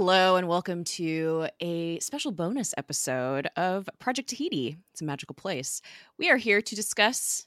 Hello, 0.00 0.36
and 0.36 0.48
welcome 0.48 0.82
to 0.82 1.48
a 1.60 1.98
special 1.98 2.32
bonus 2.32 2.72
episode 2.78 3.48
of 3.54 3.86
Project 3.98 4.30
Tahiti. 4.30 4.78
It's 4.92 5.02
a 5.02 5.04
magical 5.04 5.34
place. 5.34 5.82
We 6.16 6.30
are 6.30 6.38
here 6.38 6.62
to 6.62 6.74
discuss 6.74 7.46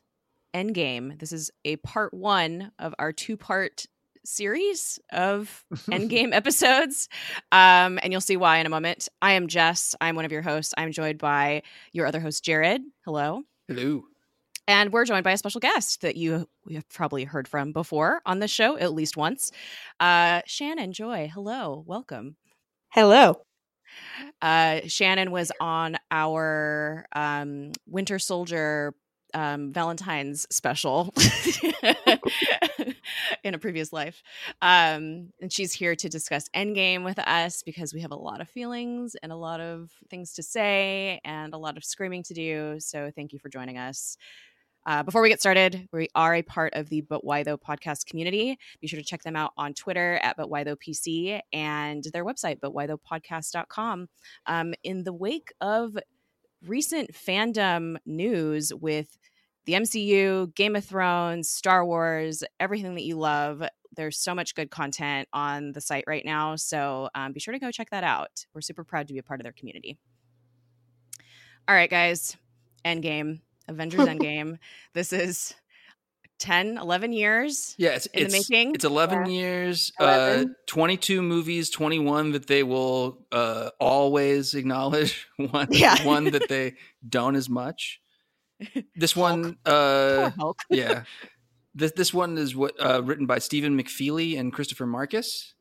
Endgame. 0.53 1.17
This 1.17 1.31
is 1.31 1.49
a 1.65 1.77
part 1.77 2.13
one 2.13 2.71
of 2.77 2.93
our 2.99 3.11
two 3.11 3.37
part 3.37 3.87
series 4.23 4.99
of 5.11 5.65
Endgame 5.89 6.31
episodes. 6.31 7.09
Um, 7.51 7.97
and 8.03 8.11
you'll 8.11 8.21
see 8.21 8.37
why 8.37 8.59
in 8.59 8.67
a 8.67 8.69
moment. 8.69 9.09
I 9.19 9.31
am 9.31 9.47
Jess. 9.47 9.95
I'm 9.99 10.15
one 10.15 10.25
of 10.25 10.31
your 10.31 10.43
hosts. 10.43 10.75
I'm 10.77 10.91
joined 10.91 11.17
by 11.17 11.63
your 11.91 12.05
other 12.05 12.19
host, 12.19 12.45
Jared. 12.45 12.83
Hello. 13.03 13.41
Hello. 13.67 14.03
And 14.67 14.93
we're 14.93 15.05
joined 15.05 15.23
by 15.23 15.31
a 15.31 15.37
special 15.37 15.59
guest 15.59 16.01
that 16.01 16.15
you 16.15 16.47
we 16.65 16.75
have 16.75 16.87
probably 16.87 17.23
heard 17.23 17.47
from 17.47 17.73
before 17.73 18.21
on 18.27 18.39
the 18.39 18.47
show, 18.47 18.77
at 18.77 18.93
least 18.93 19.17
once. 19.17 19.51
Uh, 19.99 20.41
Shannon 20.45 20.93
Joy, 20.93 21.31
hello, 21.33 21.83
welcome. 21.87 22.37
Hello. 22.93 23.41
Uh, 24.39 24.81
Shannon 24.85 25.31
was 25.31 25.51
on 25.59 25.97
our 26.11 27.07
um, 27.15 27.71
Winter 27.87 28.19
Soldier 28.19 28.93
um, 29.33 29.73
Valentine's 29.73 30.45
special 30.51 31.11
in 33.43 33.55
a 33.55 33.57
previous 33.57 33.91
life. 33.91 34.21
Um, 34.61 35.29
and 35.41 35.51
she's 35.51 35.73
here 35.73 35.95
to 35.95 36.07
discuss 36.07 36.47
Endgame 36.55 37.03
with 37.03 37.17
us 37.17 37.63
because 37.63 37.95
we 37.95 38.01
have 38.01 38.11
a 38.11 38.15
lot 38.15 38.41
of 38.41 38.47
feelings 38.47 39.15
and 39.23 39.31
a 39.31 39.35
lot 39.35 39.59
of 39.59 39.89
things 40.11 40.33
to 40.33 40.43
say 40.43 41.19
and 41.25 41.55
a 41.55 41.57
lot 41.57 41.77
of 41.77 41.83
screaming 41.83 42.21
to 42.21 42.35
do. 42.35 42.75
So 42.77 43.09
thank 43.15 43.33
you 43.33 43.39
for 43.39 43.49
joining 43.49 43.79
us. 43.79 44.17
Uh, 44.85 45.01
before 45.01 45.21
we 45.21 45.29
get 45.29 45.39
started, 45.39 45.87
we 45.93 46.09
are 46.13 46.35
a 46.35 46.41
part 46.41 46.73
of 46.73 46.89
the 46.89 47.01
But 47.01 47.23
Why 47.23 47.43
Though 47.43 47.57
podcast 47.57 48.05
community. 48.05 48.57
Be 48.81 48.87
sure 48.87 48.99
to 48.99 49.05
check 49.05 49.23
them 49.23 49.35
out 49.35 49.53
on 49.57 49.73
Twitter 49.73 50.19
at 50.21 50.35
But 50.35 50.49
Why 50.49 50.63
Though 50.63 50.75
PC 50.75 51.39
and 51.53 52.03
their 52.11 52.25
website, 52.25 52.59
butwhythoughpodcast.com. 52.59 54.09
Um, 54.45 54.73
in 54.83 55.03
the 55.03 55.13
wake 55.13 55.53
of 55.61 55.97
recent 56.65 57.13
fandom 57.13 57.97
news 58.05 58.73
with 58.73 59.17
the 59.65 59.73
MCU, 59.73 60.53
Game 60.55 60.75
of 60.75 60.83
Thrones, 60.83 61.49
Star 61.49 61.85
Wars, 61.85 62.43
everything 62.59 62.95
that 62.95 63.03
you 63.03 63.17
love, 63.17 63.63
there's 63.95 64.17
so 64.17 64.35
much 64.35 64.55
good 64.55 64.69
content 64.69 65.29
on 65.31 65.71
the 65.71 65.79
site 65.79 66.03
right 66.07 66.25
now. 66.25 66.57
So 66.57 67.09
um, 67.15 67.31
be 67.31 67.39
sure 67.39 67.53
to 67.53 67.59
go 67.59 67.71
check 67.71 67.89
that 67.91 68.03
out. 68.03 68.45
We're 68.53 68.61
super 68.61 68.83
proud 68.83 69.07
to 69.07 69.13
be 69.13 69.19
a 69.19 69.23
part 69.23 69.39
of 69.39 69.43
their 69.43 69.53
community. 69.53 69.97
All 71.69 71.75
right, 71.75 71.89
guys, 71.89 72.35
Endgame 72.83 73.39
Avengers 73.67 73.99
Endgame. 74.07 74.59
This 74.93 75.13
is 75.13 75.53
10, 76.39 76.77
11 76.77 77.13
years. 77.13 77.75
Yeah, 77.77 77.91
it's, 77.91 78.05
in 78.07 78.25
it's, 78.25 78.33
the 78.33 78.39
making. 78.39 78.75
It's 78.75 78.83
11 78.83 79.25
yeah. 79.25 79.31
years, 79.31 79.91
11. 79.99 80.49
Uh, 80.49 80.53
22 80.67 81.21
movies, 81.21 81.69
21 81.69 82.33
that 82.33 82.47
they 82.47 82.63
will 82.63 83.25
uh, 83.31 83.69
always 83.79 84.53
acknowledge, 84.53 85.27
one, 85.37 85.67
yeah. 85.71 86.03
one 86.05 86.25
that 86.31 86.49
they 86.49 86.73
don't 87.07 87.35
as 87.35 87.49
much. 87.49 88.01
This 88.95 89.15
one, 89.15 89.57
uh, 89.65 90.31
yeah. 90.69 91.03
This 91.75 91.91
this 91.93 92.13
one 92.13 92.37
is 92.37 92.55
what 92.55 92.75
uh, 92.79 93.01
written 93.03 93.25
by 93.25 93.39
Stephen 93.39 93.77
McFeely 93.77 94.39
and 94.39 94.53
Christopher 94.53 94.85
Markus. 94.85 95.53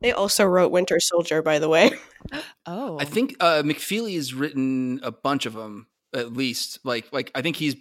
They 0.00 0.12
also 0.12 0.44
wrote 0.44 0.70
Winter 0.70 1.00
Soldier, 1.00 1.42
by 1.42 1.58
the 1.58 1.68
way. 1.68 1.92
Oh, 2.66 2.98
I 3.00 3.06
think 3.06 3.36
uh, 3.40 3.62
McFeely 3.64 4.16
has 4.16 4.34
written 4.34 5.00
a 5.02 5.10
bunch 5.10 5.46
of 5.46 5.54
them 5.54 5.86
at 6.14 6.32
least 6.32 6.78
like 6.84 7.06
like 7.12 7.30
i 7.34 7.42
think 7.42 7.56
he's 7.56 7.76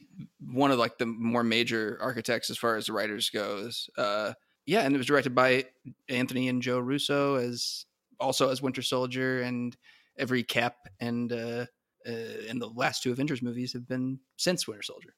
one 0.51 0.71
of 0.71 0.77
like 0.77 0.97
the 0.97 1.05
more 1.05 1.43
major 1.43 1.97
architects 2.01 2.49
as 2.49 2.57
far 2.57 2.75
as 2.75 2.87
the 2.87 2.93
writers 2.93 3.29
goes 3.29 3.89
uh 3.97 4.33
yeah 4.65 4.81
and 4.81 4.93
it 4.93 4.97
was 4.97 5.07
directed 5.07 5.33
by 5.33 5.63
anthony 6.09 6.49
and 6.49 6.61
joe 6.61 6.79
russo 6.79 7.35
as 7.35 7.85
also 8.19 8.49
as 8.49 8.61
winter 8.61 8.81
soldier 8.81 9.41
and 9.41 9.77
every 10.17 10.43
cap 10.43 10.75
and 10.99 11.31
uh, 11.31 11.65
uh 12.07 12.49
and 12.49 12.61
the 12.61 12.69
last 12.75 13.03
two 13.03 13.11
avengers 13.11 13.41
movies 13.41 13.73
have 13.73 13.87
been 13.87 14.19
since 14.37 14.67
winter 14.67 14.83
soldier. 14.83 15.13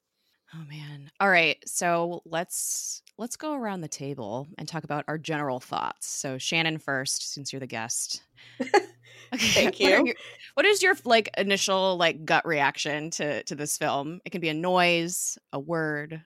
Oh 0.54 0.66
man. 0.68 1.12
All 1.20 1.30
right 1.30 1.58
so 1.66 2.22
let's 2.26 3.02
let's 3.18 3.36
go 3.36 3.54
around 3.54 3.82
the 3.82 3.88
table 3.88 4.48
and 4.58 4.68
talk 4.68 4.84
about 4.84 5.06
our 5.08 5.18
general 5.18 5.60
thoughts. 5.60 6.08
So 6.08 6.38
shannon 6.38 6.78
first 6.78 7.34
since 7.34 7.54
you're 7.54 7.60
the 7.60 7.68
guest 7.68 8.24
Thank 9.38 9.80
you. 9.80 9.92
What, 9.92 10.06
your, 10.06 10.16
what 10.56 10.66
is 10.66 10.82
your 10.82 10.96
like 11.06 11.30
initial 11.38 11.98
like 11.98 12.26
gut 12.26 12.46
reaction 12.46 13.10
to 13.12 13.44
to 13.44 13.56
this 13.56 13.78
film? 13.78 14.22
It 14.26 14.32
can 14.32 14.42
be 14.42 14.50
a 14.50 14.54
noise, 14.54 15.38
a 15.54 15.60
word, 15.60 16.22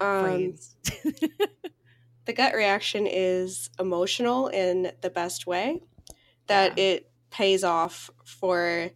um, 0.00 0.20
phrase. 0.22 0.76
the 2.24 2.32
gut 2.32 2.54
reaction 2.54 3.06
is 3.06 3.70
emotional 3.78 4.48
in 4.48 4.92
the 5.00 5.10
best 5.10 5.46
way. 5.46 5.80
That 6.48 6.78
Yeah. 6.78 6.84
it 6.84 7.10
pays 7.30 7.64
off 7.64 8.08
for, 8.24 8.90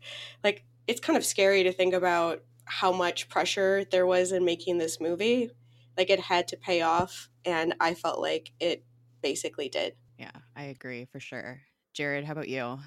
like, 0.44 0.64
it's 0.86 1.00
kind 1.00 1.16
of 1.16 1.24
scary 1.24 1.64
to 1.64 1.72
think 1.72 1.94
about 1.94 2.42
how 2.64 2.92
much 2.92 3.28
pressure 3.28 3.84
there 3.90 4.06
was 4.06 4.30
in 4.32 4.44
making 4.44 4.78
this 4.78 5.00
movie. 5.00 5.50
Like, 5.96 6.10
it 6.10 6.20
had 6.20 6.46
to 6.48 6.56
pay 6.56 6.82
off, 6.82 7.28
and 7.44 7.74
I 7.80 7.94
felt 7.94 8.20
like 8.20 8.52
it 8.60 8.84
basically 9.20 9.68
did. 9.68 9.94
yeah, 10.16 10.30
I 10.56 10.64
agree 10.64 11.06
for 11.06 11.18
sure. 11.18 11.60
Jared, 11.92 12.24
how 12.24 12.32
about 12.32 12.48
you? 12.48 12.78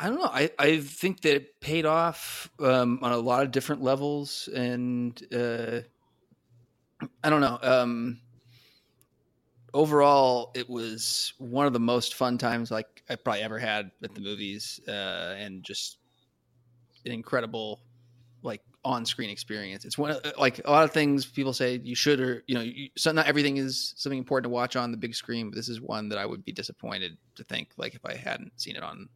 I 0.00 0.06
don't 0.08 0.18
know. 0.18 0.30
I, 0.32 0.50
I 0.58 0.80
think 0.80 1.20
that 1.22 1.34
it 1.34 1.60
paid 1.60 1.84
off 1.84 2.50
um, 2.58 3.00
on 3.02 3.12
a 3.12 3.18
lot 3.18 3.42
of 3.42 3.50
different 3.50 3.82
levels, 3.82 4.48
and 4.48 5.22
uh, 5.30 5.80
I 7.22 7.28
don't 7.28 7.42
know. 7.42 7.58
Um, 7.60 8.20
overall, 9.74 10.52
it 10.54 10.70
was 10.70 11.34
one 11.36 11.66
of 11.66 11.74
the 11.74 11.80
most 11.80 12.14
fun 12.14 12.38
times 12.38 12.70
like 12.70 13.02
I 13.10 13.16
probably 13.16 13.42
ever 13.42 13.58
had 13.58 13.90
at 14.02 14.14
the 14.14 14.22
movies, 14.22 14.80
uh, 14.88 15.34
and 15.36 15.62
just 15.62 15.98
an 17.04 17.12
incredible 17.12 17.82
like 18.42 18.62
on-screen 18.86 19.28
experience. 19.28 19.84
It's 19.84 19.98
one 19.98 20.12
of, 20.12 20.32
like 20.38 20.62
a 20.64 20.70
lot 20.70 20.84
of 20.84 20.92
things 20.92 21.26
people 21.26 21.52
say 21.52 21.78
you 21.84 21.94
should 21.94 22.22
or 22.22 22.42
you 22.46 22.54
know, 22.54 22.62
you, 22.62 22.88
so 22.96 23.12
not 23.12 23.26
everything 23.26 23.58
is 23.58 23.92
something 23.98 24.18
important 24.18 24.44
to 24.44 24.54
watch 24.54 24.76
on 24.76 24.92
the 24.92 24.96
big 24.96 25.14
screen, 25.14 25.50
but 25.50 25.56
this 25.56 25.68
is 25.68 25.78
one 25.78 26.08
that 26.08 26.18
I 26.18 26.24
would 26.24 26.42
be 26.42 26.52
disappointed 26.52 27.18
to 27.34 27.44
think 27.44 27.68
like 27.76 27.94
if 27.94 28.06
I 28.06 28.14
hadn't 28.14 28.58
seen 28.58 28.76
it 28.76 28.82
on 28.82 29.10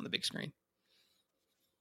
on 0.00 0.04
the 0.04 0.10
big 0.10 0.24
screen. 0.24 0.52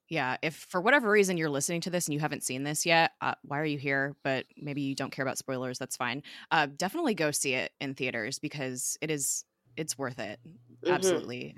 Yeah, 0.10 0.38
if 0.42 0.56
for 0.56 0.82
whatever 0.82 1.10
reason 1.12 1.38
you're 1.38 1.52
listening 1.52 1.82
to 1.82 1.92
this 1.92 2.08
and 2.08 2.16
you 2.16 2.20
haven't 2.20 2.44
seen 2.44 2.64
this 2.64 2.84
yet, 2.84 3.12
uh, 3.22 3.36
why 3.44 3.60
are 3.60 3.66
you 3.66 3.78
here? 3.78 4.16
But 4.24 4.48
maybe 4.58 4.82
you 4.82 4.96
don't 4.96 5.12
care 5.12 5.24
about 5.24 5.38
spoilers. 5.38 5.78
That's 5.78 5.96
fine. 5.96 6.24
Uh, 6.50 6.66
definitely 6.66 7.14
go 7.14 7.30
see 7.30 7.54
it 7.54 7.74
in 7.80 7.94
theaters 7.94 8.40
because 8.40 8.98
it 9.02 9.12
is 9.12 9.46
it's 9.78 9.98
worth 10.00 10.18
it. 10.20 10.40
Mhm. 10.84 10.92
Absolutely. 10.96 11.56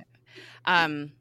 Um, 0.66 1.14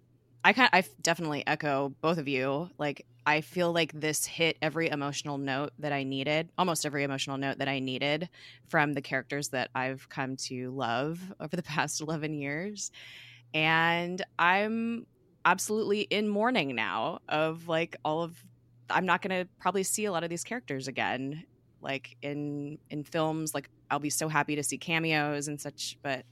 I 0.44 0.52
kind 0.52 0.70
I 0.72 0.84
definitely 1.02 1.46
echo 1.46 1.90
both 2.00 2.18
of 2.18 2.26
you. 2.28 2.70
Like 2.78 3.06
I 3.26 3.42
feel 3.42 3.72
like 3.72 3.92
this 3.92 4.26
hit 4.26 4.58
every 4.60 4.88
emotional 4.88 5.38
note 5.38 5.72
that 5.78 5.92
I 5.92 6.02
needed, 6.02 6.50
almost 6.58 6.84
every 6.86 7.04
emotional 7.04 7.38
note 7.38 7.58
that 7.58 7.68
I 7.68 7.78
needed 7.78 8.28
from 8.68 8.94
the 8.94 9.02
characters 9.02 9.50
that 9.50 9.70
I've 9.74 10.08
come 10.08 10.36
to 10.48 10.70
love 10.72 11.32
over 11.40 11.56
the 11.56 11.62
past 11.74 12.00
11 12.00 12.34
years. 12.34 12.90
And 13.54 14.22
I'm 14.38 15.06
absolutely 15.44 16.02
in 16.02 16.28
mourning 16.28 16.74
now 16.74 17.20
of 17.28 17.68
like 17.68 17.96
all 18.04 18.22
of 18.22 18.44
I'm 18.88 19.06
not 19.06 19.22
going 19.22 19.44
to 19.44 19.48
probably 19.60 19.84
see 19.84 20.04
a 20.04 20.12
lot 20.12 20.24
of 20.24 20.30
these 20.30 20.44
characters 20.44 20.88
again 20.88 21.44
like 21.80 22.16
in 22.22 22.78
in 22.90 23.04
films 23.04 23.54
like 23.54 23.70
I'll 23.90 23.98
be 23.98 24.10
so 24.10 24.28
happy 24.28 24.56
to 24.56 24.62
see 24.62 24.78
cameos 24.78 25.48
and 25.48 25.60
such 25.60 25.96
but 26.02 26.24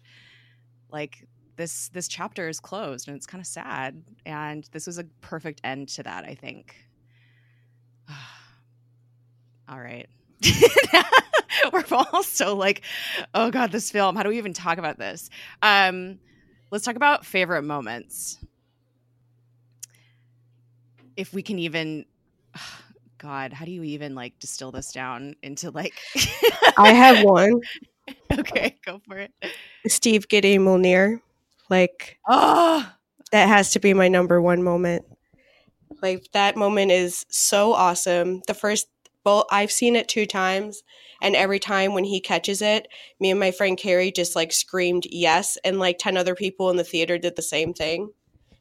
like 0.90 1.26
this 1.56 1.88
this 1.90 2.08
chapter 2.08 2.48
is 2.48 2.60
closed 2.60 3.08
and 3.08 3.16
it's 3.16 3.26
kind 3.26 3.40
of 3.40 3.46
sad 3.46 4.02
and 4.26 4.68
this 4.72 4.86
was 4.86 4.98
a 4.98 5.04
perfect 5.20 5.60
end 5.64 5.88
to 5.90 6.02
that 6.02 6.24
I 6.24 6.34
think. 6.34 6.76
All 9.68 9.80
right. 9.80 10.08
We're 11.72 11.84
all 11.90 12.22
so 12.22 12.54
like 12.54 12.82
oh 13.34 13.50
god 13.50 13.72
this 13.72 13.90
film 13.90 14.14
how 14.14 14.22
do 14.22 14.28
we 14.28 14.38
even 14.38 14.52
talk 14.52 14.78
about 14.78 14.98
this? 14.98 15.28
Um 15.62 16.18
let's 16.70 16.84
talk 16.84 16.94
about 16.96 17.26
favorite 17.26 17.62
moments 17.62 18.38
if 21.18 21.34
we 21.34 21.42
can 21.42 21.58
even 21.58 22.06
god 23.18 23.52
how 23.52 23.64
do 23.64 23.72
you 23.72 23.82
even 23.82 24.14
like 24.14 24.38
distill 24.38 24.70
this 24.70 24.92
down 24.92 25.34
into 25.42 25.70
like 25.72 25.94
I 26.78 26.92
have 26.92 27.18
one. 27.22 27.60
okay 28.38 28.78
go 28.86 29.00
for 29.06 29.18
it 29.18 29.32
Steve 29.86 30.28
getting 30.28 30.60
Mjolnir. 30.60 31.20
Like, 31.70 32.18
oh 32.28 32.90
that 33.32 33.48
has 33.48 33.72
to 33.72 33.80
be 33.80 33.92
my 33.94 34.08
number 34.08 34.40
one 34.40 34.62
moment. 34.62 35.04
Like 36.02 36.28
that 36.32 36.56
moment 36.56 36.92
is 36.92 37.26
so 37.28 37.72
awesome. 37.72 38.42
The 38.46 38.54
first 38.54 38.88
well, 39.24 39.46
I've 39.50 39.72
seen 39.72 39.94
it 39.94 40.08
two 40.08 40.24
times, 40.24 40.82
and 41.20 41.36
every 41.36 41.58
time 41.58 41.92
when 41.92 42.04
he 42.04 42.20
catches 42.20 42.62
it, 42.62 42.88
me 43.20 43.30
and 43.30 43.40
my 43.40 43.50
friend 43.50 43.76
Carrie 43.76 44.12
just 44.12 44.34
like 44.34 44.52
screamed 44.52 45.06
yes, 45.10 45.58
and 45.64 45.78
like 45.78 45.98
ten 45.98 46.16
other 46.16 46.34
people 46.34 46.70
in 46.70 46.76
the 46.76 46.84
theater 46.84 47.18
did 47.18 47.36
the 47.36 47.42
same 47.42 47.74
thing. 47.74 48.10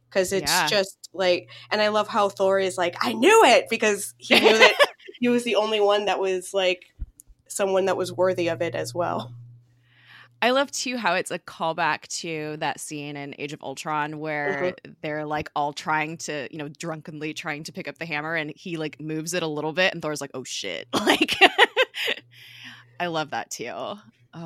Because 0.09 0.33
it's 0.33 0.51
Yeah. 0.51 0.67
just 0.67 1.06
like, 1.17 1.49
and 1.71 1.81
I 1.81 1.89
love 1.89 2.07
how 2.07 2.29
Thor 2.29 2.59
is 2.59 2.77
like, 2.77 2.95
I 3.01 3.13
knew 3.13 3.43
it 3.45 3.69
because 3.69 4.13
he 4.17 4.39
knew 4.39 4.57
that 4.57 4.77
he 5.19 5.29
was 5.29 5.43
the 5.43 5.55
only 5.55 5.79
one 5.79 6.05
that 6.05 6.19
was 6.19 6.53
like 6.53 6.85
someone 7.47 7.85
that 7.85 7.97
was 7.97 8.11
worthy 8.11 8.49
of 8.49 8.61
it 8.61 8.75
as 8.75 8.93
well. 8.93 9.33
I 10.41 10.51
love 10.51 10.71
too 10.71 10.97
how 10.97 11.15
it's 11.15 11.31
a 11.31 11.39
callback 11.39 12.07
to 12.19 12.57
that 12.59 12.79
scene 12.79 13.17
in 13.17 13.33
Age 13.39 13.53
of 13.53 13.61
Ultron 13.63 14.19
where 14.19 14.75
mm-hmm. 14.85 14.91
they're 15.01 15.25
like 15.25 15.49
all 15.55 15.73
trying 15.73 16.17
to, 16.17 16.47
you 16.51 16.59
know, 16.59 16.67
drunkenly 16.67 17.33
trying 17.33 17.63
to 17.63 17.71
pick 17.71 17.87
up 17.87 17.97
the 17.97 18.05
hammer 18.05 18.35
and 18.35 18.53
he 18.55 18.77
like 18.77 19.01
moves 19.01 19.33
it 19.33 19.41
a 19.41 19.47
little 19.47 19.73
bit 19.73 19.93
and 19.93 20.01
Thor's 20.01 20.21
like, 20.21 20.31
"Oh 20.33 20.43
shit." 20.43 20.87
Like 21.07 21.35
I 22.99 23.07
love 23.07 23.31
that 23.31 23.49
too. 23.49 23.71
Oh, 23.71 23.99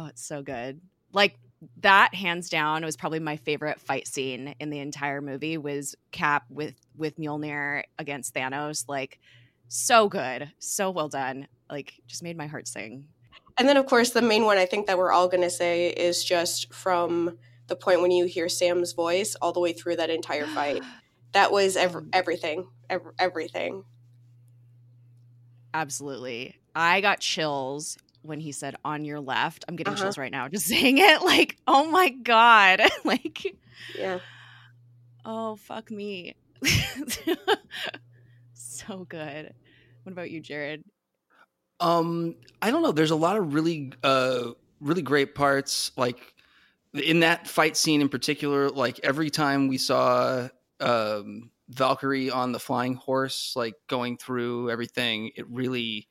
it's 0.07 0.25
so 0.25 0.41
good. 0.43 0.79
Like 1.11 1.37
that 1.81 2.15
hands 2.15 2.49
down 2.49 2.83
was 2.83 2.97
probably 2.97 3.19
my 3.19 3.37
favorite 3.37 3.79
fight 3.79 4.07
scene 4.07 4.55
in 4.59 4.69
the 4.69 4.79
entire 4.79 5.21
movie 5.21 5.57
was 5.57 5.95
Cap 6.11 6.45
with 6.49 6.75
with 6.97 7.17
Mjolnir 7.17 7.83
against 7.99 8.33
Thanos. 8.33 8.85
Like 8.87 9.19
so 9.67 10.09
good, 10.09 10.51
so 10.59 10.89
well 10.89 11.09
done. 11.09 11.47
Like 11.69 11.93
just 12.07 12.23
made 12.23 12.37
my 12.37 12.47
heart 12.47 12.67
sing. 12.67 13.07
And 13.57 13.69
then 13.69 13.77
of 13.77 13.85
course 13.85 14.09
the 14.11 14.21
main 14.21 14.45
one 14.45 14.57
I 14.57 14.65
think 14.65 14.87
that 14.87 14.97
we're 14.97 15.11
all 15.11 15.27
going 15.27 15.43
to 15.43 15.49
say 15.49 15.89
is 15.89 16.23
just 16.23 16.73
from 16.73 17.37
the 17.67 17.75
point 17.75 18.01
when 18.01 18.11
you 18.11 18.25
hear 18.25 18.49
Sam's 18.49 18.93
voice 18.93 19.35
all 19.35 19.53
the 19.53 19.59
way 19.59 19.73
through 19.73 19.97
that 19.97 20.09
entire 20.09 20.47
fight. 20.55 20.83
that 21.33 21.51
was 21.51 21.77
ev- 21.77 21.93
mm. 21.93 22.09
everything. 22.11 22.67
Ev- 22.89 23.11
everything. 23.19 23.83
Absolutely. 25.73 26.55
I 26.75 27.01
got 27.01 27.19
chills 27.19 27.97
when 28.21 28.39
he 28.39 28.51
said 28.51 28.75
on 28.83 29.05
your 29.05 29.19
left. 29.19 29.65
I'm 29.67 29.75
getting 29.75 29.93
uh-huh. 29.93 30.03
chills 30.03 30.17
right 30.17 30.31
now 30.31 30.47
just 30.47 30.67
saying 30.67 30.97
it. 30.97 31.21
Like, 31.21 31.57
oh 31.67 31.89
my 31.89 32.09
God. 32.09 32.81
like, 33.03 33.55
yeah. 33.97 34.19
Oh, 35.25 35.55
fuck 35.55 35.91
me. 35.91 36.35
so 38.53 39.05
good. 39.05 39.53
What 40.03 40.11
about 40.11 40.31
you, 40.31 40.39
Jared? 40.39 40.83
Um, 41.79 42.35
I 42.61 42.71
don't 42.71 42.83
know. 42.83 42.91
There's 42.91 43.11
a 43.11 43.15
lot 43.15 43.37
of 43.37 43.53
really, 43.53 43.91
uh, 44.03 44.51
really 44.79 45.01
great 45.01 45.35
parts. 45.35 45.91
Like 45.95 46.19
in 46.93 47.21
that 47.21 47.47
fight 47.47 47.77
scene 47.77 48.01
in 48.01 48.09
particular, 48.09 48.69
like 48.69 48.99
every 49.03 49.29
time 49.29 49.67
we 49.67 49.77
saw, 49.77 50.49
um, 50.79 51.51
Valkyrie 51.69 52.29
on 52.29 52.51
the 52.51 52.59
flying 52.59 52.95
horse, 52.95 53.53
like 53.55 53.75
going 53.87 54.17
through 54.17 54.69
everything, 54.69 55.31
it 55.35 55.49
really, 55.49 56.07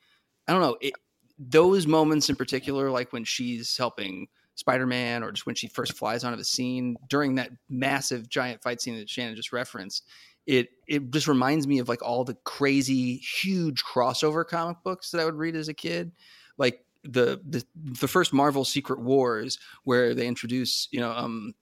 I 0.49 0.53
don't 0.53 0.63
know. 0.63 0.77
It, 0.81 0.95
those 1.41 1.87
moments 1.87 2.29
in 2.29 2.37
particular, 2.37 2.91
like 2.91 3.13
when 3.13 3.25
she's 3.25 3.77
helping 3.77 4.29
Spider 4.57 4.87
Man 4.87 5.23
or 5.23 5.33
just 5.33 5.47
when 5.47 5.55
she 5.55 5.69
first 5.69 5.95
flies 5.95 6.23
onto 6.23 6.37
the 6.37 6.45
scene 6.45 6.97
during 7.09 7.37
that 7.37 7.51
massive 7.71 8.29
giant 8.29 8.63
fight 8.63 8.81
scene 8.81 8.97
that 8.99 9.09
Shannon 9.09 9.35
just 9.35 9.53
referenced, 9.53 10.07
it 10.47 10.69
it 10.87 11.11
just 11.11 11.29
reminds 11.29 11.67
me 11.67 11.79
of 11.79 11.89
like 11.89 12.03
all 12.03 12.25
the 12.25 12.37
crazy 12.45 13.17
huge 13.17 13.83
crossover 13.83 14.47
comic 14.47 14.77
books 14.85 15.11
that 15.11 15.21
I 15.21 15.25
would 15.25 15.35
read 15.35 15.57
as 15.57 15.69
a 15.69 15.75
kid, 15.75 16.13
like 16.59 16.85
the 17.05 17.41
the 17.49 17.65
the 17.75 18.09
first 18.09 18.35
Marvel 18.35 18.65
Secret 18.65 19.01
Wars 19.01 19.59
where 19.85 20.15
they 20.15 20.27
introduce 20.27 20.89
you 20.91 21.01
know 21.01 21.11
um 21.11 21.55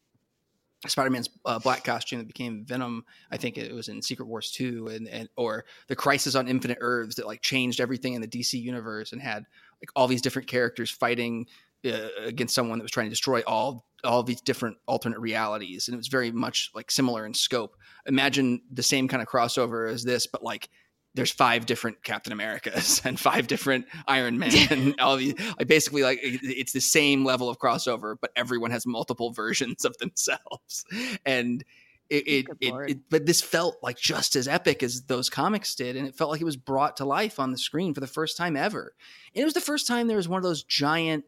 Spider-Man's 0.86 1.28
uh, 1.44 1.58
black 1.58 1.82
costume 1.82 2.20
that 2.20 2.28
became 2.28 2.64
Venom. 2.64 3.04
I 3.32 3.36
think 3.36 3.58
it 3.58 3.74
was 3.74 3.88
in 3.88 4.00
Secret 4.00 4.26
Wars 4.26 4.52
2 4.52 4.88
and, 4.88 5.08
and 5.08 5.28
or 5.36 5.64
the 5.88 5.96
Crisis 5.96 6.36
on 6.36 6.46
Infinite 6.46 6.78
Earths 6.80 7.16
that 7.16 7.26
like 7.26 7.42
changed 7.42 7.80
everything 7.80 8.14
in 8.14 8.20
the 8.20 8.28
DC 8.28 8.60
universe 8.60 9.12
and 9.12 9.20
had 9.20 9.44
like 9.82 9.90
all 9.96 10.06
these 10.08 10.22
different 10.22 10.48
characters 10.48 10.90
fighting 10.90 11.46
uh, 11.84 12.08
against 12.24 12.54
someone 12.54 12.78
that 12.78 12.82
was 12.82 12.90
trying 12.90 13.06
to 13.06 13.10
destroy 13.10 13.40
all 13.46 13.86
all 14.04 14.22
these 14.22 14.40
different 14.40 14.76
alternate 14.86 15.18
realities 15.18 15.88
and 15.88 15.94
it 15.94 15.98
was 15.98 16.08
very 16.08 16.30
much 16.30 16.70
like 16.74 16.90
similar 16.90 17.26
in 17.26 17.34
scope. 17.34 17.76
Imagine 18.06 18.60
the 18.72 18.82
same 18.82 19.08
kind 19.08 19.20
of 19.22 19.28
crossover 19.28 19.90
as 19.92 20.04
this 20.04 20.26
but 20.26 20.42
like 20.42 20.68
there's 21.14 21.32
five 21.32 21.66
different 21.66 22.02
captain 22.04 22.32
americas 22.32 23.00
and 23.04 23.18
five 23.18 23.46
different 23.48 23.86
iron 24.06 24.38
man 24.38 24.52
and 24.70 25.00
all 25.00 25.16
these 25.16 25.34
like 25.58 25.66
basically 25.66 26.02
like 26.02 26.20
it's 26.22 26.72
the 26.72 26.80
same 26.80 27.24
level 27.24 27.48
of 27.48 27.58
crossover 27.58 28.14
but 28.20 28.30
everyone 28.36 28.70
has 28.70 28.86
multiple 28.86 29.32
versions 29.32 29.84
of 29.84 29.96
themselves. 29.98 30.84
And 31.24 31.64
it, 32.10 32.26
it, 32.26 32.46
it, 32.60 32.98
but 33.10 33.26
this 33.26 33.42
felt 33.42 33.76
like 33.82 33.98
just 33.98 34.34
as 34.34 34.48
epic 34.48 34.82
as 34.82 35.02
those 35.02 35.28
comics 35.28 35.74
did 35.74 35.94
and 35.94 36.06
it 36.08 36.14
felt 36.14 36.30
like 36.30 36.40
it 36.40 36.44
was 36.44 36.56
brought 36.56 36.96
to 36.96 37.04
life 37.04 37.38
on 37.38 37.52
the 37.52 37.58
screen 37.58 37.92
for 37.92 38.00
the 38.00 38.06
first 38.06 38.36
time 38.36 38.56
ever. 38.56 38.94
And 39.34 39.42
it 39.42 39.44
was 39.44 39.54
the 39.54 39.60
first 39.60 39.86
time 39.86 40.06
there 40.06 40.16
was 40.16 40.28
one 40.28 40.38
of 40.38 40.42
those 40.42 40.62
giant 40.62 41.24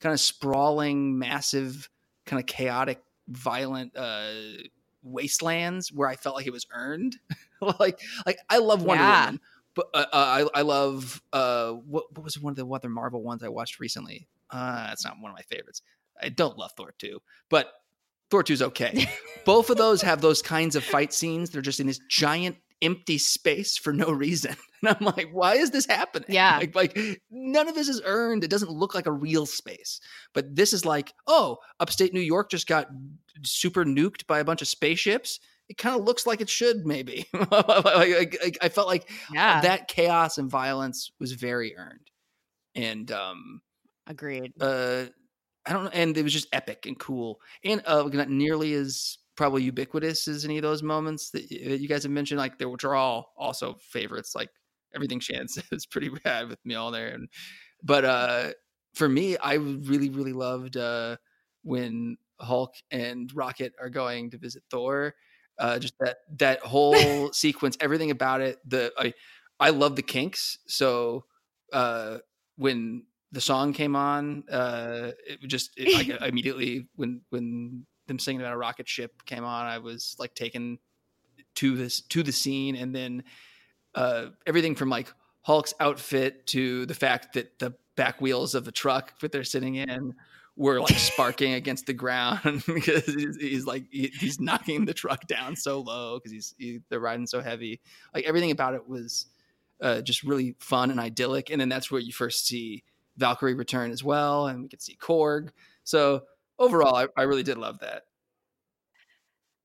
kind 0.00 0.12
of 0.12 0.20
sprawling 0.20 1.18
massive 1.18 1.88
kind 2.24 2.40
of 2.40 2.46
chaotic 2.46 3.02
violent 3.28 3.96
uh 3.96 4.32
wastelands 5.02 5.92
where 5.92 6.08
i 6.08 6.16
felt 6.16 6.36
like 6.36 6.46
it 6.46 6.52
was 6.52 6.66
earned. 6.72 7.16
Like 7.58 7.98
like 8.26 8.36
i 8.50 8.58
love 8.58 8.82
wonder 8.82 9.02
yeah. 9.02 9.24
woman 9.24 9.40
but 9.74 9.86
uh, 9.94 10.04
uh, 10.12 10.46
I, 10.54 10.58
I 10.58 10.62
love 10.62 11.22
uh 11.32 11.70
what, 11.70 12.14
what 12.14 12.22
was 12.22 12.38
one 12.38 12.50
of 12.50 12.56
the 12.56 12.66
other 12.66 12.90
marvel 12.90 13.22
ones 13.22 13.42
i 13.42 13.48
watched 13.48 13.80
recently? 13.80 14.28
Uh 14.50 14.90
it's 14.92 15.06
not 15.06 15.14
one 15.18 15.30
of 15.30 15.36
my 15.38 15.42
favorites. 15.42 15.80
I 16.20 16.28
don't 16.28 16.58
love 16.58 16.72
thor 16.76 16.92
2 16.98 17.18
but 17.48 17.72
Thor 18.30 18.42
2's 18.42 18.62
okay. 18.62 19.08
Both 19.44 19.70
of 19.70 19.76
those 19.76 20.02
have 20.02 20.20
those 20.20 20.42
kinds 20.42 20.76
of 20.76 20.84
fight 20.84 21.12
scenes. 21.12 21.50
They're 21.50 21.62
just 21.62 21.80
in 21.80 21.86
this 21.86 22.00
giant 22.08 22.56
empty 22.82 23.18
space 23.18 23.76
for 23.76 23.92
no 23.92 24.10
reason. 24.10 24.56
And 24.82 24.94
I'm 25.00 25.06
like, 25.06 25.30
why 25.32 25.54
is 25.54 25.70
this 25.70 25.86
happening? 25.86 26.28
Yeah. 26.28 26.58
Like, 26.58 26.74
like 26.74 27.22
none 27.30 27.66
of 27.66 27.74
this 27.74 27.88
is 27.88 28.02
earned. 28.04 28.44
It 28.44 28.50
doesn't 28.50 28.70
look 28.70 28.94
like 28.94 29.06
a 29.06 29.12
real 29.12 29.46
space. 29.46 30.00
But 30.34 30.54
this 30.54 30.74
is 30.74 30.84
like, 30.84 31.14
oh, 31.26 31.56
upstate 31.80 32.12
New 32.12 32.20
York 32.20 32.50
just 32.50 32.68
got 32.68 32.86
super 33.42 33.86
nuked 33.86 34.26
by 34.26 34.38
a 34.38 34.44
bunch 34.44 34.60
of 34.60 34.68
spaceships. 34.68 35.40
It 35.70 35.78
kind 35.78 35.98
of 35.98 36.04
looks 36.04 36.26
like 36.26 36.42
it 36.42 36.50
should, 36.50 36.84
maybe. 36.86 37.26
like, 37.50 38.58
I 38.60 38.68
felt 38.68 38.86
like 38.86 39.10
yeah. 39.32 39.62
that 39.62 39.88
chaos 39.88 40.36
and 40.36 40.50
violence 40.50 41.10
was 41.18 41.32
very 41.32 41.74
earned. 41.76 42.10
And 42.74 43.10
um 43.10 43.62
agreed. 44.06 44.52
Uh 44.60 45.06
I 45.66 45.72
don't 45.72 45.84
know, 45.84 45.90
and 45.92 46.16
it 46.16 46.22
was 46.22 46.32
just 46.32 46.48
epic 46.52 46.86
and 46.86 46.98
cool, 46.98 47.40
and 47.64 47.82
uh, 47.86 48.08
not 48.12 48.30
nearly 48.30 48.74
as 48.74 49.18
probably 49.36 49.62
ubiquitous 49.64 50.28
as 50.28 50.44
any 50.44 50.56
of 50.58 50.62
those 50.62 50.82
moments 50.82 51.30
that, 51.30 51.48
that 51.48 51.80
you 51.80 51.88
guys 51.88 52.04
have 52.04 52.12
mentioned. 52.12 52.38
Like, 52.38 52.60
which 52.60 52.84
are 52.84 52.94
all 52.94 53.32
also 53.36 53.74
favorites. 53.80 54.34
Like 54.34 54.50
everything 54.94 55.20
Shan 55.20 55.48
says 55.48 55.64
is 55.72 55.86
pretty 55.86 56.10
bad 56.24 56.48
with 56.48 56.64
me 56.64 56.74
all 56.74 56.90
there, 56.90 57.08
and 57.08 57.28
but 57.82 58.04
uh, 58.04 58.50
for 58.94 59.08
me, 59.08 59.36
I 59.38 59.54
really 59.54 60.10
really 60.10 60.32
loved 60.32 60.76
uh, 60.76 61.16
when 61.62 62.16
Hulk 62.40 62.74
and 62.90 63.30
Rocket 63.34 63.74
are 63.80 63.90
going 63.90 64.30
to 64.30 64.38
visit 64.38 64.62
Thor. 64.70 65.14
Uh, 65.58 65.78
just 65.78 65.94
that 66.00 66.18
that 66.38 66.60
whole 66.60 67.32
sequence, 67.32 67.76
everything 67.80 68.10
about 68.10 68.40
it. 68.40 68.58
The 68.68 68.92
I 68.98 69.14
I 69.58 69.70
love 69.70 69.96
the 69.96 70.02
kinks. 70.02 70.58
So 70.66 71.24
uh, 71.72 72.18
when 72.56 73.04
the 73.36 73.40
song 73.42 73.74
came 73.74 73.94
on, 73.94 74.44
uh, 74.50 75.10
it 75.26 75.46
just 75.46 75.72
it, 75.76 75.92
like 75.92 76.22
immediately 76.22 76.88
when 76.96 77.20
when 77.28 77.84
them 78.06 78.18
singing 78.18 78.40
about 78.40 78.54
a 78.54 78.56
rocket 78.56 78.88
ship 78.88 79.12
came 79.26 79.44
on, 79.44 79.66
I 79.66 79.76
was 79.76 80.16
like 80.18 80.34
taken 80.34 80.78
to 81.56 81.76
this 81.76 82.00
to 82.00 82.22
the 82.22 82.32
scene, 82.32 82.76
and 82.76 82.94
then 82.94 83.24
uh, 83.94 84.28
everything 84.46 84.74
from 84.74 84.88
like 84.88 85.12
Hulk's 85.42 85.74
outfit 85.80 86.46
to 86.48 86.86
the 86.86 86.94
fact 86.94 87.34
that 87.34 87.58
the 87.58 87.74
back 87.94 88.22
wheels 88.22 88.54
of 88.54 88.64
the 88.64 88.72
truck 88.72 89.20
that 89.20 89.32
they're 89.32 89.44
sitting 89.44 89.74
in 89.74 90.14
were 90.56 90.80
like 90.80 90.98
sparking 90.98 91.52
against 91.60 91.84
the 91.84 91.92
ground 91.92 92.40
because 92.66 93.04
he's, 93.04 93.36
he's 93.36 93.66
like 93.66 93.84
he, 93.90 94.10
he's 94.18 94.40
knocking 94.40 94.86
the 94.86 94.94
truck 94.94 95.26
down 95.26 95.54
so 95.54 95.80
low 95.80 96.18
because 96.18 96.32
he's 96.32 96.54
he, 96.56 96.80
they're 96.88 97.00
riding 97.00 97.26
so 97.26 97.42
heavy. 97.42 97.82
Like 98.14 98.24
everything 98.24 98.50
about 98.50 98.72
it 98.72 98.88
was 98.88 99.26
uh, 99.82 100.00
just 100.00 100.22
really 100.22 100.56
fun 100.58 100.90
and 100.90 100.98
idyllic, 100.98 101.50
and 101.50 101.60
then 101.60 101.68
that's 101.68 101.90
where 101.90 102.00
you 102.00 102.14
first 102.14 102.46
see 102.46 102.82
Valkyrie 103.16 103.54
return 103.54 103.90
as 103.90 104.04
well, 104.04 104.46
and 104.46 104.62
we 104.62 104.68
could 104.68 104.82
see 104.82 104.96
Korg. 104.96 105.50
So 105.84 106.22
overall, 106.58 106.96
I, 106.96 107.06
I 107.16 107.22
really 107.22 107.42
did 107.42 107.58
love 107.58 107.78
that. 107.80 108.02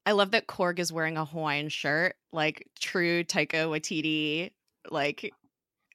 I 0.05 0.13
love 0.13 0.31
that 0.31 0.47
Korg 0.47 0.79
is 0.79 0.91
wearing 0.91 1.17
a 1.17 1.25
Hawaiian 1.25 1.69
shirt, 1.69 2.15
like 2.31 2.67
true 2.79 3.23
Taika 3.23 3.67
Waititi, 3.67 4.51
like 4.89 5.31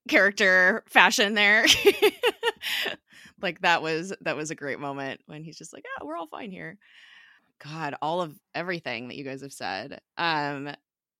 character 0.09 0.85
fashion 0.87 1.35
there. 1.35 1.67
like 3.43 3.61
that 3.63 3.83
was 3.83 4.13
that 4.21 4.37
was 4.37 4.51
a 4.51 4.55
great 4.55 4.79
moment 4.79 5.21
when 5.27 5.43
he's 5.43 5.59
just 5.59 5.73
like, 5.73 5.85
"Yeah, 5.85 6.07
we're 6.07 6.17
all 6.17 6.29
fine 6.29 6.51
here." 6.51 6.79
God, 7.65 7.95
all 8.03 8.21
of 8.21 8.39
everything 8.55 9.09
that 9.09 9.17
you 9.17 9.25
guys 9.25 9.43
have 9.43 9.53
said. 9.53 10.01
Um, 10.19 10.71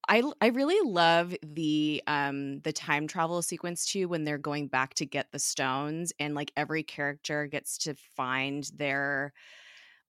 I 0.09 0.23
I 0.41 0.49
really 0.49 0.89
love 0.89 1.35
the 1.43 2.03
um 2.07 2.61
the 2.61 2.73
time 2.73 3.07
travel 3.07 3.43
sequence 3.43 3.87
too 3.87 4.09
when 4.09 4.25
they're 4.25 4.39
going 4.39 4.69
back 4.69 4.95
to 4.95 5.07
get 5.07 5.33
the 5.33 5.39
stones 5.39 6.13
and 6.21 6.35
like 6.35 6.53
every 6.57 6.83
character 6.83 7.47
gets 7.47 7.79
to 7.79 7.95
find 8.17 8.71
their 8.77 9.33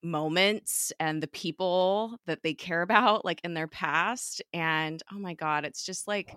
moments 0.04 0.94
and 1.00 1.22
the 1.22 1.27
people 1.27 2.20
that 2.27 2.44
they 2.44 2.54
care 2.54 2.84
about 2.84 3.25
like 3.25 3.42
in 3.44 3.56
their 3.56 3.68
past 3.68 4.42
and 4.54 5.01
oh 5.12 5.18
my 5.18 5.34
god 5.34 5.66
it's 5.66 5.84
just 5.84 6.08
like 6.08 6.36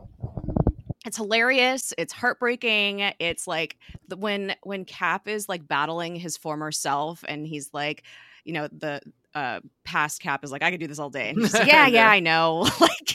it's 1.04 1.18
hilarious 1.18 1.92
it's 1.98 2.12
heartbreaking 2.12 3.00
it's 3.18 3.46
like 3.46 3.76
the, 4.08 4.16
when 4.16 4.54
when 4.62 4.84
cap 4.86 5.28
is 5.28 5.48
like 5.48 5.68
battling 5.68 6.16
his 6.16 6.38
former 6.38 6.72
self 6.72 7.22
and 7.28 7.46
he's 7.46 7.70
like 7.74 8.02
you 8.44 8.54
know 8.54 8.66
the 8.68 9.00
uh 9.34 9.60
past 9.84 10.22
cap 10.22 10.42
is 10.42 10.50
like 10.50 10.62
i 10.62 10.70
could 10.70 10.80
do 10.80 10.86
this 10.86 10.98
all 10.98 11.10
day 11.10 11.34
like, 11.34 11.52
yeah 11.66 11.86
yeah. 11.86 12.08
I 12.08 12.20
know 12.20 12.66
like 12.80 13.14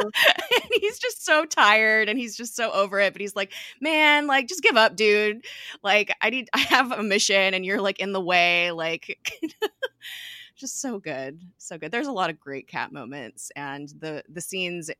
and 0.00 0.70
he's 0.80 0.98
just 0.98 1.24
so 1.24 1.44
tired 1.44 2.08
and 2.08 2.18
he's 2.18 2.36
just 2.36 2.56
so 2.56 2.70
over 2.72 3.00
it. 3.00 3.12
But 3.12 3.20
he's 3.20 3.36
like, 3.36 3.52
man, 3.80 4.26
like, 4.26 4.48
just 4.48 4.62
give 4.62 4.76
up, 4.76 4.96
dude. 4.96 5.44
Like, 5.82 6.14
I 6.20 6.30
need, 6.30 6.48
I 6.54 6.60
have 6.60 6.92
a 6.92 7.02
mission 7.02 7.54
and 7.54 7.64
you're 7.64 7.80
like 7.80 8.00
in 8.00 8.12
the 8.12 8.20
way. 8.20 8.70
Like, 8.70 9.18
just 10.56 10.80
so 10.80 10.98
good. 10.98 11.40
So 11.58 11.78
good. 11.78 11.90
There's 11.90 12.06
a 12.06 12.12
lot 12.12 12.30
of 12.30 12.38
great 12.38 12.68
cat 12.68 12.92
moments 12.92 13.50
and 13.56 13.88
the, 13.98 14.22
the 14.28 14.40
scenes 14.40 14.90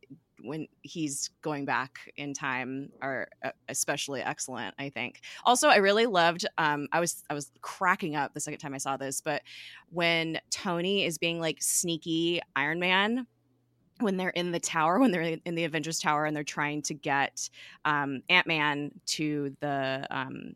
when 0.42 0.66
he's 0.82 1.30
going 1.40 1.64
back 1.64 2.12
in 2.16 2.34
time 2.34 2.90
are 3.00 3.28
uh, 3.44 3.50
especially 3.68 4.20
excellent 4.20 4.75
i 4.78 4.88
think 4.88 5.20
also 5.44 5.68
i 5.68 5.76
really 5.76 6.06
loved 6.06 6.44
um 6.58 6.88
i 6.92 7.00
was 7.00 7.22
i 7.30 7.34
was 7.34 7.50
cracking 7.61 8.16
up 8.16 8.34
the 8.34 8.40
second 8.40 8.58
time 8.58 8.75
i 8.75 8.78
saw 8.78 8.96
this 8.96 9.20
but 9.20 9.42
when 9.90 10.38
tony 10.50 11.04
is 11.04 11.18
being 11.18 11.40
like 11.40 11.62
sneaky 11.62 12.40
iron 12.56 12.80
man 12.80 13.26
when 14.02 14.16
they're 14.16 14.30
in 14.30 14.52
the 14.52 14.61
tower 14.61 14.99
when 14.99 15.11
they're 15.11 15.38
in 15.44 15.54
the 15.54 15.64
avengers 15.64 15.99
tower 15.99 16.25
and 16.25 16.37
they're 16.37 16.44
trying 16.44 16.82
to 16.82 16.94
get 16.94 17.49
um 17.85 18.23
ant-man 18.28 18.90
to 19.06 19.56
the 19.61 20.06
um 20.11 20.54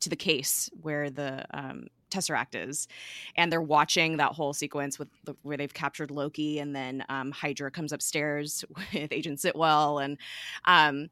to 0.00 0.08
the 0.08 0.16
case 0.16 0.70
where 0.80 1.10
the 1.10 1.44
um 1.52 1.86
Tesseract 2.10 2.54
is, 2.54 2.88
and 3.36 3.52
they're 3.52 3.60
watching 3.60 4.16
that 4.16 4.32
whole 4.32 4.52
sequence 4.52 4.98
with 4.98 5.08
the, 5.24 5.36
where 5.42 5.56
they've 5.56 5.72
captured 5.72 6.10
Loki, 6.10 6.58
and 6.58 6.74
then 6.74 7.04
um, 7.08 7.30
Hydra 7.30 7.70
comes 7.70 7.92
upstairs 7.92 8.64
with 8.92 9.12
Agent 9.12 9.38
Sitwell, 9.38 10.02
and 10.02 10.16
um, 10.64 11.08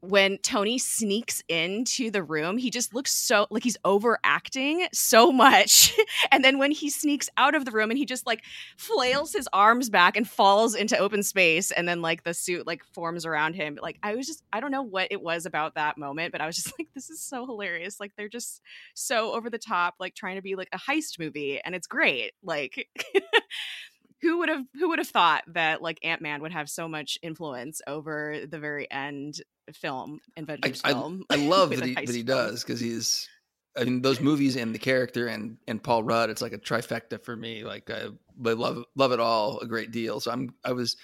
when 0.00 0.38
Tony 0.38 0.78
sneaks 0.78 1.42
into 1.48 2.10
the 2.10 2.22
room, 2.22 2.58
he 2.58 2.70
just 2.70 2.94
looks 2.94 3.12
so 3.12 3.46
like 3.50 3.62
he's 3.62 3.76
overacting 3.84 4.86
so 4.92 5.32
much. 5.32 5.96
and 6.30 6.44
then 6.44 6.58
when 6.58 6.70
he 6.70 6.90
sneaks 6.90 7.28
out 7.36 7.54
of 7.54 7.64
the 7.64 7.70
room 7.70 7.90
and 7.90 7.98
he 7.98 8.04
just 8.04 8.26
like 8.26 8.42
flails 8.76 9.32
his 9.32 9.48
arms 9.52 9.90
back 9.90 10.16
and 10.16 10.28
falls 10.28 10.74
into 10.74 10.96
open 10.98 11.22
space 11.22 11.70
and 11.70 11.88
then 11.88 12.02
like 12.02 12.24
the 12.24 12.34
suit 12.34 12.66
like 12.66 12.84
forms 12.84 13.26
around 13.26 13.54
him. 13.54 13.78
Like 13.80 13.98
I 14.02 14.14
was 14.14 14.26
just 14.26 14.42
I 14.52 14.60
don't 14.60 14.70
know 14.70 14.82
what 14.82 15.08
it 15.10 15.22
was 15.22 15.46
about 15.46 15.74
that 15.74 15.98
moment, 15.98 16.32
but 16.32 16.40
I 16.40 16.46
was 16.46 16.56
just 16.56 16.72
like 16.78 16.88
this 16.94 17.10
is 17.10 17.22
so 17.22 17.46
hilarious. 17.46 17.98
Like 17.98 18.12
they're 18.16 18.28
just 18.28 18.60
so 18.94 19.32
over 19.32 19.50
the 19.50 19.58
top 19.58 19.94
like 19.98 20.14
trying 20.14 20.36
to 20.36 20.42
be 20.42 20.56
like 20.56 20.68
a 20.72 20.78
heist 20.78 21.18
movie 21.18 21.60
and 21.64 21.74
it's 21.74 21.86
great. 21.86 22.32
Like 22.42 22.88
who 24.22 24.38
would 24.38 24.48
have 24.48 24.64
who 24.74 24.88
would 24.88 24.98
have 24.98 25.08
thought 25.08 25.44
that 25.48 25.82
like 25.82 25.98
ant-man 26.02 26.40
would 26.42 26.52
have 26.52 26.68
so 26.68 26.88
much 26.88 27.18
influence 27.22 27.80
over 27.86 28.36
the 28.48 28.58
very 28.58 28.90
end 28.90 29.40
film 29.72 30.20
Avengers 30.36 30.80
I, 30.84 30.92
film 30.92 31.24
I, 31.30 31.34
I 31.34 31.38
love 31.46 31.70
that 31.70 31.84
he, 31.84 31.94
that 31.94 32.08
he 32.08 32.22
does 32.22 32.62
because 32.62 32.80
he's 32.80 33.28
I 33.76 33.84
mean 33.84 34.02
those 34.02 34.20
movies 34.20 34.56
and 34.56 34.74
the 34.74 34.78
character 34.78 35.26
and 35.26 35.58
and 35.68 35.82
Paul 35.82 36.02
Rudd 36.02 36.30
it's 36.30 36.42
like 36.42 36.52
a 36.52 36.58
trifecta 36.58 37.22
for 37.22 37.36
me 37.36 37.64
like 37.64 37.90
I, 37.90 38.06
I 38.44 38.52
love 38.52 38.84
love 38.94 39.12
it 39.12 39.20
all 39.20 39.60
a 39.60 39.66
great 39.66 39.90
deal 39.90 40.20
so 40.20 40.30
I'm 40.30 40.54
I 40.64 40.72
was 40.72 40.96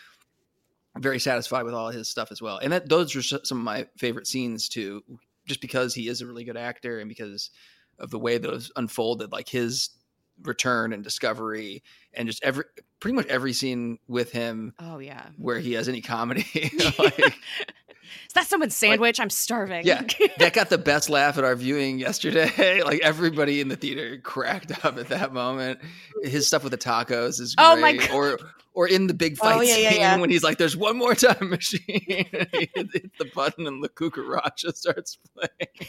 very 0.98 1.18
satisfied 1.18 1.64
with 1.64 1.74
all 1.74 1.90
his 1.90 2.08
stuff 2.08 2.30
as 2.30 2.42
well 2.42 2.58
and 2.58 2.72
that 2.72 2.88
those 2.88 3.16
are 3.16 3.22
some 3.22 3.58
of 3.58 3.64
my 3.64 3.86
favorite 3.96 4.26
scenes 4.26 4.68
too 4.68 5.02
just 5.46 5.60
because 5.60 5.94
he 5.94 6.08
is 6.08 6.20
a 6.20 6.26
really 6.26 6.44
good 6.44 6.56
actor 6.56 6.98
and 6.98 7.08
because 7.08 7.50
of 7.98 8.10
the 8.10 8.18
way 8.18 8.38
those 8.38 8.70
unfolded 8.76 9.32
like 9.32 9.48
his 9.48 9.90
return 10.42 10.92
and 10.92 11.04
discovery 11.04 11.82
and 12.14 12.28
just 12.28 12.42
every 12.42 12.64
pretty 13.00 13.14
much 13.14 13.26
every 13.26 13.52
scene 13.52 13.98
with 14.08 14.32
him 14.32 14.74
oh 14.78 14.98
yeah. 14.98 15.26
where 15.36 15.58
he 15.58 15.72
has 15.72 15.88
any 15.88 16.00
comedy 16.00 16.46
like, 16.98 17.18
is 17.18 18.34
that 18.34 18.46
someone's 18.46 18.74
sandwich? 18.74 19.18
Like, 19.18 19.24
i'm 19.24 19.30
starving. 19.30 19.86
Yeah 19.86 20.02
that 20.38 20.52
got 20.54 20.70
the 20.70 20.78
best 20.78 21.08
laugh 21.08 21.38
at 21.38 21.44
our 21.44 21.54
viewing 21.54 21.98
yesterday. 21.98 22.82
Like 22.82 23.00
everybody 23.02 23.60
in 23.60 23.68
the 23.68 23.76
theater 23.76 24.18
cracked 24.18 24.84
up 24.84 24.98
at 24.98 25.08
that 25.08 25.32
moment. 25.32 25.80
His 26.22 26.46
stuff 26.46 26.62
with 26.64 26.72
the 26.72 26.78
tacos 26.78 27.40
is 27.40 27.54
great. 27.54 27.66
oh 27.66 27.76
my 27.76 27.94
God. 27.94 28.10
or 28.10 28.38
or 28.74 28.88
in 28.88 29.06
the 29.06 29.14
big 29.14 29.36
oh, 29.40 29.44
fight 29.44 29.58
oh, 29.58 29.60
yeah, 29.60 29.74
scene 29.74 29.84
yeah, 29.84 29.90
yeah. 29.92 30.20
when 30.20 30.30
he's 30.30 30.42
like 30.42 30.58
there's 30.58 30.76
one 30.76 30.96
more 30.96 31.14
time 31.14 31.50
machine. 31.50 31.80
He 31.88 32.70
hits 32.74 33.18
the 33.18 33.30
button 33.34 33.66
and 33.66 33.82
the 33.82 33.88
cucaracha 33.88 34.74
starts 34.74 35.18
playing 35.34 35.88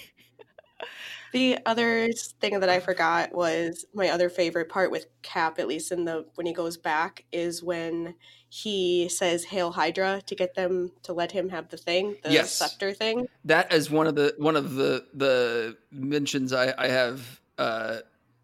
the 1.33 1.57
other 1.65 2.09
thing 2.39 2.59
that 2.59 2.69
I 2.69 2.79
forgot 2.79 3.33
was 3.33 3.85
my 3.93 4.09
other 4.09 4.29
favorite 4.29 4.69
part 4.69 4.91
with 4.91 5.07
Cap, 5.23 5.59
at 5.59 5.67
least 5.67 5.91
in 5.91 6.05
the 6.05 6.25
when 6.35 6.45
he 6.45 6.53
goes 6.53 6.77
back, 6.77 7.25
is 7.31 7.61
when 7.61 8.13
he 8.47 9.09
says 9.09 9.43
"Hail 9.43 9.71
Hydra" 9.71 10.21
to 10.27 10.35
get 10.35 10.53
them 10.53 10.91
to 11.01 11.11
let 11.11 11.31
him 11.31 11.49
have 11.49 11.69
the 11.69 11.77
thing, 11.77 12.15
the 12.23 12.31
yes. 12.31 12.53
scepter 12.53 12.93
thing. 12.93 13.27
That 13.45 13.73
is 13.73 13.89
one 13.89 14.07
of 14.07 14.15
the 14.15 14.35
one 14.37 14.55
of 14.55 14.75
the 14.75 15.05
the 15.13 15.75
mentions 15.91 16.53
I, 16.53 16.73
I 16.77 16.87
have 16.87 17.41
uh, 17.57 17.97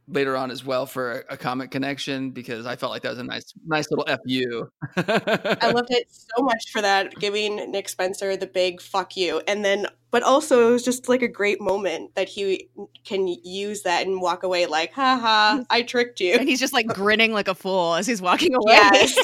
later 0.09 0.35
on 0.35 0.51
as 0.51 0.65
well 0.65 0.85
for 0.85 1.11
a, 1.29 1.33
a, 1.33 1.37
comic 1.37 1.71
connection 1.71 2.31
because 2.31 2.65
I 2.65 2.75
felt 2.75 2.91
like 2.91 3.03
that 3.03 3.11
was 3.11 3.19
a 3.19 3.23
nice 3.23 3.53
nice 3.65 3.87
little 3.91 4.05
fu. 4.05 4.69
I 4.97 5.71
loved 5.71 5.91
it 5.91 6.07
so 6.09 6.43
much 6.43 6.71
for 6.71 6.81
that, 6.81 7.15
giving 7.15 7.71
Nick 7.71 7.89
Spencer 7.89 8.35
the 8.35 8.47
big 8.47 8.81
fuck 8.81 9.15
you, 9.15 9.41
and 9.47 9.63
then 9.63 9.87
but 10.11 10.23
also 10.23 10.69
it 10.69 10.71
was 10.71 10.83
just 10.83 11.07
like 11.07 11.21
a 11.21 11.27
great 11.27 11.61
moment 11.61 12.15
that 12.15 12.27
he 12.27 12.69
can 13.05 13.27
use 13.27 13.83
that 13.83 14.05
and 14.05 14.21
walk 14.21 14.43
away 14.43 14.65
like, 14.65 14.93
ha 14.93 15.17
ha, 15.17 15.63
I 15.69 15.83
tricked 15.83 16.19
you, 16.19 16.33
and 16.33 16.47
he's 16.47 16.59
just 16.59 16.73
like 16.73 16.87
grinning 16.87 17.33
like 17.33 17.47
a 17.47 17.55
fool 17.55 17.95
as 17.95 18.07
he's 18.07 18.21
walking 18.21 18.55
away. 18.55 18.79
Yes. 18.93 19.17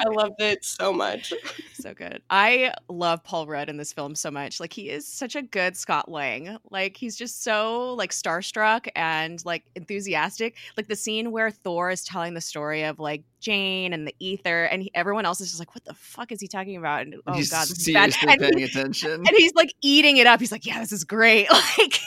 I 0.00 0.08
loved 0.08 0.40
it 0.40 0.64
so 0.64 0.92
much. 0.92 1.32
So 1.80 1.94
good. 1.94 2.20
I 2.28 2.74
love 2.90 3.24
Paul 3.24 3.46
Rudd 3.46 3.70
in 3.70 3.78
this 3.78 3.90
film 3.90 4.14
so 4.14 4.30
much. 4.30 4.60
Like 4.60 4.70
he 4.70 4.90
is 4.90 5.06
such 5.06 5.34
a 5.34 5.40
good 5.40 5.78
Scott 5.78 6.10
Lang. 6.10 6.58
Like 6.70 6.94
he's 6.94 7.16
just 7.16 7.42
so 7.42 7.94
like 7.94 8.10
starstruck 8.10 8.86
and 8.94 9.42
like 9.46 9.64
enthusiastic. 9.74 10.56
Like 10.76 10.88
the 10.88 10.96
scene 10.96 11.32
where 11.32 11.50
Thor 11.50 11.90
is 11.90 12.04
telling 12.04 12.34
the 12.34 12.42
story 12.42 12.82
of 12.82 12.98
like 12.98 13.22
Jane 13.40 13.94
and 13.94 14.06
the 14.06 14.14
ether, 14.18 14.64
and 14.64 14.82
he, 14.82 14.90
everyone 14.94 15.24
else 15.24 15.40
is 15.40 15.48
just 15.48 15.58
like, 15.58 15.74
"What 15.74 15.86
the 15.86 15.94
fuck 15.94 16.32
is 16.32 16.40
he 16.42 16.48
talking 16.48 16.76
about?" 16.76 17.00
And 17.00 17.16
oh 17.26 17.32
he's 17.32 17.50
god, 17.50 17.62
this 17.62 17.88
is 17.88 17.94
bad. 17.94 18.14
And 18.28 18.38
paying 18.38 18.58
he, 18.58 18.64
attention. 18.64 19.12
And 19.12 19.30
he's 19.34 19.54
like 19.54 19.72
eating 19.80 20.18
it 20.18 20.26
up. 20.26 20.38
He's 20.38 20.52
like, 20.52 20.66
"Yeah, 20.66 20.80
this 20.80 20.92
is 20.92 21.04
great." 21.04 21.48
Like 21.78 21.98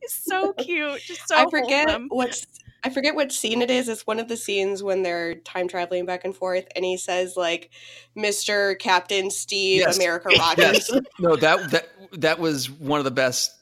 he's 0.00 0.12
so 0.24 0.52
cute. 0.54 1.00
Just 1.02 1.28
so 1.28 1.36
I 1.36 1.48
forget 1.48 1.88
wholesome. 1.88 2.08
what's 2.08 2.46
I 2.82 2.90
forget 2.90 3.14
what 3.14 3.32
scene 3.32 3.62
it 3.62 3.70
is. 3.70 3.88
It's 3.88 4.06
one 4.06 4.18
of 4.18 4.28
the 4.28 4.36
scenes 4.36 4.82
when 4.82 5.02
they're 5.02 5.34
time 5.36 5.68
traveling 5.68 6.06
back 6.06 6.24
and 6.24 6.34
forth, 6.34 6.66
and 6.74 6.84
he 6.84 6.96
says 6.96 7.36
like, 7.36 7.70
"Mr. 8.16 8.78
Captain 8.78 9.30
Steve 9.30 9.80
yes. 9.80 9.96
America 9.96 10.30
Rogers." 10.38 10.90
Yes. 10.94 11.02
No, 11.18 11.36
that 11.36 11.70
that 11.70 11.88
that 12.12 12.38
was 12.38 12.70
one 12.70 12.98
of 12.98 13.04
the 13.04 13.10
best 13.10 13.52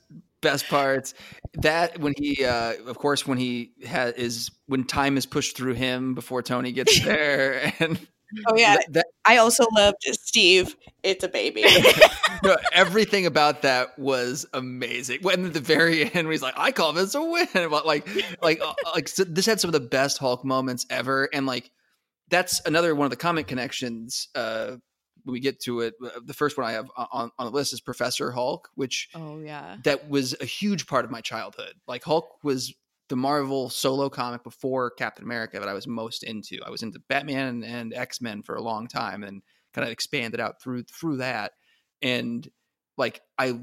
best 0.41 0.69
parts. 0.69 1.15
That 1.55 1.99
when 1.99 2.15
he, 2.17 2.45
uh, 2.45 2.75
of 2.87 2.99
course, 2.99 3.27
when 3.27 3.39
he 3.39 3.73
has 3.87 4.15
is 4.15 4.51
when 4.67 4.85
time 4.85 5.17
is 5.17 5.27
pushed 5.27 5.57
through 5.57 5.75
him 5.75 6.15
before 6.15 6.43
Tony 6.43 6.73
gets 6.73 7.01
there, 7.05 7.73
and 7.79 7.99
Oh 8.47 8.57
yeah, 8.57 8.77
that, 8.91 9.07
I 9.25 9.39
also 9.39 9.65
loved 9.75 10.03
Steve. 10.03 10.77
It's 11.03 11.25
a 11.25 11.29
baby. 11.29 11.65
no, 12.43 12.57
everything 12.73 13.27
about 13.27 13.63
that 13.63 13.99
was 13.99 14.47
amazing. 14.53 15.21
When 15.23 15.47
at 15.47 15.55
the 15.55 15.61
very 15.61 16.13
end, 16.13 16.31
he's 16.31 16.43
like, 16.43 16.55
"I 16.57 16.73
call 16.73 16.93
this 16.93 17.15
a 17.15 17.23
win," 17.23 17.49
but 17.55 17.87
like, 17.87 18.09
like, 18.43 18.61
uh, 18.61 18.75
like 18.95 19.09
so 19.09 19.25
this 19.25 19.47
had 19.47 19.61
some 19.61 19.69
of 19.69 19.73
the 19.73 19.81
best 19.81 20.19
Hulk 20.19 20.45
moments 20.45 20.87
ever, 20.91 21.29
and 21.33 21.47
like 21.47 21.71
that's 22.29 22.61
another 22.67 22.95
one 22.95 23.07
of 23.07 23.11
the 23.11 23.17
comic 23.17 23.47
connections. 23.47 24.29
Uh, 24.35 24.77
when 25.25 25.33
we 25.33 25.41
get 25.41 25.61
to 25.61 25.81
it, 25.81 25.95
uh, 26.03 26.21
the 26.25 26.35
first 26.35 26.57
one 26.57 26.67
I 26.67 26.73
have 26.73 26.91
on, 26.97 27.31
on 27.39 27.47
the 27.47 27.53
list 27.53 27.73
is 27.73 27.81
Professor 27.81 28.31
Hulk, 28.31 28.69
which 28.75 29.09
oh 29.15 29.39
yeah, 29.39 29.77
that 29.85 30.09
was 30.09 30.35
a 30.41 30.45
huge 30.45 30.87
part 30.87 31.05
of 31.05 31.11
my 31.11 31.21
childhood. 31.21 31.75
Like 31.87 32.05
Hulk 32.05 32.29
was 32.43 32.75
the 33.09 33.17
Marvel 33.17 33.71
solo 33.71 34.09
comic 34.09 34.43
before 34.45 34.91
Captain 34.91 35.25
America 35.25 35.59
that 35.59 35.69
I 35.69 35.75
was 35.75 35.87
most 35.87 36.23
into. 36.23 36.59
I 36.65 36.71
was 36.71 36.83
into 36.83 37.01
Batman 37.09 37.49
and, 37.49 37.65
and 37.65 37.95
X 37.95 38.21
Men 38.21 38.43
for 38.43 38.57
a 38.57 38.63
long 38.63 38.87
time, 38.87 39.23
and 39.25 39.43
kind 39.73 39.87
of 39.87 39.93
expanded 39.93 40.41
out 40.41 40.61
through 40.63 40.85
through 40.85 41.19
that. 41.19 41.53
And 42.03 42.49
like 42.97 43.23
I 43.39 43.61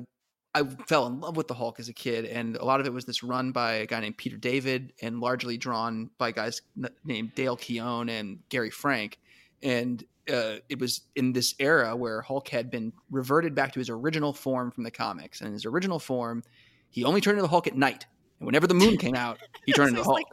I 0.54 0.64
fell 0.88 1.06
in 1.08 1.20
love 1.20 1.36
with 1.36 1.50
the 1.50 1.54
Hulk 1.54 1.80
as 1.80 1.90
a 1.90 1.94
kid, 1.94 2.26
and 2.26 2.56
a 2.56 2.64
lot 2.64 2.80
of 2.80 2.88
it 2.88 2.94
was 2.94 3.06
this 3.06 3.24
run 3.24 3.52
by 3.52 3.74
a 3.74 3.86
guy 3.86 4.00
named 4.00 4.18
Peter 4.18 4.38
David, 4.38 4.94
and 5.02 5.20
largely 5.20 5.58
drawn 5.58 6.10
by 6.18 6.32
guys 6.32 6.62
named 7.04 7.36
Dale 7.36 7.58
Keown 7.58 8.10
and 8.10 8.40
Gary 8.50 8.70
Frank. 8.70 9.20
And 9.62 10.04
uh, 10.32 10.58
it 10.70 10.80
was 10.80 11.02
in 11.16 11.34
this 11.34 11.56
era 11.60 11.96
where 11.96 12.22
Hulk 12.22 12.48
had 12.48 12.72
been 12.72 12.94
reverted 13.12 13.54
back 13.54 13.74
to 13.74 13.80
his 13.80 13.90
original 13.90 14.34
form 14.34 14.72
from 14.72 14.84
the 14.86 14.92
comics. 14.92 15.42
And 15.42 15.48
in 15.48 15.54
his 15.54 15.66
original 15.66 16.00
form, 16.00 16.42
he 16.90 17.04
only 17.04 17.22
turned 17.22 17.34
into 17.38 17.44
the 17.44 17.50
Hulk 17.50 17.68
at 17.68 17.76
night. 17.76 18.06
And 18.40 18.46
whenever 18.46 18.68
the 18.68 18.74
moon 18.74 18.98
came 19.06 19.16
out, 19.16 19.40
he 19.66 19.74
turned 19.74 19.90
into 19.90 20.04
Hulk. 20.04 20.16
Like, 20.16 20.28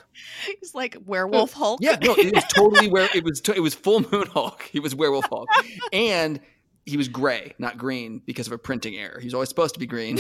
he's 0.61 0.75
like 0.75 0.97
werewolf 1.05 1.53
Hulk. 1.53 1.81
Yeah, 1.83 1.97
no, 2.03 2.15
it 2.15 2.35
was 2.35 2.45
totally 2.45 2.89
where 2.89 3.09
it 3.15 3.25
was. 3.25 3.43
It 3.55 3.61
was 3.61 3.75
full 3.75 4.01
moon 4.11 4.27
Hulk. 4.27 4.63
He 4.63 4.81
was 4.81 4.95
werewolf 4.95 5.27
Hulk, 5.27 5.49
and 5.93 6.41
he 6.87 6.97
was 6.97 7.09
gray, 7.09 7.55
not 7.59 7.79
green, 7.79 8.23
because 8.25 8.47
of 8.47 8.53
a 8.53 8.59
printing 8.59 8.97
error. 8.97 9.19
He 9.21 9.27
was 9.27 9.35
always 9.35 9.49
supposed 9.49 9.75
to 9.75 9.81
be 9.81 9.87
green, 9.87 10.17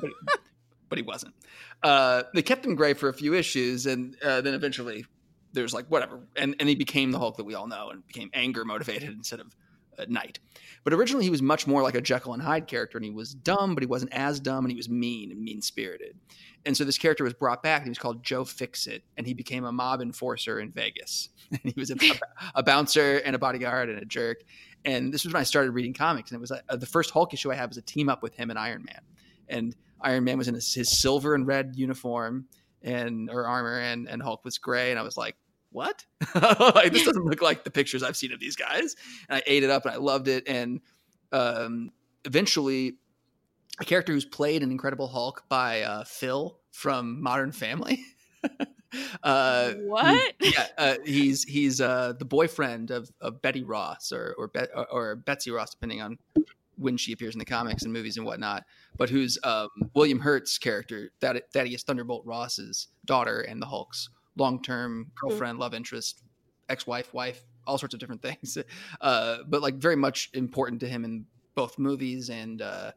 but, 0.00 0.10
but, 0.88 0.98
he 0.98 1.02
wasn't. 1.02 1.34
Uh, 1.82 2.22
they 2.34 2.42
kept 2.42 2.64
him 2.64 2.74
gray 2.74 2.94
for 2.94 3.08
a 3.08 3.14
few 3.14 3.34
issues, 3.34 3.86
and 3.86 4.16
uh, 4.22 4.40
then 4.40 4.54
eventually 4.54 5.04
there's 5.52 5.74
like 5.74 5.86
whatever, 5.86 6.20
and 6.36 6.54
and 6.60 6.68
he 6.68 6.74
became 6.74 7.10
the 7.10 7.18
Hulk 7.18 7.36
that 7.36 7.44
we 7.44 7.54
all 7.54 7.66
know, 7.66 7.90
and 7.90 8.06
became 8.06 8.30
anger 8.34 8.64
motivated 8.64 9.10
instead 9.16 9.40
of 9.40 9.54
at 9.98 10.10
night. 10.10 10.38
But 10.84 10.92
originally, 10.92 11.24
he 11.24 11.30
was 11.30 11.42
much 11.42 11.66
more 11.66 11.82
like 11.82 11.94
a 11.94 12.00
Jekyll 12.00 12.32
and 12.32 12.42
Hyde 12.42 12.66
character, 12.66 12.98
and 12.98 13.04
he 13.04 13.10
was 13.10 13.34
dumb, 13.34 13.74
but 13.74 13.82
he 13.82 13.86
wasn't 13.86 14.12
as 14.12 14.40
dumb, 14.40 14.64
and 14.64 14.70
he 14.70 14.76
was 14.76 14.88
mean 14.88 15.30
and 15.30 15.40
mean 15.40 15.60
spirited. 15.60 16.16
And 16.64 16.76
so 16.76 16.84
this 16.84 16.98
character 16.98 17.24
was 17.24 17.34
brought 17.34 17.62
back, 17.62 17.80
and 17.80 17.86
he 17.86 17.90
was 17.90 17.98
called 17.98 18.22
Joe 18.22 18.44
Fixit, 18.44 19.02
and 19.16 19.26
he 19.26 19.34
became 19.34 19.64
a 19.64 19.72
mob 19.72 20.00
enforcer 20.00 20.60
in 20.60 20.70
Vegas. 20.72 21.30
And 21.50 21.60
he 21.64 21.80
was 21.80 21.90
a, 21.90 21.96
a, 22.54 22.62
bouncer 22.62 23.22
and 23.24 23.34
a 23.34 23.38
bodyguard 23.38 23.88
and 23.88 23.98
a 23.98 24.04
jerk. 24.04 24.42
And 24.84 25.14
this 25.14 25.24
was 25.24 25.32
when 25.32 25.40
I 25.40 25.44
started 25.44 25.70
reading 25.70 25.94
comics, 25.94 26.30
and 26.30 26.36
it 26.36 26.40
was 26.42 26.52
uh, 26.52 26.76
the 26.76 26.84
first 26.84 27.10
Hulk 27.10 27.32
issue 27.32 27.50
I 27.50 27.54
had 27.54 27.70
was 27.70 27.78
a 27.78 27.82
team 27.82 28.10
up 28.10 28.22
with 28.22 28.34
him 28.34 28.50
and 28.50 28.58
Iron 28.58 28.84
Man. 28.84 29.00
And 29.48 29.74
Iron 30.02 30.24
Man 30.24 30.36
was 30.36 30.46
in 30.46 30.54
his, 30.54 30.74
his 30.74 31.00
silver 31.00 31.34
and 31.34 31.46
red 31.46 31.72
uniform 31.74 32.48
and 32.82 33.30
or 33.30 33.46
armor, 33.46 33.78
and 33.78 34.08
and 34.08 34.22
Hulk 34.22 34.44
was 34.44 34.58
gray, 34.58 34.90
and 34.90 34.98
I 34.98 35.02
was 35.02 35.16
like, 35.16 35.36
what? 35.70 36.04
like, 36.34 36.92
this 36.92 37.04
doesn't 37.04 37.24
look 37.24 37.42
like 37.42 37.64
the 37.64 37.70
pictures 37.70 38.02
I've 38.02 38.16
seen 38.16 38.32
of 38.32 38.40
these 38.40 38.56
guys. 38.56 38.96
And 39.28 39.38
I 39.38 39.42
ate 39.46 39.62
it 39.62 39.70
up 39.70 39.84
and 39.84 39.94
I 39.94 39.98
loved 39.98 40.28
it. 40.28 40.48
And 40.48 40.80
um, 41.32 41.90
eventually, 42.24 42.94
a 43.80 43.84
character 43.84 44.12
who's 44.12 44.24
played 44.24 44.62
an 44.62 44.70
Incredible 44.70 45.08
Hulk 45.08 45.44
by 45.48 45.82
uh, 45.82 46.04
Phil 46.04 46.58
from 46.72 47.22
Modern 47.22 47.52
Family. 47.52 48.04
uh, 49.22 49.72
what? 49.72 50.34
yeah, 50.40 50.66
uh, 50.76 50.94
he's 51.04 51.44
he's 51.44 51.80
uh, 51.80 52.14
the 52.18 52.24
boyfriend 52.24 52.90
of, 52.90 53.10
of 53.20 53.42
Betty 53.42 53.62
Ross 53.62 54.12
or 54.12 54.34
or, 54.38 54.48
Be- 54.48 54.72
or, 54.74 54.86
or 54.90 55.16
Betsy 55.16 55.50
Ross, 55.50 55.70
depending 55.70 56.00
on 56.00 56.18
when 56.76 56.96
she 56.96 57.12
appears 57.12 57.34
in 57.34 57.40
the 57.40 57.44
comics 57.44 57.82
and 57.82 57.92
movies 57.92 58.16
and 58.16 58.24
whatnot. 58.24 58.64
But 58.96 59.10
who's 59.10 59.38
um, 59.42 59.68
William 59.94 60.20
Hurt's 60.20 60.58
character? 60.58 61.10
That 61.20 61.52
that 61.52 61.66
he 61.66 61.74
is 61.74 61.82
Thunderbolt 61.82 62.24
Ross's 62.24 62.88
daughter 63.04 63.40
and 63.40 63.60
the 63.60 63.66
Hulk's 63.66 64.08
long 64.38 64.62
term 64.62 65.04
hmm. 65.04 65.26
girlfriend, 65.26 65.54
mm-hmm. 65.54 65.62
love 65.62 65.74
interest, 65.74 66.22
ex 66.68 66.86
wife, 66.86 67.12
wife, 67.12 67.42
all 67.66 67.78
sorts 67.78 67.94
of 67.94 68.00
different 68.00 68.22
things. 68.28 68.58
Uh, 69.00 69.38
but 69.46 69.62
like 69.62 69.74
very 69.74 69.96
much 69.96 70.30
important 70.34 70.80
to 70.80 70.88
him 70.88 71.04
in 71.04 71.26
both 71.54 71.78
movies 71.78 72.30
and 72.30 72.62
uh, 72.62 72.92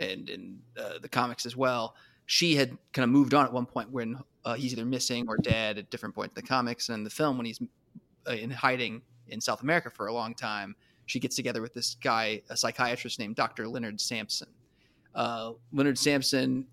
and 0.00 0.30
in 0.30 0.58
uh, 0.78 0.98
the 1.00 1.08
comics 1.08 1.46
as 1.46 1.56
well. 1.56 1.94
She 2.26 2.54
had 2.54 2.76
kind 2.92 3.04
of 3.04 3.10
moved 3.10 3.32
on 3.32 3.46
at 3.46 3.52
one 3.52 3.64
point 3.64 3.90
when 3.90 4.18
uh, 4.44 4.54
he's 4.54 4.72
either 4.72 4.84
missing 4.84 5.26
or 5.28 5.38
dead 5.38 5.78
at 5.78 5.90
different 5.90 6.14
points 6.14 6.34
in 6.36 6.42
the 6.42 6.48
comics 6.48 6.88
and 6.88 6.98
in 6.98 7.04
the 7.04 7.10
film 7.10 7.38
when 7.38 7.46
he's 7.46 7.60
uh, 8.26 8.32
in 8.32 8.50
hiding 8.50 9.02
in 9.28 9.40
South 9.40 9.62
America 9.62 9.90
for 9.90 10.06
a 10.06 10.12
long 10.12 10.34
time. 10.34 10.76
She 11.06 11.18
gets 11.18 11.36
together 11.36 11.62
with 11.62 11.72
this 11.72 11.94
guy, 11.94 12.42
a 12.50 12.56
psychiatrist 12.56 13.18
named 13.18 13.36
Dr. 13.36 13.66
Leonard 13.66 13.98
Samson. 13.98 14.48
Uh, 15.14 15.52
Leonard 15.72 15.98
Samson 15.98 16.66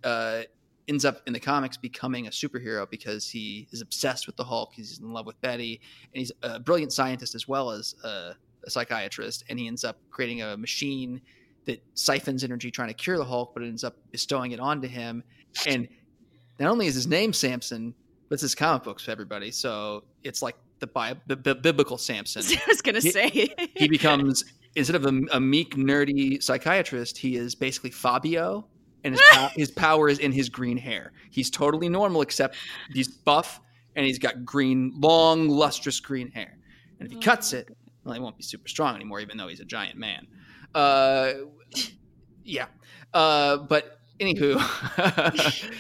ends 0.88 1.06
up 1.06 1.22
in 1.26 1.34
the 1.34 1.40
comics 1.40 1.78
becoming 1.78 2.28
a 2.28 2.30
superhero 2.30 2.90
because 2.90 3.30
he 3.30 3.68
is 3.72 3.82
obsessed 3.82 4.28
with 4.28 4.36
the 4.36 4.44
Hulk. 4.44 4.74
He's 4.74 5.00
in 5.00 5.12
love 5.12 5.26
with 5.26 5.40
Betty, 5.42 5.82
and 6.14 6.20
he's 6.20 6.32
a 6.44 6.60
brilliant 6.60 6.94
scientist 6.94 7.36
as 7.36 7.48
well 7.48 7.72
as 7.72 7.96
a, 8.04 8.36
a 8.66 8.70
psychiatrist. 8.70 9.44
And 9.50 9.60
he 9.60 9.68
ends 9.68 9.84
up 9.84 9.98
creating 10.12 10.42
a 10.42 10.58
machine 10.58 11.22
that 11.66 11.84
siphons 11.96 12.44
energy 12.44 12.70
trying 12.70 12.90
to 12.90 12.94
cure 12.94 13.18
the 13.18 13.26
Hulk, 13.26 13.54
but 13.54 13.64
it 13.64 13.68
ends 13.68 13.84
up 13.84 13.96
bestowing 14.12 14.52
it 14.52 14.60
onto 14.60 14.88
him. 14.88 15.24
And 15.66 15.88
not 16.60 16.70
only 16.70 16.88
is 16.88 16.96
his 16.96 17.08
name 17.08 17.34
Samson, 17.34 17.94
but 18.30 18.36
it's 18.36 18.42
his 18.42 18.56
comic 18.56 18.84
books 18.84 19.04
for 19.04 19.12
everybody. 19.12 19.52
So 19.52 20.04
it's 20.24 20.42
like 20.42 20.56
the, 20.80 20.88
bi- 20.88 21.14
b- 21.14 21.36
b- 21.36 21.54
biblical 21.54 21.98
Samson. 21.98 22.44
I 22.58 22.62
was 22.68 22.82
going 22.82 22.96
to 22.96 23.02
say 23.02 23.50
he 23.76 23.88
becomes 23.88 24.44
instead 24.76 24.96
of 24.96 25.06
a, 25.06 25.22
a 25.32 25.40
meek, 25.40 25.76
nerdy 25.76 26.42
psychiatrist, 26.44 27.18
he 27.18 27.38
is 27.38 27.56
basically 27.56 27.92
Fabio 27.92 28.68
and 29.06 29.14
his 29.14 29.22
pow- 29.32 29.52
his 29.56 29.72
power 29.72 30.10
is 30.10 30.20
in 30.20 30.32
his 30.32 30.50
green 30.50 30.78
hair. 30.78 31.14
He's 31.30 31.50
totally 31.50 31.88
normal 31.88 32.22
except 32.22 32.58
he's 32.92 33.08
buff 33.08 33.62
and 33.96 34.06
he's 34.06 34.20
got 34.20 34.44
green, 34.44 34.94
long, 34.98 35.48
lustrous 35.48 36.00
green 36.00 36.32
hair. 36.32 36.58
And 37.00 37.08
if 37.08 37.14
he 37.14 37.20
cuts 37.20 37.54
it, 37.54 37.70
well, 38.04 38.16
he 38.16 38.20
won't 38.20 38.36
be 38.38 38.44
super 38.44 38.68
strong 38.68 38.96
anymore, 38.96 39.20
even 39.22 39.38
though 39.38 39.48
he's 39.48 39.60
a 39.60 39.66
giant 39.66 39.98
man. 39.98 40.28
Uh, 40.74 41.34
yeah. 42.44 42.66
Uh, 43.14 43.58
but 43.58 44.00
anywho, 44.20 44.58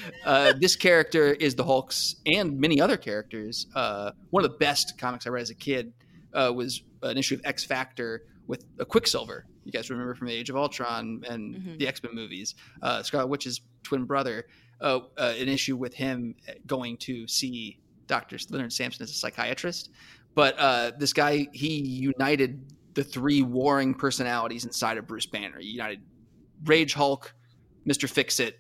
uh, 0.26 0.54
this 0.60 0.76
character 0.76 1.34
is 1.34 1.56
the 1.56 1.64
Hulk's 1.64 2.18
and 2.26 2.60
many 2.60 2.80
other 2.80 2.96
characters. 2.96 3.68
Uh, 3.76 4.12
one 4.30 4.46
of 4.46 4.52
the 4.52 4.58
best 4.58 4.98
comics 5.00 5.26
I 5.26 5.32
read 5.32 5.42
as 5.42 5.50
a 5.50 5.56
kid 5.56 5.94
uh, 6.34 6.52
was 6.56 6.84
an 7.02 7.18
issue 7.18 7.36
of 7.36 7.42
X 7.44 7.64
Factor 7.64 8.24
with 8.48 8.66
a 8.80 8.86
Quicksilver. 8.86 9.46
You 9.66 9.72
guys 9.72 9.90
remember 9.90 10.16
from 10.16 10.28
the 10.28 10.34
Age 10.34 10.50
of 10.50 10.56
Ultron 10.56 11.24
and 11.28 11.56
mm-hmm. 11.56 11.78
the 11.78 11.88
X 11.88 12.02
Men 12.02 12.16
movies. 12.16 12.56
Uh, 12.82 13.04
Scarlet 13.04 13.28
Witch's 13.28 13.62
twin 13.84 14.06
brother, 14.06 14.46
uh, 14.80 15.00
uh, 15.18 15.34
an 15.38 15.50
issue 15.50 15.76
with 15.76 15.94
him 15.94 16.36
going 16.66 16.98
to 16.98 17.28
see 17.28 17.80
Doctor 18.08 18.38
Leonard 18.50 18.72
Samson 18.72 19.04
as 19.04 19.10
a 19.10 19.14
psychiatrist. 19.14 19.90
But 20.36 20.58
uh, 20.60 20.92
this 20.98 21.14
guy, 21.14 21.48
he 21.52 21.80
united 21.80 22.74
the 22.94 23.04
three 23.04 23.42
warring 23.42 23.94
personalities 23.94 24.66
inside 24.66 24.98
of 24.98 25.08
Bruce 25.08 25.26
Banner. 25.26 25.60
He 25.60 25.68
united 25.68 26.02
Rage 26.64 26.94
Hulk, 26.94 27.34
Mister 27.86 28.08
Fixit, 28.08 28.60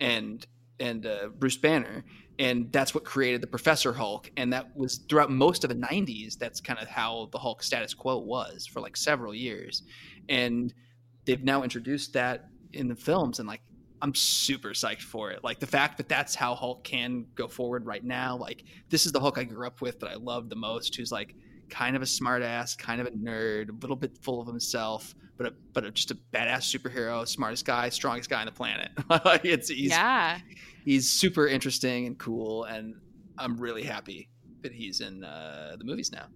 and 0.00 0.46
and 0.80 1.06
uh, 1.06 1.28
Bruce 1.38 1.56
Banner 1.56 2.04
and 2.38 2.72
that's 2.72 2.94
what 2.94 3.04
created 3.04 3.40
the 3.40 3.46
Professor 3.46 3.92
Hulk. 3.92 4.30
And 4.36 4.52
that 4.52 4.76
was 4.76 4.98
throughout 5.08 5.30
most 5.30 5.64
of 5.64 5.70
the 5.70 5.76
90s. 5.76 6.36
That's 6.36 6.60
kind 6.60 6.80
of 6.80 6.88
how 6.88 7.28
the 7.32 7.38
Hulk 7.38 7.62
status 7.62 7.94
quo 7.94 8.18
was 8.18 8.66
for 8.66 8.80
like 8.80 8.96
several 8.96 9.34
years. 9.34 9.82
And 10.28 10.74
they've 11.24 11.42
now 11.42 11.62
introduced 11.62 12.12
that 12.14 12.48
in 12.72 12.88
the 12.88 12.96
films. 12.96 13.38
And 13.38 13.48
like, 13.48 13.62
I'm 14.02 14.14
super 14.14 14.70
psyched 14.70 15.02
for 15.02 15.30
it. 15.30 15.44
Like 15.44 15.60
the 15.60 15.66
fact 15.66 15.96
that 15.98 16.08
that's 16.08 16.34
how 16.34 16.54
Hulk 16.54 16.82
can 16.84 17.26
go 17.36 17.46
forward 17.46 17.86
right 17.86 18.04
now. 18.04 18.36
Like, 18.36 18.64
this 18.90 19.06
is 19.06 19.12
the 19.12 19.20
Hulk 19.20 19.38
I 19.38 19.44
grew 19.44 19.66
up 19.66 19.80
with 19.80 20.00
that 20.00 20.10
I 20.10 20.16
love 20.16 20.50
the 20.50 20.56
most, 20.56 20.96
who's 20.96 21.12
like 21.12 21.34
kind 21.70 21.96
of 21.96 22.02
a 22.02 22.04
smartass, 22.04 22.76
kind 22.76 23.00
of 23.00 23.06
a 23.06 23.10
nerd, 23.10 23.70
a 23.70 23.72
little 23.80 23.96
bit 23.96 24.16
full 24.18 24.40
of 24.40 24.46
himself, 24.46 25.14
but 25.36 25.46
a, 25.46 25.54
but 25.72 25.84
a, 25.84 25.90
just 25.90 26.10
a 26.10 26.14
badass 26.32 26.74
superhero, 26.74 27.26
smartest 27.26 27.64
guy, 27.64 27.88
strongest 27.88 28.30
guy 28.30 28.40
on 28.40 28.46
the 28.46 28.52
planet. 28.52 28.90
it's 29.44 29.68
he's, 29.68 29.90
yeah, 29.90 30.38
he's 30.84 31.10
super 31.10 31.46
interesting 31.46 32.06
and 32.06 32.18
cool, 32.18 32.64
and 32.64 32.94
I'm 33.38 33.56
really 33.56 33.82
happy 33.82 34.28
that 34.62 34.72
he's 34.72 35.00
in 35.00 35.24
uh, 35.24 35.76
the 35.78 35.84
movies 35.84 36.12
now. 36.12 36.26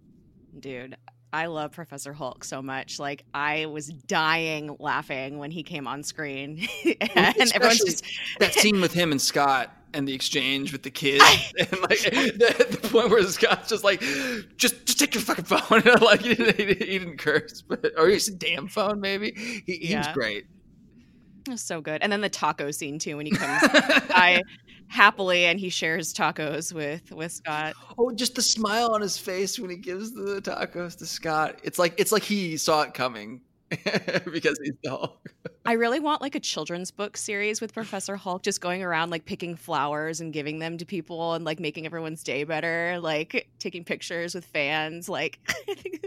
Dude, 0.60 0.96
I 1.32 1.46
love 1.46 1.72
Professor 1.72 2.12
Hulk 2.12 2.44
so 2.44 2.62
much. 2.62 2.98
Like 2.98 3.24
I 3.34 3.66
was 3.66 3.88
dying 3.88 4.74
laughing 4.78 5.38
when 5.38 5.50
he 5.50 5.62
came 5.62 5.86
on 5.86 6.02
screen, 6.02 6.66
and 7.14 7.52
everyone's 7.54 7.84
just 7.84 8.04
that 8.38 8.54
scene 8.54 8.80
with 8.80 8.92
him 8.92 9.12
and 9.12 9.20
Scott 9.20 9.74
and 9.94 10.06
the 10.06 10.14
exchange 10.14 10.72
with 10.72 10.82
the 10.82 10.90
kids, 10.90 11.24
and 11.58 11.80
like 11.82 12.00
the, 12.00 12.78
the, 12.80 12.88
point 12.88 13.10
where 13.10 13.22
Scott's 13.24 13.68
just 13.68 13.84
like, 13.84 14.00
just 14.56 14.86
just 14.86 14.98
take 14.98 15.14
your 15.14 15.22
fucking 15.22 15.44
phone. 15.44 15.82
like 16.00 16.22
he 16.22 16.34
didn't, 16.34 16.56
he 16.56 16.74
didn't, 16.74 17.18
curse, 17.18 17.62
but 17.62 17.92
or 17.96 18.08
he 18.08 18.18
said 18.18 18.38
damn 18.38 18.68
phone 18.68 19.00
maybe. 19.00 19.32
He, 19.66 19.76
he 19.76 19.88
yeah. 19.90 19.98
was 19.98 20.08
great. 20.14 20.46
It 21.46 21.52
was 21.52 21.62
so 21.62 21.80
good. 21.80 22.02
And 22.02 22.12
then 22.12 22.20
the 22.20 22.28
taco 22.28 22.70
scene 22.70 22.98
too 22.98 23.16
when 23.16 23.26
he 23.26 23.32
comes 23.32 23.62
by 24.08 24.42
happily 24.88 25.44
and 25.44 25.60
he 25.60 25.68
shares 25.68 26.12
tacos 26.12 26.72
with 26.72 27.12
with 27.12 27.32
Scott. 27.32 27.74
Oh, 27.96 28.10
just 28.10 28.34
the 28.34 28.42
smile 28.42 28.92
on 28.92 29.00
his 29.00 29.18
face 29.18 29.58
when 29.58 29.70
he 29.70 29.76
gives 29.76 30.12
the 30.12 30.40
tacos 30.42 30.96
to 30.98 31.06
Scott. 31.06 31.60
It's 31.62 31.78
like 31.78 31.94
it's 31.98 32.12
like 32.12 32.22
he 32.22 32.56
saw 32.56 32.82
it 32.82 32.94
coming. 32.94 33.42
because 34.32 34.58
he's 34.62 34.72
the 34.82 34.88
Hulk. 34.88 35.30
I 35.66 35.72
really 35.72 36.00
want 36.00 36.22
like 36.22 36.34
a 36.34 36.40
children's 36.40 36.90
book 36.90 37.18
series 37.18 37.60
with 37.60 37.74
Professor 37.74 38.16
Hulk 38.16 38.42
just 38.42 38.62
going 38.62 38.82
around 38.82 39.10
like 39.10 39.26
picking 39.26 39.56
flowers 39.56 40.22
and 40.22 40.32
giving 40.32 40.58
them 40.58 40.78
to 40.78 40.86
people 40.86 41.34
and 41.34 41.44
like 41.44 41.60
making 41.60 41.84
everyone's 41.84 42.22
day 42.22 42.44
better, 42.44 42.98
like 43.00 43.46
taking 43.58 43.84
pictures 43.84 44.34
with 44.34 44.46
fans, 44.46 45.06
like 45.06 45.38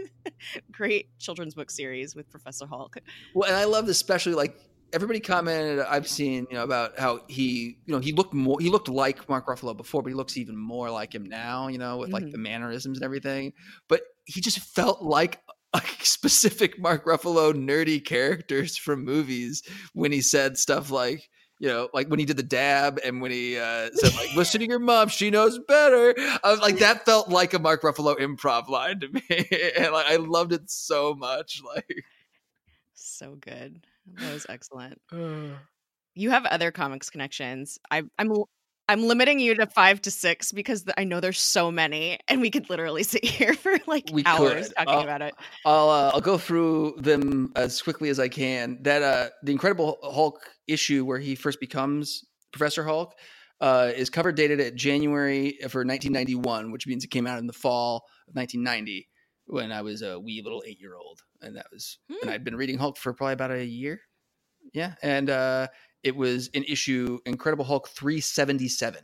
great 0.72 1.16
children's 1.20 1.54
book 1.54 1.70
series 1.70 2.16
with 2.16 2.28
Professor 2.30 2.66
Hulk. 2.66 2.96
Well, 3.32 3.48
and 3.48 3.56
I 3.56 3.64
love 3.64 3.88
especially 3.88 4.34
like 4.34 4.58
everybody 4.92 5.20
commented 5.20 5.80
I've 5.80 6.08
seen, 6.08 6.46
you 6.50 6.56
know, 6.56 6.64
about 6.64 6.98
how 6.98 7.20
he, 7.28 7.78
you 7.86 7.94
know, 7.94 8.00
he 8.00 8.12
looked 8.12 8.34
more 8.34 8.60
he 8.60 8.70
looked 8.70 8.88
like 8.88 9.28
Mark 9.28 9.46
Ruffalo 9.46 9.76
before, 9.76 10.02
but 10.02 10.10
he 10.10 10.14
looks 10.14 10.36
even 10.36 10.56
more 10.56 10.90
like 10.90 11.14
him 11.14 11.24
now, 11.24 11.68
you 11.68 11.78
know, 11.78 11.98
with 11.98 12.10
mm-hmm. 12.10 12.24
like 12.24 12.32
the 12.32 12.38
mannerisms 12.38 12.98
and 12.98 13.04
everything. 13.04 13.52
But 13.88 14.02
he 14.24 14.40
just 14.40 14.58
felt 14.58 15.02
like 15.02 15.40
like 15.74 15.86
specific 16.04 16.78
Mark 16.78 17.06
Ruffalo 17.06 17.52
nerdy 17.52 18.04
characters 18.04 18.76
from 18.76 19.04
movies 19.04 19.62
when 19.94 20.12
he 20.12 20.20
said 20.20 20.58
stuff 20.58 20.90
like, 20.90 21.28
you 21.58 21.68
know, 21.68 21.88
like 21.94 22.08
when 22.08 22.18
he 22.18 22.26
did 22.26 22.36
the 22.36 22.42
dab 22.42 22.98
and 23.04 23.22
when 23.22 23.30
he 23.30 23.56
uh, 23.56 23.88
said 23.94 24.14
like, 24.14 24.34
"Listen 24.34 24.60
to 24.60 24.66
your 24.66 24.80
mom, 24.80 25.08
she 25.08 25.30
knows 25.30 25.60
better." 25.68 26.12
I 26.42 26.50
was 26.50 26.60
like, 26.60 26.78
that 26.78 27.04
felt 27.04 27.28
like 27.28 27.54
a 27.54 27.58
Mark 27.60 27.82
Ruffalo 27.82 28.18
improv 28.18 28.68
line 28.68 28.98
to 29.00 29.08
me, 29.08 29.22
and 29.76 29.92
like 29.92 30.06
I 30.06 30.16
loved 30.16 30.52
it 30.52 30.68
so 30.68 31.14
much. 31.14 31.62
Like, 31.64 32.04
so 32.94 33.36
good. 33.40 33.86
That 34.14 34.32
was 34.32 34.46
excellent. 34.48 35.00
you 36.14 36.30
have 36.30 36.44
other 36.46 36.70
comics 36.70 37.10
connections. 37.10 37.78
I, 37.90 38.02
I'm 38.18 38.32
I'm 38.88 39.04
limiting 39.04 39.38
you 39.38 39.54
to 39.54 39.66
five 39.66 40.02
to 40.02 40.10
six 40.10 40.52
because 40.52 40.84
I 40.98 41.04
know 41.04 41.20
there's 41.20 41.38
so 41.38 41.70
many, 41.70 42.18
and 42.28 42.40
we 42.40 42.50
could 42.50 42.68
literally 42.68 43.02
sit 43.14 43.24
here 43.24 43.54
for 43.54 43.76
like 43.86 44.10
we 44.12 44.24
hours 44.24 44.68
could. 44.68 44.76
talking 44.76 44.94
I'll, 44.94 45.00
about 45.02 45.22
it. 45.22 45.34
I'll 45.64 45.88
uh, 45.88 46.10
I'll 46.14 46.20
go 46.20 46.36
through 46.36 46.96
them 46.98 47.52
as 47.56 47.80
quickly 47.80 48.08
as 48.08 48.18
I 48.18 48.28
can. 48.28 48.78
That 48.82 49.02
uh, 49.02 49.28
the 49.42 49.52
Incredible 49.52 49.98
Hulk 50.02 50.40
issue 50.66 51.04
where 51.04 51.18
he 51.18 51.34
first 51.34 51.60
becomes 51.60 52.24
Professor 52.52 52.84
Hulk 52.84 53.14
uh, 53.60 53.92
is 53.94 54.10
cover 54.10 54.32
dated 54.32 54.60
at 54.60 54.74
January 54.74 55.56
for 55.70 55.84
1991, 55.84 56.72
which 56.72 56.86
means 56.86 57.04
it 57.04 57.10
came 57.10 57.26
out 57.26 57.38
in 57.38 57.46
the 57.46 57.52
fall 57.52 58.04
of 58.28 58.34
1990. 58.34 59.08
when 59.46 59.70
I 59.70 59.82
was 59.82 60.02
a 60.02 60.18
wee 60.18 60.42
little 60.42 60.62
eight 60.66 60.80
year 60.80 60.96
old, 60.96 61.20
and 61.42 61.56
that 61.56 61.66
was 61.72 61.98
Hmm. 62.08 62.16
and 62.22 62.30
I'd 62.30 62.44
been 62.44 62.56
reading 62.56 62.78
Hulk 62.78 62.96
for 62.96 63.12
probably 63.12 63.34
about 63.34 63.50
a 63.50 63.64
year. 63.64 64.00
Yeah, 64.72 64.94
and 65.02 65.28
uh, 65.28 65.68
it 66.02 66.14
was 66.16 66.50
an 66.54 66.64
issue 66.64 67.18
Incredible 67.26 67.64
Hulk 67.64 67.88
three 67.88 68.20
seventy 68.20 68.68
seven, 68.68 69.02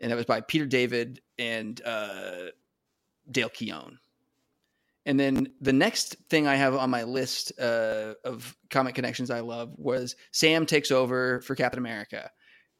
and 0.00 0.10
that 0.10 0.16
was 0.16 0.26
by 0.26 0.40
Peter 0.40 0.66
David 0.66 1.20
and 1.38 1.80
uh, 1.84 2.46
Dale 3.30 3.48
Keown. 3.48 3.98
And 5.06 5.20
then 5.20 5.52
the 5.60 5.72
next 5.72 6.16
thing 6.28 6.48
I 6.48 6.56
have 6.56 6.74
on 6.74 6.90
my 6.90 7.04
list 7.04 7.52
uh, 7.60 8.14
of 8.24 8.56
comic 8.70 8.96
connections 8.96 9.30
I 9.30 9.38
love 9.40 9.72
was 9.76 10.16
Sam 10.32 10.66
takes 10.66 10.90
over 10.90 11.40
for 11.42 11.54
Captain 11.54 11.78
America. 11.78 12.30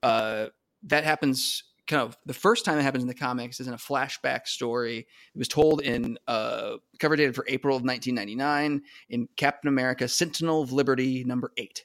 Uh, 0.02 0.46
that 0.84 1.04
happens 1.04 1.62
kind 1.86 2.02
of 2.02 2.16
the 2.26 2.34
first 2.34 2.64
time 2.64 2.78
it 2.78 2.82
happens 2.82 3.04
in 3.04 3.08
the 3.08 3.14
comics 3.14 3.60
is 3.60 3.68
in 3.68 3.74
a 3.74 3.78
flashback 3.78 4.46
story. 4.46 4.98
It 5.34 5.38
was 5.38 5.48
told 5.48 5.82
in 5.82 6.18
uh, 6.26 6.76
cover 6.98 7.16
dated 7.16 7.34
for 7.34 7.44
April 7.48 7.76
of 7.76 7.84
1999 7.84 8.82
in 9.10 9.28
Captain 9.36 9.68
America 9.68 10.08
Sentinel 10.08 10.62
of 10.62 10.72
Liberty 10.72 11.24
number 11.24 11.52
eight. 11.56 11.84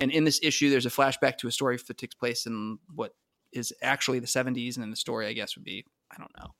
And 0.00 0.10
in 0.10 0.24
this 0.24 0.40
issue, 0.42 0.70
there's 0.70 0.86
a 0.86 0.90
flashback 0.90 1.38
to 1.38 1.48
a 1.48 1.52
story 1.52 1.78
that 1.86 1.98
takes 1.98 2.14
place 2.14 2.46
in 2.46 2.78
what 2.94 3.14
is 3.52 3.72
actually 3.82 4.18
the 4.18 4.26
70s. 4.26 4.74
And 4.74 4.82
then 4.82 4.90
the 4.90 4.96
story, 4.96 5.26
I 5.26 5.32
guess, 5.32 5.54
would 5.56 5.64
be, 5.64 5.84
I 6.10 6.16
don't 6.18 6.32
know, 6.38 6.54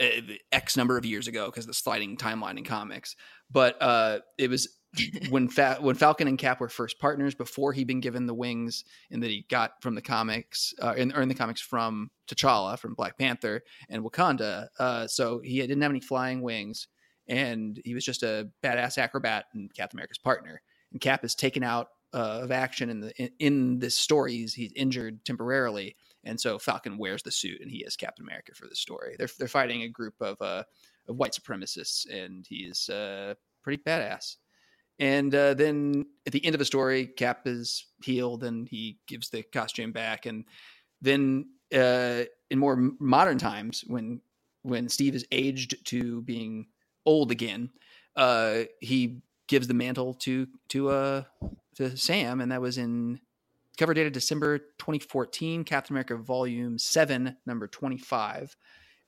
uh, 0.00 0.34
X 0.52 0.76
number 0.76 0.96
of 0.96 1.04
years 1.04 1.28
ago 1.28 1.46
because 1.46 1.66
the 1.66 1.74
sliding 1.74 2.16
timeline 2.16 2.56
in 2.56 2.64
comics. 2.64 3.16
But 3.50 3.76
uh, 3.82 4.20
it 4.38 4.48
was 4.48 4.79
when 5.30 5.48
Fa- 5.48 5.78
when 5.80 5.94
Falcon 5.94 6.28
and 6.28 6.38
Cap 6.38 6.60
were 6.60 6.68
first 6.68 6.98
partners 6.98 7.34
before 7.34 7.72
he'd 7.72 7.86
been 7.86 8.00
given 8.00 8.26
the 8.26 8.34
wings 8.34 8.84
and 9.10 9.22
that 9.22 9.30
he 9.30 9.46
got 9.48 9.80
from 9.82 9.94
the 9.94 10.02
comics 10.02 10.74
uh, 10.82 10.94
in, 10.96 11.12
or 11.12 11.22
in 11.22 11.28
the 11.28 11.34
comics 11.34 11.60
from 11.60 12.10
T'Challa 12.26 12.78
from 12.78 12.94
Black 12.94 13.16
Panther 13.16 13.62
and 13.88 14.02
Wakanda. 14.02 14.68
Uh, 14.78 15.06
so 15.06 15.40
he 15.40 15.60
didn't 15.60 15.82
have 15.82 15.92
any 15.92 16.00
flying 16.00 16.42
wings 16.42 16.88
and 17.30 17.80
he 17.84 17.94
was 17.94 18.04
just 18.04 18.22
a 18.22 18.48
badass 18.62 18.98
acrobat 18.98 19.46
and 19.54 19.72
Captain 19.72 19.96
America's 19.96 20.18
partner. 20.18 20.60
And 20.92 21.00
Cap 21.00 21.24
is 21.24 21.34
taken 21.34 21.62
out 21.62 21.88
uh, 22.12 22.40
of 22.42 22.50
action 22.50 22.90
in 22.90 23.00
the 23.00 23.16
in, 23.16 23.30
in 23.38 23.78
this 23.78 23.96
story. 23.96 24.32
He's, 24.32 24.52
he's 24.52 24.72
injured 24.74 25.24
temporarily, 25.24 25.96
and 26.24 26.38
so 26.38 26.58
Falcon 26.58 26.98
wears 26.98 27.22
the 27.22 27.30
suit 27.30 27.60
and 27.60 27.70
he 27.70 27.84
is 27.84 27.94
Captain 27.96 28.24
America 28.24 28.52
for 28.54 28.66
the 28.66 28.74
story. 28.74 29.14
They're 29.16 29.28
they're 29.38 29.48
fighting 29.48 29.82
a 29.82 29.88
group 29.88 30.14
of 30.20 30.42
uh, 30.42 30.64
of 31.08 31.16
white 31.16 31.32
supremacists, 31.40 32.10
and 32.10 32.44
he's 32.48 32.88
uh, 32.88 33.34
pretty 33.62 33.80
badass. 33.82 34.36
And 35.00 35.34
uh, 35.34 35.54
then 35.54 36.04
at 36.26 36.32
the 36.32 36.44
end 36.44 36.54
of 36.54 36.58
the 36.58 36.64
story, 36.66 37.06
Cap 37.06 37.46
is 37.46 37.86
healed 38.04 38.44
and 38.44 38.68
he 38.68 38.98
gives 39.08 39.30
the 39.30 39.42
costume 39.42 39.92
back. 39.92 40.26
And 40.26 40.44
then 41.00 41.46
uh, 41.74 42.24
in 42.50 42.58
more 42.58 42.76
modern 43.00 43.38
times, 43.38 43.82
when 43.86 44.20
when 44.62 44.90
Steve 44.90 45.14
is 45.14 45.24
aged 45.32 45.86
to 45.86 46.20
being 46.20 46.66
old 47.06 47.30
again, 47.30 47.70
uh, 48.14 48.64
he 48.80 49.22
gives 49.48 49.66
the 49.66 49.74
mantle 49.74 50.14
to 50.14 50.46
to 50.68 50.90
uh, 50.90 51.22
to 51.76 51.96
Sam, 51.96 52.42
and 52.42 52.52
that 52.52 52.60
was 52.60 52.76
in 52.76 53.20
cover 53.78 53.94
dated 53.94 54.12
December 54.12 54.58
2014, 54.58 55.64
Captain 55.64 55.94
America 55.94 56.16
Volume 56.16 56.78
Seven, 56.78 57.36
number 57.46 57.66
25. 57.66 58.54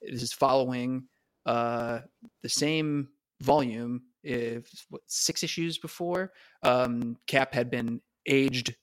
This 0.00 0.22
is 0.22 0.33
following 0.33 1.05
uh, 1.44 2.00
the 2.42 2.48
same 2.48 3.09
volume 3.42 4.02
if 4.22 4.68
what 4.88 5.02
six 5.06 5.42
issues 5.42 5.78
before 5.78 6.32
um 6.62 7.16
cap 7.26 7.52
had 7.54 7.70
been 7.70 8.00
aged 8.26 8.74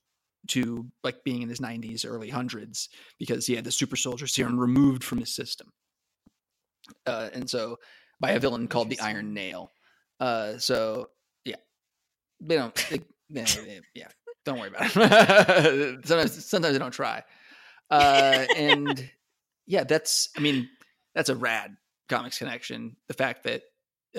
to 0.47 0.86
like 1.04 1.23
being 1.23 1.41
in 1.41 1.49
his 1.49 1.60
90s 1.60 2.06
early 2.08 2.30
hundreds 2.30 2.89
because 3.19 3.45
he 3.45 3.56
had 3.56 3.63
the 3.65 3.71
super 3.71 3.95
soldier 3.95 4.25
serum 4.28 4.60
removed 4.60 5.04
from 5.04 5.17
his 5.19 5.34
system. 5.36 5.71
Uh 7.06 7.30
and 7.34 7.49
so 7.49 7.78
by 8.19 8.32
a 8.32 8.39
villain 8.39 8.67
called 8.67 8.89
the 8.89 8.99
iron 8.99 9.34
nail. 9.34 9.71
Uh 10.19 10.58
so 10.58 11.10
yeah. 11.45 11.56
They 12.41 12.56
don't 12.56 12.75
they, 12.89 12.99
they- 13.30 13.43
they- 13.43 13.82
yeah 13.93 14.08
don't 14.45 14.60
worry 14.60 14.69
about 14.69 14.91
it. 14.95 15.99
Sometimes 16.08 16.45
sometimes 16.45 16.73
they 16.73 16.80
don't 16.80 16.91
try. 16.91 17.23
Uh 17.91 18.45
and 18.56 19.10
yeah 19.67 19.84
that's 19.84 20.30
i 20.38 20.39
mean 20.39 20.67
that's 21.13 21.30
a 21.30 21.36
rad 21.36 21.75
comics 22.08 22.38
connection. 22.39 22.95
The 23.08 23.13
fact 23.13 23.43
that 23.43 23.62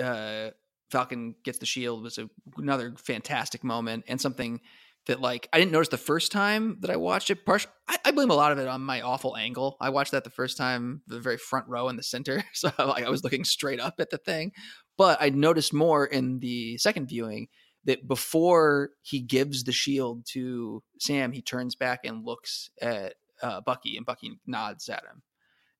uh 0.01 0.51
Falcon 0.91 1.35
gets 1.43 1.59
the 1.59 1.65
shield 1.65 2.03
was 2.03 2.17
a, 2.17 2.29
another 2.57 2.93
fantastic 2.97 3.63
moment 3.63 4.05
and 4.07 4.19
something 4.19 4.61
that 5.07 5.19
like 5.19 5.49
I 5.51 5.59
didn't 5.59 5.71
notice 5.71 5.89
the 5.89 5.97
first 5.97 6.31
time 6.31 6.77
that 6.81 6.91
I 6.91 6.95
watched 6.95 7.31
it. 7.31 7.39
I, 7.47 7.97
I 8.05 8.11
blame 8.11 8.29
a 8.29 8.35
lot 8.35 8.51
of 8.51 8.59
it 8.59 8.67
on 8.67 8.81
my 8.81 9.01
awful 9.01 9.35
angle. 9.35 9.77
I 9.81 9.89
watched 9.89 10.11
that 10.11 10.23
the 10.23 10.29
first 10.29 10.57
time, 10.57 11.01
the 11.07 11.19
very 11.19 11.37
front 11.37 11.67
row 11.67 11.89
in 11.89 11.95
the 11.95 12.03
center, 12.03 12.43
so 12.53 12.71
like 12.77 13.03
I 13.03 13.09
was 13.09 13.23
looking 13.23 13.43
straight 13.43 13.79
up 13.79 13.95
at 13.99 14.09
the 14.09 14.17
thing. 14.17 14.51
But 14.97 15.17
I 15.21 15.29
noticed 15.29 15.73
more 15.73 16.05
in 16.05 16.39
the 16.39 16.77
second 16.77 17.07
viewing 17.07 17.47
that 17.85 18.07
before 18.07 18.91
he 19.01 19.21
gives 19.21 19.63
the 19.63 19.71
shield 19.71 20.25
to 20.33 20.83
Sam, 20.99 21.31
he 21.31 21.41
turns 21.41 21.75
back 21.75 22.01
and 22.03 22.23
looks 22.23 22.69
at 22.79 23.15
uh, 23.41 23.61
Bucky, 23.61 23.97
and 23.97 24.05
Bucky 24.05 24.39
nods 24.45 24.87
at 24.87 25.03
him. 25.03 25.23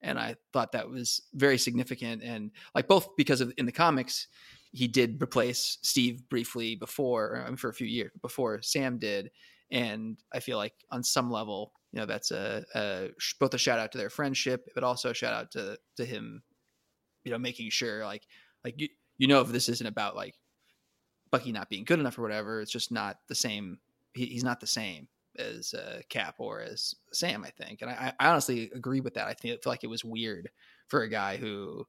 And 0.01 0.17
I 0.17 0.35
thought 0.51 0.71
that 0.71 0.89
was 0.89 1.21
very 1.33 1.59
significant, 1.59 2.23
and 2.23 2.49
like 2.73 2.87
both 2.87 3.15
because 3.15 3.39
of 3.39 3.53
in 3.57 3.67
the 3.67 3.71
comics, 3.71 4.27
he 4.71 4.87
did 4.87 5.21
replace 5.21 5.77
Steve 5.81 6.27
briefly 6.29 6.75
before, 6.75 7.43
I 7.45 7.47
mean, 7.47 7.57
for 7.57 7.69
a 7.69 7.73
few 7.73 7.87
years 7.87 8.11
before 8.21 8.61
Sam 8.61 8.97
did, 8.97 9.31
and 9.69 10.17
I 10.33 10.39
feel 10.39 10.57
like 10.57 10.73
on 10.91 11.03
some 11.03 11.29
level, 11.29 11.73
you 11.91 11.99
know, 11.99 12.05
that's 12.05 12.31
a, 12.31 12.63
a 12.75 13.09
both 13.39 13.53
a 13.53 13.57
shout 13.57 13.79
out 13.79 13.91
to 13.91 13.97
their 13.97 14.09
friendship, 14.09 14.69
but 14.73 14.83
also 14.83 15.09
a 15.09 15.13
shout 15.13 15.33
out 15.33 15.51
to 15.51 15.77
to 15.97 16.05
him, 16.05 16.41
you 17.23 17.31
know, 17.31 17.37
making 17.37 17.69
sure 17.69 18.05
like 18.05 18.23
like 18.63 18.79
you 18.79 18.87
you 19.17 19.27
know 19.27 19.41
if 19.41 19.49
this 19.49 19.69
isn't 19.69 19.87
about 19.87 20.15
like 20.15 20.35
Bucky 21.31 21.51
not 21.51 21.69
being 21.69 21.85
good 21.85 21.99
enough 21.99 22.17
or 22.17 22.21
whatever, 22.21 22.61
it's 22.61 22.71
just 22.71 22.91
not 22.91 23.17
the 23.27 23.35
same. 23.35 23.79
He, 24.13 24.25
he's 24.25 24.43
not 24.43 24.59
the 24.59 24.67
same 24.67 25.07
as 25.37 25.73
uh, 25.73 26.01
Cap 26.09 26.35
or 26.39 26.61
as 26.61 26.95
Sam, 27.13 27.43
I 27.45 27.49
think, 27.49 27.81
and 27.81 27.91
I, 27.91 28.13
I 28.19 28.27
honestly 28.29 28.69
agree 28.73 29.01
with 29.01 29.13
that. 29.15 29.27
I 29.27 29.33
think 29.33 29.53
I 29.53 29.57
feel 29.61 29.71
like 29.71 29.83
it 29.83 29.89
was 29.89 30.05
weird 30.05 30.49
for 30.87 31.03
a 31.03 31.09
guy 31.09 31.37
who 31.37 31.85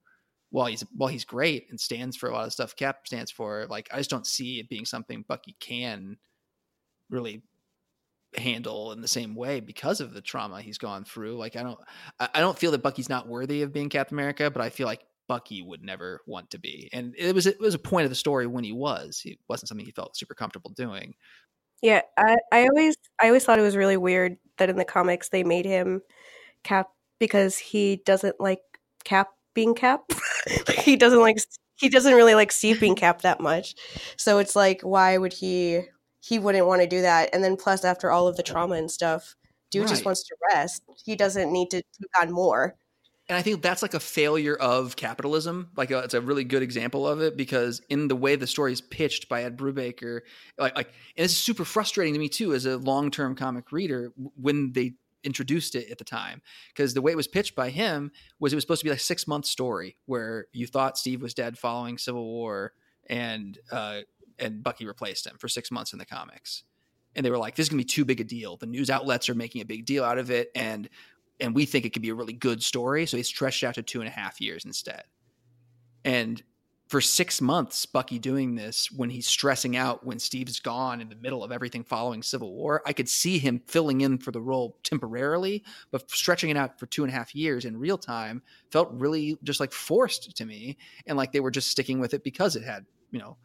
while 0.53 0.67
he's 0.67 0.85
while 0.95 1.09
he's 1.09 1.25
great 1.25 1.67
and 1.71 1.81
stands 1.81 2.17
for 2.17 2.29
a 2.29 2.33
lot 2.33 2.47
of 2.47 2.53
stuff 2.53 2.77
Cap 2.77 3.07
stands 3.07 3.31
for, 3.31 3.67
like 3.69 3.89
I 3.93 3.99
just 3.99 4.11
don't 4.11 4.27
see 4.27 4.61
it 4.61 4.69
being 4.69 4.85
something 4.85 5.25
Bucky 5.27 5.57
can 5.59 6.19
really 7.11 7.43
handle 8.37 8.93
in 8.93 9.01
the 9.01 9.09
same 9.09 9.35
way 9.35 9.61
because 9.61 10.01
of 10.01 10.15
the 10.15 10.21
trauma 10.21 10.61
he's 10.61 10.79
gone 10.79 11.05
through. 11.05 11.37
Like 11.37 11.57
I 11.57 11.63
don't 11.63 11.79
I 12.21 12.41
don't 12.41 12.59
feel 12.59 12.71
that 12.73 12.83
Bucky's 12.83 13.09
not 13.09 13.27
worthy 13.27 13.63
of 13.63 13.73
being 13.73 13.89
Captain 13.89 14.15
America, 14.15 14.51
but 14.51 14.63
I 14.63 14.71
feel 14.71 14.87
like 14.87 15.05
Bucky 15.27 15.63
would 15.63 15.83
never 15.83 16.21
want 16.27 16.51
to 16.51 16.59
be. 16.59 16.91
And 16.93 17.15
it 17.17 17.35
was 17.35 17.47
it 17.47 17.59
was 17.59 17.75
a 17.75 17.79
point 17.79 18.05
of 18.05 18.11
the 18.11 18.17
story 18.17 18.47
when 18.47 18.65
he 18.65 18.73
was. 18.73 19.23
It 19.25 19.39
wasn't 19.49 19.69
something 19.69 19.87
he 19.87 19.93
felt 19.93 20.17
super 20.17 20.35
comfortable 20.35 20.71
doing. 20.71 21.15
Yeah, 21.83 22.03
I, 22.19 22.37
I 22.53 22.69
always 22.69 22.97
I 23.21 23.29
always 23.29 23.45
thought 23.45 23.59
it 23.59 23.63
was 23.63 23.77
really 23.77 23.97
weird 23.97 24.37
that 24.59 24.71
in 24.71 24.77
the 24.77 24.85
comics 24.85 25.31
they 25.31 25.45
made 25.45 25.65
him 25.65 26.03
Cap 26.63 26.91
because 27.19 27.59
he 27.59 28.03
doesn't 28.05 28.41
like 28.41 28.61
Cap 29.05 29.29
being 29.55 29.75
Cap. 29.75 30.03
Like, 30.69 30.79
he 30.79 30.97
doesn't 30.97 31.21
like 31.21 31.39
he 31.77 31.89
doesn't 31.89 32.15
really 32.15 32.35
like 32.35 32.53
Steve 32.53 32.81
being 32.81 32.95
Cap 32.95 33.23
that 33.23 33.41
much. 33.41 33.75
So 34.17 34.39
it's 34.39 34.57
like 34.57 34.83
why 34.83 35.19
would 35.19 35.33
he 35.33 35.83
he 36.21 36.39
wouldn't 36.39 36.67
want 36.67 36.83
to 36.83 36.89
do 36.89 37.03
that? 37.03 37.31
And 37.33 37.43
then 37.43 37.57
plus 37.57 37.85
after 37.85 38.11
all 38.11 38.29
of 38.29 38.37
the 38.37 38.43
trauma 38.43 38.77
and 38.77 38.91
stuff, 38.91 39.35
dude 39.71 39.89
just 39.89 40.05
wants 40.05 40.23
to 40.25 40.37
rest. 40.53 40.83
He 41.05 41.17
doesn't 41.17 41.53
need 41.53 41.71
to 41.71 41.79
take 41.79 42.21
on 42.21 42.33
more. 42.33 42.77
And 43.29 43.39
I 43.39 43.43
think 43.43 43.63
that's 43.63 43.83
like 43.83 43.95
a 43.95 44.01
failure 44.01 44.55
of 44.55 44.97
capitalism. 44.97 45.71
Like 45.77 45.91
uh 45.91 46.03
it's 46.05 46.15
a 46.15 46.21
really 46.21 46.45
good 46.45 46.63
example 46.63 47.07
of 47.07 47.21
it 47.21 47.37
because 47.37 47.81
in 47.89 48.09
the 48.09 48.17
way 48.17 48.37
the 48.37 48.47
story 48.47 48.73
is 48.73 48.81
pitched 48.81 49.29
by 49.29 49.45
Ed 49.45 49.57
Brubaker, 49.57 50.21
like, 50.59 50.77
like 50.77 50.93
and 51.17 51.25
it's 51.25 51.35
super 51.35 51.65
frustrating 51.65 52.15
to 52.15 52.21
me 52.21 52.29
too 52.29 52.55
as 52.55 52.67
a 52.67 52.77
long 52.79 53.11
term 53.11 53.35
comic 53.35 53.73
reader 53.73 54.13
when 54.37 54.73
they 54.73 54.95
introduced 55.25 55.75
it 55.75 55.91
at 55.91 55.99
the 55.99 56.05
time 56.05 56.43
because 56.69 56.95
the 56.95 57.03
way 57.03 57.13
it 57.13 57.17
was 57.17 57.29
pitched 57.29 57.55
by 57.55 57.71
him 57.71 58.11
was 58.39 58.53
it 58.53 58.57
was 58.57 58.65
supposed 58.65 58.81
to 58.81 58.85
be 58.85 58.91
like 58.91 59.01
six 59.01 59.27
month 59.27 59.47
story 59.47 59.97
where 60.07 60.47
you 60.53 60.67
thought 60.67 60.99
Steve 60.99 61.23
was 61.23 61.35
dead 61.35 61.59
following 61.59 61.99
Civil 61.99 62.25
War 62.25 62.73
and 63.09 63.59
uh, 63.71 64.01
and 64.39 64.63
Bucky 64.63 64.87
replaced 64.87 65.27
him 65.27 65.37
for 65.39 65.49
six 65.49 65.71
months 65.71 65.93
in 65.93 65.99
the 65.99 66.07
comics. 66.07 66.65
And 67.15 67.25
they 67.25 67.31
were 67.31 67.39
like, 67.39 67.55
"This 67.55 67.65
is 67.65 67.69
gonna 67.69 67.81
be 67.81 67.85
too 67.85 68.05
big 68.05 68.21
a 68.21 68.25
deal." 68.25 68.57
The 68.57 68.67
news 68.67 68.91
outlets 68.91 69.29
are 69.29 69.35
making 69.35 69.61
a 69.61 69.67
big 69.67 69.85
deal 69.85 70.05
out 70.05 70.19
of 70.19 70.31
it, 70.31 70.51
and 70.55 70.89
and 71.41 71.55
we 71.55 71.67
think 71.67 71.85
it 71.85 71.93
could 71.93 72.03
be 72.03 72.09
a 72.09 72.15
really 72.15 72.33
good 72.33 72.63
story. 72.63 73.05
So 73.07 73.17
he 73.17 73.23
stretched 73.23 73.65
out 73.65 73.75
to 73.75 73.83
two 73.83 74.01
and 74.01 74.09
a 74.09 74.13
half 74.13 74.41
years 74.41 74.65
instead. 74.65 75.05
And 76.05 76.43
for 76.93 77.01
six 77.01 77.41
months, 77.41 77.87
Bucky 77.87 78.19
doing 78.19 78.55
this 78.55 78.93
when 78.93 79.09
he's 79.09 79.27
stressing 79.27 79.79
out 79.79 80.05
when 80.05 80.19
Steve's 80.19 80.61
gone 80.61 81.01
in 81.01 81.09
the 81.09 81.17
middle 81.17 81.43
of 81.43 81.51
everything 81.51 81.85
following 81.85 82.23
Civil 82.23 82.53
War, 82.53 82.83
I 82.85 82.93
could 82.93 83.09
see 83.09 83.39
him 83.39 83.63
filling 83.67 84.03
in 84.03 84.19
for 84.19 84.31
the 84.31 84.43
role 84.43 84.77
temporarily, 84.83 85.65
but 85.91 86.11
stretching 86.11 86.51
it 86.51 86.57
out 86.59 86.79
for 86.79 86.85
two 86.85 87.03
and 87.03 87.11
a 87.11 87.17
half 87.17 87.35
years 87.35 87.65
in 87.65 87.79
real 87.79 87.97
time 87.97 88.43
felt 88.71 88.91
really 88.93 89.39
just 89.43 89.59
like 89.59 89.73
forced 89.73 90.37
to 90.37 90.45
me. 90.45 90.77
And 91.07 91.17
like 91.17 91.33
they 91.33 91.41
were 91.41 91.51
just 91.51 91.71
sticking 91.71 91.99
with 91.99 92.13
it 92.13 92.23
because 92.25 92.57
it 92.57 92.63
had, 92.63 92.85
you 93.11 93.21
know, 93.21 93.39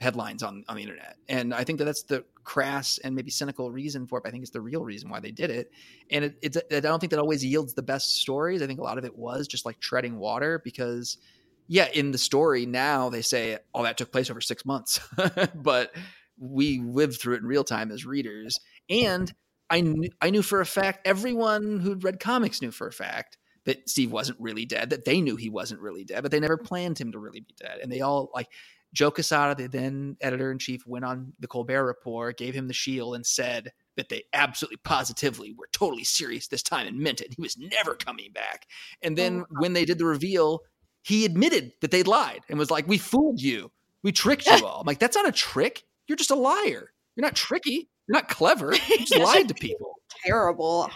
headlines 0.00 0.44
on, 0.44 0.62
on 0.68 0.76
the 0.76 0.82
internet. 0.82 1.16
And 1.28 1.52
I 1.52 1.64
think 1.64 1.80
that 1.80 1.86
that's 1.86 2.04
the 2.04 2.24
crass 2.44 2.98
and 2.98 3.16
maybe 3.16 3.32
cynical 3.32 3.72
reason 3.72 4.06
for 4.06 4.18
it. 4.18 4.22
But 4.22 4.28
I 4.28 4.30
think 4.30 4.42
it's 4.44 4.52
the 4.52 4.60
real 4.60 4.84
reason 4.84 5.10
why 5.10 5.18
they 5.18 5.32
did 5.32 5.50
it. 5.50 5.72
And 6.12 6.26
it, 6.26 6.36
it's, 6.40 6.56
I 6.56 6.78
don't 6.78 7.00
think 7.00 7.10
that 7.10 7.18
always 7.18 7.44
yields 7.44 7.74
the 7.74 7.82
best 7.82 8.20
stories. 8.20 8.62
I 8.62 8.68
think 8.68 8.78
a 8.78 8.84
lot 8.84 8.96
of 8.96 9.04
it 9.04 9.18
was 9.18 9.48
just 9.48 9.66
like 9.66 9.80
treading 9.80 10.18
water 10.18 10.60
because 10.62 11.18
yeah, 11.66 11.88
in 11.92 12.10
the 12.12 12.18
story 12.18 12.66
now 12.66 13.08
they 13.08 13.22
say 13.22 13.58
all 13.72 13.82
that 13.84 13.96
took 13.98 14.12
place 14.12 14.30
over 14.30 14.40
six 14.40 14.64
months, 14.64 15.00
but 15.54 15.94
we 16.38 16.80
lived 16.80 17.20
through 17.20 17.34
it 17.34 17.40
in 17.40 17.46
real 17.46 17.64
time 17.64 17.90
as 17.90 18.04
readers. 18.04 18.58
And 18.90 19.32
I 19.70 19.80
knew, 19.80 20.10
I 20.20 20.30
knew 20.30 20.42
for 20.42 20.60
a 20.60 20.66
fact 20.66 21.06
everyone 21.06 21.80
who'd 21.80 22.04
read 22.04 22.20
comics 22.20 22.60
knew 22.60 22.70
for 22.70 22.86
a 22.86 22.92
fact 22.92 23.38
that 23.64 23.88
Steve 23.88 24.10
wasn't 24.10 24.40
really 24.40 24.66
dead, 24.66 24.90
that 24.90 25.04
they 25.04 25.20
knew 25.20 25.36
he 25.36 25.48
wasn't 25.48 25.80
really 25.80 26.04
dead, 26.04 26.22
but 26.22 26.32
they 26.32 26.40
never 26.40 26.56
planned 26.56 26.98
him 26.98 27.12
to 27.12 27.18
really 27.18 27.40
be 27.40 27.54
dead. 27.60 27.78
And 27.82 27.90
they 27.90 28.00
all 28.00 28.30
like 28.34 28.48
Joe 28.92 29.10
Quesada, 29.10 29.54
the 29.54 29.68
then 29.68 30.16
editor 30.20 30.50
in 30.50 30.58
chief, 30.58 30.86
went 30.86 31.04
on 31.04 31.32
the 31.40 31.46
Colbert 31.46 31.86
Report, 31.86 32.36
gave 32.36 32.54
him 32.54 32.68
the 32.68 32.74
shield, 32.74 33.14
and 33.14 33.24
said 33.24 33.72
that 33.96 34.08
they 34.08 34.24
absolutely 34.32 34.78
positively 34.84 35.54
were 35.56 35.68
totally 35.72 36.04
serious 36.04 36.48
this 36.48 36.62
time 36.62 36.86
and 36.86 36.98
meant 36.98 37.20
it. 37.20 37.34
He 37.34 37.40
was 37.40 37.56
never 37.56 37.94
coming 37.94 38.32
back. 38.32 38.66
And 39.02 39.16
then 39.16 39.42
oh, 39.42 39.60
when 39.60 39.72
they 39.72 39.84
did 39.84 39.98
the 39.98 40.04
reveal, 40.04 40.60
he 41.02 41.24
admitted 41.24 41.72
that 41.80 41.90
they'd 41.90 42.06
lied 42.06 42.40
and 42.48 42.58
was 42.58 42.70
like, 42.70 42.86
"We 42.88 42.98
fooled 42.98 43.40
you. 43.40 43.70
We 44.02 44.12
tricked 44.12 44.46
you 44.46 44.64
all." 44.64 44.80
I'm 44.80 44.86
like, 44.86 44.98
"That's 44.98 45.16
not 45.16 45.28
a 45.28 45.32
trick. 45.32 45.84
You're 46.06 46.16
just 46.16 46.30
a 46.30 46.36
liar. 46.36 46.92
You're 47.16 47.24
not 47.24 47.36
tricky. 47.36 47.88
You're 48.06 48.14
not 48.14 48.28
clever. 48.28 48.74
You 48.74 48.98
just 48.98 49.16
lied 49.16 49.48
to 49.48 49.54
people." 49.54 49.94
Terrible, 50.24 50.90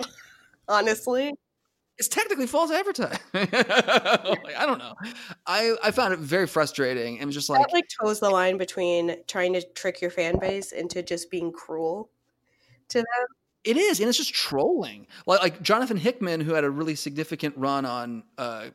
honestly 0.68 1.32
it's 1.98 2.08
technically 2.08 2.46
false 2.46 2.70
advertising. 2.70 3.18
like, 3.32 3.54
I 3.54 4.64
don't 4.66 4.78
know. 4.78 4.94
I, 5.46 5.74
I 5.82 5.90
found 5.90 6.12
it 6.12 6.18
very 6.18 6.46
frustrating 6.46 7.18
and 7.18 7.26
was 7.26 7.34
just 7.34 7.48
like 7.48 7.60
that 7.60 7.72
like 7.72 7.88
toes 8.02 8.20
the 8.20 8.28
line 8.28 8.58
between 8.58 9.16
trying 9.26 9.54
to 9.54 9.62
trick 9.72 10.00
your 10.00 10.10
fan 10.10 10.38
base 10.38 10.72
into 10.72 11.02
just 11.02 11.30
being 11.30 11.50
cruel 11.52 12.10
to 12.88 12.98
them. 12.98 13.26
It 13.64 13.76
is, 13.76 13.98
and 13.98 14.08
it's 14.08 14.18
just 14.18 14.34
trolling. 14.34 15.06
Like 15.26 15.40
like 15.40 15.62
Jonathan 15.62 15.96
Hickman, 15.96 16.40
who 16.40 16.52
had 16.52 16.64
a 16.64 16.70
really 16.70 16.94
significant 16.94 17.56
run 17.56 17.84
on 17.84 18.22
uh, 18.38 18.66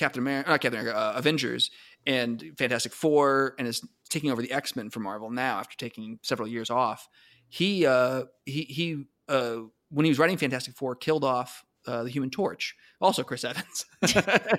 Captain 0.00 0.22
America, 0.22 0.48
not 0.48 0.60
Captain 0.62 0.80
America, 0.80 0.98
uh, 0.98 1.12
Avengers 1.14 1.70
and 2.06 2.52
Fantastic 2.56 2.92
Four, 2.92 3.54
and 3.58 3.68
is 3.68 3.86
taking 4.08 4.30
over 4.30 4.40
the 4.40 4.50
X 4.50 4.74
Men 4.74 4.88
for 4.88 5.00
Marvel 5.00 5.30
now 5.30 5.58
after 5.58 5.76
taking 5.76 6.18
several 6.22 6.48
years 6.48 6.70
off. 6.70 7.06
He 7.50 7.84
uh, 7.84 8.24
he 8.46 8.62
he 8.62 9.04
uh, 9.28 9.56
when 9.90 10.06
he 10.06 10.10
was 10.10 10.18
writing 10.18 10.38
Fantastic 10.38 10.74
Four, 10.74 10.96
killed 10.96 11.22
off 11.22 11.64
uh, 11.86 12.04
the 12.04 12.08
Human 12.08 12.30
Torch, 12.30 12.74
also 12.98 13.22
Chris 13.22 13.44
Evans. 13.50 13.84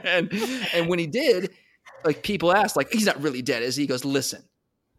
and 0.03 0.31
and 0.75 0.87
when 0.87 0.99
he 0.99 1.07
did, 1.07 1.49
like 2.05 2.21
people 2.21 2.53
asked, 2.53 2.75
like 2.75 2.91
he's 2.91 3.07
not 3.07 3.19
really 3.19 3.41
dead, 3.41 3.63
is 3.63 3.75
he? 3.75 3.83
He 3.83 3.87
goes, 3.87 4.05
listen, 4.05 4.43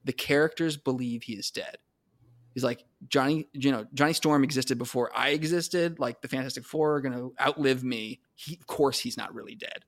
the 0.04 0.12
characters 0.12 0.76
believe 0.76 1.22
he 1.22 1.34
is 1.34 1.52
dead. 1.52 1.78
He's 2.52 2.64
like 2.64 2.84
Johnny, 3.08 3.46
you 3.52 3.70
know, 3.70 3.86
Johnny 3.94 4.12
Storm 4.12 4.42
existed 4.42 4.76
before 4.76 5.12
I 5.16 5.28
existed. 5.30 6.00
Like 6.00 6.20
the 6.20 6.28
Fantastic 6.28 6.64
Four 6.64 6.96
are 6.96 7.00
going 7.00 7.14
to 7.14 7.32
outlive 7.40 7.84
me. 7.84 8.20
He, 8.34 8.56
of 8.60 8.66
course, 8.66 8.98
he's 8.98 9.16
not 9.16 9.32
really 9.32 9.54
dead, 9.54 9.84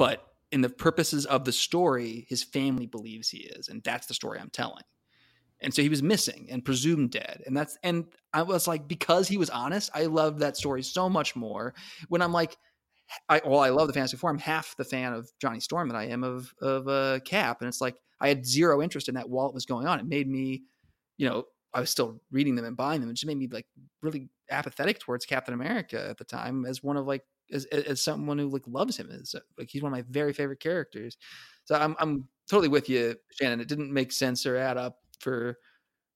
but 0.00 0.26
in 0.50 0.62
the 0.62 0.68
purposes 0.68 1.26
of 1.26 1.44
the 1.44 1.52
story, 1.52 2.26
his 2.28 2.42
family 2.42 2.86
believes 2.86 3.28
he 3.28 3.38
is, 3.38 3.68
and 3.68 3.82
that's 3.84 4.08
the 4.08 4.14
story 4.14 4.40
I'm 4.40 4.50
telling 4.50 4.82
and 5.62 5.74
so 5.74 5.82
he 5.82 5.90
was 5.90 6.02
missing 6.02 6.48
and 6.50 6.64
presumed 6.64 7.10
dead 7.10 7.42
and 7.46 7.54
that's 7.54 7.76
and 7.82 8.06
i 8.32 8.40
was 8.40 8.66
like 8.66 8.88
because 8.88 9.28
he 9.28 9.36
was 9.36 9.50
honest 9.50 9.90
i 9.92 10.06
love 10.06 10.38
that 10.38 10.56
story 10.56 10.82
so 10.82 11.06
much 11.06 11.36
more 11.36 11.74
when 12.08 12.22
i'm 12.22 12.32
like 12.32 12.56
I, 13.28 13.40
well, 13.44 13.60
I 13.60 13.70
love 13.70 13.88
the 13.88 13.92
Fantasy 13.92 14.16
Four. 14.16 14.30
I'm 14.30 14.38
half 14.38 14.76
the 14.76 14.84
fan 14.84 15.12
of 15.12 15.30
Johnny 15.40 15.60
Storm 15.60 15.88
that 15.88 15.96
I 15.96 16.04
am 16.04 16.22
of 16.22 16.54
of 16.60 16.86
uh, 16.88 17.18
Cap, 17.24 17.60
and 17.60 17.68
it's 17.68 17.80
like 17.80 17.96
I 18.20 18.28
had 18.28 18.46
zero 18.46 18.80
interest 18.82 19.08
in 19.08 19.16
that 19.16 19.28
while 19.28 19.48
it 19.48 19.54
was 19.54 19.66
going 19.66 19.86
on. 19.86 19.98
It 19.98 20.06
made 20.06 20.28
me, 20.28 20.62
you 21.16 21.28
know, 21.28 21.44
I 21.74 21.80
was 21.80 21.90
still 21.90 22.20
reading 22.30 22.54
them 22.54 22.64
and 22.64 22.76
buying 22.76 23.00
them. 23.00 23.10
It 23.10 23.14
just 23.14 23.26
made 23.26 23.38
me 23.38 23.48
like 23.50 23.66
really 24.00 24.28
apathetic 24.48 25.00
towards 25.00 25.26
Captain 25.26 25.54
America 25.54 26.08
at 26.08 26.18
the 26.18 26.24
time 26.24 26.64
as 26.64 26.82
one 26.82 26.96
of 26.96 27.06
like 27.06 27.24
as 27.52 27.64
as 27.66 28.00
someone 28.00 28.38
who 28.38 28.48
like 28.48 28.66
loves 28.66 28.96
him 28.96 29.10
as 29.10 29.34
like 29.58 29.68
he's 29.70 29.82
one 29.82 29.92
of 29.92 29.98
my 29.98 30.04
very 30.10 30.32
favorite 30.32 30.60
characters. 30.60 31.16
So 31.64 31.74
I'm 31.74 31.96
I'm 31.98 32.28
totally 32.48 32.68
with 32.68 32.88
you, 32.88 33.16
Shannon. 33.32 33.60
It 33.60 33.68
didn't 33.68 33.92
make 33.92 34.12
sense 34.12 34.46
or 34.46 34.56
add 34.56 34.76
up 34.76 34.98
for 35.20 35.58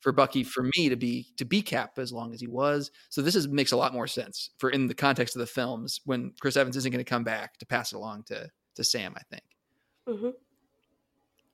for 0.01 0.13
Bucky 0.13 0.45
for 0.45 0.69
me 0.77 0.91
to 0.91 0.97
be 0.97 1.29
to 1.39 1.45
be 1.45 1.63
Cap 1.63 1.99
as 1.99 2.13
long 2.13 2.35
as 2.35 2.41
he 2.41 2.47
was. 2.47 2.91
So 3.09 3.23
this 3.23 3.35
is 3.35 3.49
makes 3.49 3.73
a 3.73 3.77
lot 3.77 3.95
more 3.95 4.07
sense 4.07 4.51
for 4.59 4.71
in 4.71 4.87
the 4.87 4.95
context 4.95 5.35
of 5.35 5.41
the 5.41 5.47
films 5.47 6.01
when 6.05 6.33
Chris 6.41 6.57
Evans 6.57 6.77
isn't 6.77 6.93
going 6.93 7.05
to 7.05 7.09
come 7.09 7.25
back 7.25 7.57
to 7.59 7.67
pass 7.67 7.93
it 7.93 7.97
along 7.97 8.25
to 8.25 8.51
to 8.77 8.85
Sam. 8.85 9.15
I 9.17 9.23
think. 9.31 9.45
Mm-hmm. 10.09 10.31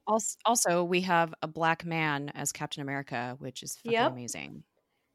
Also, 0.07 0.37
also, 0.45 0.83
we 0.83 1.03
have 1.03 1.33
a 1.43 1.47
black 1.47 1.85
man 1.85 2.33
as 2.35 2.51
Captain 2.51 2.83
America, 2.83 3.37
which 3.39 3.63
is 3.63 3.77
fucking 3.77 3.93
yep. 3.93 4.11
amazing. 4.11 4.65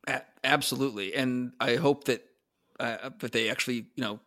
A- 0.07 0.21
absolutely, 0.45 1.13
and 1.13 1.51
I 1.59 1.75
hope 1.75 2.05
that 2.05 2.23
uh, 2.79 3.09
that 3.19 3.33
they 3.33 3.49
actually 3.49 3.87
you 3.95 4.03
know 4.03 4.19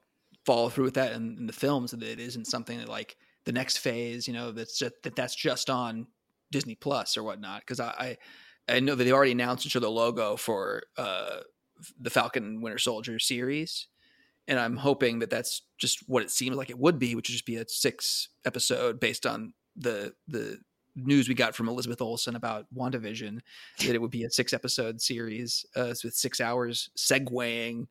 follow 0.49 0.71
through 0.71 0.85
with 0.85 0.95
that 0.95 1.13
in, 1.13 1.37
in 1.39 1.47
the 1.47 1.53
films, 1.53 1.91
that 1.91 2.03
it 2.03 2.19
isn't 2.19 2.47
something 2.47 2.79
that 2.79 2.89
like 2.89 3.19
the 3.45 3.53
next 3.53 3.79
phase, 3.79 4.27
you 4.27 4.33
know, 4.33 4.51
that's 4.51 4.79
just 4.79 4.95
that 5.03 5.15
that's 5.15 5.35
just 5.35 5.69
on 5.69 6.07
Disney 6.51 6.75
Plus 6.75 7.19
or 7.19 7.23
whatnot. 7.23 7.61
Because 7.61 7.81
I, 7.81 8.17
I, 8.67 8.77
I 8.77 8.81
know 8.81 8.95
that 8.95 9.05
they 9.05 9.13
already 9.13 9.33
announced 9.33 9.67
each 9.67 9.75
the 9.75 9.91
logo 9.91 10.37
for 10.37 10.85
uh, 10.97 11.41
the 12.01 12.09
Falcon 12.09 12.63
Winter 12.63 12.79
Soldier 12.79 13.19
series, 13.19 13.89
and 14.49 14.59
I'm 14.59 14.79
hoping 14.79 15.19
that 15.19 15.29
that's 15.29 15.61
just 15.77 16.09
what 16.09 16.23
it 16.23 16.31
seems 16.31 16.57
like 16.57 16.71
it 16.71 16.79
would 16.79 16.99
be, 16.99 17.15
which 17.15 17.29
would 17.29 17.35
just 17.35 17.45
be 17.45 17.57
a 17.57 17.69
six 17.69 18.31
episode 18.47 19.01
based 19.01 19.27
on 19.27 19.53
the 19.77 20.15
the 20.29 20.59
news 20.97 21.29
we 21.29 21.35
got 21.35 21.55
from 21.55 21.69
Elizabeth 21.69 22.01
Olsen 22.01 22.37
about 22.37 22.65
WandaVision, 22.75 23.39
that 23.81 23.95
it 23.95 24.01
would 24.01 24.11
be 24.11 24.25
a 24.25 24.31
six 24.31 24.55
episode 24.55 25.03
series 25.03 25.67
uh, 25.77 25.93
with 26.03 26.15
six 26.15 26.41
hours 26.41 26.89
segueing 26.97 27.87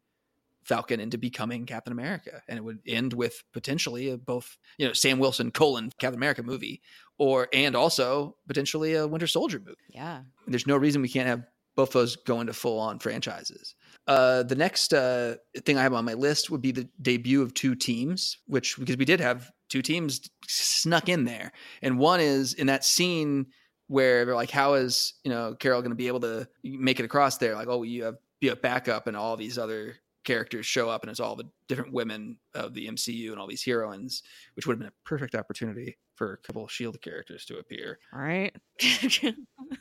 Falcon 0.67 0.99
into 0.99 1.17
becoming 1.17 1.65
Captain 1.65 1.93
America, 1.93 2.41
and 2.47 2.58
it 2.58 2.62
would 2.62 2.80
end 2.86 3.13
with 3.13 3.41
potentially 3.53 4.10
a 4.10 4.17
both 4.17 4.58
you 4.77 4.86
know 4.88 4.93
Sam 4.93 5.19
Wilson 5.19 5.51
colon 5.51 5.91
Captain 5.99 6.19
America 6.19 6.43
movie, 6.43 6.82
or 7.17 7.47
and 7.53 7.75
also 7.75 8.36
potentially 8.47 8.93
a 8.95 9.08
Winter 9.08 9.27
Soldier 9.27 9.60
movie. 9.60 9.77
Yeah, 9.89 10.21
there's 10.45 10.67
no 10.67 10.77
reason 10.77 11.01
we 11.01 11.10
can't 11.10 11.27
have 11.27 11.43
both 11.75 11.89
of 11.89 11.93
those 11.93 12.15
go 12.15 12.41
into 12.41 12.53
full 12.53 12.80
on 12.80 12.99
franchises. 12.99 13.75
Uh, 14.08 14.43
the 14.43 14.56
next 14.56 14.93
uh, 14.93 15.36
thing 15.63 15.77
I 15.77 15.84
have 15.84 15.93
on 15.93 16.06
my 16.06 16.15
list 16.15 16.49
would 16.49 16.62
be 16.62 16.71
the 16.71 16.89
debut 17.01 17.41
of 17.41 17.53
two 17.53 17.75
teams, 17.75 18.38
which 18.47 18.77
because 18.77 18.97
we 18.97 19.06
did 19.06 19.19
have 19.19 19.51
two 19.69 19.82
teams 19.82 20.30
snuck 20.47 21.08
in 21.08 21.23
there, 21.23 21.51
and 21.82 21.97
one 21.99 22.19
is 22.19 22.53
in 22.53 22.67
that 22.67 22.84
scene 22.84 23.47
where 23.88 24.25
they're 24.25 24.36
like, 24.36 24.51
"How 24.51 24.73
is 24.73 25.13
you 25.23 25.32
know 25.32 25.56
Carol 25.56 25.82
going 25.82 25.91
to 25.91 25.95
be 25.95 26.08
able 26.08 26.21
to 26.21 26.47
make 26.63 26.99
it 26.99 27.06
across 27.06 27.38
there?" 27.38 27.56
Like, 27.56 27.69
"Oh, 27.69 27.84
you 27.84 28.03
have 28.03 28.15
be 28.39 28.49
a 28.49 28.56
backup 28.56 29.08
and 29.08 29.17
all 29.17 29.36
these 29.36 29.58
other 29.58 29.95
characters 30.28 30.66
show 30.66 30.90
up 30.90 31.04
and 31.04 31.10
it's 31.10 31.22
all 31.22 31.38
the 31.38 31.50
different 31.70 31.94
women 31.94 32.38
of 32.54 32.74
the 32.74 32.88
MCU 32.88 33.32
and 33.32 33.40
all 33.40 33.48
these 33.48 33.63
heroines, 33.63 34.24
which 34.56 34.68
would 34.68 34.74
have 34.74 34.80
been 34.80 34.90
a 34.90 35.08
perfect 35.08 35.36
opportunity 35.36 35.98
for 36.16 36.34
a 36.34 36.38
couple 36.38 36.66
of 36.66 36.72
Shield 36.72 37.02
characters 37.02 37.46
to 37.46 37.58
appear. 37.58 38.00
All 38.13 38.20
right. 38.20 38.54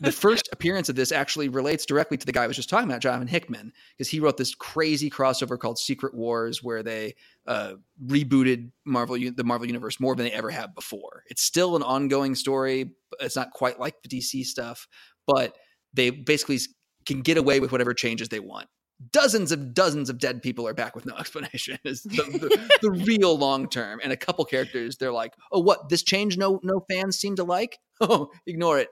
the 0.00 0.12
first 0.12 0.48
appearance 0.52 0.88
of 0.88 0.94
this 0.94 1.10
actually 1.10 1.48
relates 1.48 1.84
directly 1.84 2.16
to 2.16 2.24
the 2.24 2.30
guy 2.30 2.44
I 2.44 2.46
was 2.46 2.54
just 2.54 2.70
talking 2.70 2.88
about, 2.88 3.00
Jonathan 3.00 3.26
Hickman, 3.26 3.72
because 3.96 4.08
he 4.08 4.20
wrote 4.20 4.36
this 4.36 4.54
crazy 4.54 5.10
crossover 5.10 5.58
called 5.58 5.78
Secret 5.78 6.14
Wars, 6.14 6.62
where 6.62 6.84
they 6.84 7.16
uh, 7.46 7.74
rebooted 8.06 8.70
Marvel 8.84 9.16
the 9.16 9.44
Marvel 9.44 9.66
universe 9.66 9.98
more 9.98 10.14
than 10.14 10.26
they 10.26 10.32
ever 10.32 10.50
have 10.50 10.76
before. 10.76 11.24
It's 11.26 11.42
still 11.42 11.74
an 11.74 11.82
ongoing 11.82 12.36
story. 12.36 12.92
It's 13.18 13.36
not 13.36 13.50
quite 13.50 13.80
like 13.80 14.00
the 14.02 14.08
DC 14.08 14.44
stuff, 14.44 14.86
but 15.26 15.56
they 15.92 16.10
basically 16.10 16.60
can 17.04 17.22
get 17.22 17.36
away 17.36 17.58
with 17.58 17.72
whatever 17.72 17.94
changes 17.94 18.28
they 18.28 18.40
want 18.40 18.68
dozens 19.12 19.52
of 19.52 19.74
dozens 19.74 20.08
of 20.08 20.18
dead 20.18 20.42
people 20.42 20.66
are 20.66 20.74
back 20.74 20.94
with 20.94 21.06
no 21.06 21.14
explanation. 21.18 21.78
Is 21.84 22.02
the, 22.02 22.16
the, 22.16 22.78
the 22.82 22.90
real 23.06 23.36
long 23.36 23.68
term. 23.68 24.00
And 24.02 24.12
a 24.12 24.16
couple 24.16 24.44
characters 24.44 24.96
they're 24.96 25.12
like 25.12 25.34
oh 25.52 25.60
what 25.60 25.88
this 25.88 26.02
change 26.02 26.36
no 26.36 26.60
no 26.62 26.84
fans 26.90 27.18
seem 27.18 27.36
to 27.36 27.44
like? 27.44 27.78
Oh 27.98 28.30
ignore 28.46 28.78
it. 28.78 28.90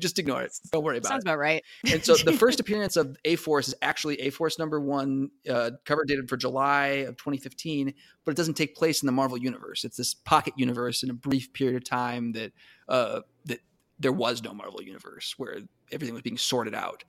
Just 0.00 0.18
ignore 0.18 0.42
it. 0.42 0.52
Don't 0.72 0.82
worry 0.82 0.98
about 0.98 1.08
sounds 1.08 1.24
it. 1.24 1.28
about 1.28 1.38
right. 1.38 1.62
And 1.92 2.04
so 2.04 2.16
the 2.16 2.32
first 2.32 2.58
appearance 2.58 2.96
of 2.96 3.16
A 3.24 3.36
Force 3.36 3.68
is 3.68 3.74
actually 3.80 4.20
A 4.22 4.30
Force 4.30 4.58
number 4.58 4.80
one 4.80 5.30
uh, 5.48 5.72
cover 5.84 6.04
dated 6.04 6.28
for 6.28 6.36
july 6.36 7.04
of 7.06 7.16
2015 7.16 7.94
but 8.24 8.32
it 8.32 8.36
doesn't 8.36 8.54
take 8.54 8.74
place 8.74 9.02
in 9.02 9.06
the 9.06 9.12
marvel 9.12 9.38
universe. 9.38 9.84
It's 9.84 9.96
this 9.96 10.14
pocket 10.14 10.54
universe 10.56 11.02
in 11.02 11.10
a 11.10 11.14
brief 11.14 11.52
period 11.52 11.76
of 11.76 11.84
time 11.84 12.32
that 12.32 12.52
uh, 12.88 13.20
that 13.44 13.60
there 14.00 14.12
was 14.12 14.42
no 14.42 14.52
marvel 14.52 14.82
universe 14.82 15.34
where 15.38 15.58
everything 15.92 16.14
was 16.14 16.22
being 16.22 16.38
sorted 16.38 16.74
out 16.74 17.04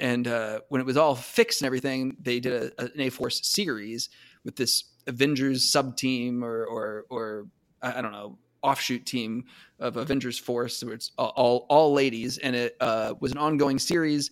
and 0.00 0.26
uh, 0.26 0.60
when 0.68 0.80
it 0.80 0.86
was 0.86 0.96
all 0.96 1.14
fixed 1.14 1.60
and 1.60 1.66
everything, 1.66 2.16
they 2.20 2.40
did 2.40 2.72
a, 2.78 2.82
an 2.82 3.00
A 3.00 3.10
Force 3.10 3.46
series 3.46 4.08
with 4.44 4.56
this 4.56 4.84
Avengers 5.06 5.70
sub 5.70 5.96
team 5.96 6.42
or, 6.42 6.64
or, 6.64 7.04
or 7.10 7.46
I 7.82 8.00
don't 8.00 8.12
know, 8.12 8.38
offshoot 8.62 9.04
team 9.04 9.44
of 9.78 9.98
Avengers 9.98 10.38
Force, 10.38 10.82
where 10.82 10.94
it's 10.94 11.12
all, 11.18 11.66
all, 11.68 11.92
ladies. 11.92 12.38
And 12.38 12.56
it 12.56 12.76
uh, 12.80 13.14
was 13.20 13.32
an 13.32 13.38
ongoing 13.38 13.78
series 13.78 14.30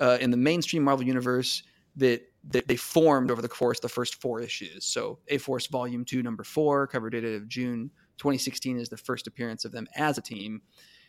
uh, 0.00 0.16
in 0.20 0.30
the 0.30 0.36
mainstream 0.38 0.82
Marvel 0.82 1.06
universe 1.06 1.62
that, 1.96 2.22
that 2.48 2.66
they 2.66 2.76
formed 2.76 3.30
over 3.30 3.42
the 3.42 3.48
course 3.48 3.78
of 3.78 3.82
the 3.82 3.88
first 3.90 4.20
four 4.22 4.40
issues. 4.40 4.86
So 4.86 5.18
A 5.28 5.36
Force 5.36 5.66
Volume 5.66 6.04
2, 6.04 6.22
number 6.22 6.44
four, 6.44 6.86
cover 6.86 7.10
dated 7.10 7.34
of 7.34 7.46
June 7.46 7.90
2016, 8.16 8.78
is 8.78 8.88
the 8.88 8.96
first 8.96 9.26
appearance 9.26 9.66
of 9.66 9.72
them 9.72 9.86
as 9.96 10.16
a 10.16 10.22
team. 10.22 10.62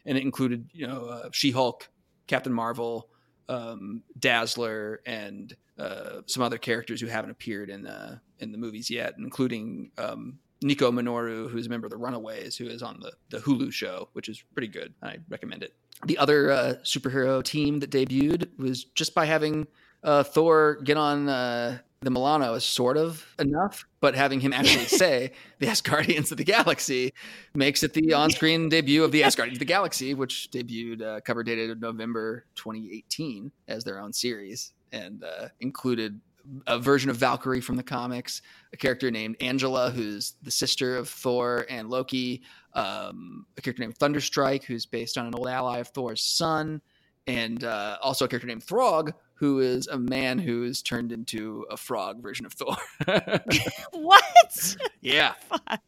And 0.05 0.17
it 0.17 0.23
included, 0.23 0.69
you 0.73 0.85
know, 0.85 1.05
uh, 1.05 1.29
She 1.31 1.51
Hulk, 1.51 1.89
Captain 2.27 2.51
Marvel, 2.51 3.10
um, 3.51 4.01
Dazzler 4.17 5.01
and 5.05 5.55
uh, 5.77 6.21
some 6.25 6.41
other 6.41 6.57
characters 6.57 7.01
who 7.01 7.07
haven't 7.07 7.31
appeared 7.31 7.69
in 7.69 7.83
the 7.83 8.19
in 8.39 8.51
the 8.51 8.57
movies 8.57 8.89
yet, 8.89 9.15
including 9.17 9.91
um, 9.97 10.39
Nico 10.61 10.91
Minoru, 10.91 11.49
who's 11.49 11.67
a 11.67 11.69
member 11.69 11.85
of 11.85 11.91
the 11.91 11.97
Runaways, 11.97 12.55
who 12.55 12.67
is 12.67 12.81
on 12.81 12.99
the, 12.99 13.11
the 13.29 13.37
Hulu 13.43 13.71
show, 13.71 14.09
which 14.13 14.29
is 14.29 14.43
pretty 14.53 14.67
good. 14.67 14.93
I 15.03 15.17
recommend 15.29 15.63
it. 15.63 15.73
The 16.05 16.17
other 16.17 16.51
uh, 16.51 16.73
superhero 16.83 17.43
team 17.43 17.79
that 17.79 17.91
debuted 17.91 18.57
was 18.57 18.85
just 18.85 19.13
by 19.13 19.25
having 19.25 19.67
uh, 20.03 20.23
Thor 20.23 20.79
get 20.83 20.97
on 20.97 21.29
uh, 21.29 21.79
the 22.01 22.09
Milano 22.09 22.55
is 22.55 22.65
sort 22.65 22.97
of 22.97 23.23
enough, 23.37 23.85
but 23.99 24.15
having 24.15 24.39
him 24.39 24.53
actually 24.53 24.85
say 24.85 25.31
the 25.59 25.67
Asgardians 25.67 26.31
of 26.31 26.37
the 26.37 26.43
Galaxy 26.43 27.13
makes 27.53 27.83
it 27.83 27.93
the 27.93 28.13
on-screen 28.13 28.69
debut 28.69 29.03
of 29.03 29.11
the 29.11 29.21
Asgardians 29.21 29.53
of 29.53 29.59
the 29.59 29.65
Galaxy, 29.65 30.15
which 30.15 30.49
debuted 30.51 31.03
uh, 31.03 31.21
cover 31.21 31.43
dated 31.43 31.79
November 31.79 32.45
2018 32.55 33.51
as 33.67 33.83
their 33.83 33.99
own 33.99 34.11
series 34.11 34.73
and 34.91 35.23
uh, 35.23 35.49
included 35.59 36.19
a 36.65 36.79
version 36.79 37.11
of 37.11 37.17
Valkyrie 37.17 37.61
from 37.61 37.75
the 37.75 37.83
comics, 37.83 38.41
a 38.73 38.77
character 38.77 39.11
named 39.11 39.35
Angela, 39.39 39.91
who's 39.91 40.33
the 40.41 40.49
sister 40.49 40.97
of 40.97 41.07
Thor 41.07 41.67
and 41.69 41.87
Loki, 41.87 42.41
um, 42.73 43.45
a 43.57 43.61
character 43.61 43.83
named 43.83 43.99
Thunderstrike, 43.99 44.63
who's 44.63 44.87
based 44.87 45.19
on 45.19 45.27
an 45.27 45.35
old 45.35 45.47
ally 45.47 45.77
of 45.77 45.89
Thor's 45.89 46.23
son, 46.23 46.81
and 47.27 47.63
uh, 47.63 47.97
also 48.01 48.25
a 48.25 48.27
character 48.27 48.47
named 48.47 48.63
Throg, 48.63 49.13
who 49.35 49.59
is 49.59 49.87
a 49.87 49.97
man 49.97 50.37
who's 50.37 50.81
turned 50.81 51.11
into 51.11 51.65
a 51.69 51.77
frog 51.77 52.21
version 52.21 52.45
of 52.45 52.53
Thor. 52.53 52.75
what? 53.91 54.75
Yeah. 55.01 55.33
Fuck. 55.49 55.81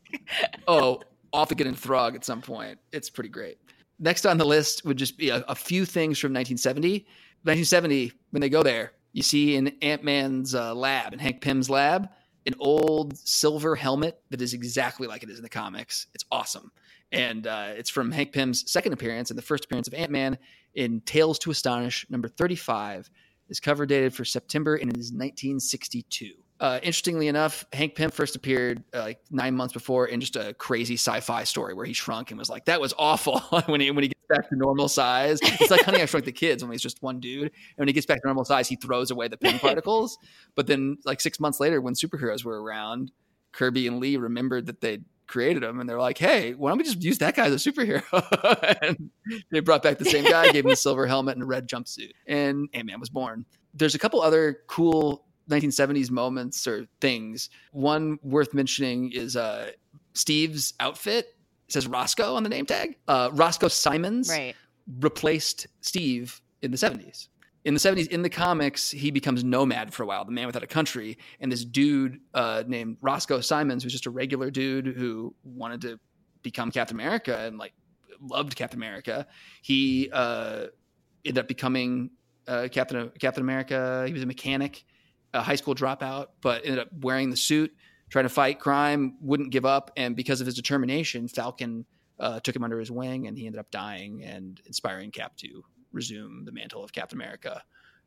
oh, 0.68 1.02
I'll 1.32 1.42
have 1.42 1.50
to 1.50 1.56
get 1.56 1.68
in 1.68 1.76
Throg 1.76 2.16
at 2.16 2.26
some 2.26 2.42
point. 2.42 2.80
It's 2.92 3.10
pretty 3.10 3.30
great. 3.30 3.58
Next 4.00 4.26
on 4.26 4.38
the 4.38 4.46
list 4.46 4.86
would 4.86 4.98
just 4.98 5.18
be 5.18 5.30
a, 5.30 5.38
a 5.48 5.56
few 5.56 5.86
things 5.86 6.20
from 6.20 6.34
1970. 6.34 7.06
1970, 7.44 8.12
when 8.32 8.42
they 8.42 8.50
go 8.50 8.64
there, 8.64 8.94
you 9.12 9.22
see 9.22 9.56
in 9.56 9.76
Ant 9.82 10.04
Man's 10.04 10.56
uh, 10.56 10.74
lab, 10.74 11.14
in 11.14 11.20
Hank 11.20 11.42
Pym's 11.42 11.70
lab, 11.70 12.10
an 12.46 12.56
old 12.60 13.18
silver 13.18 13.76
helmet 13.76 14.20
that 14.32 14.42
is 14.42 14.54
exactly 14.54 15.08
like 15.08 15.24
it 15.24 15.30
is 15.30 15.38
in 15.38 15.44
the 15.44 15.50
comics. 15.50 16.08
It's 16.14 16.26
awesome. 16.32 16.72
And 17.12 17.46
uh, 17.46 17.74
it's 17.76 17.92
from 17.92 18.12
Hank 18.12 18.32
Pym's 18.32 18.70
second 18.70 18.94
appearance 18.94 19.30
and 19.30 19.38
the 19.38 19.44
first 19.44 19.66
appearance 19.66 19.88
of 19.88 19.94
Ant 19.94 20.12
Man 20.12 20.38
in 20.74 21.02
Tales 21.02 21.40
to 21.40 21.52
Astonish, 21.52 22.06
number 22.10 22.28
35. 22.28 23.10
Is 23.50 23.60
cover 23.60 23.86
dated 23.86 24.16
for 24.16 24.26
September 24.26 24.76
and 24.76 24.90
it 24.90 24.98
is 24.98 25.12
1962. 25.12 26.32
Uh, 26.60 26.80
interestingly 26.82 27.28
enough, 27.28 27.66
Hank 27.74 27.94
Pym 27.94 28.10
first 28.10 28.38
appeared 28.38 28.84
uh, 28.94 29.00
like 29.00 29.20
nine 29.30 29.54
months 29.54 29.74
before 29.74 30.08
in 30.08 30.22
just 30.22 30.38
a 30.38 30.54
crazy 30.54 30.94
sci-fi 30.94 31.44
story 31.44 31.74
where 31.74 31.86
he 31.86 31.92
shrunk 31.92 32.32
and 32.32 32.40
was 32.40 32.50
like, 32.50 32.64
"That 32.66 32.80
was 32.80 32.94
awful." 32.98 33.40
when 33.66 33.82
he 33.82 33.92
when 33.92 34.04
he 34.04 34.08
gets 34.08 34.24
back 34.30 34.50
to 34.50 34.56
normal 34.56 34.88
size, 34.88 35.40
it's 35.42 35.70
like 35.70 35.82
Honey 35.82 36.02
I 36.02 36.06
Shrunk 36.06 36.24
the 36.24 36.32
Kids 36.32 36.64
when 36.64 36.72
he's 36.72 36.82
just 36.82 37.02
one 37.04 37.20
dude, 37.20 37.44
and 37.44 37.52
when 37.76 37.90
he 37.90 37.94
gets 37.94 38.06
back 38.06 38.22
to 38.22 38.28
normal 38.28 38.46
size, 38.46 38.70
he 38.70 38.78
throws 38.78 39.12
away 39.12 39.28
the 39.28 39.36
Pym 39.36 39.60
particles. 39.60 40.18
But 40.56 40.68
then, 40.68 41.00
like 41.04 41.20
six 41.20 41.38
months 41.38 41.60
later, 41.60 41.82
when 41.82 41.96
superheroes 41.96 42.46
were 42.46 42.64
around, 42.64 43.12
Kirby 43.52 43.86
and 43.86 44.00
Lee 44.00 44.16
remembered 44.16 44.68
that 44.68 44.80
they'd 44.80 45.04
created 45.34 45.64
him 45.64 45.80
and 45.80 45.90
they're 45.90 46.00
like 46.00 46.18
hey 46.20 46.54
why 46.54 46.70
don't 46.70 46.78
we 46.78 46.84
just 46.84 47.02
use 47.04 47.18
that 47.18 47.36
guy 47.36 47.48
as 47.48 47.54
a 47.66 47.72
superhero? 47.72 48.04
And 48.84 49.10
they 49.52 49.60
brought 49.62 49.82
back 49.84 49.98
the 49.98 50.06
same 50.06 50.26
guy 50.26 50.52
gave 50.52 50.64
him 50.66 50.72
a 50.72 50.76
silver 50.88 51.08
helmet 51.08 51.36
and 51.36 51.44
a 51.44 51.46
red 51.46 51.68
jumpsuit 51.68 52.12
and 52.28 52.70
ant-man 52.74 53.00
was 53.00 53.10
born. 53.10 53.46
There's 53.74 53.96
a 53.96 54.00
couple 54.00 54.22
other 54.22 54.60
cool 54.68 55.26
1970s 55.50 56.12
moments 56.12 56.68
or 56.68 56.86
things. 57.02 57.50
One 57.72 58.18
worth 58.24 58.54
mentioning 58.54 59.12
is 59.12 59.36
uh, 59.36 59.72
steve's 60.14 60.74
outfit 60.80 61.26
it 61.68 61.74
says 61.74 61.88
roscoe 61.88 62.36
on 62.36 62.44
the 62.44 62.50
name 62.50 62.66
tag. 62.66 62.98
Uh, 63.08 63.30
roscoe 63.34 63.68
simons 63.70 64.30
Right. 64.30 64.56
replaced 65.00 65.68
steve 65.82 66.40
in 66.62 66.72
the 66.72 66.78
70s 66.78 67.28
in 67.66 67.74
the 67.74 67.80
70s 67.80 68.08
in 68.08 68.22
the 68.22 68.30
comics 68.30 68.92
he 68.92 69.12
becomes 69.12 69.44
nomad 69.44 69.94
for 69.94 70.04
a 70.04 70.06
while 70.06 70.26
the 70.26 70.32
man 70.32 70.46
without 70.48 70.64
a 70.64 70.68
country 70.68 71.18
and 71.40 71.52
this 71.52 71.64
dude 71.64 72.20
uh, 72.34 72.64
named 72.68 72.98
roscoe 73.02 73.40
simons 73.40 73.84
who's 73.84 73.92
just 73.92 74.06
a 74.06 74.12
regular 74.12 74.52
dude 74.52 74.88
who 74.88 75.34
wanted 75.44 75.82
to 75.82 76.00
become 76.42 76.72
captain 76.72 76.98
america 76.98 77.40
and 77.40 77.58
like 77.58 77.74
loved 78.22 78.56
captain 78.56 78.80
america. 78.80 79.28
He 79.62 80.10
uh, 80.12 80.68
ended 81.26 81.40
up 81.40 81.48
becoming 81.48 82.12
uh, 82.48 82.68
captain 82.72 83.12
captain 83.20 83.42
america. 83.42 84.04
He 84.08 84.14
was 84.14 84.24
a 84.24 84.28
mechanic 84.28 84.86
a 85.34 85.42
high 85.42 85.56
school 85.56 85.74
dropout 85.74 86.28
but 86.42 86.64
ended 86.64 86.80
up 86.80 86.90
wearing 87.02 87.30
the 87.30 87.38
suit 87.38 87.74
trying 88.10 88.26
to 88.26 88.30
fight 88.30 88.60
crime 88.60 89.18
wouldn't 89.20 89.50
give 89.50 89.66
up 89.66 89.92
and 89.98 90.16
because 90.16 90.40
of 90.42 90.46
his 90.46 90.54
determination 90.56 91.28
falcon 91.28 91.86
uh, 92.20 92.40
took 92.42 92.56
him 92.56 92.64
under 92.64 92.80
his 92.80 92.92
wing 92.92 93.26
and 93.26 93.36
he 93.36 93.48
ended 93.48 93.60
up 93.60 93.72
dying 93.72 94.24
and 94.24 94.62
inspiring 94.68 95.10
cap 95.10 95.36
to 95.36 95.64
resume 95.94 96.44
the 96.46 96.52
mantle 96.52 96.84
of 96.84 96.92
Captain 96.92 97.18
America 97.18 97.64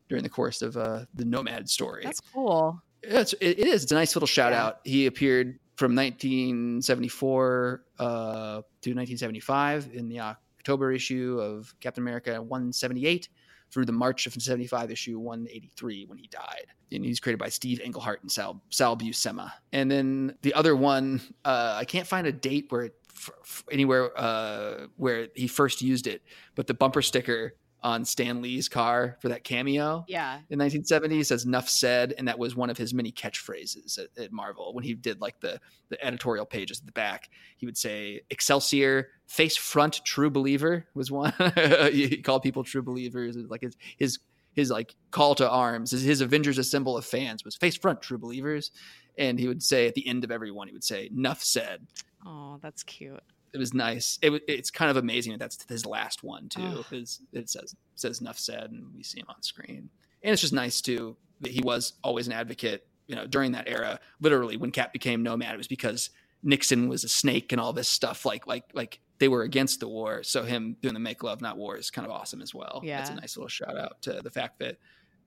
during 0.09 0.23
the 0.23 0.29
course 0.31 0.61
of 0.63 0.77
uh, 0.77 1.05
the 1.15 1.25
Nomad 1.25 1.69
story. 1.71 2.03
That's 2.05 2.21
cool. 2.21 2.81
It's, 3.03 3.33
it, 3.41 3.59
is. 3.59 3.85
It's 3.85 3.93
a 3.93 3.95
nice 3.95 4.15
little 4.15 4.27
shout 4.27 4.53
Yeah. 4.53 4.65
out. 4.67 4.81
He 4.85 5.07
appeared 5.07 5.59
from 5.77 5.95
1974 5.95 7.83
uh, 7.99 8.05
to 8.05 8.91
1975 8.91 9.91
in 9.93 10.09
the 10.09 10.21
October 10.21 10.93
issue 10.93 11.39
of 11.41 11.75
Captain 11.81 12.03
America 12.03 12.41
178 12.43 13.29
through 13.71 13.85
the 13.85 13.93
March 13.93 14.27
of 14.27 14.33
75 14.35 14.91
issue 14.91 15.19
183 15.19 16.07
when 16.07 16.19
he 16.19 16.29
died. 16.29 16.67
And 16.93 17.05
he's 17.05 17.19
created 17.19 17.39
by 17.39 17.49
Steve 17.49 17.81
Englehart 17.81 18.23
and 18.23 18.31
Sal, 18.31 18.63
Sal 18.71 18.97
Buscema. 18.97 19.51
And 19.73 19.91
then 19.91 20.37
the 20.43 20.55
other 20.55 20.77
one, 20.77 21.21
uh, 21.45 21.75
I 21.79 21.85
can't 21.85 22.07
find 22.07 22.27
a 22.27 22.33
date 22.33 22.67
where 22.69 22.83
it, 22.85 22.95
f- 23.17 23.65
anywhere 23.73 24.13
uh, 24.19 24.87
where 24.97 25.29
he 25.35 25.49
first 25.49 25.83
used 25.83 26.07
it, 26.07 26.23
but 26.55 26.67
the 26.69 26.75
bumper 26.75 27.03
sticker 27.03 27.55
on 27.83 28.05
Stan 28.05 28.43
Lee's 28.43 28.69
car 28.69 29.17
for 29.21 29.29
that 29.29 29.45
cameo 29.45 30.05
Yeah. 30.09 30.35
in 30.51 30.59
1970 30.59 31.23
says 31.23 31.47
"Nuff 31.47 31.69
said," 31.69 32.15
and 32.19 32.27
that 32.27 32.39
was 32.39 32.57
one 32.57 32.71
of 32.71 32.77
his 32.79 32.93
many 32.95 33.13
catchphrases 33.13 33.99
at, 33.99 34.09
at 34.23 34.33
Marvel. 34.33 34.73
When 34.75 34.83
he 34.83 34.95
did 34.95 35.21
like 35.21 35.39
the 35.41 35.61
the 35.89 36.05
editorial 36.05 36.47
pages 36.47 36.81
at 36.81 36.87
the 36.87 36.93
back, 36.93 37.29
he 37.57 37.67
would 37.67 37.77
say 37.77 38.23
"Excelsior," 38.31 39.09
"Face 39.27 39.57
front," 39.57 40.05
"True 40.05 40.31
believer" 40.31 40.87
was 40.95 41.11
one. 41.11 41.33
he 41.93 42.17
called 42.23 42.43
people 42.43 42.65
true 42.65 42.83
believers. 42.83 43.37
Like 43.37 43.63
his 43.63 43.77
his 43.99 44.19
his 44.53 44.71
like 44.71 44.95
call 45.11 45.35
to 45.37 45.49
arms. 45.49 45.91
His, 45.91 46.03
his 46.03 46.21
Avengers 46.23 46.59
assemble 46.59 46.97
of 46.97 47.05
fans 47.05 47.45
was 47.45 47.55
"Face 47.57 47.77
front, 47.77 48.03
true 48.03 48.19
believers," 48.19 48.73
and 49.19 49.39
he 49.39 49.47
would 49.49 49.63
say 49.63 49.87
at 49.87 49.95
the 49.95 50.09
end 50.09 50.25
of 50.25 50.31
every 50.33 50.51
one, 50.51 50.67
he 50.67 50.73
would 50.73 50.83
say 50.85 51.09
"Nuff 51.13 51.43
said." 51.45 51.87
Oh, 52.25 52.59
that's 52.63 52.83
cute. 52.83 53.23
It 53.57 53.59
was 53.59 53.73
nice. 53.73 54.19
It, 54.21 54.43
it's 54.47 54.71
kind 54.71 54.91
of 54.91 54.99
amazing 54.99 55.33
that 55.33 55.39
that's 55.39 55.65
his 55.67 55.87
last 55.87 56.23
one 56.23 56.51
too. 56.51 56.61
Oh. 56.63 56.83
His 56.91 57.23
it 57.33 57.49
says 57.49 57.75
says 57.95 58.21
enough 58.21 58.39
said, 58.39 58.71
and 58.71 58.95
we 58.95 59.03
see 59.03 59.21
him 59.21 59.27
on 59.31 59.43
screen. 59.43 59.89
And 60.23 60.33
it's 60.33 60.43
just 60.43 60.53
nice 60.53 60.83
too 60.83 61.17
that 61.41 61.53
he 61.53 61.63
was 61.63 61.95
always 62.05 62.27
an 62.27 62.35
advocate. 62.35 62.87
You 63.07 63.17
know, 63.17 63.27
during 63.27 63.53
that 63.53 63.67
era, 63.67 63.99
literally 64.21 64.59
when 64.59 64.73
Cap 64.73 64.93
became 64.93 65.23
Nomad, 65.23 65.55
it 65.55 65.57
was 65.57 65.69
because 65.69 66.11
Nixon 66.43 66.87
was 66.87 67.03
a 67.03 67.09
snake 67.09 67.53
and 67.53 67.61
all 67.61 67.73
this 67.73 67.89
stuff. 67.89 68.27
Like 68.27 68.47
like 68.47 68.65
like 68.75 69.01
they 69.19 69.29
were 69.29 69.43
against 69.43 69.81
the 69.81 69.89
war. 69.89 70.23
So 70.23 70.43
him 70.43 70.77
doing 70.83 70.93
the 70.93 71.01
make 71.01 71.23
love 71.23 71.41
not 71.41 71.57
war 71.57 71.79
is 71.79 71.91
kind 71.91 72.07
of 72.07 72.13
awesome 72.13 72.43
as 72.43 72.55
well. 72.55 72.83
Yeah, 72.85 72.99
That's 72.99 73.11
a 73.11 73.15
nice 73.15 73.39
little 73.39 73.49
shout 73.49 73.79
out 73.79 74.03
to 74.03 74.21
the 74.23 74.31
fact 74.31 74.59
that 74.59 74.77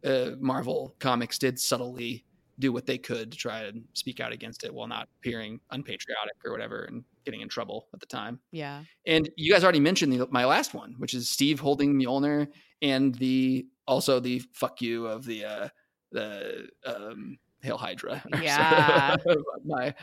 uh, 0.06 0.36
Marvel 0.40 0.96
Comics 1.00 1.40
did 1.40 1.60
subtly 1.60 2.26
do 2.60 2.72
what 2.74 2.86
they 2.86 2.98
could 2.98 3.32
to 3.32 3.38
try 3.38 3.64
and 3.64 3.86
speak 3.94 4.20
out 4.20 4.32
against 4.32 4.64
it 4.64 4.74
while 4.74 4.88
not 4.88 5.08
appearing 5.20 5.60
unpatriotic 5.72 6.36
or 6.46 6.52
whatever 6.52 6.84
and 6.84 7.04
getting 7.30 7.42
in 7.42 7.50
trouble 7.50 7.88
at 7.94 8.00
the 8.00 8.06
time. 8.06 8.40
Yeah. 8.52 8.84
And 9.06 9.30
you 9.38 9.54
guys 9.54 9.64
already 9.64 9.80
mentioned 9.80 10.12
the, 10.12 10.28
my 10.32 10.46
last 10.46 10.74
one, 10.74 10.96
which 10.98 11.14
is 11.14 11.30
Steve 11.30 11.60
holding 11.60 11.94
Mjolnir 11.94 12.48
and 12.82 13.14
the 13.16 13.68
also 13.88 14.20
the 14.20 14.42
fuck 14.54 14.82
you 14.82 15.08
of 15.08 15.26
the 15.26 15.46
uh 15.46 15.68
the 16.12 16.68
um 16.86 17.38
Hail 17.62 17.78
Hydra. 17.78 18.24
Yeah. 18.42 19.16
my 19.66 19.94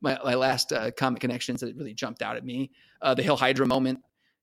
my 0.00 0.18
my 0.24 0.34
last 0.34 0.72
uh, 0.72 0.90
comic 0.92 1.20
connections 1.20 1.60
that 1.60 1.74
really 1.76 1.94
jumped 1.94 2.22
out 2.22 2.36
at 2.36 2.44
me. 2.44 2.70
Uh 3.02 3.14
the 3.14 3.22
Hail 3.22 3.36
Hydra 3.36 3.66
moment 3.66 4.00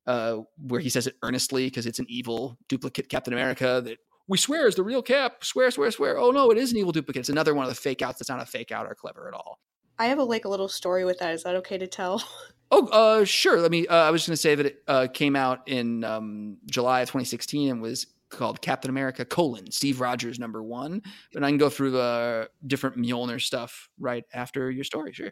uh 0.08 0.38
where 0.58 0.82
he 0.82 0.90
says 0.90 1.08
it 1.08 1.16
earnestly 1.24 1.66
because 1.66 1.86
it's 1.86 2.00
an 2.00 2.06
evil 2.10 2.58
duplicate 2.68 3.08
Captain 3.08 3.34
America 3.34 3.82
that 3.86 3.98
we 4.28 4.38
swear 4.38 4.68
is 4.68 4.76
the 4.76 4.84
real 4.84 5.04
Cap. 5.04 5.44
Swear, 5.44 5.70
swear, 5.72 5.92
swear. 5.92 6.18
Oh 6.18 6.32
no, 6.32 6.52
it 6.52 6.58
is 6.58 6.72
an 6.72 6.78
evil 6.78 6.92
duplicate. 6.92 7.22
It's 7.22 7.30
another 7.30 7.54
one 7.54 7.64
of 7.64 7.70
the 7.70 7.80
fake 7.80 8.02
outs 8.02 8.20
that's 8.20 8.30
not 8.30 8.42
a 8.42 8.46
fake 8.46 8.72
out 8.72 8.88
or 8.88 8.96
clever 8.96 9.28
at 9.28 9.34
all. 9.34 9.60
I 9.98 10.08
have 10.08 10.20
a 10.20 10.24
like 10.24 10.46
a 10.46 10.50
little 10.50 10.68
story 10.68 11.06
with 11.06 11.20
that. 11.20 11.34
Is 11.34 11.44
that 11.44 11.56
okay 11.56 11.78
to 11.78 11.88
tell? 11.88 12.24
Oh, 12.72 12.88
uh, 12.88 13.26
sure. 13.26 13.62
Let 13.62 13.70
me. 13.70 13.86
Uh, 13.86 13.96
I 13.96 14.10
was 14.10 14.26
going 14.26 14.34
to 14.34 14.42
say 14.42 14.56
that 14.56 14.66
it 14.66 14.84
uh, 14.88 15.08
came 15.14 15.36
out 15.36 15.68
in 15.68 16.04
um, 16.04 16.58
July 16.66 17.02
of 17.02 17.10
2016 17.10 17.70
and 17.70 17.80
was 17.80 18.08
called 18.30 18.60
Captain 18.60 18.90
America: 18.90 19.24
colon 19.24 19.70
Steve 19.70 20.02
Rogers 20.02 20.40
number 20.40 20.64
one. 20.64 21.04
But 21.32 21.44
I 21.44 21.50
can 21.50 21.60
go 21.60 21.70
through 21.70 21.92
the 21.92 22.50
different 22.66 22.98
Mjolnir 22.98 23.40
stuff 23.40 23.88
right 24.00 24.24
after 24.34 24.72
your 24.72 24.84
story. 24.84 25.14
Sure. 25.14 25.32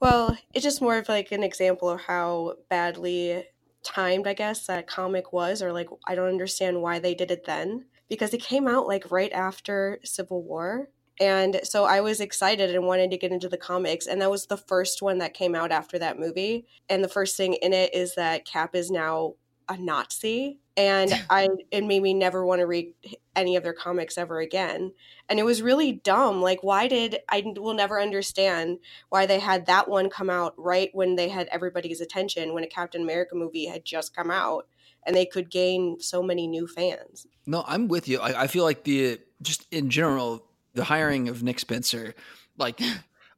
Well, 0.00 0.38
it's 0.54 0.62
just 0.62 0.80
more 0.80 0.96
of 0.96 1.08
like 1.08 1.32
an 1.32 1.42
example 1.42 1.90
of 1.90 2.00
how 2.00 2.54
badly 2.68 3.44
timed, 3.82 4.28
I 4.28 4.34
guess, 4.34 4.66
that 4.66 4.86
comic 4.86 5.32
was, 5.32 5.62
or 5.62 5.72
like 5.72 5.88
I 6.06 6.14
don't 6.14 6.28
understand 6.28 6.80
why 6.80 7.00
they 7.00 7.14
did 7.14 7.32
it 7.32 7.46
then 7.46 7.86
because 8.08 8.34
it 8.34 8.42
came 8.42 8.68
out 8.68 8.86
like 8.86 9.10
right 9.10 9.32
after 9.32 9.98
Civil 10.04 10.42
War. 10.42 10.90
And 11.20 11.60
so 11.64 11.84
I 11.84 12.00
was 12.00 12.20
excited 12.20 12.74
and 12.74 12.86
wanted 12.86 13.10
to 13.10 13.18
get 13.18 13.30
into 13.30 13.48
the 13.48 13.58
comics. 13.58 14.06
And 14.06 14.22
that 14.22 14.30
was 14.30 14.46
the 14.46 14.56
first 14.56 15.02
one 15.02 15.18
that 15.18 15.34
came 15.34 15.54
out 15.54 15.70
after 15.70 15.98
that 15.98 16.18
movie. 16.18 16.66
And 16.88 17.04
the 17.04 17.08
first 17.08 17.36
thing 17.36 17.54
in 17.54 17.74
it 17.74 17.94
is 17.94 18.14
that 18.14 18.46
Cap 18.46 18.74
is 18.74 18.90
now 18.90 19.34
a 19.68 19.76
Nazi, 19.76 20.58
and 20.76 21.12
I 21.30 21.48
it 21.70 21.84
made 21.84 22.02
me 22.02 22.12
never 22.12 22.44
want 22.44 22.60
to 22.60 22.66
read 22.66 22.92
any 23.36 23.56
of 23.56 23.62
their 23.62 23.72
comics 23.72 24.18
ever 24.18 24.40
again. 24.40 24.92
And 25.28 25.38
it 25.38 25.44
was 25.44 25.62
really 25.62 25.92
dumb. 25.92 26.42
Like, 26.42 26.62
why 26.62 26.88
did 26.88 27.18
I 27.28 27.44
will 27.56 27.74
never 27.74 28.00
understand 28.00 28.78
why 29.08 29.26
they 29.26 29.38
had 29.38 29.66
that 29.66 29.88
one 29.88 30.10
come 30.10 30.28
out 30.28 30.54
right 30.58 30.90
when 30.92 31.14
they 31.14 31.28
had 31.28 31.48
everybody's 31.52 32.00
attention 32.00 32.52
when 32.52 32.64
a 32.64 32.68
Captain 32.68 33.02
America 33.02 33.34
movie 33.34 33.66
had 33.66 33.84
just 33.84 34.14
come 34.14 34.30
out, 34.30 34.66
and 35.06 35.14
they 35.14 35.24
could 35.24 35.50
gain 35.50 36.00
so 36.00 36.22
many 36.22 36.46
new 36.46 36.66
fans. 36.66 37.26
No, 37.46 37.64
I'm 37.66 37.88
with 37.88 38.08
you. 38.08 38.18
I, 38.18 38.42
I 38.42 38.46
feel 38.48 38.64
like 38.64 38.84
the 38.84 39.20
just 39.40 39.66
in 39.70 39.88
general 39.88 40.49
the 40.74 40.84
hiring 40.84 41.28
of 41.28 41.42
Nick 41.42 41.58
Spencer, 41.58 42.14
like 42.58 42.80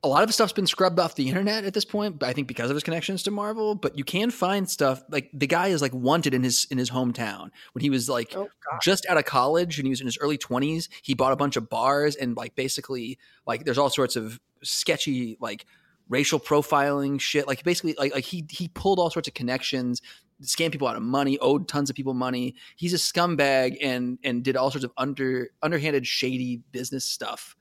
a 0.04 0.08
lot 0.08 0.24
of 0.24 0.34
stuff's 0.34 0.52
been 0.52 0.66
scrubbed 0.66 0.98
off 0.98 1.14
the 1.14 1.28
internet 1.28 1.64
at 1.64 1.74
this 1.74 1.84
point. 1.84 2.18
But 2.18 2.28
I 2.28 2.32
think 2.32 2.48
because 2.48 2.70
of 2.70 2.76
his 2.76 2.82
connections 2.82 3.22
to 3.24 3.30
Marvel. 3.30 3.74
But 3.74 3.96
you 3.96 4.04
can 4.04 4.30
find 4.30 4.68
stuff 4.68 5.02
like 5.08 5.30
the 5.32 5.46
guy 5.46 5.68
is 5.68 5.80
like 5.80 5.94
wanted 5.94 6.34
in 6.34 6.42
his 6.42 6.66
in 6.70 6.78
his 6.78 6.90
hometown 6.90 7.50
when 7.72 7.82
he 7.82 7.90
was 7.90 8.08
like 8.08 8.34
oh, 8.36 8.48
just 8.82 9.06
out 9.08 9.16
of 9.16 9.24
college 9.24 9.78
and 9.78 9.86
he 9.86 9.90
was 9.90 10.00
in 10.00 10.06
his 10.06 10.18
early 10.18 10.38
twenties. 10.38 10.88
He 11.02 11.14
bought 11.14 11.32
a 11.32 11.36
bunch 11.36 11.56
of 11.56 11.68
bars 11.68 12.16
and 12.16 12.36
like 12.36 12.56
basically 12.56 13.18
like 13.46 13.64
there's 13.64 13.78
all 13.78 13.90
sorts 13.90 14.16
of 14.16 14.40
sketchy 14.62 15.36
like 15.40 15.66
racial 16.12 16.38
profiling 16.38 17.20
shit. 17.20 17.48
Like 17.48 17.64
basically 17.64 17.94
like 17.98 18.14
like 18.14 18.24
he 18.24 18.44
he 18.50 18.68
pulled 18.68 18.98
all 18.98 19.10
sorts 19.10 19.26
of 19.26 19.34
connections 19.34 20.02
scammed 20.42 20.72
people 20.72 20.88
out 20.88 20.96
of 20.96 21.02
money, 21.02 21.38
owed 21.38 21.68
tons 21.68 21.88
of 21.88 21.96
people 21.96 22.14
money. 22.14 22.54
He's 22.76 22.92
a 22.92 22.96
scumbag 22.96 23.78
and 23.80 24.18
and 24.22 24.44
did 24.44 24.56
all 24.56 24.70
sorts 24.70 24.84
of 24.84 24.92
under 24.96 25.50
underhanded, 25.62 26.06
shady 26.06 26.62
business 26.70 27.04
stuff 27.04 27.56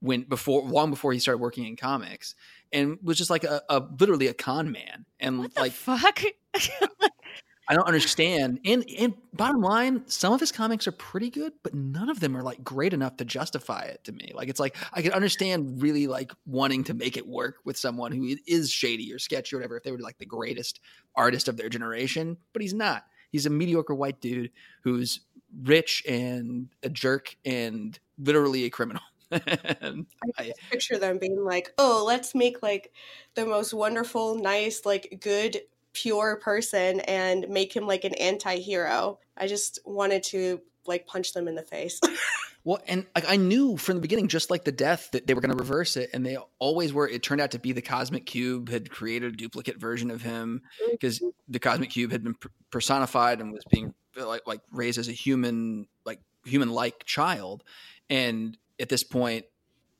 when 0.00 0.22
before 0.22 0.62
long 0.62 0.90
before 0.90 1.12
he 1.12 1.18
started 1.18 1.38
working 1.38 1.64
in 1.64 1.76
comics 1.76 2.34
and 2.72 2.98
was 3.02 3.16
just 3.16 3.30
like 3.30 3.44
a, 3.44 3.62
a 3.68 3.80
literally 4.00 4.26
a 4.26 4.34
con 4.34 4.72
man 4.72 5.04
and 5.20 5.38
what 5.38 5.56
like 5.56 5.72
fuck 5.72 6.24
I 7.68 7.74
don't 7.74 7.86
understand. 7.86 8.60
And 8.64 8.84
and 8.98 9.14
bottom 9.32 9.60
line, 9.60 10.02
some 10.06 10.32
of 10.32 10.40
his 10.40 10.50
comics 10.50 10.86
are 10.86 10.92
pretty 10.92 11.30
good, 11.30 11.52
but 11.62 11.74
none 11.74 12.08
of 12.08 12.18
them 12.20 12.36
are 12.36 12.42
like 12.42 12.64
great 12.64 12.92
enough 12.92 13.16
to 13.18 13.24
justify 13.24 13.82
it 13.82 14.02
to 14.04 14.12
me. 14.12 14.32
Like 14.34 14.48
it's 14.48 14.58
like 14.60 14.76
I 14.92 15.00
can 15.00 15.12
understand 15.12 15.80
really 15.80 16.06
like 16.06 16.32
wanting 16.44 16.84
to 16.84 16.94
make 16.94 17.16
it 17.16 17.26
work 17.26 17.56
with 17.64 17.76
someone 17.76 18.12
who 18.12 18.36
is 18.46 18.70
shady 18.70 19.12
or 19.12 19.18
sketchy 19.18 19.54
or 19.54 19.60
whatever 19.60 19.76
if 19.76 19.84
they 19.84 19.92
were 19.92 19.98
like 19.98 20.18
the 20.18 20.26
greatest 20.26 20.80
artist 21.14 21.48
of 21.48 21.56
their 21.56 21.68
generation, 21.68 22.36
but 22.52 22.62
he's 22.62 22.74
not. 22.74 23.04
He's 23.30 23.46
a 23.46 23.50
mediocre 23.50 23.94
white 23.94 24.20
dude 24.20 24.50
who's 24.82 25.20
rich 25.62 26.02
and 26.08 26.68
a 26.82 26.88
jerk 26.88 27.36
and 27.44 27.98
literally 28.18 28.64
a 28.64 28.70
criminal. 28.70 29.02
I, 29.32 30.04
I 30.36 30.52
picture 30.70 30.98
them 30.98 31.18
being 31.18 31.42
like, 31.42 31.72
"Oh, 31.78 32.04
let's 32.06 32.34
make 32.34 32.62
like 32.62 32.92
the 33.34 33.46
most 33.46 33.72
wonderful, 33.72 34.34
nice, 34.34 34.84
like 34.84 35.20
good, 35.22 35.62
pure 35.92 36.36
person 36.36 37.00
and 37.00 37.48
make 37.48 37.74
him 37.74 37.86
like 37.86 38.04
an 38.04 38.14
anti-hero." 38.14 39.18
I 39.36 39.46
just 39.46 39.78
wanted 39.84 40.22
to 40.24 40.60
like 40.86 41.06
punch 41.06 41.32
them 41.32 41.48
in 41.48 41.54
the 41.54 41.62
face. 41.62 42.00
well, 42.64 42.80
and 42.86 43.06
like 43.14 43.28
I 43.28 43.36
knew 43.36 43.76
from 43.76 43.96
the 43.96 44.00
beginning, 44.00 44.28
just 44.28 44.50
like 44.50 44.64
the 44.64 44.72
death, 44.72 45.10
that 45.12 45.26
they 45.26 45.34
were 45.34 45.40
going 45.40 45.56
to 45.56 45.58
reverse 45.58 45.96
it, 45.96 46.10
and 46.12 46.24
they 46.24 46.36
always 46.58 46.92
were. 46.92 47.08
It 47.08 47.22
turned 47.22 47.40
out 47.40 47.52
to 47.52 47.58
be 47.58 47.72
the 47.72 47.82
Cosmic 47.82 48.26
Cube 48.26 48.68
had 48.68 48.90
created 48.90 49.32
a 49.32 49.36
duplicate 49.36 49.78
version 49.78 50.10
of 50.10 50.22
him 50.22 50.62
because 50.90 51.18
mm-hmm. 51.18 51.28
the 51.48 51.58
Cosmic 51.58 51.90
Cube 51.90 52.12
had 52.12 52.24
been 52.24 52.36
personified 52.70 53.40
and 53.40 53.52
was 53.52 53.64
being 53.70 53.94
like 54.16 54.46
like 54.46 54.60
raised 54.70 54.98
as 54.98 55.08
a 55.08 55.12
human, 55.12 55.86
like 56.04 56.20
human 56.44 56.70
like 56.70 57.04
child, 57.04 57.64
and 58.10 58.56
at 58.80 58.88
this 58.88 59.04
point, 59.04 59.44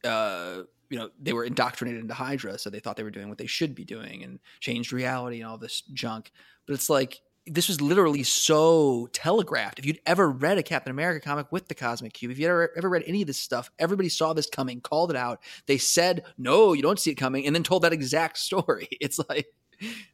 uh, 0.05 0.63
you 0.93 0.99
know, 0.99 1.09
they 1.19 1.33
were 1.33 1.45
indoctrinated 1.45 2.03
into 2.03 2.13
Hydra, 2.13 2.59
so 2.59 2.69
they 2.69 2.79
thought 2.79 2.99
they 2.99 3.03
were 3.03 3.11
doing 3.11 3.31
what 3.31 3.39
they 3.39 3.47
should 3.47 3.75
be 3.75 3.83
doing 3.83 4.23
and 4.23 4.39
changed 4.61 4.93
reality 4.93 5.41
and 5.41 5.49
all 5.49 5.57
this 5.57 5.81
junk. 5.95 6.31
But 6.67 6.75
it's 6.75 6.91
like 6.91 7.23
this 7.47 7.67
was 7.67 7.81
literally 7.81 8.23
so 8.23 9.09
telegraphed. 9.15 9.79
If 9.79 9.87
you'd 9.87 10.01
ever 10.05 10.31
read 10.31 10.59
a 10.59 10.63
Captain 10.63 10.91
America 10.91 11.25
comic 11.25 11.51
with 11.51 11.67
the 11.67 11.75
Cosmic 11.75 12.13
Cube, 12.13 12.31
if 12.31 12.39
you 12.39 12.47
ever 12.47 12.73
ever 12.77 12.91
read 12.91 13.05
any 13.07 13.23
of 13.23 13.27
this 13.27 13.39
stuff, 13.39 13.71
everybody 13.79 14.11
saw 14.11 14.35
this 14.35 14.51
coming, 14.51 14.83
called 14.83 15.11
it 15.11 15.17
out. 15.17 15.41
They 15.65 15.79
said, 15.79 16.25
"No, 16.37 16.75
you 16.75 16.83
don't 16.83 17.01
see 17.01 17.11
it 17.11 17.15
coming," 17.15 17.47
and 17.47 17.57
then 17.57 17.63
told 17.63 17.85
that 17.85 17.95
exact 17.95 18.37
story. 18.49 18.89
It's 19.01 19.19
like 19.31 19.47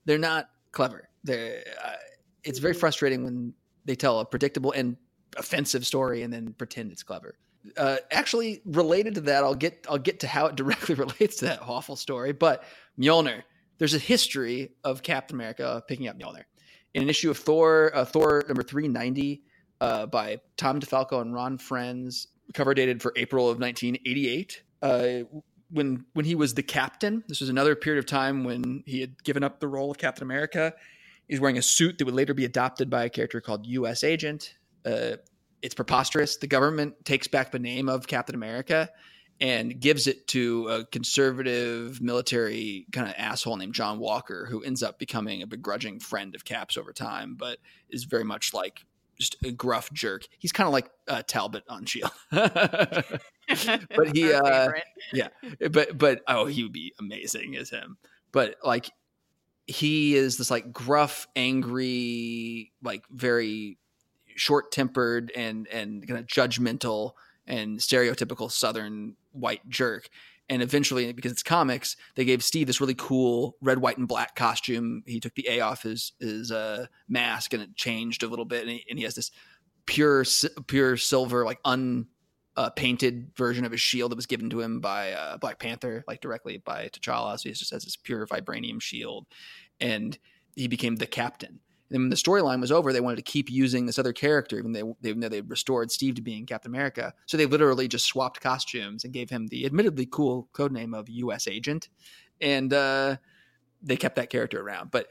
they're 0.04 0.16
not 0.16 0.48
clever. 0.70 1.08
They're. 1.24 1.64
Uh, 1.84 1.94
it's 2.44 2.60
very 2.60 2.74
frustrating 2.74 3.24
when 3.24 3.52
they 3.84 3.96
tell 3.96 4.20
a 4.20 4.24
predictable 4.24 4.70
and 4.70 4.96
offensive 5.36 5.84
story 5.84 6.22
and 6.22 6.32
then 6.32 6.52
pretend 6.52 6.92
it's 6.92 7.02
clever 7.02 7.34
uh, 7.76 7.96
actually 8.10 8.62
related 8.64 9.16
to 9.16 9.20
that, 9.22 9.44
I'll 9.44 9.54
get 9.54 9.86
I'll 9.88 9.98
get 9.98 10.20
to 10.20 10.26
how 10.26 10.46
it 10.46 10.56
directly 10.56 10.94
relates 10.94 11.36
to 11.38 11.46
that 11.46 11.62
awful 11.62 11.96
story. 11.96 12.32
But 12.32 12.64
Mjolnir, 12.98 13.42
there's 13.78 13.94
a 13.94 13.98
history 13.98 14.72
of 14.84 15.02
Captain 15.02 15.36
America 15.36 15.82
picking 15.86 16.08
up 16.08 16.18
Mjolnir. 16.18 16.44
In 16.94 17.02
an 17.02 17.10
issue 17.10 17.30
of 17.30 17.38
Thor, 17.38 17.92
uh, 17.94 18.04
Thor 18.04 18.44
number 18.48 18.62
390 18.62 19.42
uh, 19.80 20.06
by 20.06 20.40
Tom 20.56 20.80
DeFalco 20.80 21.20
and 21.20 21.34
Ron 21.34 21.58
Frenz, 21.58 22.28
cover 22.54 22.74
dated 22.74 23.02
for 23.02 23.12
April 23.16 23.48
of 23.48 23.60
1988. 23.60 24.62
Uh, 24.80 25.08
when 25.70 26.06
when 26.14 26.24
he 26.24 26.34
was 26.34 26.54
the 26.54 26.62
captain, 26.62 27.22
this 27.28 27.40
was 27.40 27.50
another 27.50 27.74
period 27.74 27.98
of 27.98 28.06
time 28.06 28.44
when 28.44 28.82
he 28.86 29.00
had 29.00 29.22
given 29.22 29.44
up 29.44 29.60
the 29.60 29.68
role 29.68 29.90
of 29.90 29.98
Captain 29.98 30.22
America. 30.22 30.74
He's 31.28 31.40
wearing 31.40 31.58
a 31.58 31.62
suit 31.62 31.98
that 31.98 32.06
would 32.06 32.14
later 32.14 32.32
be 32.32 32.46
adopted 32.46 32.88
by 32.88 33.04
a 33.04 33.10
character 33.10 33.42
called 33.42 33.66
U.S. 33.66 34.02
Agent. 34.02 34.54
Uh, 34.84 35.16
it's 35.62 35.74
preposterous. 35.74 36.36
The 36.36 36.46
government 36.46 37.04
takes 37.04 37.28
back 37.28 37.50
the 37.50 37.58
name 37.58 37.88
of 37.88 38.06
Captain 38.06 38.34
America 38.34 38.90
and 39.40 39.78
gives 39.78 40.06
it 40.06 40.26
to 40.28 40.68
a 40.68 40.84
conservative 40.86 42.00
military 42.00 42.86
kind 42.92 43.08
of 43.08 43.14
asshole 43.16 43.56
named 43.56 43.74
John 43.74 43.98
Walker, 43.98 44.46
who 44.50 44.62
ends 44.62 44.82
up 44.82 44.98
becoming 44.98 45.42
a 45.42 45.46
begrudging 45.46 46.00
friend 46.00 46.34
of 46.34 46.44
Cap's 46.44 46.76
over 46.76 46.92
time, 46.92 47.36
but 47.36 47.58
is 47.88 48.04
very 48.04 48.24
much 48.24 48.52
like 48.52 48.84
just 49.16 49.36
a 49.44 49.52
gruff 49.52 49.92
jerk. 49.92 50.26
He's 50.38 50.52
kind 50.52 50.66
of 50.66 50.72
like 50.72 50.90
uh, 51.06 51.22
Talbot 51.26 51.64
on 51.68 51.84
Shield, 51.84 52.10
but 52.30 53.20
he, 54.12 54.32
uh, 54.32 54.70
yeah, 55.12 55.28
but 55.70 55.96
but 55.96 56.22
oh, 56.26 56.46
he 56.46 56.64
would 56.64 56.72
be 56.72 56.92
amazing 56.98 57.56
as 57.56 57.70
him. 57.70 57.96
But 58.32 58.56
like, 58.64 58.90
he 59.66 60.16
is 60.16 60.36
this 60.36 60.50
like 60.50 60.72
gruff, 60.72 61.28
angry, 61.36 62.72
like 62.82 63.04
very 63.10 63.78
short 64.38 64.72
tempered 64.72 65.32
and 65.34 65.66
and 65.68 66.06
kind 66.06 66.18
of 66.18 66.26
judgmental 66.26 67.12
and 67.46 67.78
stereotypical 67.78 68.50
Southern 68.50 69.16
white 69.32 69.68
jerk. 69.68 70.08
And 70.50 70.62
eventually, 70.62 71.12
because 71.12 71.32
it's 71.32 71.42
comics, 71.42 71.96
they 72.14 72.24
gave 72.24 72.42
Steve 72.42 72.66
this 72.66 72.80
really 72.80 72.94
cool 72.94 73.56
red, 73.60 73.78
white, 73.78 73.98
and 73.98 74.08
black 74.08 74.34
costume. 74.34 75.02
He 75.06 75.20
took 75.20 75.34
the 75.34 75.46
A 75.48 75.60
off 75.60 75.82
his 75.82 76.12
his 76.20 76.50
uh, 76.50 76.86
mask 77.08 77.52
and 77.52 77.62
it 77.62 77.76
changed 77.76 78.22
a 78.22 78.28
little 78.28 78.46
bit, 78.46 78.62
and 78.62 78.70
he, 78.70 78.84
and 78.88 78.98
he 78.98 79.04
has 79.04 79.14
this 79.14 79.30
pure 79.84 80.24
pure 80.66 80.96
silver, 80.96 81.44
like 81.44 81.60
unpainted 81.66 83.26
uh, 83.26 83.36
version 83.36 83.66
of 83.66 83.72
his 83.72 83.80
shield 83.80 84.10
that 84.10 84.16
was 84.16 84.26
given 84.26 84.48
to 84.50 84.60
him 84.62 84.80
by 84.80 85.12
uh, 85.12 85.36
Black 85.36 85.58
Panther, 85.58 86.02
like 86.08 86.22
directly 86.22 86.58
by 86.58 86.88
T'Challa. 86.88 87.38
So 87.38 87.48
he 87.48 87.54
just 87.54 87.72
has 87.72 87.84
this 87.84 87.96
pure 87.96 88.26
vibranium 88.26 88.80
shield, 88.80 89.26
and 89.80 90.16
he 90.56 90.66
became 90.66 90.96
the 90.96 91.06
captain. 91.06 91.60
And 91.90 92.02
when 92.02 92.10
the 92.10 92.16
storyline 92.16 92.60
was 92.60 92.72
over, 92.72 92.92
they 92.92 93.00
wanted 93.00 93.16
to 93.16 93.22
keep 93.22 93.50
using 93.50 93.86
this 93.86 93.98
other 93.98 94.12
character, 94.12 94.58
even 94.58 94.72
though 94.72 94.96
they, 95.00 95.12
they, 95.12 95.28
they 95.28 95.40
restored 95.40 95.90
Steve 95.90 96.16
to 96.16 96.22
being 96.22 96.44
Captain 96.46 96.70
America. 96.70 97.14
So 97.26 97.36
they 97.36 97.46
literally 97.46 97.88
just 97.88 98.06
swapped 98.06 98.40
costumes 98.40 99.04
and 99.04 99.12
gave 99.12 99.30
him 99.30 99.46
the 99.46 99.64
admittedly 99.64 100.06
cool 100.06 100.48
code 100.52 100.72
name 100.72 100.94
of 100.94 101.08
U.S. 101.08 101.48
Agent, 101.48 101.88
and 102.40 102.72
uh, 102.72 103.16
they 103.82 103.96
kept 103.96 104.16
that 104.16 104.30
character 104.30 104.60
around. 104.60 104.90
But 104.90 105.08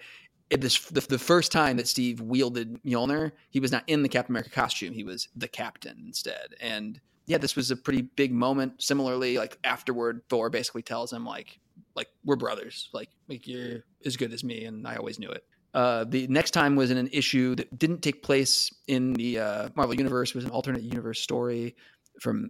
this 0.50 0.86
the, 0.86 1.02
the, 1.02 1.20
first 1.20 1.52
time 1.52 1.78
that 1.78 1.88
Steve 1.88 2.22
wielded 2.22 2.82
Mjolnir, 2.84 3.32
he 3.50 3.60
was 3.60 3.72
not 3.72 3.84
in 3.88 4.04
the 4.04 4.10
Captain 4.10 4.32
America 4.34 4.52
costume; 4.52 4.94
he 4.94 5.04
was 5.04 5.28
the 5.36 5.48
captain 5.48 6.04
instead. 6.06 6.56
And 6.62 7.02
yeah, 7.26 7.38
this 7.38 7.56
was 7.56 7.72
a 7.72 7.76
pretty 7.76 8.04
big 8.04 8.32
moment. 8.32 8.82
Similarly, 8.82 9.38
like 9.38 9.58
afterward, 9.64 10.22
Thor 10.30 10.50
basically 10.50 10.82
tells 10.82 11.12
him 11.12 11.26
like, 11.26 11.60
like 11.96 12.08
we're 12.24 12.38
brothers, 12.38 12.90
like, 12.94 13.10
like 13.28 13.48
you're 13.48 13.84
as 14.06 14.16
good 14.16 14.32
as 14.32 14.44
me, 14.44 14.64
and 14.66 14.88
I 14.88 14.96
always 14.96 15.20
knew 15.20 15.30
it. 15.30 15.44
Uh, 15.78 16.06
the 16.06 16.26
next 16.26 16.52
time 16.52 16.76
was 16.76 16.90
in 16.90 16.98
an 16.98 17.08
issue 17.12 17.54
that 17.54 17.78
didn't 17.78 18.02
take 18.02 18.24
place 18.24 18.74
in 18.88 19.14
the 19.14 19.38
uh, 19.38 19.70
Marvel 19.76 19.94
Universe. 19.94 20.32
It 20.32 20.36
was 20.36 20.44
an 20.44 20.50
alternate 20.50 20.82
universe 20.82 21.20
story 21.20 21.76
from 22.20 22.50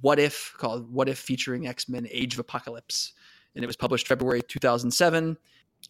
What 0.00 0.18
If 0.18 0.54
called 0.56 0.90
What 0.90 1.06
If 1.06 1.18
featuring 1.18 1.66
X 1.66 1.86
Men 1.86 2.08
Age 2.10 2.32
of 2.32 2.40
Apocalypse. 2.40 3.12
And 3.54 3.62
it 3.62 3.66
was 3.66 3.76
published 3.76 4.08
February 4.08 4.40
2007, 4.40 5.36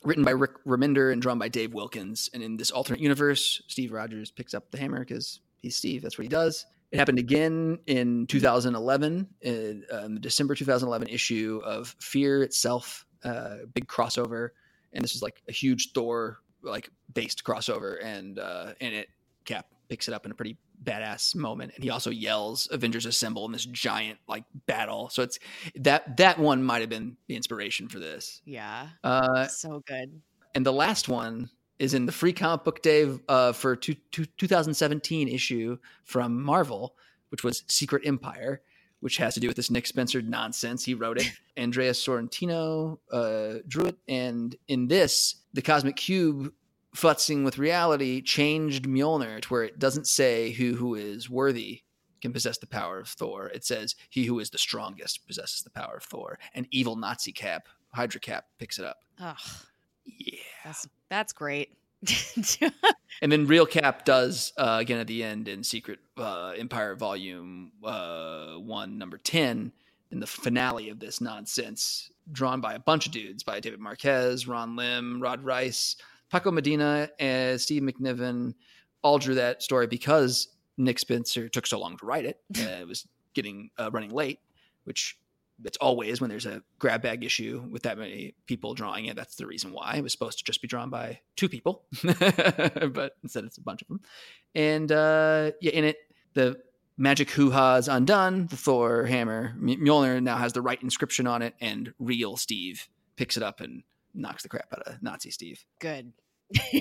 written 0.02 0.24
by 0.24 0.32
Rick 0.32 0.64
Remender 0.66 1.12
and 1.12 1.22
drawn 1.22 1.38
by 1.38 1.46
Dave 1.46 1.72
Wilkins. 1.72 2.28
And 2.34 2.42
in 2.42 2.56
this 2.56 2.72
alternate 2.72 3.00
universe, 3.00 3.62
Steve 3.68 3.92
Rogers 3.92 4.32
picks 4.32 4.52
up 4.52 4.72
the 4.72 4.78
hammer 4.78 4.98
because 4.98 5.38
he's 5.58 5.76
Steve. 5.76 6.02
That's 6.02 6.18
what 6.18 6.24
he 6.24 6.28
does. 6.28 6.66
It 6.90 6.98
happened 6.98 7.20
again 7.20 7.78
in 7.86 8.26
2011, 8.26 9.28
in, 9.42 9.84
uh, 9.92 9.98
in 9.98 10.14
the 10.14 10.20
December 10.20 10.56
2011 10.56 11.06
issue 11.06 11.60
of 11.64 11.94
Fear 12.00 12.42
itself, 12.42 13.06
uh, 13.22 13.58
big 13.72 13.86
crossover. 13.86 14.48
And 14.92 15.04
this 15.04 15.14
is 15.14 15.22
like 15.22 15.42
a 15.48 15.52
huge 15.52 15.92
Thor 15.92 16.41
like 16.62 16.90
based 17.12 17.44
crossover, 17.44 18.02
and 18.02 18.38
uh, 18.38 18.72
and 18.80 18.94
it 18.94 19.08
Cap 19.44 19.66
picks 19.88 20.08
it 20.08 20.14
up 20.14 20.24
in 20.24 20.32
a 20.32 20.34
pretty 20.34 20.56
badass 20.82 21.34
moment, 21.34 21.72
and 21.74 21.84
he 21.84 21.90
also 21.90 22.10
yells 22.10 22.68
"Avengers 22.70 23.06
Assemble" 23.06 23.44
in 23.46 23.52
this 23.52 23.66
giant 23.66 24.18
like 24.28 24.44
battle. 24.66 25.08
So 25.10 25.22
it's 25.22 25.38
that 25.76 26.16
that 26.16 26.38
one 26.38 26.62
might 26.62 26.80
have 26.80 26.90
been 26.90 27.16
the 27.28 27.36
inspiration 27.36 27.88
for 27.88 27.98
this. 27.98 28.42
Yeah, 28.44 28.88
uh, 29.04 29.46
so 29.46 29.82
good. 29.86 30.20
And 30.54 30.66
the 30.66 30.72
last 30.72 31.08
one 31.08 31.50
is 31.78 31.94
in 31.94 32.06
the 32.06 32.12
free 32.12 32.32
comic 32.32 32.64
book 32.64 32.82
day 32.82 33.10
uh, 33.28 33.52
for 33.52 33.74
two, 33.74 33.94
two, 34.12 34.24
2017 34.24 35.28
issue 35.28 35.76
from 36.04 36.40
Marvel, 36.40 36.94
which 37.30 37.42
was 37.42 37.64
Secret 37.68 38.02
Empire, 38.06 38.62
which 39.00 39.16
has 39.16 39.34
to 39.34 39.40
do 39.40 39.48
with 39.48 39.56
this 39.56 39.70
Nick 39.70 39.86
Spencer 39.86 40.22
nonsense. 40.22 40.84
He 40.84 40.94
wrote 40.94 41.18
it. 41.18 41.32
Andrea 41.56 41.90
Sorrentino 41.92 42.98
uh, 43.10 43.58
drew 43.66 43.86
it, 43.86 43.98
and 44.06 44.54
in 44.68 44.88
this, 44.88 45.41
the 45.52 45.62
Cosmic 45.62 45.96
Cube 45.96 46.52
futzing 46.96 47.44
with 47.44 47.58
reality 47.58 48.20
changed 48.20 48.84
Mjolnir 48.84 49.40
to 49.42 49.48
where 49.48 49.64
it 49.64 49.78
doesn't 49.78 50.06
say 50.06 50.50
who 50.52 50.74
who 50.74 50.94
is 50.94 51.30
worthy 51.30 51.82
can 52.20 52.32
possess 52.32 52.58
the 52.58 52.66
power 52.66 53.00
of 53.00 53.08
Thor. 53.08 53.48
It 53.48 53.64
says 53.64 53.96
he 54.10 54.24
who 54.26 54.38
is 54.38 54.50
the 54.50 54.58
strongest 54.58 55.26
possesses 55.26 55.62
the 55.62 55.70
power 55.70 55.96
of 55.96 56.04
Thor. 56.04 56.38
And 56.54 56.68
evil 56.70 56.94
Nazi 56.96 57.32
Cap, 57.32 57.68
Hydra 57.94 58.20
Cap, 58.20 58.44
picks 58.58 58.78
it 58.78 58.84
up. 58.84 58.98
Ugh, 59.20 59.36
Yeah. 60.04 60.38
that's 60.64 60.86
that's 61.08 61.32
great. 61.32 61.70
And 63.20 63.30
then 63.30 63.46
Real 63.46 63.66
Cap 63.66 64.04
does 64.04 64.52
uh, 64.56 64.78
again 64.80 64.98
at 64.98 65.06
the 65.06 65.22
end 65.22 65.46
in 65.46 65.62
Secret 65.62 66.00
uh, 66.16 66.54
Empire 66.58 66.96
Volume 66.96 67.70
uh, 67.84 68.54
One, 68.54 68.98
Number 68.98 69.16
Ten, 69.18 69.70
in 70.12 70.20
the 70.20 70.26
finale 70.26 70.90
of 70.90 71.00
this 71.00 71.20
nonsense, 71.20 72.10
drawn 72.30 72.60
by 72.60 72.74
a 72.74 72.78
bunch 72.78 73.06
of 73.06 73.12
dudes 73.12 73.42
by 73.42 73.58
David 73.58 73.80
Marquez, 73.80 74.46
Ron 74.46 74.76
Lim, 74.76 75.20
Rod 75.20 75.42
Reis, 75.42 75.96
Paco 76.30 76.50
Medina, 76.50 77.10
and 77.18 77.60
Steve 77.60 77.82
McNiven. 77.82 78.54
All 79.02 79.18
drew 79.18 79.34
that 79.34 79.62
story 79.62 79.86
because 79.86 80.48
Nick 80.76 80.98
Spencer 80.98 81.48
took 81.48 81.66
so 81.66 81.80
long 81.80 81.96
to 81.96 82.06
write 82.06 82.26
it. 82.26 82.40
Uh, 82.60 82.80
it 82.80 82.86
was 82.86 83.08
getting 83.34 83.70
uh, 83.78 83.90
running 83.92 84.10
late, 84.10 84.38
which 84.84 85.18
it's 85.64 85.78
always 85.78 86.20
when 86.20 86.28
there's 86.28 86.46
a 86.46 86.62
grab 86.78 87.02
bag 87.02 87.24
issue 87.24 87.64
with 87.70 87.82
that 87.84 87.98
many 87.98 88.34
people 88.46 88.74
drawing 88.74 89.06
it. 89.06 89.16
That's 89.16 89.36
the 89.36 89.46
reason 89.46 89.72
why 89.72 89.94
it 89.96 90.02
was 90.02 90.12
supposed 90.12 90.38
to 90.38 90.44
just 90.44 90.60
be 90.60 90.68
drawn 90.68 90.90
by 90.90 91.20
two 91.36 91.48
people, 91.48 91.84
but 92.02 93.16
instead 93.22 93.44
it's 93.44 93.58
a 93.58 93.62
bunch 93.62 93.82
of 93.82 93.88
them. 93.88 94.00
And 94.54 94.90
uh, 94.92 95.52
yeah, 95.60 95.72
in 95.72 95.84
it, 95.84 95.96
the 96.34 96.60
magic 96.96 97.30
hoo 97.30 97.50
ha's 97.50 97.88
undone. 97.88 98.46
The 98.48 98.56
Thor 98.56 99.04
hammer 99.06 99.54
Mjolnir 99.60 100.22
now 100.22 100.36
has 100.36 100.52
the 100.52 100.62
right 100.62 100.82
inscription 100.82 101.26
on 101.26 101.42
it, 101.42 101.54
and 101.60 101.92
real 101.98 102.36
Steve 102.36 102.88
picks 103.16 103.36
it 103.36 103.42
up 103.42 103.60
and 103.60 103.82
knocks 104.14 104.42
the 104.42 104.48
crap 104.48 104.72
out 104.72 104.82
of 104.86 105.02
Nazi 105.02 105.30
Steve. 105.30 105.64
Good. 105.80 106.12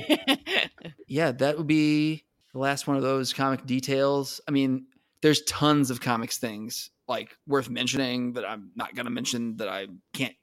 Yeah, 1.08 1.32
that 1.34 1.58
would 1.58 1.68
be 1.68 2.24
the 2.54 2.60
last 2.60 2.88
one 2.88 2.96
of 2.96 3.04
those 3.04 3.34
comic 3.34 3.66
details. 3.66 4.40
I 4.48 4.52
mean, 4.52 4.86
there's 5.22 5.42
tons 5.44 5.92
of 5.92 6.00
comics 6.00 6.38
things 6.38 6.90
like 7.08 7.36
worth 7.46 7.70
mentioning 7.70 8.34
that 8.34 8.50
I'm 8.50 8.72
not 8.76 8.96
going 8.96 9.06
to 9.06 9.12
mention 9.12 9.58
that 9.58 9.68
I 9.68 9.88
can't 10.14 10.34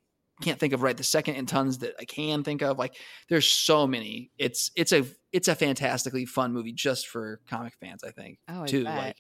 can't 0.43 0.61
think 0.61 0.73
of 0.75 0.83
right 0.83 0.97
the 0.97 1.03
second, 1.03 1.37
and 1.37 1.49
tons 1.49 1.79
that 1.79 1.95
I 1.99 2.05
can 2.05 2.45
think 2.45 2.62
of. 2.62 2.79
Like 2.79 2.97
there's 3.31 3.49
so 3.51 3.87
many. 3.87 4.31
It's 4.39 4.71
it's 4.77 4.93
a 4.93 5.05
it's 5.33 5.49
a 5.49 5.55
fantastically 5.55 6.27
fun 6.27 6.53
movie 6.53 6.73
just 6.73 7.07
for 7.09 7.41
comic 7.49 7.73
fans. 7.81 8.05
I 8.05 8.11
think 8.11 8.39
Oh, 8.49 8.62
I 8.64 8.66
too. 8.66 8.85
bet. 8.85 8.97
Like 8.99 9.16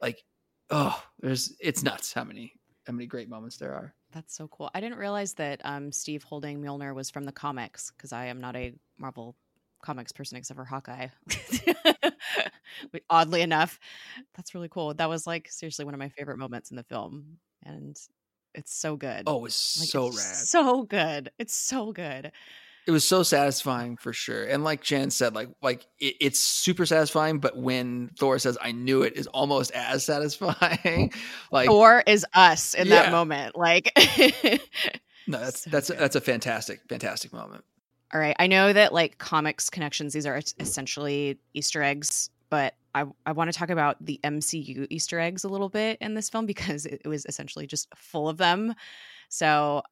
like 0.00 0.22
oh, 0.70 1.02
there's 1.20 1.56
it's 1.60 1.82
nuts 1.82 2.12
how 2.12 2.24
many 2.24 2.54
how 2.86 2.92
many 2.92 3.06
great 3.06 3.28
moments 3.28 3.56
there 3.56 3.74
are. 3.74 3.94
That's 4.12 4.34
so 4.34 4.48
cool. 4.48 4.70
I 4.74 4.80
didn't 4.80 4.98
realize 4.98 5.34
that 5.34 5.60
um, 5.64 5.92
Steve 5.92 6.22
holding 6.22 6.62
Mjolnir 6.62 6.94
was 6.94 7.10
from 7.10 7.24
the 7.24 7.32
comics 7.32 7.90
because 7.90 8.12
I 8.12 8.26
am 8.26 8.40
not 8.40 8.56
a 8.56 8.74
Marvel 8.98 9.36
comics 9.82 10.12
person 10.12 10.36
except 10.38 10.56
for 10.56 10.64
Hawkeye. 10.64 11.08
But 12.92 13.02
Oddly 13.10 13.42
enough, 13.42 13.78
that's 14.34 14.54
really 14.54 14.68
cool. 14.68 14.94
That 14.94 15.08
was 15.08 15.26
like 15.26 15.48
seriously 15.50 15.84
one 15.84 15.94
of 15.94 15.98
my 16.00 16.08
favorite 16.10 16.38
moments 16.38 16.70
in 16.70 16.76
the 16.76 16.82
film, 16.84 17.38
and 17.64 17.96
it's 18.54 18.72
so 18.72 18.96
good. 18.96 19.24
Oh, 19.26 19.38
it 19.38 19.42
was 19.42 19.76
Like, 19.80 19.88
so 19.88 20.06
it's 20.06 20.16
rad. 20.16 20.36
so 20.36 20.82
good. 20.84 21.30
It's 21.38 21.54
so 21.54 21.92
good. 21.92 22.32
It 22.88 22.90
was 22.90 23.06
so 23.06 23.22
satisfying 23.22 23.96
for 23.98 24.12
sure 24.14 24.44
and 24.44 24.64
like 24.64 24.82
jan 24.82 25.10
said 25.10 25.34
like 25.34 25.48
like 25.62 25.86
it, 26.00 26.16
it's 26.20 26.40
super 26.40 26.86
satisfying 26.86 27.38
but 27.38 27.56
when 27.56 28.10
thor 28.18 28.38
says 28.38 28.56
i 28.62 28.72
knew 28.72 29.02
it 29.02 29.14
is 29.14 29.26
almost 29.28 29.70
as 29.72 30.04
satisfying 30.06 31.12
like 31.52 31.68
Thor 31.68 32.02
is 32.06 32.24
us 32.34 32.74
in 32.74 32.88
that 32.88 33.12
moment. 33.12 33.56
Like, 33.56 33.92
no 35.26 35.38
that's 35.38 35.62
So 35.62 35.70
that's 35.70 35.90
good. 35.90 35.98
that's 35.98 36.16
a 36.16 36.20
fantastic 36.20 36.80
fantastic 36.88 37.32
moment 37.32 37.62
all 38.12 38.20
right. 38.20 38.36
I 38.38 38.46
know 38.46 38.72
that 38.72 38.94
like 38.94 39.18
comics 39.18 39.68
connections, 39.68 40.14
these 40.14 40.24
are 40.24 40.40
essentially 40.58 41.38
Easter 41.52 41.82
eggs, 41.82 42.30
but 42.48 42.74
I, 42.94 43.04
I 43.26 43.32
want 43.32 43.52
to 43.52 43.58
talk 43.58 43.68
about 43.68 44.02
the 44.04 44.18
MCU 44.24 44.86
Easter 44.88 45.20
eggs 45.20 45.44
a 45.44 45.48
little 45.48 45.68
bit 45.68 45.98
in 46.00 46.14
this 46.14 46.30
film 46.30 46.46
because 46.46 46.86
it, 46.86 47.02
it 47.04 47.08
was 47.08 47.26
essentially 47.26 47.66
just 47.66 47.86
full 47.94 48.28
of 48.28 48.38
them. 48.38 48.74
So, 49.28 49.82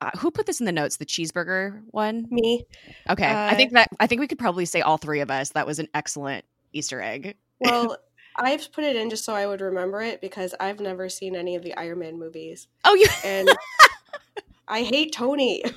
uh, 0.00 0.10
who 0.18 0.30
put 0.30 0.46
this 0.46 0.60
in 0.60 0.66
the 0.66 0.72
notes? 0.72 0.96
The 0.96 1.06
cheeseburger 1.06 1.82
one? 1.90 2.26
Me. 2.30 2.64
Okay. 3.08 3.24
I 3.26 3.52
Uh, 3.52 3.56
think 3.56 3.72
that, 3.72 3.88
I 4.00 4.06
think 4.06 4.20
we 4.20 4.28
could 4.28 4.38
probably 4.38 4.64
say 4.64 4.80
all 4.80 4.98
three 4.98 5.20
of 5.20 5.30
us. 5.30 5.50
That 5.50 5.66
was 5.66 5.78
an 5.78 5.88
excellent 5.94 6.44
Easter 6.72 7.00
egg. 7.00 7.36
Well, 7.60 7.96
I've 8.36 8.70
put 8.72 8.84
it 8.84 8.94
in 8.96 9.10
just 9.10 9.24
so 9.24 9.34
I 9.34 9.46
would 9.46 9.60
remember 9.60 10.00
it 10.00 10.20
because 10.20 10.54
I've 10.60 10.78
never 10.80 11.08
seen 11.08 11.34
any 11.34 11.56
of 11.56 11.62
the 11.62 11.74
Iron 11.74 11.98
Man 11.98 12.18
movies. 12.18 12.68
Oh, 12.84 12.94
you, 12.94 13.08
And 13.24 13.48
I 14.66 14.82
hate 14.82 15.12
Tony. 15.12 15.64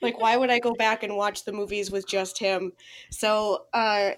Like, 0.00 0.20
why 0.20 0.36
would 0.36 0.48
I 0.48 0.60
go 0.60 0.74
back 0.74 1.02
and 1.02 1.16
watch 1.16 1.44
the 1.44 1.50
movies 1.52 1.90
with 1.90 2.06
just 2.06 2.38
him? 2.38 2.70
So, 3.10 3.64
uh, 3.74 4.10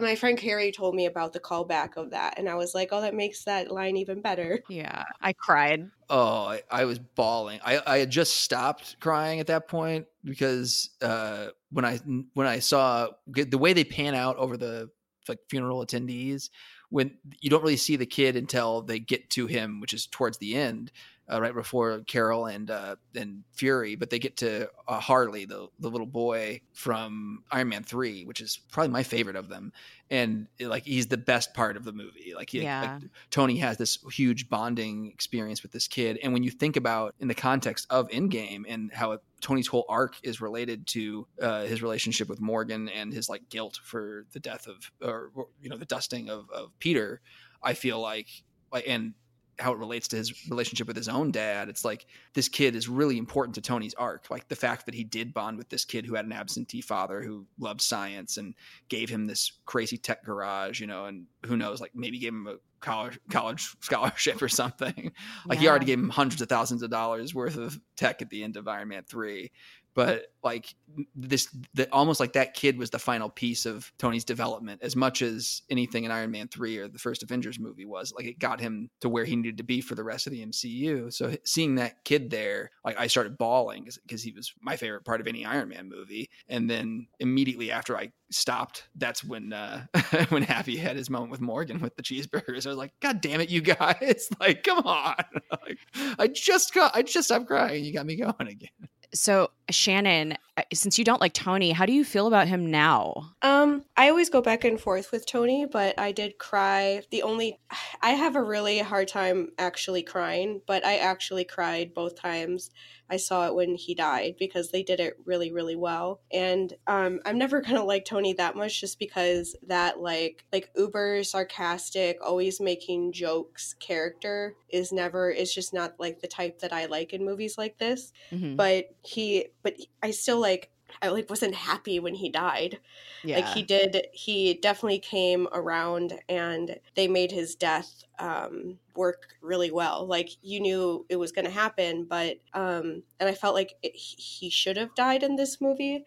my 0.00 0.14
friend 0.14 0.36
Carrie 0.38 0.72
told 0.72 0.94
me 0.94 1.06
about 1.06 1.32
the 1.32 1.40
callback 1.40 1.96
of 1.96 2.10
that, 2.10 2.38
and 2.38 2.48
I 2.48 2.54
was 2.54 2.74
like, 2.74 2.90
oh, 2.92 3.00
that 3.00 3.14
makes 3.14 3.44
that 3.44 3.70
line 3.70 3.96
even 3.96 4.20
better. 4.20 4.62
yeah, 4.68 5.04
I 5.20 5.32
cried. 5.32 5.90
oh 6.10 6.48
i, 6.48 6.62
I 6.70 6.84
was 6.84 6.98
bawling 6.98 7.60
I, 7.64 7.80
I 7.86 7.98
had 7.98 8.10
just 8.10 8.36
stopped 8.36 8.96
crying 9.00 9.40
at 9.40 9.46
that 9.46 9.68
point 9.68 10.06
because 10.22 10.90
uh 11.00 11.48
when 11.70 11.86
i 11.86 11.96
when 12.34 12.46
i 12.46 12.58
saw 12.58 13.08
the 13.26 13.56
way 13.56 13.72
they 13.72 13.84
pan 13.84 14.14
out 14.14 14.36
over 14.36 14.58
the 14.58 14.90
like 15.28 15.38
funeral 15.48 15.84
attendees 15.84 16.50
when 16.90 17.16
you 17.40 17.48
don't 17.48 17.62
really 17.62 17.78
see 17.78 17.96
the 17.96 18.04
kid 18.04 18.36
until 18.36 18.82
they 18.82 18.98
get 18.98 19.30
to 19.30 19.46
him 19.46 19.80
which 19.80 19.94
is 19.94 20.06
towards 20.06 20.36
the 20.38 20.54
end 20.54 20.92
uh, 21.32 21.40
right 21.40 21.54
before 21.54 22.00
Carol 22.00 22.46
and 22.46 22.70
uh, 22.70 22.96
and 23.14 23.44
Fury, 23.52 23.94
but 23.94 24.10
they 24.10 24.18
get 24.18 24.36
to 24.38 24.68
uh, 24.86 25.00
Harley, 25.00 25.44
the 25.46 25.68
the 25.78 25.88
little 25.88 26.06
boy 26.06 26.60
from 26.74 27.44
Iron 27.50 27.70
Man 27.70 27.82
three, 27.82 28.24
which 28.24 28.40
is 28.40 28.60
probably 28.70 28.92
my 28.92 29.02
favorite 29.02 29.36
of 29.36 29.48
them, 29.48 29.72
and 30.10 30.46
like 30.60 30.84
he's 30.84 31.06
the 31.06 31.16
best 31.16 31.54
part 31.54 31.76
of 31.76 31.84
the 31.84 31.92
movie. 31.92 32.32
Like, 32.34 32.50
he, 32.50 32.62
Yeah. 32.62 32.98
like 33.00 33.10
Tony 33.30 33.56
has 33.58 33.78
this 33.78 33.98
huge 34.12 34.48
bonding 34.50 35.06
experience 35.06 35.62
with 35.62 35.72
this 35.72 35.88
kid, 35.88 36.18
and 36.22 36.32
when 36.32 36.42
you 36.42 36.50
think 36.50 36.76
about 36.76 37.14
in 37.20 37.28
the 37.28 37.34
context 37.34 37.86
of 37.88 38.08
Endgame 38.10 38.64
and 38.68 38.92
how 38.92 39.12
it, 39.12 39.20
Tony's 39.40 39.66
whole 39.66 39.86
arc 39.88 40.16
is 40.22 40.40
related 40.42 40.86
to 40.88 41.26
uh, 41.40 41.62
his 41.64 41.82
relationship 41.82 42.28
with 42.28 42.40
Morgan 42.40 42.88
and 42.90 43.12
his 43.12 43.28
like 43.30 43.48
guilt 43.48 43.78
for 43.82 44.26
the 44.32 44.40
death 44.40 44.66
of 44.66 44.90
or 45.00 45.30
you 45.62 45.70
know 45.70 45.78
the 45.78 45.86
dusting 45.86 46.28
of 46.28 46.50
of 46.50 46.78
Peter, 46.80 47.22
I 47.62 47.72
feel 47.72 47.98
like 47.98 48.28
like 48.70 48.84
and 48.86 49.14
how 49.58 49.72
it 49.72 49.78
relates 49.78 50.08
to 50.08 50.16
his 50.16 50.48
relationship 50.48 50.86
with 50.86 50.96
his 50.96 51.08
own 51.08 51.30
dad. 51.30 51.68
It's 51.68 51.84
like 51.84 52.06
this 52.34 52.48
kid 52.48 52.74
is 52.74 52.88
really 52.88 53.18
important 53.18 53.54
to 53.56 53.60
Tony's 53.60 53.94
arc. 53.94 54.30
Like 54.30 54.48
the 54.48 54.56
fact 54.56 54.86
that 54.86 54.94
he 54.94 55.04
did 55.04 55.34
bond 55.34 55.58
with 55.58 55.68
this 55.68 55.84
kid 55.84 56.06
who 56.06 56.14
had 56.14 56.24
an 56.24 56.32
absentee 56.32 56.80
father 56.80 57.22
who 57.22 57.46
loved 57.58 57.80
science 57.80 58.36
and 58.36 58.54
gave 58.88 59.08
him 59.08 59.26
this 59.26 59.52
crazy 59.66 59.96
tech 59.96 60.24
garage, 60.24 60.80
you 60.80 60.86
know, 60.86 61.06
and 61.06 61.26
who 61.46 61.56
knows, 61.56 61.80
like 61.80 61.92
maybe 61.94 62.18
gave 62.18 62.32
him 62.32 62.46
a 62.46 62.56
college 62.80 63.18
college 63.30 63.74
scholarship 63.80 64.42
or 64.42 64.48
something. 64.48 65.12
Like 65.46 65.58
he 65.58 65.68
already 65.68 65.86
gave 65.86 65.98
him 65.98 66.10
hundreds 66.10 66.42
of 66.42 66.48
thousands 66.48 66.82
of 66.82 66.90
dollars 66.90 67.34
worth 67.34 67.56
of 67.56 67.80
tech 67.96 68.22
at 68.22 68.30
the 68.30 68.44
end 68.44 68.56
of 68.56 68.68
Iron 68.68 68.88
Man 68.88 69.04
3. 69.08 69.50
But 69.94 70.26
like 70.42 70.74
this, 71.14 71.48
the, 71.72 71.90
almost 71.90 72.20
like 72.20 72.34
that 72.34 72.54
kid 72.54 72.76
was 72.76 72.90
the 72.90 72.98
final 72.98 73.28
piece 73.28 73.64
of 73.64 73.92
Tony's 73.98 74.24
development, 74.24 74.82
as 74.82 74.94
much 74.94 75.22
as 75.22 75.62
anything 75.70 76.04
in 76.04 76.10
Iron 76.10 76.30
Man 76.30 76.48
three 76.48 76.78
or 76.78 76.88
the 76.88 76.98
first 76.98 77.22
Avengers 77.22 77.58
movie 77.58 77.84
was. 77.84 78.12
Like 78.12 78.26
it 78.26 78.38
got 78.38 78.60
him 78.60 78.90
to 79.00 79.08
where 79.08 79.24
he 79.24 79.36
needed 79.36 79.58
to 79.58 79.64
be 79.64 79.80
for 79.80 79.94
the 79.94 80.04
rest 80.04 80.26
of 80.26 80.32
the 80.32 80.44
MCU. 80.44 81.12
So 81.12 81.34
seeing 81.44 81.76
that 81.76 82.04
kid 82.04 82.30
there, 82.30 82.70
like 82.84 82.98
I 82.98 83.06
started 83.06 83.38
bawling 83.38 83.88
because 84.02 84.22
he 84.22 84.32
was 84.32 84.52
my 84.60 84.76
favorite 84.76 85.04
part 85.04 85.20
of 85.20 85.26
any 85.26 85.44
Iron 85.44 85.68
Man 85.68 85.88
movie. 85.88 86.28
And 86.48 86.68
then 86.68 87.06
immediately 87.20 87.70
after 87.70 87.96
I 87.96 88.10
stopped, 88.30 88.88
that's 88.96 89.24
when 89.24 89.52
uh, 89.52 89.86
when 90.28 90.42
Happy 90.42 90.76
had 90.76 90.96
his 90.96 91.08
moment 91.08 91.30
with 91.30 91.40
Morgan 91.40 91.80
with 91.80 91.96
the 91.96 92.02
cheeseburgers. 92.02 92.66
I 92.66 92.70
was 92.70 92.78
like, 92.78 92.92
God 93.00 93.20
damn 93.20 93.40
it, 93.40 93.50
you 93.50 93.60
guys! 93.60 94.28
Like, 94.40 94.64
come 94.64 94.80
on! 94.80 95.14
like, 95.64 95.78
I 96.18 96.26
just 96.26 96.74
got, 96.74 96.94
I 96.94 97.02
just 97.02 97.28
stopped 97.28 97.46
crying. 97.46 97.84
You 97.84 97.92
got 97.92 98.04
me 98.04 98.16
going 98.16 98.34
again. 98.40 98.88
So, 99.14 99.50
Shannon, 99.70 100.36
since 100.72 100.98
you 100.98 101.04
don't 101.04 101.20
like 101.20 101.32
Tony, 101.32 101.72
how 101.72 101.86
do 101.86 101.92
you 101.92 102.04
feel 102.04 102.26
about 102.26 102.48
him 102.48 102.70
now? 102.70 103.32
Um, 103.42 103.84
I 103.96 104.08
always 104.08 104.30
go 104.30 104.40
back 104.40 104.64
and 104.64 104.80
forth 104.80 105.10
with 105.10 105.26
Tony, 105.26 105.66
but 105.66 105.98
I 105.98 106.12
did 106.12 106.38
cry. 106.38 107.02
The 107.10 107.22
only 107.22 107.58
I 108.02 108.10
have 108.10 108.36
a 108.36 108.42
really 108.42 108.78
hard 108.78 109.08
time 109.08 109.50
actually 109.58 110.02
crying, 110.02 110.60
but 110.66 110.84
I 110.84 110.96
actually 110.96 111.44
cried 111.44 111.94
both 111.94 112.14
times 112.20 112.70
I 113.10 113.18
saw 113.18 113.46
it 113.46 113.54
when 113.54 113.74
he 113.74 113.94
died 113.94 114.36
because 114.38 114.70
they 114.70 114.82
did 114.82 114.98
it 114.98 115.18
really, 115.26 115.52
really 115.52 115.76
well. 115.76 116.20
And 116.32 116.72
um, 116.86 117.20
I'm 117.26 117.36
never 117.36 117.60
gonna 117.60 117.84
like 117.84 118.04
Tony 118.04 118.32
that 118.34 118.56
much 118.56 118.80
just 118.80 118.98
because 118.98 119.56
that 119.66 120.00
like 120.00 120.44
like 120.52 120.70
uber 120.76 121.22
sarcastic, 121.24 122.18
always 122.22 122.60
making 122.60 123.12
jokes 123.12 123.74
character 123.80 124.54
is 124.70 124.92
never 124.92 125.30
is 125.30 125.54
just 125.54 125.74
not 125.74 125.94
like 125.98 126.20
the 126.20 126.28
type 126.28 126.60
that 126.60 126.72
I 126.72 126.86
like 126.86 127.12
in 127.12 127.24
movies 127.24 127.58
like 127.58 127.78
this 127.78 128.12
Mhm. 128.32 128.56
but 128.56 128.86
he 129.02 129.46
but 129.62 129.74
i 130.02 130.10
still 130.10 130.40
like 130.44 130.70
I 131.02 131.08
like 131.08 131.28
wasn't 131.28 131.54
happy 131.54 131.98
when 131.98 132.14
he 132.14 132.28
died. 132.28 132.78
Yeah. 133.24 133.40
Like 133.40 133.48
he 133.48 133.62
did, 133.62 134.06
he 134.12 134.54
definitely 134.54 134.98
came 134.98 135.48
around, 135.52 136.14
and 136.28 136.78
they 136.94 137.08
made 137.08 137.32
his 137.32 137.54
death 137.54 138.04
um, 138.18 138.78
work 138.94 139.34
really 139.42 139.70
well. 139.70 140.06
Like 140.06 140.30
you 140.42 140.60
knew 140.60 141.04
it 141.08 141.16
was 141.16 141.32
going 141.32 141.46
to 141.46 141.50
happen, 141.50 142.04
but 142.04 142.36
um, 142.52 143.02
and 143.18 143.28
I 143.28 143.34
felt 143.34 143.54
like 143.54 143.74
it, 143.82 143.94
he 143.96 144.50
should 144.50 144.76
have 144.76 144.94
died 144.94 145.22
in 145.22 145.36
this 145.36 145.60
movie 145.60 146.04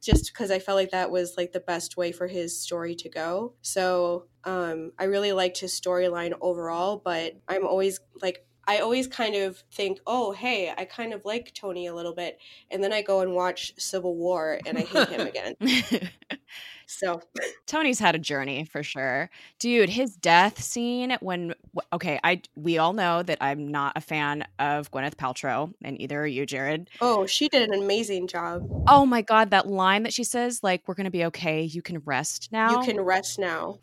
just 0.00 0.32
because 0.32 0.50
I 0.50 0.60
felt 0.60 0.76
like 0.76 0.92
that 0.92 1.10
was 1.10 1.34
like 1.36 1.52
the 1.52 1.60
best 1.60 1.96
way 1.96 2.12
for 2.12 2.28
his 2.28 2.60
story 2.60 2.94
to 2.96 3.08
go. 3.08 3.54
So 3.62 4.26
um, 4.44 4.92
I 4.98 5.04
really 5.04 5.32
liked 5.32 5.58
his 5.58 5.78
storyline 5.78 6.34
overall, 6.40 7.02
but 7.04 7.34
I'm 7.48 7.66
always 7.66 7.98
like 8.22 8.44
I 8.68 8.78
always 8.78 9.06
kind 9.06 9.34
of 9.34 9.62
think, 9.72 9.98
oh, 10.06 10.32
hey, 10.32 10.72
I 10.76 10.84
kind 10.84 11.12
of 11.12 11.24
like 11.24 11.54
Tony 11.54 11.86
a 11.86 11.94
little 11.94 12.14
bit. 12.14 12.38
And 12.70 12.84
then 12.84 12.92
I 12.92 13.02
go 13.02 13.20
and 13.22 13.34
watch 13.34 13.72
Civil 13.78 14.14
War 14.14 14.60
and 14.66 14.78
I 14.78 14.82
hate 14.82 15.08
him 15.08 15.26
again. 15.26 15.56
So 16.88 17.20
Tony's 17.66 17.98
had 17.98 18.14
a 18.14 18.18
journey 18.18 18.64
for 18.64 18.82
sure. 18.82 19.30
Dude, 19.58 19.90
his 19.90 20.16
death 20.16 20.60
scene 20.60 21.16
when 21.20 21.54
okay, 21.92 22.18
I 22.24 22.42
we 22.56 22.78
all 22.78 22.94
know 22.94 23.22
that 23.22 23.38
I'm 23.40 23.68
not 23.68 23.92
a 23.94 24.00
fan 24.00 24.44
of 24.58 24.90
Gwyneth 24.90 25.16
Paltrow 25.16 25.72
and 25.82 26.00
either 26.00 26.20
are 26.20 26.26
you, 26.26 26.46
Jared. 26.46 26.88
Oh, 27.00 27.26
she 27.26 27.48
did 27.48 27.68
an 27.68 27.80
amazing 27.80 28.26
job. 28.26 28.66
Oh 28.88 29.04
my 29.04 29.22
god, 29.22 29.50
that 29.50 29.68
line 29.68 30.02
that 30.04 30.14
she 30.14 30.24
says 30.24 30.62
like 30.62 30.82
we're 30.86 30.94
going 30.94 31.04
to 31.04 31.10
be 31.10 31.26
okay, 31.26 31.62
you 31.62 31.82
can 31.82 31.98
rest 32.04 32.48
now. 32.50 32.80
You 32.80 32.86
can 32.86 33.00
rest 33.00 33.38
now 33.38 33.80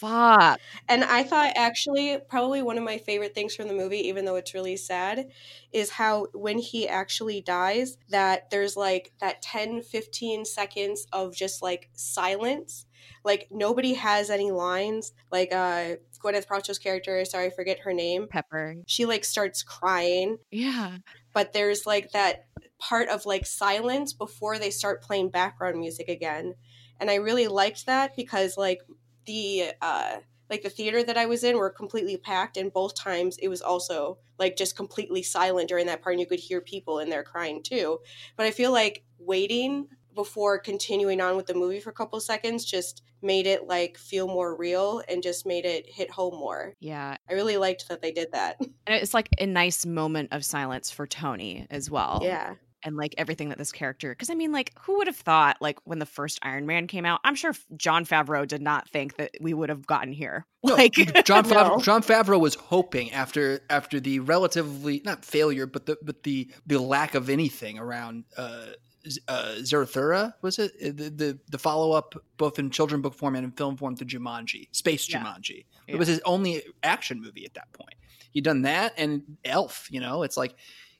fuck. 0.00 0.60
And 0.88 1.04
I 1.04 1.22
thought 1.22 1.52
actually 1.56 2.18
probably 2.28 2.62
one 2.62 2.78
of 2.78 2.84
my 2.84 2.98
favorite 2.98 3.34
things 3.34 3.54
from 3.54 3.68
the 3.68 3.74
movie, 3.74 4.08
even 4.08 4.24
though 4.24 4.36
it's 4.36 4.54
really 4.54 4.76
sad, 4.76 5.28
is 5.72 5.90
how 5.90 6.26
when 6.32 6.58
he 6.58 6.88
actually 6.88 7.40
dies, 7.40 7.96
that 8.10 8.50
there's 8.50 8.76
like 8.76 9.12
that 9.20 9.42
10, 9.42 9.82
15 9.82 10.44
seconds 10.44 11.06
of 11.12 11.34
just 11.34 11.62
like 11.62 11.90
silence. 11.94 12.86
Like 13.24 13.48
nobody 13.50 13.94
has 13.94 14.30
any 14.30 14.50
lines. 14.50 15.12
Like 15.30 15.52
uh 15.52 15.96
Gwyneth 16.22 16.46
Paltrow's 16.46 16.78
character, 16.78 17.24
sorry, 17.24 17.46
I 17.46 17.50
forget 17.50 17.80
her 17.80 17.92
name. 17.92 18.26
Pepper. 18.28 18.76
She 18.86 19.06
like 19.06 19.24
starts 19.24 19.62
crying. 19.62 20.38
Yeah. 20.50 20.98
But 21.32 21.52
there's 21.52 21.86
like 21.86 22.12
that 22.12 22.46
part 22.78 23.08
of 23.08 23.26
like 23.26 23.46
silence 23.46 24.12
before 24.12 24.58
they 24.58 24.70
start 24.70 25.02
playing 25.02 25.30
background 25.30 25.78
music 25.78 26.08
again. 26.08 26.54
And 26.98 27.10
I 27.10 27.16
really 27.16 27.46
liked 27.46 27.86
that 27.86 28.16
because 28.16 28.56
like 28.56 28.80
the 29.26 29.72
uh 29.82 30.16
like 30.48 30.62
the 30.62 30.70
theater 30.70 31.02
that 31.02 31.16
I 31.16 31.26
was 31.26 31.44
in 31.44 31.58
were 31.58 31.70
completely 31.70 32.16
packed 32.16 32.56
and 32.56 32.72
both 32.72 32.94
times 32.94 33.36
it 33.38 33.48
was 33.48 33.60
also 33.62 34.18
like 34.38 34.56
just 34.56 34.76
completely 34.76 35.22
silent 35.22 35.68
during 35.68 35.86
that 35.86 36.02
part 36.02 36.14
and 36.14 36.20
you 36.20 36.26
could 36.26 36.38
hear 36.40 36.60
people 36.60 37.00
in 37.00 37.10
there 37.10 37.24
crying 37.24 37.62
too. 37.62 37.98
But 38.36 38.46
I 38.46 38.50
feel 38.50 38.72
like 38.72 39.04
waiting 39.18 39.88
before 40.14 40.58
continuing 40.58 41.20
on 41.20 41.36
with 41.36 41.46
the 41.46 41.54
movie 41.54 41.80
for 41.80 41.90
a 41.90 41.94
couple 41.94 42.18
seconds 42.20 42.64
just 42.64 43.02
made 43.22 43.46
it 43.46 43.66
like 43.66 43.98
feel 43.98 44.26
more 44.26 44.56
real 44.56 45.02
and 45.08 45.22
just 45.22 45.46
made 45.46 45.64
it 45.64 45.84
hit 45.88 46.10
home 46.10 46.34
more. 46.34 46.74
Yeah. 46.80 47.16
I 47.28 47.32
really 47.34 47.56
liked 47.56 47.88
that 47.88 48.00
they 48.00 48.12
did 48.12 48.32
that. 48.32 48.56
And 48.60 49.02
it's 49.02 49.14
like 49.14 49.28
a 49.38 49.46
nice 49.46 49.84
moment 49.84 50.28
of 50.32 50.44
silence 50.44 50.90
for 50.90 51.08
Tony 51.08 51.66
as 51.70 51.90
well. 51.90 52.20
Yeah 52.22 52.54
and 52.82 52.96
like 52.96 53.14
everything 53.18 53.48
that 53.48 53.58
this 53.58 53.72
character 53.72 54.10
because 54.10 54.30
i 54.30 54.34
mean 54.34 54.52
like 54.52 54.72
who 54.80 54.96
would 54.96 55.06
have 55.06 55.16
thought 55.16 55.56
like 55.60 55.78
when 55.84 55.98
the 55.98 56.06
first 56.06 56.38
iron 56.42 56.66
man 56.66 56.86
came 56.86 57.04
out 57.04 57.20
i'm 57.24 57.34
sure 57.34 57.52
jon 57.76 58.04
favreau 58.04 58.46
did 58.46 58.62
not 58.62 58.88
think 58.88 59.16
that 59.16 59.30
we 59.40 59.54
would 59.54 59.68
have 59.68 59.86
gotten 59.86 60.12
here 60.12 60.46
no, 60.64 60.74
like 60.74 60.92
jon 61.24 61.44
favreau, 61.44 61.82
jon 61.82 62.02
favreau 62.02 62.40
was 62.40 62.54
hoping 62.54 63.10
after 63.12 63.60
after 63.70 64.00
the 64.00 64.18
relatively 64.20 65.02
not 65.04 65.24
failure 65.24 65.66
but 65.66 65.86
the 65.86 65.96
but 66.02 66.22
the 66.22 66.50
the 66.66 66.78
lack 66.78 67.14
of 67.14 67.28
anything 67.28 67.78
around 67.78 68.24
uh 68.36 68.66
uh, 69.28 69.54
Zathura 69.58 70.34
was 70.42 70.58
it 70.58 70.78
the 70.80 71.10
the, 71.10 71.38
the 71.48 71.58
follow 71.58 71.92
up 71.92 72.14
both 72.36 72.58
in 72.58 72.70
children 72.70 73.00
book 73.00 73.14
form 73.14 73.36
and 73.36 73.44
in 73.44 73.52
film 73.52 73.76
form 73.76 73.94
to 73.96 74.04
Jumanji, 74.04 74.68
Space 74.72 75.08
yeah. 75.08 75.22
Jumanji. 75.22 75.64
Yeah. 75.86 75.94
It 75.94 75.98
was 75.98 76.08
his 76.08 76.20
only 76.24 76.62
action 76.82 77.20
movie 77.20 77.44
at 77.44 77.54
that 77.54 77.72
point. 77.72 77.94
He'd 78.32 78.44
done 78.44 78.62
that 78.62 78.94
and 78.96 79.22
Elf. 79.44 79.88
You 79.90 80.00
know, 80.00 80.22
it's 80.22 80.36
like 80.36 80.56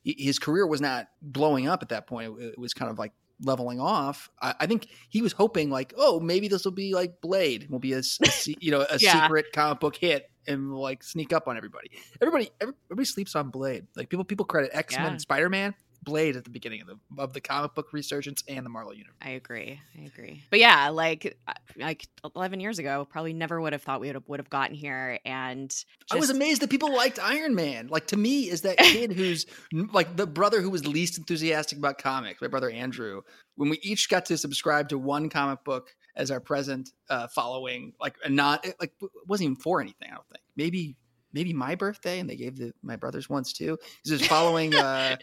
his 0.07 0.39
career 0.39 0.67
was 0.67 0.81
not 0.81 1.09
blowing 1.21 1.67
up 1.69 1.83
at 1.83 1.89
that 1.89 2.07
point. 2.07 2.39
It, 2.41 2.59
was 2.59 2.73
kind 2.73 2.91
of 2.91 2.99
like 2.99 3.13
leveling 3.43 3.81
off. 3.81 4.31
I, 4.41 4.55
I, 4.61 4.67
think 4.67 4.89
he 5.09 5.21
was 5.21 5.33
hoping 5.33 5.69
like, 5.69 5.93
oh, 5.97 6.21
maybe 6.21 6.49
this 6.49 6.65
will 6.65 6.73
be 6.73 6.95
like 6.95 7.21
Blade, 7.21 7.69
will 7.69 7.81
be 7.81 7.93
a, 7.93 7.99
a 7.99 8.31
you 8.61 8.71
know 8.71 8.87
a 8.89 8.97
yeah. 8.99 9.23
secret 9.23 9.47
comic 9.53 9.81
book 9.81 9.97
hit 9.97 10.31
and 10.47 10.73
like 10.73 11.03
sneak 11.03 11.33
up 11.33 11.49
on 11.49 11.57
everybody. 11.57 11.91
Everybody, 12.21 12.51
everybody 12.61 13.05
sleeps 13.05 13.35
on 13.35 13.51
Blade. 13.51 13.87
Like 13.97 14.09
people, 14.09 14.25
people 14.25 14.47
credit 14.47 14.71
X 14.73 14.97
Men, 14.97 15.13
yeah. 15.13 15.19
Spider 15.19 15.49
Man. 15.49 15.75
Blade 16.07 16.37
at 16.37 16.45
the 16.45 16.51
beginning 16.51 16.81
of 16.81 16.87
the 16.87 16.97
of 17.19 17.33
the 17.33 17.41
comic 17.41 17.75
book 17.75 17.93
resurgence 17.93 18.43
and 18.49 18.65
the 18.65 18.71
Marvel 18.71 18.95
universe. 18.95 19.17
I 19.21 19.31
agree. 19.31 19.79
I 19.99 20.05
agree. 20.05 20.45
But 20.51 20.61
yeah, 20.61 20.89
like 20.89 21.37
uh, 21.47 21.53
like 21.77 22.07
11 22.35 22.61
years 22.61 22.79
ago, 22.79 23.07
probably 23.11 23.33
never 23.33 23.61
would 23.61 23.73
have 23.73 23.83
thought 23.83 24.01
we 24.01 24.07
would 24.07 24.15
have, 24.15 24.29
would 24.29 24.39
have 24.39 24.49
gotten 24.49 24.75
here 24.75 25.19
and 25.27 25.69
just... 25.69 25.87
I 26.11 26.17
was 26.17 26.31
amazed 26.31 26.63
that 26.63 26.71
people 26.71 26.95
liked 26.95 27.19
Iron 27.19 27.57
Man. 27.57 27.89
Like 27.89 28.07
to 28.09 28.17
me 28.17 28.49
is 28.49 28.63
that 28.63 28.79
kid 28.79 29.13
who's 29.13 29.47
like 29.93 30.17
the 30.17 30.27
brother 30.27 30.63
who 30.63 30.71
was 30.71 30.87
least 30.87 31.19
enthusiastic 31.19 31.77
about 31.77 31.99
comics, 31.99 32.41
my 32.41 32.49
brother 32.49 32.71
Andrew. 32.71 33.23
When 33.57 33.69
we 33.69 33.79
each 33.83 34.09
got 34.09 34.27
to 34.27 34.39
subscribe 34.39 34.89
to 34.91 34.99
one 34.99 35.29
comic 35.29 35.65
book 35.65 35.95
as 36.15 36.31
our 36.31 36.41
present 36.41 36.91
uh 37.11 37.27
following 37.27 37.93
like 38.01 38.15
a 38.25 38.31
not 38.31 38.65
like 38.81 38.93
wasn't 39.27 39.47
even 39.47 39.57
for 39.57 39.81
anything, 39.81 40.09
I 40.09 40.15
don't 40.15 40.29
think. 40.29 40.45
Maybe 40.57 40.97
maybe 41.33 41.53
my 41.53 41.75
birthday 41.75 42.21
and 42.21 42.31
they 42.31 42.37
gave 42.37 42.57
the 42.57 42.73
my 42.83 42.95
brothers 42.95 43.29
once 43.29 43.53
too. 43.53 43.77
Because 44.03 44.13
it 44.13 44.21
was 44.21 44.27
following 44.29 44.75
uh 44.77 45.17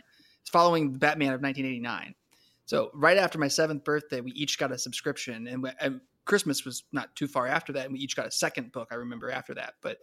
following 0.52 0.94
Batman 0.94 1.34
of 1.34 1.41
1989. 1.41 2.16
So 2.66 2.91
right 2.94 3.18
after 3.18 3.38
my 3.38 3.48
seventh 3.48 3.84
birthday, 3.84 4.22
we 4.22 4.32
each 4.32 4.58
got 4.58 4.72
a 4.72 4.78
subscription, 4.78 5.48
and, 5.48 5.64
we, 5.64 5.70
and, 5.80 6.02
Christmas 6.26 6.64
was 6.64 6.84
not 6.94 7.14
too 7.18 7.28
far 7.28 7.48
after 7.48 7.74
that, 7.74 7.84
and 7.84 7.91
we 7.91 8.00
each 8.00 8.16
got 8.16 8.26
a 8.26 8.32
second 8.32 8.72
book. 8.72 8.88
I 8.91 8.96
remember 8.96 9.30
after 9.30 9.54
that, 9.56 9.74
but 9.82 9.98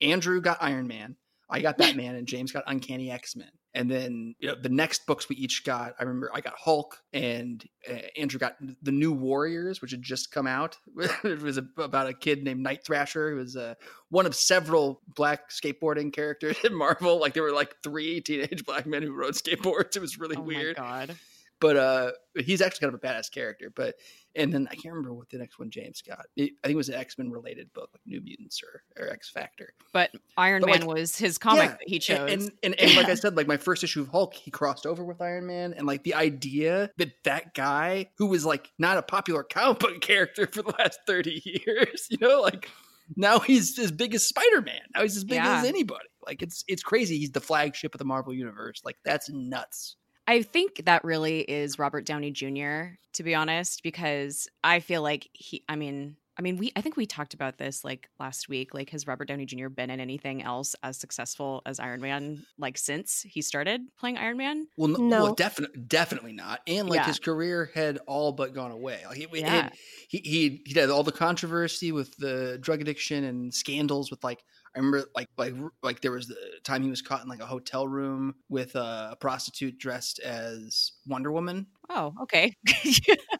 Andrew 0.00 0.40
got 0.40 0.56
Iron 0.62 0.88
Man, 0.88 1.14
I 1.50 1.60
got 1.60 1.76
Batman, 1.78 2.14
and 2.14 2.26
James 2.26 2.52
got 2.52 2.64
Uncanny 2.66 3.10
X 3.10 3.36
Men. 3.36 3.50
And 3.78 3.88
then 3.88 4.34
you 4.40 4.48
know 4.48 4.56
the 4.60 4.68
next 4.68 5.06
books 5.06 5.28
we 5.28 5.36
each 5.36 5.62
got. 5.64 5.94
I 6.00 6.02
remember 6.02 6.32
I 6.34 6.40
got 6.40 6.54
Hulk, 6.58 7.00
and 7.12 7.64
uh, 7.88 7.98
Andrew 8.16 8.40
got 8.40 8.56
the 8.82 8.90
New 8.90 9.12
Warriors, 9.12 9.80
which 9.80 9.92
had 9.92 10.02
just 10.02 10.32
come 10.32 10.48
out. 10.48 10.76
it 11.22 11.40
was 11.40 11.58
a, 11.58 11.66
about 11.76 12.08
a 12.08 12.12
kid 12.12 12.42
named 12.42 12.60
Night 12.60 12.84
Thrasher, 12.84 13.30
who 13.30 13.36
was 13.36 13.56
uh, 13.56 13.74
one 14.08 14.26
of 14.26 14.34
several 14.34 15.00
black 15.14 15.50
skateboarding 15.50 16.12
characters 16.12 16.56
in 16.64 16.74
Marvel. 16.74 17.20
Like 17.20 17.34
there 17.34 17.44
were 17.44 17.52
like 17.52 17.76
three 17.84 18.20
teenage 18.20 18.64
black 18.66 18.84
men 18.84 19.04
who 19.04 19.12
rode 19.12 19.34
skateboards. 19.34 19.94
It 19.94 20.00
was 20.00 20.18
really 20.18 20.36
oh 20.36 20.42
weird. 20.42 20.74
God 20.74 21.16
but 21.60 21.76
uh 21.76 22.10
he's 22.36 22.60
actually 22.60 22.80
kind 22.80 22.94
of 22.94 23.00
a 23.02 23.06
badass 23.06 23.30
character 23.30 23.70
but 23.74 23.96
and 24.36 24.52
then 24.52 24.68
i 24.70 24.74
can't 24.74 24.94
remember 24.94 25.12
what 25.12 25.28
the 25.30 25.38
next 25.38 25.58
one 25.58 25.70
james 25.70 26.02
got. 26.02 26.26
It, 26.36 26.52
i 26.62 26.68
think 26.68 26.74
it 26.74 26.76
was 26.76 26.88
an 26.88 26.94
x-men 26.94 27.30
related 27.30 27.72
book 27.72 27.90
like 27.92 28.02
new 28.06 28.20
mutants 28.20 28.60
or, 28.62 28.82
or 29.02 29.10
x 29.10 29.30
factor. 29.30 29.72
But 29.92 30.10
iron 30.36 30.60
but 30.60 30.70
man 30.70 30.80
like, 30.80 30.96
was 30.96 31.16
his 31.16 31.38
comic 31.38 31.64
yeah, 31.64 31.68
that 31.68 31.88
he 31.88 31.98
chose 31.98 32.32
and, 32.32 32.52
and, 32.62 32.78
and, 32.80 32.96
like 32.96 33.08
i 33.08 33.14
said 33.14 33.36
like 33.36 33.46
my 33.46 33.56
first 33.56 33.82
issue 33.84 34.02
of 34.02 34.08
hulk 34.08 34.34
he 34.34 34.50
crossed 34.50 34.86
over 34.86 35.04
with 35.04 35.20
iron 35.20 35.46
man 35.46 35.74
and 35.74 35.86
like 35.86 36.02
the 36.04 36.14
idea 36.14 36.90
that 36.96 37.12
that 37.24 37.54
guy 37.54 38.10
who 38.16 38.26
was 38.26 38.44
like 38.44 38.70
not 38.78 38.98
a 38.98 39.02
popular 39.02 39.42
comic 39.42 39.78
book 39.78 40.00
character 40.00 40.46
for 40.46 40.62
the 40.62 40.74
last 40.78 41.00
30 41.06 41.42
years 41.44 42.06
you 42.10 42.18
know 42.20 42.40
like 42.40 42.68
now 43.16 43.38
he's 43.38 43.78
as 43.78 43.90
big 43.90 44.14
as 44.14 44.26
spider-man. 44.26 44.82
Now 44.94 45.02
he's 45.02 45.16
as 45.16 45.24
big 45.24 45.36
yeah. 45.36 45.60
as 45.60 45.64
anybody. 45.64 46.08
Like 46.26 46.42
it's 46.42 46.64
it's 46.68 46.82
crazy. 46.82 47.18
He's 47.18 47.30
the 47.30 47.40
flagship 47.40 47.94
of 47.94 47.98
the 47.98 48.04
marvel 48.04 48.34
universe. 48.34 48.82
Like 48.84 48.98
that's 49.04 49.30
nuts 49.30 49.96
I 50.28 50.42
think 50.42 50.84
that 50.84 51.04
really 51.04 51.40
is 51.40 51.78
Robert 51.78 52.04
Downey 52.04 52.30
Jr. 52.30 52.98
to 53.14 53.22
be 53.22 53.34
honest, 53.34 53.82
because 53.82 54.46
I 54.62 54.80
feel 54.80 55.00
like 55.00 55.26
he. 55.32 55.64
I 55.70 55.76
mean, 55.76 56.16
I 56.38 56.42
mean, 56.42 56.58
we. 56.58 56.70
I 56.76 56.82
think 56.82 56.98
we 56.98 57.06
talked 57.06 57.32
about 57.32 57.56
this 57.56 57.82
like 57.82 58.10
last 58.20 58.46
week. 58.46 58.74
Like, 58.74 58.90
has 58.90 59.06
Robert 59.06 59.26
Downey 59.26 59.46
Jr. 59.46 59.68
been 59.68 59.88
in 59.88 60.00
anything 60.00 60.42
else 60.42 60.76
as 60.82 60.98
successful 60.98 61.62
as 61.64 61.80
Iron 61.80 62.02
Man? 62.02 62.44
Like 62.58 62.76
since 62.76 63.22
he 63.22 63.40
started 63.40 63.80
playing 63.98 64.18
Iron 64.18 64.36
Man? 64.36 64.66
Well, 64.76 64.88
no, 64.88 65.22
well, 65.22 65.34
definitely, 65.34 65.80
definitely 65.80 66.34
not. 66.34 66.60
And 66.66 66.90
like 66.90 66.98
yeah. 66.98 67.06
his 67.06 67.18
career 67.18 67.70
had 67.74 67.98
all 68.06 68.32
but 68.32 68.52
gone 68.52 68.70
away. 68.70 69.00
Like, 69.08 69.16
he, 69.16 69.26
yeah. 69.32 69.70
he, 70.08 70.18
he 70.18 70.62
he 70.66 70.78
had 70.78 70.90
all 70.90 71.04
the 71.04 71.10
controversy 71.10 71.90
with 71.90 72.14
the 72.18 72.58
drug 72.60 72.82
addiction 72.82 73.24
and 73.24 73.52
scandals 73.52 74.10
with 74.10 74.22
like 74.22 74.44
I 74.78 74.80
remember 74.80 75.08
like 75.16 75.28
like 75.36 75.54
like 75.82 76.00
there 76.00 76.12
was 76.12 76.28
the 76.28 76.36
time 76.62 76.84
he 76.84 76.90
was 76.90 77.02
caught 77.02 77.22
in 77.22 77.28
like 77.28 77.40
a 77.40 77.46
hotel 77.46 77.88
room 77.88 78.36
with 78.48 78.76
a 78.76 79.16
prostitute 79.18 79.76
dressed 79.76 80.20
as 80.20 80.92
Wonder 81.04 81.32
Woman. 81.32 81.66
Oh, 81.90 82.12
okay. 82.22 82.54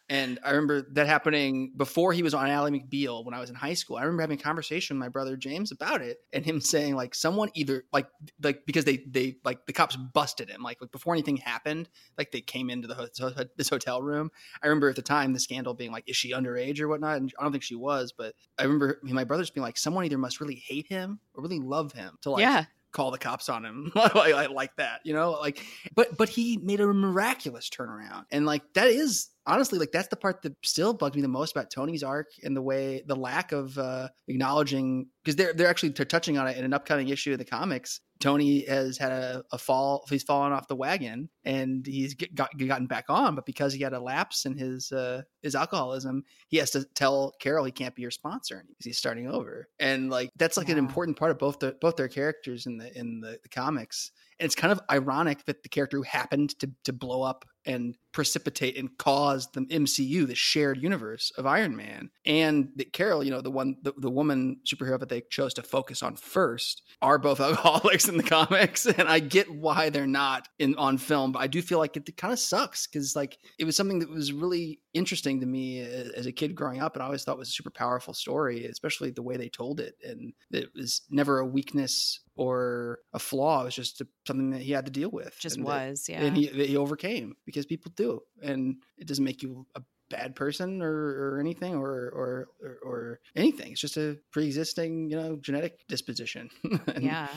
and 0.09 0.39
I 0.43 0.49
remember 0.51 0.87
that 0.93 1.05
happening 1.05 1.71
before 1.77 2.13
he 2.13 2.23
was 2.23 2.33
on 2.33 2.49
Ally 2.49 2.71
McBeal 2.71 3.23
when 3.23 3.35
I 3.35 3.39
was 3.39 3.49
in 3.49 3.55
high 3.55 3.75
school. 3.75 3.97
I 3.97 4.01
remember 4.01 4.21
having 4.21 4.39
a 4.39 4.41
conversation 4.41 4.97
with 4.97 5.01
my 5.01 5.09
brother 5.09 5.37
James 5.37 5.71
about 5.71 6.01
it 6.01 6.17
and 6.33 6.43
him 6.43 6.59
saying 6.59 6.95
like 6.95 7.13
someone 7.13 7.49
either 7.53 7.83
like 7.93 8.07
like 8.41 8.65
because 8.65 8.85
they 8.85 9.03
they 9.07 9.35
like 9.43 9.65
the 9.67 9.73
cops 9.73 9.95
busted 9.95 10.49
him 10.49 10.63
like, 10.63 10.81
like 10.81 10.91
before 10.91 11.13
anything 11.13 11.37
happened 11.37 11.89
like 12.17 12.31
they 12.31 12.41
came 12.41 12.69
into 12.71 12.87
the 12.87 12.95
ho- 12.95 13.45
this 13.55 13.69
hotel 13.69 14.01
room. 14.01 14.31
I 14.63 14.67
remember 14.67 14.89
at 14.89 14.95
the 14.95 15.03
time 15.03 15.33
the 15.33 15.39
scandal 15.39 15.75
being 15.75 15.91
like 15.91 16.05
is 16.07 16.15
she 16.15 16.33
underage 16.33 16.79
or 16.79 16.87
whatnot 16.87 17.17
and 17.17 17.31
I 17.39 17.43
don't 17.43 17.51
think 17.51 17.63
she 17.63 17.75
was 17.75 18.13
but 18.17 18.33
I 18.57 18.63
remember 18.63 18.99
my 19.03 19.25
brothers 19.25 19.51
being 19.51 19.63
like 19.63 19.77
someone 19.77 20.05
either 20.05 20.17
must 20.17 20.41
really 20.41 20.55
hate 20.55 20.87
him 20.87 21.19
or 21.35 21.43
really 21.43 21.59
love 21.59 21.93
him 21.93 22.17
to 22.21 22.31
like 22.31 22.41
yeah 22.41 22.65
call 22.91 23.11
the 23.11 23.17
cops 23.17 23.49
on 23.49 23.65
him 23.65 23.91
like, 23.95 24.49
like 24.49 24.75
that, 24.77 25.01
you 25.03 25.13
know, 25.13 25.31
like, 25.31 25.63
but, 25.95 26.17
but 26.17 26.29
he 26.29 26.57
made 26.57 26.79
a 26.79 26.87
miraculous 26.87 27.69
turnaround. 27.69 28.25
And 28.31 28.45
like, 28.45 28.63
that 28.73 28.87
is 28.87 29.29
honestly, 29.49 29.79
like 29.79 29.91
that's 29.91 30.07
the 30.07 30.15
part 30.15 30.41
that 30.43 30.53
still 30.63 30.93
bugs 30.93 31.15
me 31.15 31.21
the 31.21 31.27
most 31.27 31.55
about 31.55 31.71
Tony's 31.71 32.03
arc 32.03 32.27
and 32.43 32.55
the 32.55 32.61
way 32.61 33.03
the 33.05 33.15
lack 33.15 33.51
of 33.51 33.77
uh, 33.77 34.09
acknowledging 34.27 35.07
because 35.23 35.35
they're 35.35 35.53
they're 35.53 35.67
actually 35.67 35.89
they're 35.89 36.05
touching 36.05 36.37
on 36.37 36.47
it 36.47 36.57
in 36.57 36.63
an 36.63 36.73
upcoming 36.73 37.09
issue 37.09 37.33
of 37.33 37.39
the 37.39 37.45
comics. 37.45 37.99
Tony 38.19 38.65
has 38.65 38.97
had 38.97 39.11
a, 39.11 39.43
a 39.51 39.57
fall; 39.57 40.05
he's 40.09 40.23
fallen 40.23 40.51
off 40.51 40.67
the 40.67 40.75
wagon, 40.75 41.29
and 41.45 41.85
he's 41.85 42.13
get, 42.13 42.35
got, 42.35 42.49
gotten 42.57 42.87
back 42.87 43.05
on. 43.09 43.35
But 43.35 43.45
because 43.45 43.73
he 43.73 43.81
had 43.81 43.93
a 43.93 43.99
lapse 43.99 44.45
in 44.45 44.57
his 44.57 44.91
uh, 44.91 45.23
his 45.41 45.55
alcoholism, 45.55 46.23
he 46.47 46.57
has 46.57 46.71
to 46.71 46.83
tell 46.95 47.33
Carol 47.39 47.65
he 47.65 47.71
can't 47.71 47.95
be 47.95 48.01
your 48.01 48.11
sponsor 48.11 48.63
because 48.67 48.85
he's 48.85 48.97
starting 48.97 49.27
over. 49.27 49.69
And 49.79 50.09
like 50.09 50.31
that's 50.35 50.57
like 50.57 50.67
yeah. 50.67 50.73
an 50.73 50.79
important 50.79 51.17
part 51.17 51.31
of 51.31 51.39
both 51.39 51.59
the 51.59 51.75
both 51.79 51.95
their 51.95 52.07
characters 52.07 52.65
in 52.65 52.77
the 52.77 52.97
in 52.97 53.21
the, 53.21 53.39
the 53.41 53.49
comics. 53.49 54.11
And 54.39 54.45
it's 54.45 54.55
kind 54.55 54.71
of 54.71 54.79
ironic 54.89 55.45
that 55.45 55.63
the 55.63 55.69
character 55.69 55.97
who 55.97 56.03
happened 56.03 56.57
to 56.59 56.71
to 56.85 56.93
blow 56.93 57.21
up 57.23 57.45
and 57.65 57.95
precipitate 58.13 58.77
and 58.77 58.97
cause 58.97 59.47
the 59.51 59.61
MCU, 59.61 60.25
the 60.25 60.33
shared 60.33 60.81
universe 60.81 61.31
of 61.37 61.45
Iron 61.45 61.75
Man, 61.75 62.09
and 62.25 62.69
that 62.77 62.93
Carol, 62.93 63.23
you 63.23 63.31
know, 63.31 63.41
the 63.41 63.51
one, 63.51 63.75
the, 63.83 63.93
the 63.97 64.09
woman 64.09 64.61
superhero 64.65 64.99
that 64.99 65.09
they 65.09 65.21
chose 65.29 65.53
to 65.55 65.61
focus 65.61 66.01
on 66.01 66.15
first, 66.15 66.81
are 67.01 67.17
both 67.17 67.39
alcoholics 67.39 68.07
in 68.07 68.17
the 68.17 68.23
comics, 68.23 68.85
and 68.85 69.07
I 69.07 69.19
get 69.19 69.53
why 69.53 69.89
they're 69.89 70.07
not 70.07 70.47
in 70.57 70.75
on 70.75 70.97
film, 70.97 71.31
but 71.31 71.39
I 71.39 71.47
do 71.47 71.61
feel 71.61 71.79
like 71.79 71.97
it, 71.97 72.07
it 72.07 72.17
kind 72.17 72.33
of 72.33 72.39
sucks 72.39 72.87
because 72.87 73.15
like 73.15 73.37
it 73.59 73.65
was 73.65 73.75
something 73.75 73.99
that 73.99 74.09
was 74.09 74.33
really 74.33 74.79
interesting 74.93 75.39
to 75.39 75.45
me 75.45 75.79
as 75.79 76.25
a 76.25 76.31
kid 76.31 76.55
growing 76.55 76.81
up, 76.81 76.95
and 76.95 77.03
I 77.03 77.05
always 77.05 77.23
thought 77.23 77.37
was 77.37 77.49
a 77.49 77.51
super 77.51 77.69
powerful 77.69 78.13
story, 78.13 78.65
especially 78.65 79.11
the 79.11 79.23
way 79.23 79.37
they 79.37 79.49
told 79.49 79.79
it, 79.79 79.95
and 80.03 80.33
it 80.51 80.69
was 80.75 81.01
never 81.09 81.39
a 81.39 81.45
weakness 81.45 82.21
or 82.35 82.99
a 83.13 83.19
flaw. 83.19 83.61
It 83.61 83.65
was 83.65 83.75
just 83.75 84.01
a, 84.01 84.07
something 84.25 84.51
that 84.51 84.61
he 84.61 84.71
had 84.71 84.85
to 84.85 84.91
deal 84.91 85.11
with. 85.11 85.37
Just 85.39 85.57
and 85.57 85.65
was, 85.65 86.05
that, 86.05 86.13
yeah. 86.13 86.21
And 86.23 86.37
he, 86.37 86.47
he 86.47 86.77
overcame 86.77 87.35
because 87.45 87.65
people 87.65 87.91
do, 87.95 88.21
and 88.41 88.77
it 88.97 89.07
doesn't 89.07 89.25
make 89.25 89.43
you 89.43 89.65
a 89.75 89.81
bad 90.09 90.35
person 90.35 90.81
or, 90.81 91.35
or 91.35 91.39
anything 91.39 91.75
or, 91.75 91.89
or, 91.89 92.47
or 92.61 92.77
or 92.83 93.19
anything. 93.35 93.71
It's 93.71 93.81
just 93.81 93.97
a 93.97 94.17
pre-existing, 94.31 95.09
you 95.09 95.17
know, 95.17 95.37
genetic 95.37 95.87
disposition. 95.87 96.49
and, 96.87 97.03
yeah. 97.03 97.27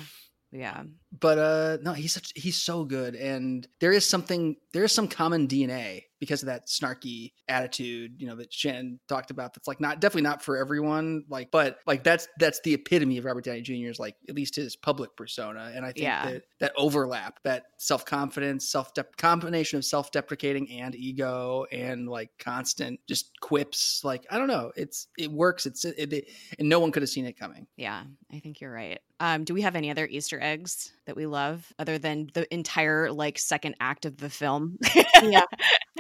Yeah. 0.51 0.83
But 1.19 1.39
uh 1.39 1.79
no, 1.83 1.93
he's 1.93 2.13
such 2.13 2.33
he's 2.35 2.57
so 2.57 2.85
good 2.85 3.15
and 3.15 3.67
there 3.81 3.93
is 3.93 4.05
something 4.05 4.57
there 4.73 4.85
is 4.85 4.93
some 4.93 5.09
common 5.09 5.49
DNA 5.49 6.05
because 6.23 6.41
of 6.41 6.47
that 6.47 6.69
snarky 6.69 7.33
attitude, 7.49 8.15
you 8.17 8.29
know, 8.29 8.37
that 8.37 8.53
Shannon 8.53 9.01
talked 9.09 9.33
about. 9.33 9.53
That's 9.53 9.67
like 9.67 9.81
not 9.81 10.01
definitely 10.01 10.23
not 10.23 10.41
for 10.41 10.57
everyone. 10.57 11.25
Like, 11.29 11.51
but 11.51 11.79
like 11.85 12.05
that's 12.05 12.29
that's 12.39 12.61
the 12.61 12.75
epitome 12.75 13.19
of 13.19 13.25
Robert 13.25 13.43
Downey 13.43 13.61
Jr.'s 13.61 13.99
like 13.99 14.15
at 14.29 14.37
least 14.37 14.55
his 14.55 14.77
public 14.77 15.17
persona. 15.17 15.73
And 15.75 15.85
I 15.85 15.89
think 15.89 16.05
Yeah. 16.05 16.31
that 16.31 16.43
that 16.61 16.73
overlap, 16.77 17.41
that 17.43 17.65
self 17.79 18.05
confidence, 18.05 18.69
self 18.71 18.93
combination 19.17 19.79
of 19.79 19.85
self 19.85 20.13
deprecating 20.13 20.71
and 20.71 20.95
ego, 20.95 21.67
and 21.73 22.09
like 22.09 22.31
constant 22.39 23.01
just 23.09 23.33
quips. 23.41 24.05
Like 24.05 24.25
I 24.31 24.39
don't 24.39 24.47
know, 24.47 24.71
it's 24.77 25.09
it 25.19 25.33
works. 25.33 25.67
It's 25.67 25.85
it, 25.85 26.13
it 26.13 26.29
and 26.61 26.69
no 26.69 26.79
one 26.79 26.93
could 26.93 27.03
have 27.03 27.11
seen 27.11 27.27
it 27.27 27.37
coming. 27.37 27.67
Yeah, 27.77 28.05
I 28.33 28.39
think 28.39 28.61
you're 28.61 28.73
right. 28.73 29.01
Um, 29.23 29.45
do 29.45 29.55
we 29.55 29.63
have 29.63 29.77
any 29.77 29.89
other 29.89 30.05
Easter 30.05 30.41
eggs 30.43 30.93
that 31.07 31.15
we 31.15 31.27
love 31.27 31.73
other 31.79 31.97
than 31.97 32.29
the 32.35 32.53
entire 32.53 33.13
like 33.13 33.39
second 33.39 33.77
act 33.79 34.05
of 34.05 34.17
the 34.17 34.29
film? 34.29 34.79
Yeah. 35.23 35.45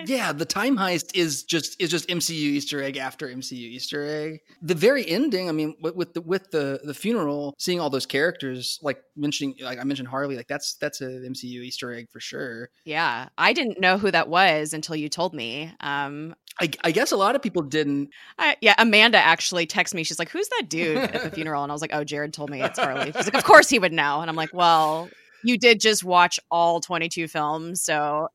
Yeah, 0.04 0.32
the 0.32 0.46
time 0.46 0.76
heist 0.76 1.14
is 1.14 1.44
just 1.44 1.80
is 1.80 1.90
just 1.90 2.08
MCU 2.08 2.32
Easter 2.32 2.82
egg 2.82 2.96
after 2.96 3.28
MCU 3.28 3.52
Easter 3.52 4.02
egg. 4.02 4.40
The 4.62 4.74
very 4.74 5.06
ending, 5.06 5.48
I 5.48 5.52
mean, 5.52 5.76
with, 5.80 5.94
with 5.94 6.14
the 6.14 6.22
with 6.22 6.50
the 6.50 6.80
the 6.82 6.94
funeral, 6.94 7.54
seeing 7.58 7.78
all 7.78 7.90
those 7.90 8.06
characters, 8.06 8.80
like 8.82 9.02
mentioning, 9.16 9.54
like 9.60 9.78
I 9.78 9.84
mentioned 9.84 10.08
Harley, 10.08 10.36
like 10.36 10.48
that's 10.48 10.74
that's 10.76 11.02
a 11.02 11.04
MCU 11.04 11.44
Easter 11.44 11.92
egg 11.92 12.08
for 12.10 12.20
sure. 12.20 12.70
yeah, 12.84 13.28
I 13.38 13.52
didn't 13.52 13.80
know 13.80 13.98
who 13.98 14.10
that 14.10 14.28
was 14.28 14.72
until 14.72 14.96
you 14.96 15.08
told 15.08 15.34
me. 15.34 15.72
Um, 15.80 16.34
I, 16.60 16.70
I 16.84 16.90
guess 16.90 17.12
a 17.12 17.16
lot 17.16 17.34
of 17.34 17.42
people 17.42 17.62
didn't. 17.62 18.10
I, 18.38 18.56
yeah, 18.60 18.74
Amanda 18.78 19.18
actually 19.18 19.66
texted 19.66 19.94
me. 19.94 20.04
She's 20.04 20.18
like, 20.18 20.28
"Who's 20.28 20.48
that 20.48 20.68
dude 20.68 20.98
at 20.98 21.22
the 21.22 21.30
funeral?" 21.34 21.62
And 21.62 21.72
I 21.72 21.74
was 21.74 21.80
like, 21.82 21.94
"Oh, 21.94 22.04
Jared 22.04 22.32
told 22.32 22.50
me 22.50 22.62
it's 22.62 22.78
Harley." 22.78 23.06
She's 23.12 23.24
like, 23.24 23.34
"Of 23.34 23.44
course 23.44 23.68
he 23.68 23.78
would 23.78 23.92
know." 23.92 24.20
And 24.20 24.28
I'm 24.28 24.36
like, 24.36 24.50
"Well, 24.52 25.08
you 25.44 25.58
did 25.58 25.80
just 25.80 26.04
watch 26.04 26.38
all 26.50 26.80
22 26.80 27.28
films, 27.28 27.82
so 27.82 28.28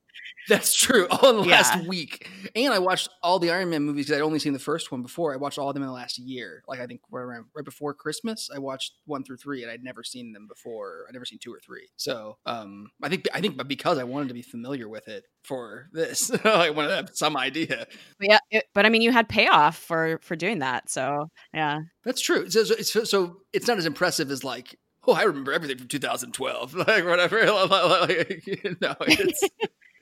That's 0.48 0.74
true. 0.74 1.08
All 1.12 1.30
in 1.32 1.38
the 1.44 1.50
Yeah. 1.50 1.58
last 1.58 1.88
week, 1.88 2.30
and 2.56 2.74
I 2.74 2.80
watched 2.80 3.10
all 3.22 3.40
the 3.40 3.52
Iron 3.52 3.70
Man 3.70 3.84
movies 3.84 4.06
because 4.06 4.20
I'd 4.22 4.24
only 4.24 4.40
seen 4.40 4.54
the 4.54 4.60
first 4.60 4.92
one 4.92 5.02
before. 5.02 5.34
I 5.34 5.38
watched 5.38 5.58
all 5.58 5.68
of 5.70 5.74
them 5.74 5.84
in 5.84 5.88
the 5.88 5.94
last 5.94 6.18
year. 6.18 6.64
Like 6.68 6.80
I 6.80 6.86
think 6.88 7.02
right 7.12 7.22
around 7.22 7.46
right 7.56 7.66
before 7.66 7.94
Christmas, 7.94 8.50
I 8.54 8.60
watched 8.60 8.94
one 9.06 9.24
through 9.24 9.38
three, 9.38 9.64
and 9.64 9.72
I'd 9.72 9.84
never 9.84 10.04
seen 10.04 10.32
them 10.32 10.48
before. 10.48 11.06
I'd 11.08 11.14
never 11.14 11.26
seen 11.26 11.40
two 11.40 11.54
or 11.54 11.60
three. 11.60 11.88
So 11.98 12.38
um, 12.46 12.90
I 13.04 13.10
think 13.10 13.28
I 13.34 13.42
think, 13.42 13.58
but 13.58 13.68
because 13.68 13.98
I 13.98 14.04
wanted 14.06 14.30
to 14.30 14.34
be 14.34 14.42
familiar 14.42 14.88
with 14.88 15.08
it 15.08 15.26
for 15.44 15.90
this, 15.92 16.32
I 16.46 16.70
wanted 16.70 16.90
to 16.90 16.96
have 16.96 17.10
some 17.14 17.36
idea. 17.38 17.86
but 18.20 18.30
yeah, 18.30 18.40
it, 18.52 18.66
but 18.74 18.86
I 18.86 18.90
mean, 18.90 19.02
you 19.02 19.12
had 19.12 19.28
payoff 19.30 19.78
for 19.78 20.20
for 20.24 20.36
doing 20.36 20.60
that, 20.60 20.90
so 20.90 21.30
yeah, 21.54 21.80
That's 22.06 22.22
true. 22.22 22.50
So, 22.50 22.64
so, 22.64 22.76
so, 22.76 23.04
so 23.04 23.38
it's 23.54 23.68
not 23.68 23.78
as 23.78 23.86
impressive 23.86 24.32
as 24.32 24.44
like, 24.44 24.78
oh, 25.08 25.14
I 25.14 25.24
remember 25.24 25.52
everything 25.54 25.78
from 25.78 25.88
2012, 25.88 26.74
like 26.88 27.06
whatever. 27.06 27.46
Like, 27.52 28.44
no, 28.82 28.96
it's. 29.02 29.44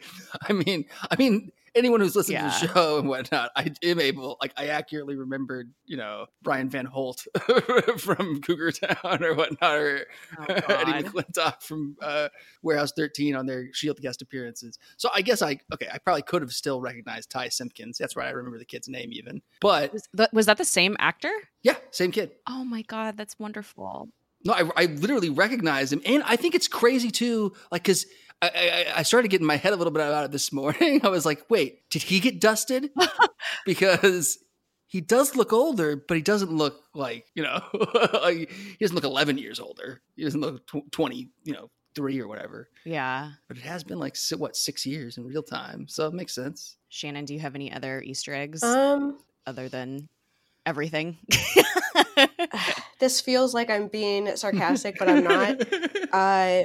I 0.42 0.54
mean, 0.54 0.86
I 1.10 1.16
mean, 1.18 1.52
anyone 1.74 2.00
who's 2.00 2.16
listened 2.16 2.34
Yeah. 2.36 2.50
to 2.50 2.68
the 2.68 2.74
show 2.74 3.00
and 3.00 3.08
whatnot, 3.10 3.52
I 3.56 3.72
am 3.84 4.00
able, 4.00 4.38
like, 4.42 4.54
I 4.56 4.68
accurately 4.68 5.16
remembered, 5.16 5.74
you 5.86 5.98
know, 5.98 6.28
Brian 6.42 6.70
Van 6.70 6.86
Holt 6.86 7.26
from 7.98 8.42
Cougar 8.42 8.72
Town 8.72 9.24
or 9.24 9.34
whatnot, 9.36 9.76
or 9.76 10.06
Oh, 10.40 10.46
Eddie 10.50 11.04
McClintock 11.08 11.62
from 11.62 11.98
uh, 12.02 12.30
Warehouse 12.62 12.94
13 12.96 13.36
on 13.36 13.46
their 13.46 13.74
Shield 13.74 14.00
guest 14.00 14.22
appearances. 14.22 14.80
So 14.98 15.10
I 15.14 15.22
guess 15.22 15.42
I, 15.42 15.60
okay, 15.74 15.88
I 15.92 15.98
probably 15.98 16.22
could 16.24 16.42
have 16.42 16.52
still 16.54 16.80
recognized 16.82 17.30
Ty 17.30 17.50
Simpkins. 17.50 17.98
That's 17.98 18.16
right. 18.16 18.28
I 18.28 18.32
remember 18.32 18.58
the 18.58 18.66
kid's 18.66 18.88
name 18.88 19.10
even. 19.12 19.42
But 19.62 19.92
was, 19.94 20.08
that, 20.14 20.34
was 20.34 20.46
that 20.46 20.58
the 20.58 20.66
same 20.66 20.96
actor? 21.00 21.32
yeah, 21.64 21.76
same 21.92 22.12
kid. 22.12 22.32
Oh 22.48 22.64
my 22.64 22.84
god, 22.84 23.18
that's 23.18 23.38
wonderful. 23.40 24.10
No, 24.44 24.54
I, 24.54 24.70
I 24.76 24.86
literally 24.86 25.32
recognized 25.32 25.92
him, 25.92 26.02
and 26.06 26.22
I 26.24 26.36
think 26.36 26.54
it's 26.54 26.68
crazy 26.68 27.10
too. 27.10 27.54
Like, 27.72 27.82
because 27.82 28.06
I, 28.42 28.50
I, 28.96 29.00
I 29.00 29.04
started 29.04 29.30
getting 29.30 29.48
my 29.48 29.56
head 29.58 29.74
a 29.74 29.76
little 29.76 29.92
bit 29.94 30.06
about 30.06 30.26
it 30.26 30.32
this 30.32 30.52
morning. 30.52 31.02
I 31.04 31.10
was 31.10 31.26
like, 31.26 31.46
wait, 31.50 31.90
did 31.90 32.04
he 32.04 32.20
get 32.20 32.40
dusted? 32.42 32.92
because 33.66 34.38
he 34.88 35.02
does 35.02 35.36
look 35.36 35.52
older, 35.54 35.96
but 36.08 36.16
he 36.18 36.24
doesn't 36.24 36.52
look 36.52 36.84
like 36.94 37.26
you 37.36 37.44
know, 37.44 37.62
he 38.30 38.48
doesn't 38.80 38.96
look 38.96 39.04
eleven 39.04 39.38
years 39.38 39.60
older. 39.60 40.02
He 40.16 40.24
doesn't 40.24 40.42
look 40.42 40.66
tw- 40.68 40.92
twenty, 40.92 41.30
you 41.44 41.54
know, 41.54 41.70
three 41.96 42.20
or 42.20 42.28
whatever. 42.28 42.70
Yeah, 42.86 43.32
But 43.48 43.58
it 43.58 43.64
has 43.64 43.84
been 43.84 44.00
like 44.00 44.16
si- 44.16 44.36
what 44.36 44.56
six 44.56 44.86
years 44.86 45.18
in 45.18 45.26
real 45.26 45.44
time, 45.44 45.88
so 45.88 46.08
it 46.08 46.14
makes 46.14 46.36
sense. 46.36 46.78
Shannon, 46.90 47.26
do 47.26 47.34
you 47.34 47.40
have 47.40 47.56
any 47.56 47.72
other 47.72 48.02
Easter 48.02 48.34
eggs 48.34 48.64
Um, 48.64 49.18
other 49.48 49.70
than 49.70 50.08
everything? 50.66 51.18
this 53.00 53.22
feels 53.22 53.54
like 53.54 53.70
I'm 53.70 53.88
being 53.88 54.36
sarcastic, 54.36 54.98
but 55.00 55.10
I'm 55.10 55.24
not. 55.24 55.62
Uh, 56.14 56.64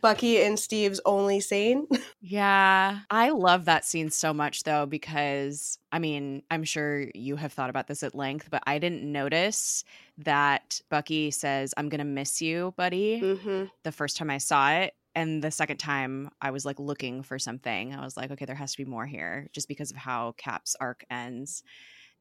Bucky 0.00 0.42
and 0.42 0.58
Steve's 0.58 1.00
only 1.04 1.40
scene. 1.40 1.86
Yeah, 2.20 3.00
I 3.10 3.30
love 3.30 3.66
that 3.66 3.84
scene 3.84 4.08
so 4.10 4.32
much 4.32 4.62
though 4.62 4.86
because 4.86 5.78
I 5.92 5.98
mean, 5.98 6.42
I'm 6.50 6.64
sure 6.64 7.10
you 7.14 7.36
have 7.36 7.52
thought 7.52 7.68
about 7.70 7.86
this 7.86 8.02
at 8.02 8.14
length, 8.14 8.48
but 8.50 8.62
I 8.66 8.78
didn't 8.78 9.02
notice 9.10 9.84
that 10.18 10.80
Bucky 10.88 11.30
says, 11.30 11.74
"I'm 11.76 11.88
going 11.90 11.98
to 11.98 12.04
miss 12.04 12.40
you, 12.40 12.72
buddy." 12.78 13.20
hmm 13.20 13.70
The 13.84 13.92
first 13.92 14.16
time 14.16 14.30
I 14.30 14.38
saw 14.38 14.72
it, 14.72 14.94
and 15.14 15.42
the 15.44 15.50
second 15.50 15.78
time 15.78 16.30
I 16.40 16.50
was 16.50 16.64
like 16.64 16.80
looking 16.80 17.22
for 17.22 17.38
something. 17.38 17.94
I 17.94 18.02
was 18.04 18.16
like, 18.16 18.30
"Okay, 18.32 18.46
there 18.46 18.56
has 18.56 18.72
to 18.72 18.78
be 18.84 18.90
more 18.90 19.06
here," 19.06 19.48
just 19.52 19.68
because 19.68 19.90
of 19.90 19.96
how 19.98 20.32
Cap's 20.38 20.76
arc 20.80 21.04
ends. 21.10 21.62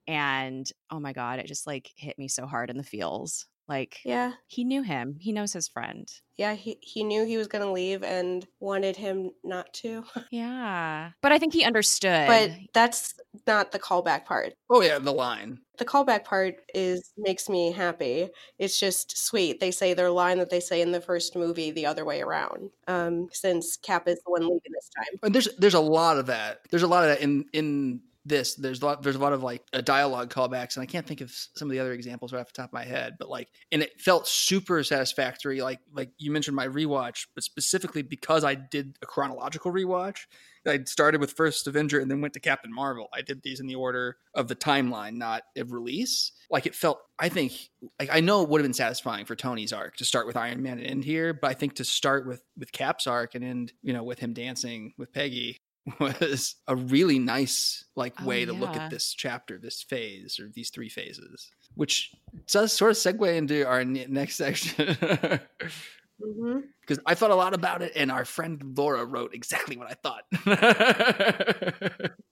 And 0.08 0.72
oh 0.92 1.00
my 1.00 1.14
god, 1.14 1.40
it 1.40 1.48
just 1.48 1.68
like 1.68 1.92
hit 1.96 2.18
me 2.20 2.28
so 2.30 2.48
hard 2.48 2.70
in 2.70 2.78
the 2.78 2.84
feels. 2.84 3.48
Like 3.68 4.00
Yeah, 4.04 4.34
he 4.48 4.64
knew 4.64 4.82
him. 4.84 5.18
He 5.20 5.32
knows 5.32 5.54
his 5.54 5.68
friend. 5.70 6.08
yeah. 6.38 6.54
He 6.54 6.78
he 6.82 7.04
knew 7.04 7.26
he 7.26 7.38
was 7.38 7.48
gonna 7.48 7.72
leave 7.72 8.04
and 8.04 8.46
wanted 8.60 8.96
him 8.98 9.32
not 9.44 9.74
to. 9.76 10.04
Yeah. 10.32 11.12
But 11.22 11.32
I 11.32 11.40
think 11.40 11.54
he 11.54 11.64
understood. 11.64 12.28
But 12.28 12.52
that's 12.74 13.14
not 13.48 13.72
the 13.72 13.80
callback 13.80 14.26
part. 14.26 14.54
Oh 14.70 14.82
yeah, 14.82 15.00
the 15.00 15.14
line. 15.14 15.60
The 15.78 15.86
callback 15.86 16.24
part 16.26 16.56
is 16.76 17.12
makes 17.18 17.50
me 17.50 17.72
happy. 17.72 18.30
It's 18.60 18.80
just 18.80 19.18
sweet. 19.18 19.60
They 19.60 19.72
say 19.72 19.94
their 19.94 20.12
line 20.12 20.38
that 20.40 20.50
they 20.50 20.60
say 20.60 20.82
in 20.82 20.92
the 20.92 21.02
first 21.02 21.36
movie 21.36 21.72
the 21.72 21.86
other 21.86 22.06
way 22.06 22.22
around. 22.22 22.70
Um, 22.88 23.30
since 23.32 23.78
Cap 23.78 24.08
is 24.08 24.20
the 24.26 24.32
one 24.32 24.42
leaving 24.42 24.60
this 24.74 24.90
time. 24.96 25.20
And 25.24 25.34
there's 25.34 25.48
there's 25.58 25.74
a 25.74 25.80
lot 25.80 26.18
of 26.18 26.26
that. 26.28 26.62
There's 26.70 26.84
a 26.84 26.88
lot 26.88 27.04
of 27.04 27.10
that 27.10 27.22
in 27.22 27.46
in 27.54 28.02
this, 28.26 28.56
there's 28.56 28.82
a 28.82 28.86
lot 28.86 29.04
there's 29.04 29.16
a 29.16 29.20
lot 29.20 29.34
of 29.34 29.44
like 29.44 29.64
a 29.74 29.82
dialogue 29.82 30.30
callbacks, 30.34 30.76
and 30.76 30.84
I 30.84 30.86
can't 30.86 31.06
think 31.06 31.22
of 31.22 31.32
some 31.56 31.68
of 31.68 31.72
the 31.72 31.80
other 31.80 31.94
examples 31.94 32.32
right 32.32 32.40
off 32.40 32.48
the 32.48 32.54
top 32.54 32.70
of 32.70 32.74
my 32.74 32.86
head, 32.86 33.16
but 33.20 33.30
like, 33.30 33.50
and 33.72 33.82
it 33.82 34.00
felt 34.00 34.28
super 34.28 34.84
satisfactory. 34.84 35.62
Like 35.62 35.80
like 35.94 36.10
you 36.18 36.32
mentioned 36.32 36.56
my 36.56 36.68
rewatch, 36.68 37.28
but 37.36 37.44
specifically 37.44 38.02
because 38.02 38.44
I 38.44 38.56
did 38.56 38.98
a 39.02 39.06
chronological 39.06 39.72
rewatch. 39.72 40.20
I 40.66 40.80
started 40.86 41.20
with 41.20 41.34
First 41.34 41.68
Avenger 41.68 42.00
and 42.00 42.10
then 42.10 42.22
went 42.22 42.34
to 42.36 42.40
Captain 42.40 42.74
Marvel. 42.74 43.10
I 43.14 43.22
did 43.22 43.44
these 43.44 43.60
in 43.60 43.68
the 43.68 43.76
order 43.76 44.16
of 44.34 44.48
the 44.48 44.56
timeline, 44.56 45.16
not 45.16 45.44
of 45.58 45.74
release. 45.74 46.32
Like 46.50 46.66
it 46.66 46.74
felt, 46.74 47.00
I 47.20 47.28
think, 47.28 47.52
like 48.00 48.10
I 48.10 48.22
know 48.22 48.44
it 48.44 48.50
would 48.50 48.62
have 48.62 48.66
been 48.66 48.74
satisfying 48.74 49.26
for 49.26 49.36
Tony's 49.36 49.74
arc 49.74 49.98
to 49.98 50.06
start 50.06 50.26
with 50.26 50.38
Iron 50.38 50.64
Man 50.64 50.78
and 50.78 50.88
end 50.88 51.04
here, 51.04 51.34
but 51.34 51.52
I 51.52 51.54
think 51.54 51.76
to 51.76 51.84
start 51.84 52.26
with 52.26 52.44
with 52.58 52.72
Cap's 52.72 53.08
arc 53.08 53.36
and 53.36 53.44
end, 53.44 53.74
you 53.82 53.92
know, 53.92 54.04
with 54.04 54.20
him 54.20 54.34
dancing 54.34 54.94
with 54.98 55.12
Peggy 55.12 55.60
was 56.00 56.56
a 56.68 56.76
really 56.76 57.20
nice 57.20 57.86
like 57.96 58.14
Oh, 58.20 58.26
way 58.26 58.46
to 58.46 58.54
look 58.54 58.76
at 58.76 58.90
this 58.90 59.14
chapter, 59.14 59.58
this 59.58 59.84
phase, 59.84 60.40
or 60.40 60.50
these 60.54 60.70
three 60.70 60.90
phases, 60.90 61.52
which 61.76 62.12
does 62.48 62.72
sort 62.72 62.92
of 62.92 62.98
segue 62.98 63.36
into 63.36 63.68
our 63.68 63.84
next 63.84 64.36
section. 64.36 64.98
Mm-hmm. 66.22 66.60
because 66.82 67.00
I 67.06 67.16
thought 67.16 67.32
a 67.32 67.36
lot 67.36 67.54
about 67.54 67.82
it, 67.82 67.92
and 67.96 68.12
our 68.12 68.24
friend 68.24 68.76
Laura 68.78 69.04
wrote 69.04 69.34
exactly 69.34 69.78
what 69.78 69.90
I 69.90 69.96
thought. 69.96 72.12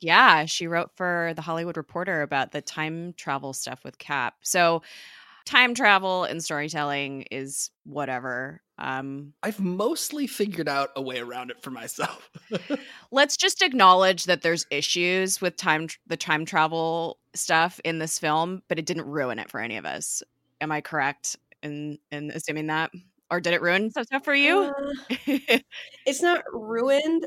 Yeah, 0.00 0.46
she 0.46 0.66
wrote 0.66 0.90
for 0.96 1.32
the 1.36 1.42
Hollywood 1.42 1.76
Reporter 1.76 2.22
about 2.22 2.52
the 2.52 2.62
time 2.62 3.12
travel 3.16 3.52
stuff 3.52 3.84
with 3.84 3.98
Cap. 3.98 4.34
So, 4.42 4.82
time 5.50 5.74
travel 5.74 6.24
and 6.24 6.42
storytelling 6.42 7.22
is 7.30 7.70
whatever. 7.84 8.62
Um, 8.78 9.34
I've 9.42 9.58
mostly 9.58 10.26
figured 10.26 10.68
out 10.68 10.90
a 10.94 11.02
way 11.02 11.18
around 11.18 11.50
it 11.50 11.60
for 11.60 11.70
myself. 11.70 12.30
let's 13.10 13.36
just 13.36 13.60
acknowledge 13.60 14.24
that 14.24 14.42
there's 14.42 14.64
issues 14.70 15.40
with 15.40 15.56
time 15.56 15.88
the 16.06 16.16
time 16.16 16.44
travel 16.44 17.18
stuff 17.34 17.80
in 17.84 17.98
this 17.98 18.18
film, 18.18 18.62
but 18.68 18.78
it 18.78 18.86
didn't 18.86 19.06
ruin 19.06 19.38
it 19.38 19.50
for 19.50 19.60
any 19.60 19.76
of 19.76 19.84
us. 19.84 20.22
Am 20.60 20.70
I 20.70 20.80
correct 20.80 21.36
in 21.62 21.98
in 22.12 22.30
assuming 22.30 22.68
that? 22.68 22.92
Or 23.30 23.40
did 23.40 23.52
it 23.52 23.62
ruin 23.62 23.90
some 23.90 24.04
stuff 24.04 24.24
for 24.24 24.34
you? 24.34 24.72
Uh, 25.08 25.18
it's 26.06 26.22
not 26.22 26.42
ruined. 26.52 27.26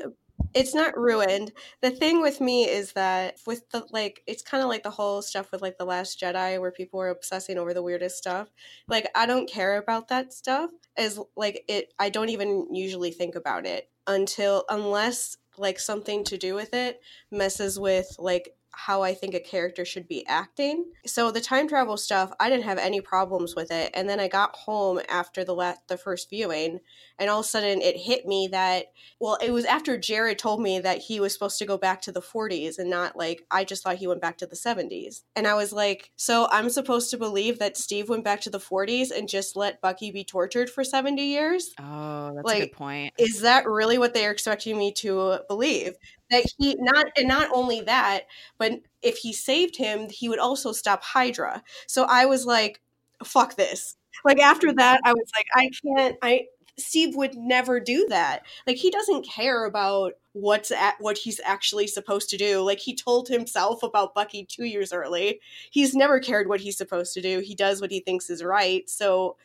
It's 0.54 0.74
not 0.74 0.96
ruined. 0.96 1.52
The 1.80 1.90
thing 1.90 2.22
with 2.22 2.40
me 2.40 2.68
is 2.68 2.92
that 2.92 3.38
with 3.46 3.68
the 3.70 3.86
like, 3.90 4.22
it's 4.26 4.42
kind 4.42 4.62
of 4.62 4.68
like 4.68 4.84
the 4.84 4.90
whole 4.90 5.20
stuff 5.20 5.50
with 5.50 5.62
like 5.62 5.78
the 5.78 5.84
Last 5.84 6.20
Jedi, 6.20 6.60
where 6.60 6.70
people 6.70 6.98
were 6.98 7.08
obsessing 7.08 7.58
over 7.58 7.74
the 7.74 7.82
weirdest 7.82 8.18
stuff. 8.18 8.50
Like, 8.86 9.08
I 9.14 9.26
don't 9.26 9.48
care 9.50 9.76
about 9.76 10.08
that 10.08 10.32
stuff. 10.32 10.70
As 10.96 11.18
like 11.36 11.64
it, 11.68 11.92
I 11.98 12.08
don't 12.08 12.28
even 12.28 12.72
usually 12.72 13.10
think 13.10 13.34
about 13.34 13.66
it 13.66 13.90
until 14.06 14.64
unless 14.68 15.36
like 15.58 15.78
something 15.78 16.24
to 16.24 16.36
do 16.38 16.54
with 16.54 16.74
it 16.74 17.00
messes 17.30 17.78
with 17.78 18.14
like 18.18 18.54
how 18.76 19.02
I 19.02 19.14
think 19.14 19.34
a 19.34 19.40
character 19.40 19.84
should 19.84 20.08
be 20.08 20.26
acting. 20.26 20.86
So 21.06 21.30
the 21.30 21.40
time 21.40 21.68
travel 21.68 21.96
stuff, 21.96 22.32
I 22.40 22.48
didn't 22.50 22.64
have 22.64 22.78
any 22.78 23.00
problems 23.00 23.54
with 23.54 23.70
it. 23.70 23.90
And 23.94 24.08
then 24.08 24.20
I 24.20 24.28
got 24.28 24.54
home 24.56 25.00
after 25.08 25.44
the 25.44 25.54
la- 25.54 25.74
the 25.88 25.96
first 25.96 26.30
viewing, 26.30 26.80
and 27.18 27.30
all 27.30 27.40
of 27.40 27.46
a 27.46 27.48
sudden 27.48 27.80
it 27.80 27.96
hit 27.96 28.26
me 28.26 28.48
that 28.52 28.86
well, 29.20 29.38
it 29.42 29.50
was 29.52 29.64
after 29.64 29.96
Jared 29.96 30.38
told 30.38 30.60
me 30.60 30.78
that 30.80 30.98
he 30.98 31.20
was 31.20 31.32
supposed 31.32 31.58
to 31.58 31.66
go 31.66 31.78
back 31.78 32.02
to 32.02 32.12
the 32.12 32.20
40s 32.22 32.78
and 32.78 32.90
not 32.90 33.16
like 33.16 33.44
I 33.50 33.64
just 33.64 33.82
thought 33.82 33.96
he 33.96 34.06
went 34.06 34.20
back 34.20 34.38
to 34.38 34.46
the 34.46 34.56
70s. 34.56 35.24
And 35.36 35.46
I 35.46 35.54
was 35.54 35.72
like, 35.72 36.10
so 36.16 36.48
I'm 36.50 36.68
supposed 36.70 37.10
to 37.10 37.18
believe 37.18 37.58
that 37.58 37.76
Steve 37.76 38.08
went 38.08 38.24
back 38.24 38.40
to 38.42 38.50
the 38.50 38.60
40s 38.60 39.10
and 39.10 39.28
just 39.28 39.56
let 39.56 39.80
Bucky 39.80 40.10
be 40.10 40.24
tortured 40.24 40.70
for 40.70 40.84
70 40.84 41.22
years? 41.22 41.70
oh, 41.78 42.34
that's 42.34 42.44
a 42.44 42.46
Like, 42.46 42.58
good 42.58 42.72
point. 42.72 43.14
is 43.18 43.40
that 43.42 43.66
really 43.66 43.98
what 43.98 44.14
they're 44.14 44.30
expecting 44.30 44.78
me 44.78 44.92
to 44.92 45.40
believe 45.48 45.94
that 46.34 46.44
he 46.58 46.76
not 46.78 47.06
and 47.16 47.28
not 47.28 47.48
only 47.52 47.80
that 47.80 48.24
but 48.58 48.72
if 49.02 49.18
he 49.18 49.32
saved 49.32 49.76
him 49.76 50.08
he 50.10 50.28
would 50.28 50.38
also 50.38 50.72
stop 50.72 51.02
hydra. 51.02 51.62
So 51.86 52.04
i 52.04 52.26
was 52.26 52.44
like 52.46 52.80
fuck 53.24 53.56
this. 53.56 53.96
Like 54.24 54.40
after 54.40 54.68
mm-hmm. 54.68 54.78
that 54.78 55.00
i 55.04 55.12
was 55.12 55.30
like 55.36 55.46
i 55.54 55.70
can't 55.82 56.16
i 56.22 56.46
steve 56.76 57.14
would 57.16 57.34
never 57.36 57.80
do 57.80 58.06
that. 58.08 58.42
Like 58.66 58.76
he 58.76 58.90
doesn't 58.90 59.26
care 59.28 59.64
about 59.64 60.14
what's 60.32 60.70
at 60.70 60.96
what 60.98 61.18
he's 61.18 61.40
actually 61.44 61.86
supposed 61.86 62.28
to 62.30 62.36
do. 62.36 62.60
Like 62.60 62.80
he 62.80 62.94
told 62.94 63.28
himself 63.28 63.82
about 63.82 64.14
bucky 64.14 64.44
two 64.44 64.64
years 64.64 64.92
early. 64.92 65.40
He's 65.70 65.94
never 65.94 66.18
cared 66.18 66.48
what 66.48 66.60
he's 66.60 66.76
supposed 66.76 67.14
to 67.14 67.22
do. 67.22 67.40
He 67.40 67.54
does 67.54 67.80
what 67.80 67.92
he 67.92 68.00
thinks 68.00 68.30
is 68.30 68.42
right. 68.42 68.88
So 68.88 69.36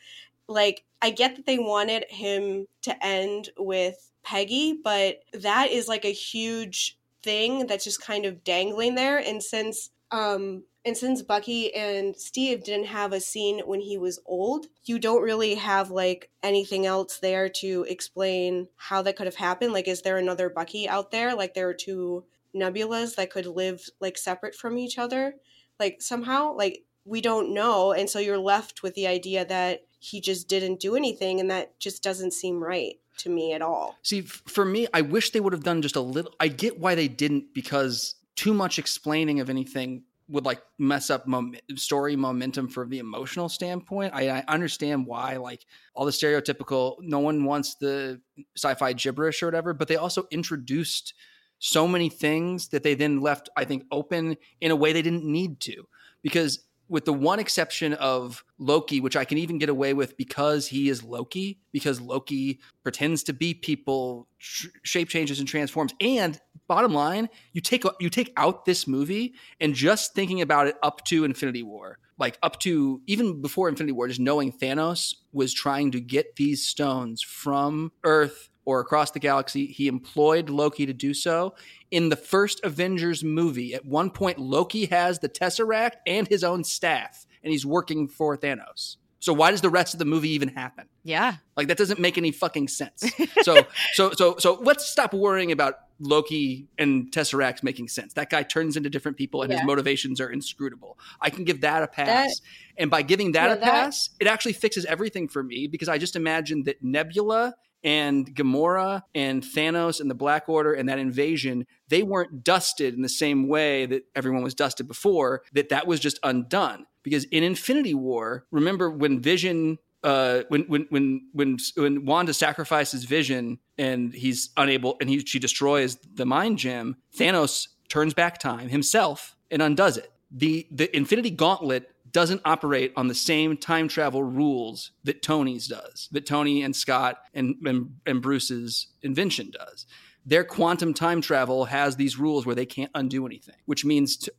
like 0.48 0.84
I 1.00 1.10
get 1.10 1.36
that 1.36 1.46
they 1.46 1.58
wanted 1.58 2.04
him 2.08 2.66
to 2.82 3.06
end 3.06 3.50
with 3.56 4.09
Peggy, 4.22 4.78
but 4.82 5.20
that 5.32 5.70
is 5.70 5.88
like 5.88 6.04
a 6.04 6.12
huge 6.12 6.98
thing 7.22 7.66
that's 7.66 7.84
just 7.84 8.02
kind 8.02 8.24
of 8.24 8.44
dangling 8.44 8.94
there. 8.94 9.18
And 9.18 9.42
since 9.42 9.90
um 10.10 10.64
and 10.84 10.96
since 10.96 11.20
Bucky 11.20 11.74
and 11.74 12.16
Steve 12.16 12.64
didn't 12.64 12.86
have 12.86 13.12
a 13.12 13.20
scene 13.20 13.60
when 13.66 13.80
he 13.80 13.98
was 13.98 14.18
old, 14.24 14.66
you 14.84 14.98
don't 14.98 15.22
really 15.22 15.54
have 15.56 15.90
like 15.90 16.30
anything 16.42 16.86
else 16.86 17.18
there 17.18 17.50
to 17.50 17.84
explain 17.88 18.68
how 18.76 19.02
that 19.02 19.16
could 19.16 19.26
have 19.26 19.36
happened. 19.36 19.74
Like, 19.74 19.88
is 19.88 20.02
there 20.02 20.16
another 20.16 20.48
Bucky 20.48 20.88
out 20.88 21.10
there? 21.10 21.34
Like, 21.34 21.52
there 21.52 21.68
are 21.68 21.74
two 21.74 22.24
nebulas 22.56 23.16
that 23.16 23.30
could 23.30 23.46
live 23.46 23.84
like 24.00 24.16
separate 24.16 24.54
from 24.54 24.78
each 24.78 24.98
other, 24.98 25.34
like 25.78 26.00
somehow. 26.00 26.54
Like, 26.56 26.84
we 27.04 27.20
don't 27.20 27.52
know, 27.52 27.92
and 27.92 28.08
so 28.08 28.18
you're 28.18 28.38
left 28.38 28.82
with 28.82 28.94
the 28.94 29.06
idea 29.06 29.44
that 29.44 29.82
he 29.98 30.20
just 30.20 30.48
didn't 30.48 30.80
do 30.80 30.96
anything, 30.96 31.40
and 31.40 31.50
that 31.50 31.78
just 31.78 32.02
doesn't 32.02 32.32
seem 32.32 32.62
right 32.62 32.94
to 33.22 33.30
me 33.30 33.52
at 33.52 33.62
all. 33.62 33.96
See, 34.02 34.22
for 34.22 34.64
me, 34.64 34.86
I 34.92 35.00
wish 35.00 35.30
they 35.30 35.40
would 35.40 35.52
have 35.52 35.64
done 35.64 35.82
just 35.82 35.96
a 35.96 36.00
little. 36.00 36.34
I 36.40 36.48
get 36.48 36.78
why 36.78 36.94
they 36.94 37.08
didn't 37.08 37.54
because 37.54 38.14
too 38.36 38.54
much 38.54 38.78
explaining 38.78 39.40
of 39.40 39.50
anything 39.50 40.04
would 40.28 40.44
like 40.44 40.62
mess 40.78 41.10
up 41.10 41.26
mom- 41.26 41.56
story 41.74 42.14
momentum 42.14 42.68
from 42.68 42.88
the 42.88 43.00
emotional 43.00 43.48
standpoint. 43.48 44.14
I, 44.14 44.28
I 44.28 44.44
understand 44.46 45.06
why, 45.06 45.36
like 45.36 45.64
all 45.94 46.04
the 46.04 46.12
stereotypical, 46.12 46.96
no 47.00 47.18
one 47.18 47.44
wants 47.44 47.74
the 47.74 48.20
sci-fi 48.56 48.92
gibberish 48.92 49.42
or 49.42 49.46
whatever, 49.46 49.74
but 49.74 49.88
they 49.88 49.96
also 49.96 50.26
introduced 50.30 51.14
so 51.58 51.86
many 51.86 52.08
things 52.08 52.68
that 52.68 52.82
they 52.82 52.94
then 52.94 53.20
left, 53.20 53.48
I 53.56 53.64
think, 53.64 53.84
open 53.90 54.36
in 54.60 54.70
a 54.70 54.76
way 54.76 54.92
they 54.92 55.02
didn't 55.02 55.24
need 55.24 55.60
to, 55.60 55.86
because 56.22 56.60
with 56.90 57.04
the 57.04 57.12
one 57.12 57.38
exception 57.38 57.94
of 57.94 58.44
Loki, 58.58 59.00
which 59.00 59.16
I 59.16 59.24
can 59.24 59.38
even 59.38 59.58
get 59.58 59.68
away 59.68 59.94
with 59.94 60.16
because 60.16 60.66
he 60.66 60.88
is 60.88 61.04
Loki, 61.04 61.60
because 61.72 62.00
Loki 62.00 62.60
pretends 62.82 63.22
to 63.22 63.32
be 63.32 63.54
people, 63.54 64.28
sh- 64.38 64.66
shape 64.82 65.08
changes 65.08 65.38
and 65.38 65.48
transforms. 65.48 65.94
And 66.00 66.38
bottom 66.68 66.92
line, 66.92 67.28
you 67.52 67.60
take 67.60 67.84
you 68.00 68.10
take 68.10 68.32
out 68.36 68.64
this 68.64 68.86
movie 68.86 69.34
and 69.60 69.72
just 69.72 70.14
thinking 70.14 70.42
about 70.42 70.66
it 70.66 70.76
up 70.82 71.04
to 71.06 71.24
Infinity 71.24 71.62
War, 71.62 71.98
like 72.18 72.38
up 72.42 72.58
to 72.60 73.00
even 73.06 73.40
before 73.40 73.68
Infinity 73.68 73.92
War, 73.92 74.08
just 74.08 74.20
knowing 74.20 74.52
Thanos 74.52 75.14
was 75.32 75.54
trying 75.54 75.92
to 75.92 76.00
get 76.00 76.36
these 76.36 76.66
stones 76.66 77.22
from 77.22 77.92
Earth 78.04 78.49
or 78.64 78.80
across 78.80 79.10
the 79.10 79.18
galaxy, 79.18 79.66
he 79.66 79.88
employed 79.88 80.50
Loki 80.50 80.86
to 80.86 80.92
do 80.92 81.14
so. 81.14 81.54
In 81.90 82.08
the 82.08 82.16
first 82.16 82.60
Avengers 82.64 83.24
movie, 83.24 83.74
at 83.74 83.84
one 83.84 84.10
point, 84.10 84.38
Loki 84.38 84.86
has 84.86 85.18
the 85.18 85.28
Tesseract 85.28 85.94
and 86.06 86.28
his 86.28 86.44
own 86.44 86.62
staff, 86.64 87.26
and 87.42 87.50
he's 87.52 87.66
working 87.66 88.06
for 88.08 88.36
Thanos. 88.36 88.96
So 89.22 89.34
why 89.34 89.50
does 89.50 89.60
the 89.60 89.68
rest 89.68 89.92
of 89.94 89.98
the 89.98 90.06
movie 90.06 90.30
even 90.30 90.48
happen? 90.48 90.86
Yeah. 91.04 91.34
Like 91.54 91.68
that 91.68 91.76
doesn't 91.76 92.00
make 92.00 92.16
any 92.16 92.30
fucking 92.32 92.68
sense. 92.68 93.04
So 93.42 93.66
so 93.92 94.12
so 94.12 94.36
so 94.38 94.54
let's 94.62 94.86
stop 94.86 95.12
worrying 95.12 95.52
about 95.52 95.74
Loki 95.98 96.68
and 96.78 97.10
Tesseract 97.12 97.62
making 97.62 97.88
sense. 97.88 98.14
That 98.14 98.30
guy 98.30 98.42
turns 98.42 98.76
into 98.78 98.88
different 98.88 99.18
people 99.18 99.42
and 99.42 99.52
his 99.52 99.62
motivations 99.64 100.20
are 100.22 100.30
inscrutable. 100.30 100.98
I 101.20 101.28
can 101.28 101.44
give 101.44 101.60
that 101.60 101.82
a 101.82 101.86
pass. 101.86 102.06
That- 102.40 102.46
and 102.78 102.90
by 102.90 103.02
giving 103.02 103.32
that 103.32 103.48
Yeah, 103.48 103.52
a 103.54 103.58
that- 103.58 103.64
pass, 103.64 104.08
it 104.20 104.26
actually 104.26 104.54
fixes 104.54 104.86
everything 104.86 105.28
for 105.28 105.42
me 105.42 105.66
because 105.66 105.88
I 105.90 105.98
just 105.98 106.16
imagine 106.16 106.62
that 106.64 106.82
Nebula 106.82 107.54
and 107.82 108.34
Gamora 108.34 109.02
and 109.14 109.42
Thanos 109.42 110.00
and 110.00 110.10
the 110.10 110.14
Black 110.14 110.48
Order 110.48 110.72
and 110.72 110.88
that 110.88 110.98
invasion, 110.98 111.66
they 111.88 112.02
weren't 112.02 112.44
dusted 112.44 112.94
in 112.94 113.02
the 113.02 113.08
same 113.08 113.48
way 113.48 113.86
that 113.86 114.04
everyone 114.14 114.42
was 114.42 114.54
dusted 114.54 114.86
before, 114.86 115.42
that 115.52 115.68
that 115.70 115.86
was 115.86 116.00
just 116.00 116.18
undone. 116.22 116.86
Because 117.02 117.24
in 117.24 117.42
Infinity 117.42 117.94
War, 117.94 118.44
remember 118.50 118.90
when 118.90 119.20
Vision 119.20 119.78
uh, 120.02 120.42
when 120.48 120.62
when 120.62 120.86
when 120.90 121.28
when 121.32 121.58
when 121.76 122.04
Wanda 122.06 122.32
sacrifices 122.32 123.04
Vision 123.04 123.58
and 123.76 124.14
he's 124.14 124.50
unable 124.56 124.96
and 125.00 125.10
he 125.10 125.20
she 125.20 125.38
destroys 125.38 125.96
the 126.14 126.26
mind 126.26 126.58
gem, 126.58 126.96
Thanos 127.16 127.68
turns 127.88 128.14
back 128.14 128.38
time 128.38 128.68
himself 128.68 129.36
and 129.50 129.60
undoes 129.60 129.96
it. 129.96 130.10
The 130.30 130.66
the 130.70 130.94
Infinity 130.96 131.30
Gauntlet 131.30 131.90
doesn't 132.12 132.42
operate 132.44 132.92
on 132.96 133.08
the 133.08 133.14
same 133.14 133.56
time 133.56 133.88
travel 133.88 134.22
rules 134.22 134.92
that 135.04 135.22
Tony's 135.22 135.66
does, 135.66 136.08
that 136.12 136.26
Tony 136.26 136.62
and 136.62 136.74
Scott 136.74 137.18
and 137.34 137.56
and, 137.64 137.94
and 138.06 138.22
Bruce's 138.22 138.88
invention 139.02 139.50
does. 139.50 139.86
Their 140.26 140.44
quantum 140.44 140.92
time 140.92 141.20
travel 141.20 141.64
has 141.66 141.96
these 141.96 142.18
rules 142.18 142.44
where 142.44 142.54
they 142.54 142.66
can't 142.66 142.90
undo 142.94 143.26
anything, 143.26 143.56
which 143.64 143.84
means 143.84 144.16
to, 144.18 144.32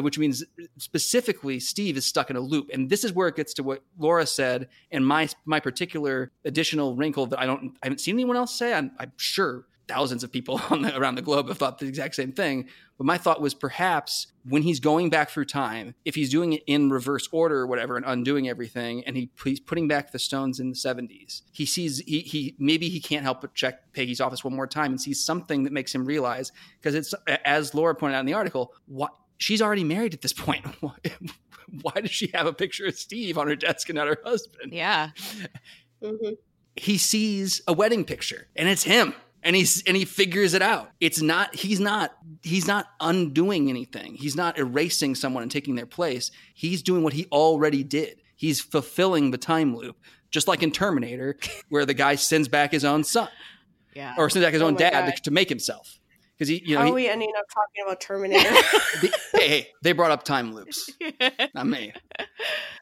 which 0.00 0.18
means 0.18 0.44
specifically 0.78 1.60
Steve 1.60 1.96
is 1.96 2.04
stuck 2.04 2.30
in 2.30 2.36
a 2.36 2.40
loop. 2.40 2.70
And 2.72 2.90
this 2.90 3.04
is 3.04 3.12
where 3.12 3.28
it 3.28 3.36
gets 3.36 3.54
to 3.54 3.62
what 3.62 3.82
Laura 3.98 4.26
said 4.26 4.68
and 4.90 5.06
my 5.06 5.28
my 5.44 5.60
particular 5.60 6.32
additional 6.44 6.96
wrinkle 6.96 7.26
that 7.26 7.38
I 7.38 7.46
don't 7.46 7.76
I 7.82 7.86
haven't 7.86 8.00
seen 8.00 8.16
anyone 8.16 8.36
else 8.36 8.54
say. 8.54 8.72
I'm, 8.72 8.90
I'm 8.98 9.12
sure 9.16 9.66
thousands 9.88 10.22
of 10.22 10.30
people 10.30 10.58
the, 10.70 10.92
around 10.96 11.16
the 11.16 11.22
globe 11.22 11.48
have 11.48 11.58
thought 11.58 11.78
the 11.78 11.86
exact 11.86 12.14
same 12.14 12.32
thing. 12.32 12.68
But 12.98 13.06
my 13.06 13.18
thought 13.18 13.40
was 13.40 13.54
perhaps 13.54 14.28
when 14.44 14.62
he's 14.62 14.80
going 14.80 15.10
back 15.10 15.30
through 15.30 15.46
time, 15.46 15.94
if 16.04 16.14
he's 16.14 16.30
doing 16.30 16.52
it 16.52 16.62
in 16.66 16.90
reverse 16.90 17.28
order 17.32 17.60
or 17.60 17.66
whatever 17.66 17.96
and 17.96 18.04
undoing 18.06 18.48
everything, 18.48 19.04
and 19.04 19.16
he, 19.16 19.30
he's 19.42 19.60
putting 19.60 19.88
back 19.88 20.10
the 20.10 20.18
stones 20.18 20.60
in 20.60 20.70
the 20.70 20.76
70s, 20.76 21.42
he 21.52 21.64
sees, 21.64 21.98
he, 22.00 22.20
he 22.20 22.54
maybe 22.58 22.88
he 22.88 23.00
can't 23.00 23.22
help 23.24 23.40
but 23.40 23.54
check 23.54 23.92
Peggy's 23.92 24.20
office 24.20 24.44
one 24.44 24.54
more 24.54 24.66
time 24.66 24.92
and 24.92 25.00
sees 25.00 25.24
something 25.24 25.64
that 25.64 25.72
makes 25.72 25.94
him 25.94 26.04
realize, 26.04 26.52
because 26.80 26.94
it's, 26.94 27.14
as 27.44 27.74
Laura 27.74 27.94
pointed 27.94 28.16
out 28.16 28.20
in 28.20 28.26
the 28.26 28.34
article, 28.34 28.74
what 28.86 29.12
she's 29.38 29.62
already 29.62 29.84
married 29.84 30.14
at 30.14 30.20
this 30.20 30.32
point. 30.32 30.66
Why 31.82 32.00
does 32.00 32.10
she 32.10 32.30
have 32.34 32.46
a 32.46 32.52
picture 32.52 32.86
of 32.86 32.96
Steve 32.96 33.38
on 33.38 33.46
her 33.46 33.56
desk 33.56 33.88
and 33.88 33.96
not 33.96 34.08
her 34.08 34.18
husband? 34.24 34.72
Yeah. 34.72 35.10
Mm-hmm. 36.02 36.32
He 36.76 36.96
sees 36.96 37.60
a 37.66 37.72
wedding 37.72 38.04
picture 38.04 38.48
and 38.56 38.68
it's 38.68 38.84
him 38.84 39.14
and 39.42 39.54
he's 39.56 39.82
and 39.86 39.96
he 39.96 40.04
figures 40.04 40.54
it 40.54 40.62
out. 40.62 40.90
It's 41.00 41.20
not 41.22 41.54
he's 41.54 41.80
not 41.80 42.12
he's 42.42 42.66
not 42.66 42.86
undoing 43.00 43.68
anything. 43.68 44.14
He's 44.14 44.36
not 44.36 44.58
erasing 44.58 45.14
someone 45.14 45.42
and 45.42 45.50
taking 45.52 45.74
their 45.74 45.86
place. 45.86 46.30
He's 46.54 46.82
doing 46.82 47.02
what 47.02 47.12
he 47.12 47.26
already 47.32 47.82
did. 47.84 48.20
He's 48.36 48.60
fulfilling 48.60 49.30
the 49.30 49.38
time 49.38 49.76
loop 49.76 49.96
just 50.30 50.46
like 50.48 50.62
in 50.62 50.70
terminator 50.70 51.36
where 51.68 51.86
the 51.86 51.94
guy 51.94 52.14
sends 52.14 52.48
back 52.48 52.70
his 52.72 52.84
own 52.84 53.04
son. 53.04 53.28
Yeah. 53.94 54.14
or 54.16 54.30
sends 54.30 54.44
back 54.46 54.52
his 54.52 54.62
Oh 54.62 54.66
own 54.66 54.74
dad 54.76 55.16
to, 55.16 55.22
to 55.22 55.30
make 55.32 55.48
himself. 55.48 55.98
Because 56.36 56.48
he 56.48 56.62
you 56.64 56.74
know 56.74 56.80
How 56.80 56.84
he- 56.86 56.90
are 56.92 56.94
we 56.94 57.08
ending 57.08 57.32
up 57.36 57.44
talking 57.52 57.84
about 57.84 58.00
Terminator? 58.00 58.48
they, 59.02 59.08
hey, 59.38 59.48
hey 59.48 59.68
they 59.82 59.92
brought 59.92 60.12
up 60.12 60.22
time 60.22 60.52
loops. 60.54 60.90
Not 61.54 61.66
me. 61.66 61.92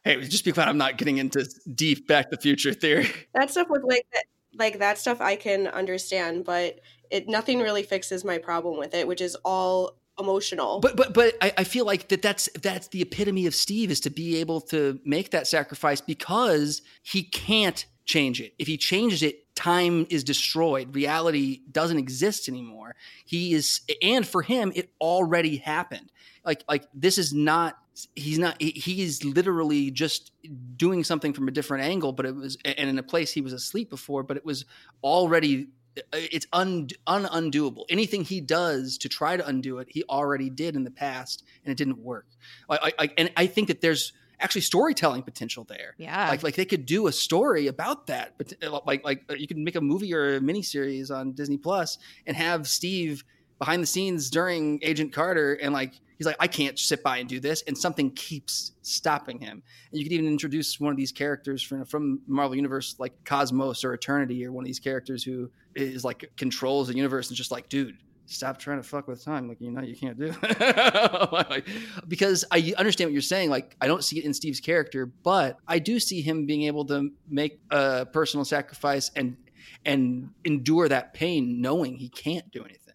Hey 0.04 0.20
just 0.22 0.44
be 0.44 0.52
glad 0.52 0.68
i'm 0.68 0.76
not 0.78 0.98
getting 0.98 1.16
into 1.18 1.48
deep 1.74 2.06
back 2.06 2.30
to 2.30 2.36
the 2.36 2.42
future 2.42 2.74
theory. 2.74 3.08
That 3.34 3.50
stuff 3.50 3.68
with 3.70 3.82
like 3.82 4.06
that, 4.12 4.24
like 4.58 4.78
that 4.78 4.98
stuff 4.98 5.20
I 5.20 5.36
can 5.36 5.66
understand, 5.66 6.44
but 6.44 6.80
it 7.10 7.28
nothing 7.28 7.60
really 7.60 7.82
fixes 7.82 8.24
my 8.24 8.38
problem 8.38 8.78
with 8.78 8.94
it, 8.94 9.06
which 9.06 9.20
is 9.20 9.36
all 9.44 9.96
emotional. 10.18 10.80
But 10.80 10.96
but 10.96 11.14
but 11.14 11.34
I, 11.40 11.52
I 11.58 11.64
feel 11.64 11.84
like 11.84 12.08
that 12.08 12.22
that's 12.22 12.48
that's 12.60 12.88
the 12.88 13.02
epitome 13.02 13.46
of 13.46 13.54
Steve 13.54 13.90
is 13.90 14.00
to 14.00 14.10
be 14.10 14.38
able 14.40 14.60
to 14.62 15.00
make 15.04 15.30
that 15.30 15.46
sacrifice 15.46 16.00
because 16.00 16.82
he 17.02 17.22
can't 17.22 17.84
change 18.04 18.40
it. 18.40 18.54
If 18.58 18.66
he 18.66 18.76
changes 18.76 19.22
it, 19.22 19.54
time 19.54 20.06
is 20.10 20.24
destroyed. 20.24 20.94
Reality 20.94 21.60
doesn't 21.70 21.98
exist 21.98 22.48
anymore. 22.48 22.94
He 23.24 23.52
is 23.52 23.80
and 24.02 24.26
for 24.26 24.42
him 24.42 24.72
it 24.74 24.90
already 25.00 25.56
happened. 25.56 26.10
Like 26.44 26.64
like 26.68 26.86
this 26.94 27.18
is 27.18 27.32
not 27.34 27.78
he's 28.14 28.38
not 28.38 28.60
he, 28.60 29.02
is 29.02 29.24
literally 29.24 29.90
just 29.90 30.32
doing 30.76 31.02
something 31.02 31.32
from 31.32 31.48
a 31.48 31.50
different 31.50 31.84
angle 31.84 32.12
but 32.12 32.26
it 32.26 32.34
was 32.34 32.58
and 32.64 32.90
in 32.90 32.98
a 32.98 33.02
place 33.02 33.32
he 33.32 33.40
was 33.40 33.52
asleep 33.52 33.88
before 33.88 34.22
but 34.22 34.36
it 34.36 34.44
was 34.44 34.64
already 35.02 35.68
it's 36.12 36.46
un, 36.52 36.88
un 37.06 37.24
undoable. 37.24 37.84
Anything 37.88 38.24
he 38.24 38.40
does 38.40 38.98
to 38.98 39.08
try 39.08 39.36
to 39.36 39.46
undo 39.46 39.78
it, 39.78 39.88
he 39.90 40.04
already 40.08 40.50
did 40.50 40.76
in 40.76 40.84
the 40.84 40.90
past, 40.90 41.44
and 41.64 41.72
it 41.72 41.78
didn't 41.78 41.98
work. 41.98 42.26
I, 42.68 42.92
I, 42.98 43.10
and 43.16 43.32
I 43.36 43.46
think 43.46 43.68
that 43.68 43.80
there's 43.80 44.12
actually 44.38 44.60
storytelling 44.60 45.22
potential 45.22 45.64
there. 45.64 45.94
yeah. 45.96 46.28
Like, 46.28 46.42
like 46.42 46.54
they 46.56 46.66
could 46.66 46.84
do 46.84 47.06
a 47.06 47.12
story 47.12 47.68
about 47.68 48.08
that, 48.08 48.34
but 48.36 48.52
like, 48.84 49.04
like 49.04 49.22
uh, 49.30 49.34
you 49.34 49.46
could 49.46 49.56
make 49.56 49.76
a 49.76 49.80
movie 49.80 50.14
or 50.14 50.36
a 50.36 50.40
miniseries 50.40 51.10
on 51.10 51.32
Disney 51.32 51.56
Plus 51.56 51.98
and 52.26 52.36
have 52.36 52.68
Steve 52.68 53.24
behind 53.58 53.82
the 53.82 53.86
scenes 53.86 54.28
during 54.28 54.78
Agent 54.82 55.12
Carter, 55.12 55.54
and 55.54 55.72
like 55.72 55.94
he's 56.16 56.26
like, 56.26 56.36
I 56.40 56.46
can't 56.46 56.78
sit 56.78 57.02
by 57.02 57.18
and 57.18 57.28
do 57.28 57.40
this, 57.40 57.62
and 57.66 57.76
something 57.76 58.10
keeps 58.10 58.72
stopping 58.82 59.40
him. 59.40 59.62
And 59.90 59.98
you 59.98 60.04
could 60.04 60.12
even 60.12 60.26
introduce 60.26 60.80
one 60.80 60.90
of 60.90 60.96
these 60.96 61.12
characters 61.12 61.62
from 61.62 61.84
from 61.84 62.20
Marvel 62.26 62.56
Universe, 62.56 62.96
like 62.98 63.12
Cosmos 63.24 63.84
or 63.84 63.94
Eternity, 63.94 64.44
or 64.44 64.52
one 64.52 64.64
of 64.64 64.66
these 64.66 64.80
characters 64.80 65.22
who 65.22 65.50
is 65.74 66.04
like 66.04 66.30
controls 66.36 66.88
the 66.88 66.96
universe 66.96 67.28
and 67.28 67.36
just 67.36 67.50
like, 67.50 67.68
dude, 67.68 67.98
stop 68.26 68.58
trying 68.58 68.78
to 68.78 68.82
fuck 68.82 69.08
with 69.08 69.24
time. 69.24 69.48
Like, 69.48 69.60
you 69.60 69.70
know, 69.70 69.82
you 69.82 69.96
can't 69.96 70.18
do 70.18 70.34
Like, 71.32 71.66
because 72.08 72.44
I 72.50 72.74
understand 72.76 73.08
what 73.08 73.12
you're 73.12 73.22
saying. 73.22 73.50
Like, 73.50 73.76
I 73.80 73.86
don't 73.86 74.04
see 74.04 74.18
it 74.18 74.24
in 74.24 74.34
Steve's 74.34 74.60
character, 74.60 75.06
but 75.06 75.58
I 75.66 75.78
do 75.78 76.00
see 76.00 76.20
him 76.20 76.46
being 76.46 76.62
able 76.62 76.84
to 76.86 77.10
make 77.28 77.60
a 77.70 78.06
personal 78.06 78.44
sacrifice 78.44 79.10
and 79.16 79.36
and 79.84 80.30
endure 80.44 80.88
that 80.88 81.14
pain 81.14 81.60
knowing 81.60 81.96
he 81.96 82.08
can't 82.08 82.50
do 82.50 82.64
anything 82.64 82.85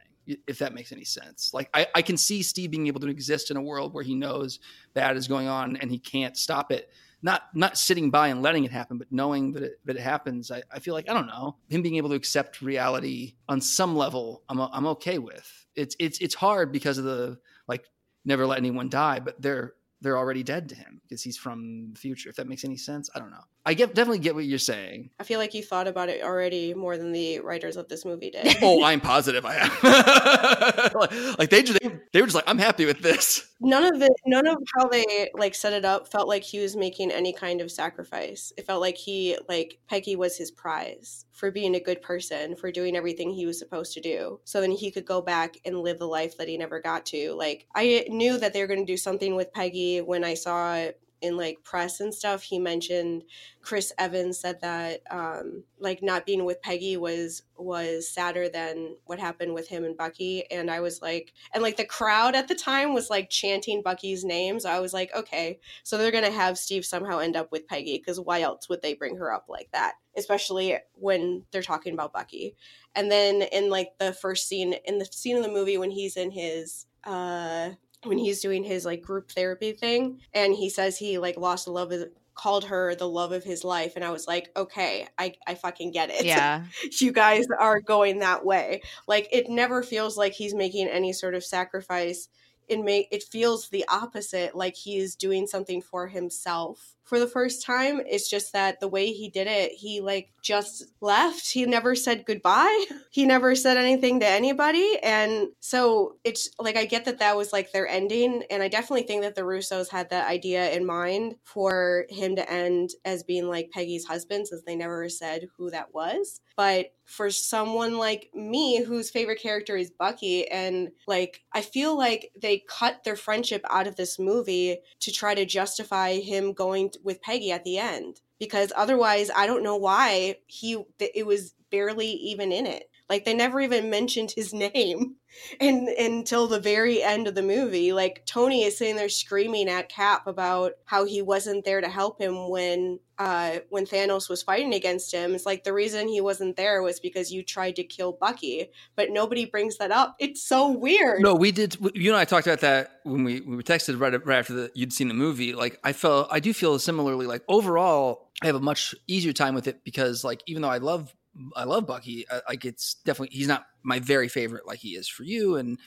if 0.47 0.59
that 0.59 0.73
makes 0.73 0.91
any 0.91 1.03
sense 1.03 1.53
like 1.53 1.69
I, 1.73 1.87
I 1.95 2.01
can 2.01 2.17
see 2.17 2.43
steve 2.43 2.71
being 2.71 2.87
able 2.87 2.99
to 3.01 3.07
exist 3.07 3.51
in 3.51 3.57
a 3.57 3.61
world 3.61 3.93
where 3.93 4.03
he 4.03 4.15
knows 4.15 4.59
bad 4.93 5.17
is 5.17 5.27
going 5.27 5.47
on 5.47 5.77
and 5.77 5.91
he 5.91 5.99
can't 5.99 6.37
stop 6.37 6.71
it 6.71 6.89
not 7.21 7.43
not 7.53 7.77
sitting 7.77 8.09
by 8.09 8.29
and 8.29 8.41
letting 8.41 8.63
it 8.63 8.71
happen, 8.71 8.97
but 8.97 9.11
knowing 9.11 9.53
that 9.53 9.63
it, 9.63 9.79
that 9.85 9.95
it 9.95 10.01
happens. 10.01 10.51
I, 10.51 10.63
I 10.71 10.79
feel 10.79 10.93
like 10.93 11.09
I 11.09 11.13
don't 11.13 11.27
know 11.27 11.57
him 11.69 11.81
being 11.81 11.97
able 11.97 12.09
to 12.09 12.15
accept 12.15 12.61
reality 12.61 13.35
on 13.47 13.61
some 13.61 13.95
level. 13.95 14.43
I'm 14.49 14.59
I'm 14.59 14.87
okay 14.87 15.17
with. 15.17 15.65
It's 15.75 15.95
it's 15.99 16.19
it's 16.19 16.35
hard 16.35 16.71
because 16.71 16.97
of 16.97 17.03
the 17.03 17.39
like 17.67 17.85
never 18.25 18.45
let 18.45 18.57
anyone 18.57 18.89
die, 18.89 19.19
but 19.19 19.41
they're 19.41 19.73
they're 20.01 20.17
already 20.17 20.41
dead 20.41 20.69
to 20.69 20.75
him 20.75 20.99
because 21.03 21.21
he's 21.21 21.37
from 21.37 21.91
the 21.93 21.99
future. 21.99 22.29
If 22.29 22.35
that 22.37 22.47
makes 22.47 22.65
any 22.65 22.77
sense, 22.77 23.09
I 23.13 23.19
don't 23.19 23.31
know. 23.31 23.43
I 23.65 23.75
get 23.75 23.93
definitely 23.93 24.19
get 24.19 24.33
what 24.33 24.45
you're 24.45 24.57
saying. 24.57 25.11
I 25.19 25.23
feel 25.23 25.39
like 25.39 25.53
you 25.53 25.61
thought 25.61 25.87
about 25.87 26.09
it 26.09 26.23
already 26.23 26.73
more 26.73 26.97
than 26.97 27.11
the 27.11 27.39
writers 27.41 27.77
of 27.77 27.87
this 27.89 28.05
movie 28.05 28.31
did. 28.31 28.57
oh, 28.61 28.83
I'm 28.83 28.99
positive 29.01 29.45
I 29.45 29.53
have. 29.53 30.93
like, 30.95 31.37
like 31.39 31.49
they, 31.49 31.61
just, 31.61 31.79
they 31.81 31.91
they 32.11 32.21
were 32.21 32.27
just 32.27 32.35
like 32.35 32.43
I'm 32.47 32.57
happy 32.57 32.85
with 32.85 33.01
this. 33.01 33.47
none 33.59 33.83
of 33.83 34.01
it 34.01 34.11
none 34.25 34.47
of 34.47 34.57
how 34.75 34.87
they 34.87 35.29
like 35.35 35.53
set 35.53 35.73
it 35.73 35.85
up 35.85 36.11
felt 36.11 36.27
like 36.27 36.43
he 36.43 36.59
was 36.59 36.75
making 36.75 37.11
any 37.11 37.31
kind 37.31 37.61
of 37.61 37.71
sacrifice 37.71 38.51
it 38.57 38.65
felt 38.65 38.81
like 38.81 38.97
he 38.97 39.37
like 39.47 39.77
peggy 39.87 40.15
was 40.15 40.35
his 40.37 40.49
prize 40.49 41.25
for 41.31 41.51
being 41.51 41.75
a 41.75 41.79
good 41.79 42.01
person 42.01 42.55
for 42.55 42.71
doing 42.71 42.95
everything 42.97 43.29
he 43.29 43.45
was 43.45 43.59
supposed 43.59 43.93
to 43.93 44.01
do 44.01 44.39
so 44.45 44.61
then 44.61 44.71
he 44.71 44.91
could 44.91 45.05
go 45.05 45.21
back 45.21 45.57
and 45.65 45.79
live 45.79 45.99
the 45.99 46.07
life 46.07 46.37
that 46.37 46.47
he 46.47 46.57
never 46.57 46.81
got 46.81 47.05
to 47.05 47.33
like 47.33 47.67
i 47.75 48.05
knew 48.09 48.37
that 48.37 48.53
they 48.53 48.61
were 48.61 48.67
going 48.67 48.85
to 48.85 48.91
do 48.91 48.97
something 48.97 49.35
with 49.35 49.53
peggy 49.53 50.01
when 50.01 50.23
i 50.23 50.33
saw 50.33 50.73
it 50.75 50.99
in 51.21 51.37
like 51.37 51.63
press 51.63 51.99
and 51.99 52.13
stuff 52.13 52.43
he 52.43 52.59
mentioned 52.59 53.23
chris 53.61 53.93
evans 53.97 54.39
said 54.39 54.59
that 54.61 55.01
um 55.11 55.63
like 55.79 56.01
not 56.01 56.25
being 56.25 56.45
with 56.45 56.61
peggy 56.61 56.97
was 56.97 57.43
was 57.57 58.07
sadder 58.07 58.49
than 58.49 58.95
what 59.05 59.19
happened 59.19 59.53
with 59.53 59.67
him 59.67 59.83
and 59.83 59.95
bucky. 59.95 60.49
And 60.49 60.71
i 60.71 60.79
was 60.79 61.01
like 61.01 61.33
and 61.53 61.61
like 61.61 61.77
the 61.77 61.85
crowd 61.85 62.35
at 62.35 62.47
the 62.47 62.55
time 62.55 62.93
was 62.93 63.09
like 63.09 63.29
chanting 63.29 63.83
bucky's 63.83 64.25
name 64.25 64.59
so 64.59 64.69
i 64.69 64.79
was 64.79 64.93
like 64.93 65.11
okay 65.15 65.59
so 65.83 65.97
they're 65.97 66.11
gonna 66.11 66.31
have 66.31 66.57
steve 66.57 66.85
somehow 66.85 67.19
end 67.19 67.35
up 67.35 67.51
with 67.51 67.67
peggy 67.67 67.97
because 67.97 68.19
why 68.19 68.41
else 68.41 68.69
would 68.69 68.81
they 68.81 68.93
bring 68.93 69.17
her 69.17 69.31
up 69.33 69.45
like 69.49 69.69
that? 69.73 69.93
Especially 70.17 70.77
when 70.93 71.43
they're 71.51 71.61
talking 71.61 71.93
about 71.93 72.13
bucky. 72.13 72.55
And 72.95 73.11
then 73.11 73.41
in 73.41 73.69
like 73.69 73.97
the 73.99 74.13
first 74.13 74.47
scene 74.47 74.73
in 74.85 74.97
the 74.97 75.05
scene 75.05 75.37
of 75.37 75.43
the 75.43 75.51
movie 75.51 75.77
when 75.77 75.91
he's 75.91 76.17
in 76.17 76.31
his 76.31 76.85
uh 77.03 77.71
when 78.03 78.17
he's 78.17 78.41
doing 78.41 78.63
his 78.63 78.85
like 78.85 79.01
group 79.01 79.31
therapy 79.31 79.71
thing 79.73 80.19
and 80.33 80.53
he 80.53 80.69
says 80.69 80.97
he 80.97 81.17
like 81.17 81.37
lost 81.37 81.65
the 81.65 81.71
love 81.71 81.91
of 81.91 82.09
called 82.33 82.65
her 82.65 82.95
the 82.95 83.07
love 83.07 83.31
of 83.31 83.43
his 83.43 83.63
life 83.63 83.93
and 83.95 84.05
i 84.05 84.09
was 84.09 84.25
like 84.27 84.49
okay 84.55 85.07
i 85.17 85.33
i 85.45 85.53
fucking 85.53 85.91
get 85.91 86.09
it 86.09 86.25
yeah. 86.25 86.63
you 86.99 87.11
guys 87.11 87.45
are 87.59 87.81
going 87.81 88.19
that 88.19 88.45
way 88.45 88.81
like 89.07 89.27
it 89.31 89.49
never 89.49 89.83
feels 89.83 90.17
like 90.17 90.33
he's 90.33 90.55
making 90.55 90.87
any 90.87 91.13
sort 91.13 91.35
of 91.35 91.43
sacrifice 91.43 92.29
it 92.67 92.83
make 92.83 93.07
it 93.11 93.23
feels 93.23 93.69
the 93.69 93.85
opposite 93.87 94.55
like 94.55 94.75
he's 94.75 95.15
doing 95.15 95.47
something 95.47 95.81
for 95.81 96.07
himself. 96.07 96.95
For 97.03 97.19
the 97.19 97.27
first 97.27 97.65
time 97.65 98.01
it's 98.05 98.29
just 98.29 98.53
that 98.53 98.79
the 98.79 98.87
way 98.87 99.11
he 99.11 99.29
did 99.29 99.47
it 99.47 99.73
he 99.73 100.01
like 100.01 100.31
just 100.41 100.85
left. 101.01 101.51
He 101.51 101.65
never 101.65 101.95
said 101.95 102.25
goodbye. 102.25 102.85
He 103.11 103.25
never 103.25 103.55
said 103.55 103.75
anything 103.75 104.21
to 104.21 104.25
anybody. 104.25 104.97
And 105.03 105.49
so 105.59 106.15
it's 106.23 106.49
like 106.57 106.77
i 106.77 106.85
get 106.85 107.03
that 107.05 107.19
that 107.19 107.35
was 107.35 107.51
like 107.51 107.71
their 107.71 107.87
ending. 107.87 108.43
And 108.49 108.63
i 108.63 108.67
definitely 108.69 109.03
think 109.03 109.23
that 109.23 109.35
the 109.35 109.41
russos 109.41 109.89
had 109.89 110.09
that 110.09 110.29
idea 110.29 110.71
in 110.71 110.85
mind 110.85 111.35
for 111.43 112.05
him 112.09 112.35
to 112.37 112.51
end 112.51 112.91
as 113.03 113.23
being 113.23 113.47
like 113.49 113.71
peggy's 113.71 114.05
husband 114.05 114.47
since 114.47 114.63
they 114.65 114.75
never 114.75 115.09
said 115.09 115.47
who 115.57 115.69
that 115.71 115.93
was 115.93 116.39
but 116.61 116.93
for 117.05 117.31
someone 117.31 117.97
like 117.97 118.29
me 118.35 118.83
whose 118.83 119.09
favorite 119.09 119.41
character 119.41 119.75
is 119.75 119.89
bucky 119.89 120.47
and 120.49 120.91
like 121.07 121.41
i 121.53 121.59
feel 121.59 121.97
like 121.97 122.29
they 122.39 122.63
cut 122.69 123.03
their 123.03 123.15
friendship 123.15 123.63
out 123.67 123.87
of 123.87 123.95
this 123.95 124.19
movie 124.19 124.77
to 124.99 125.11
try 125.11 125.33
to 125.33 125.43
justify 125.43 126.19
him 126.19 126.53
going 126.53 126.91
with 127.03 127.19
peggy 127.23 127.51
at 127.51 127.63
the 127.63 127.79
end 127.79 128.21
because 128.39 128.71
otherwise 128.75 129.31
i 129.35 129.47
don't 129.47 129.63
know 129.63 129.75
why 129.75 130.35
he, 130.45 130.79
it 130.99 131.25
was 131.25 131.55
barely 131.71 132.11
even 132.11 132.51
in 132.51 132.67
it 132.67 132.90
like 133.11 133.25
they 133.25 133.33
never 133.33 133.59
even 133.59 133.89
mentioned 133.89 134.31
his 134.31 134.53
name 134.73 135.15
and 135.59 135.87
until 135.87 136.47
the 136.47 136.59
very 136.59 137.01
end 137.03 137.27
of 137.27 137.35
the 137.35 137.41
movie 137.41 137.93
like 137.93 138.25
tony 138.25 138.63
is 138.63 138.77
sitting 138.77 138.95
there 138.95 139.09
screaming 139.09 139.69
at 139.69 139.89
cap 139.89 140.27
about 140.27 140.73
how 140.85 141.05
he 141.05 141.21
wasn't 141.21 141.63
there 141.63 141.81
to 141.81 141.87
help 141.87 142.19
him 142.19 142.49
when 142.49 142.99
uh 143.17 143.57
when 143.69 143.85
thanos 143.85 144.29
was 144.29 144.43
fighting 144.43 144.73
against 144.73 145.13
him 145.13 145.33
it's 145.33 145.45
like 145.45 145.63
the 145.63 145.73
reason 145.73 146.07
he 146.07 146.19
wasn't 146.19 146.55
there 146.57 146.81
was 146.81 146.99
because 146.99 147.31
you 147.31 147.43
tried 147.43 147.75
to 147.75 147.83
kill 147.83 148.11
bucky 148.11 148.69
but 148.95 149.09
nobody 149.09 149.45
brings 149.45 149.77
that 149.77 149.91
up 149.91 150.15
it's 150.19 150.41
so 150.41 150.69
weird 150.69 151.21
No, 151.21 151.35
we 151.35 151.51
did. 151.51 151.77
You 151.93 152.11
and 152.11 152.17
I 152.17 152.25
talked 152.25 152.47
about 152.47 152.61
that 152.61 153.01
when 153.03 153.23
we 153.23 153.41
we 153.41 153.55
were 153.55 153.63
texted 153.63 153.99
right, 153.99 154.25
right 154.25 154.39
after 154.39 154.53
the, 154.53 154.71
you'd 154.73 154.93
seen 154.93 155.07
the 155.07 155.13
movie. 155.13 155.53
Like 155.53 155.79
I 155.83 155.93
felt, 155.93 156.27
I 156.31 156.39
do 156.39 156.53
feel 156.53 156.77
similarly. 156.79 157.25
Like 157.25 157.43
overall, 157.47 158.31
I 158.41 158.45
have 158.47 158.55
a 158.55 158.59
much 158.59 158.95
easier 159.07 159.33
time 159.33 159.55
with 159.55 159.67
it 159.67 159.83
because, 159.83 160.23
like, 160.23 160.41
even 160.47 160.61
though 160.61 160.69
I 160.69 160.77
love 160.77 161.13
I 161.55 161.63
love 161.63 161.87
Bucky. 161.87 162.27
Uh, 162.29 162.41
like 162.49 162.65
it's 162.65 162.95
definitely 163.05 163.35
he's 163.35 163.47
not 163.47 163.65
my 163.83 163.99
very 163.99 164.27
favorite 164.27 164.67
like 164.67 164.79
he 164.79 164.89
is 164.95 165.07
for 165.07 165.23
you, 165.23 165.55
and 165.55 165.77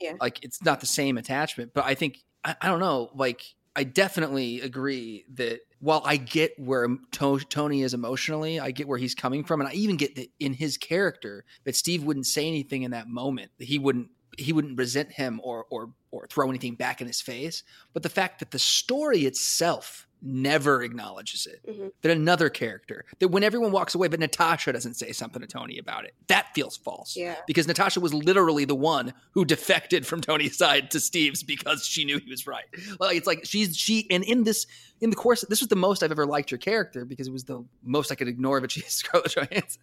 Yeah. 0.00 0.14
like 0.20 0.42
it's 0.44 0.62
not 0.64 0.80
the 0.80 0.86
same 0.86 1.18
attachment. 1.18 1.72
But 1.74 1.84
I 1.84 1.94
think 1.94 2.18
I, 2.44 2.54
I 2.60 2.68
don't 2.68 2.80
know. 2.80 3.10
Like 3.14 3.42
I 3.74 3.84
definitely 3.84 4.60
agree 4.60 5.24
that 5.34 5.60
while 5.80 6.02
I 6.04 6.16
get 6.18 6.52
where 6.58 6.86
To- 7.12 7.38
Tony 7.40 7.82
is 7.82 7.94
emotionally, 7.94 8.60
I 8.60 8.70
get 8.70 8.86
where 8.86 8.98
he's 8.98 9.14
coming 9.14 9.42
from, 9.44 9.60
and 9.60 9.68
I 9.68 9.72
even 9.72 9.96
get 9.96 10.14
that 10.16 10.28
in 10.38 10.52
his 10.54 10.76
character 10.76 11.44
that 11.64 11.74
Steve 11.74 12.04
wouldn't 12.04 12.26
say 12.26 12.46
anything 12.46 12.82
in 12.82 12.90
that 12.92 13.08
moment. 13.08 13.50
That 13.58 13.64
he 13.64 13.78
wouldn't 13.78 14.08
he 14.38 14.52
wouldn't 14.52 14.78
resent 14.78 15.12
him 15.12 15.40
or 15.42 15.66
or 15.70 15.92
or 16.10 16.26
throw 16.28 16.48
anything 16.48 16.74
back 16.76 17.00
in 17.00 17.06
his 17.06 17.20
face. 17.20 17.64
But 17.92 18.02
the 18.02 18.08
fact 18.08 18.38
that 18.38 18.50
the 18.50 18.58
story 18.58 19.24
itself 19.26 20.06
never 20.22 20.82
acknowledges 20.82 21.46
it. 21.46 21.60
Mhm. 21.68 21.90
that 22.02 22.10
another 22.12 22.48
character 22.48 23.04
that 23.18 23.28
when 23.28 23.42
everyone 23.42 23.72
walks 23.72 23.94
away 23.94 24.06
but 24.08 24.20
natasha 24.20 24.72
doesn't 24.72 24.94
say 24.94 25.10
something 25.12 25.40
to 25.42 25.48
tony 25.48 25.78
about 25.78 26.04
it. 26.04 26.14
That 26.28 26.54
feels 26.54 26.76
false. 26.76 27.16
Yeah. 27.16 27.36
because 27.46 27.66
natasha 27.66 27.98
was 28.00 28.14
literally 28.14 28.64
the 28.64 28.74
one 28.74 29.14
who 29.32 29.44
defected 29.44 30.06
from 30.06 30.20
tony's 30.20 30.56
side 30.56 30.90
to 30.92 31.00
steve's 31.00 31.42
because 31.42 31.84
she 31.86 32.04
knew 32.04 32.18
he 32.18 32.30
was 32.30 32.46
right. 32.46 32.64
Like 33.00 33.16
it's 33.16 33.26
like 33.26 33.44
she's 33.44 33.76
she 33.76 34.06
and 34.10 34.22
in 34.24 34.44
this 34.44 34.66
in 35.00 35.10
the 35.10 35.16
course 35.16 35.44
this 35.48 35.60
was 35.60 35.68
the 35.68 35.76
most 35.76 36.02
i've 36.04 36.12
ever 36.12 36.24
liked 36.26 36.50
your 36.52 36.58
character 36.58 37.04
because 37.04 37.26
it 37.26 37.32
was 37.32 37.44
the 37.44 37.64
most 37.82 38.12
i 38.12 38.14
could 38.14 38.28
ignore 38.28 38.60
but 38.60 38.70
she's 38.70 38.86
scarlett 38.92 39.34
johansson 39.34 39.82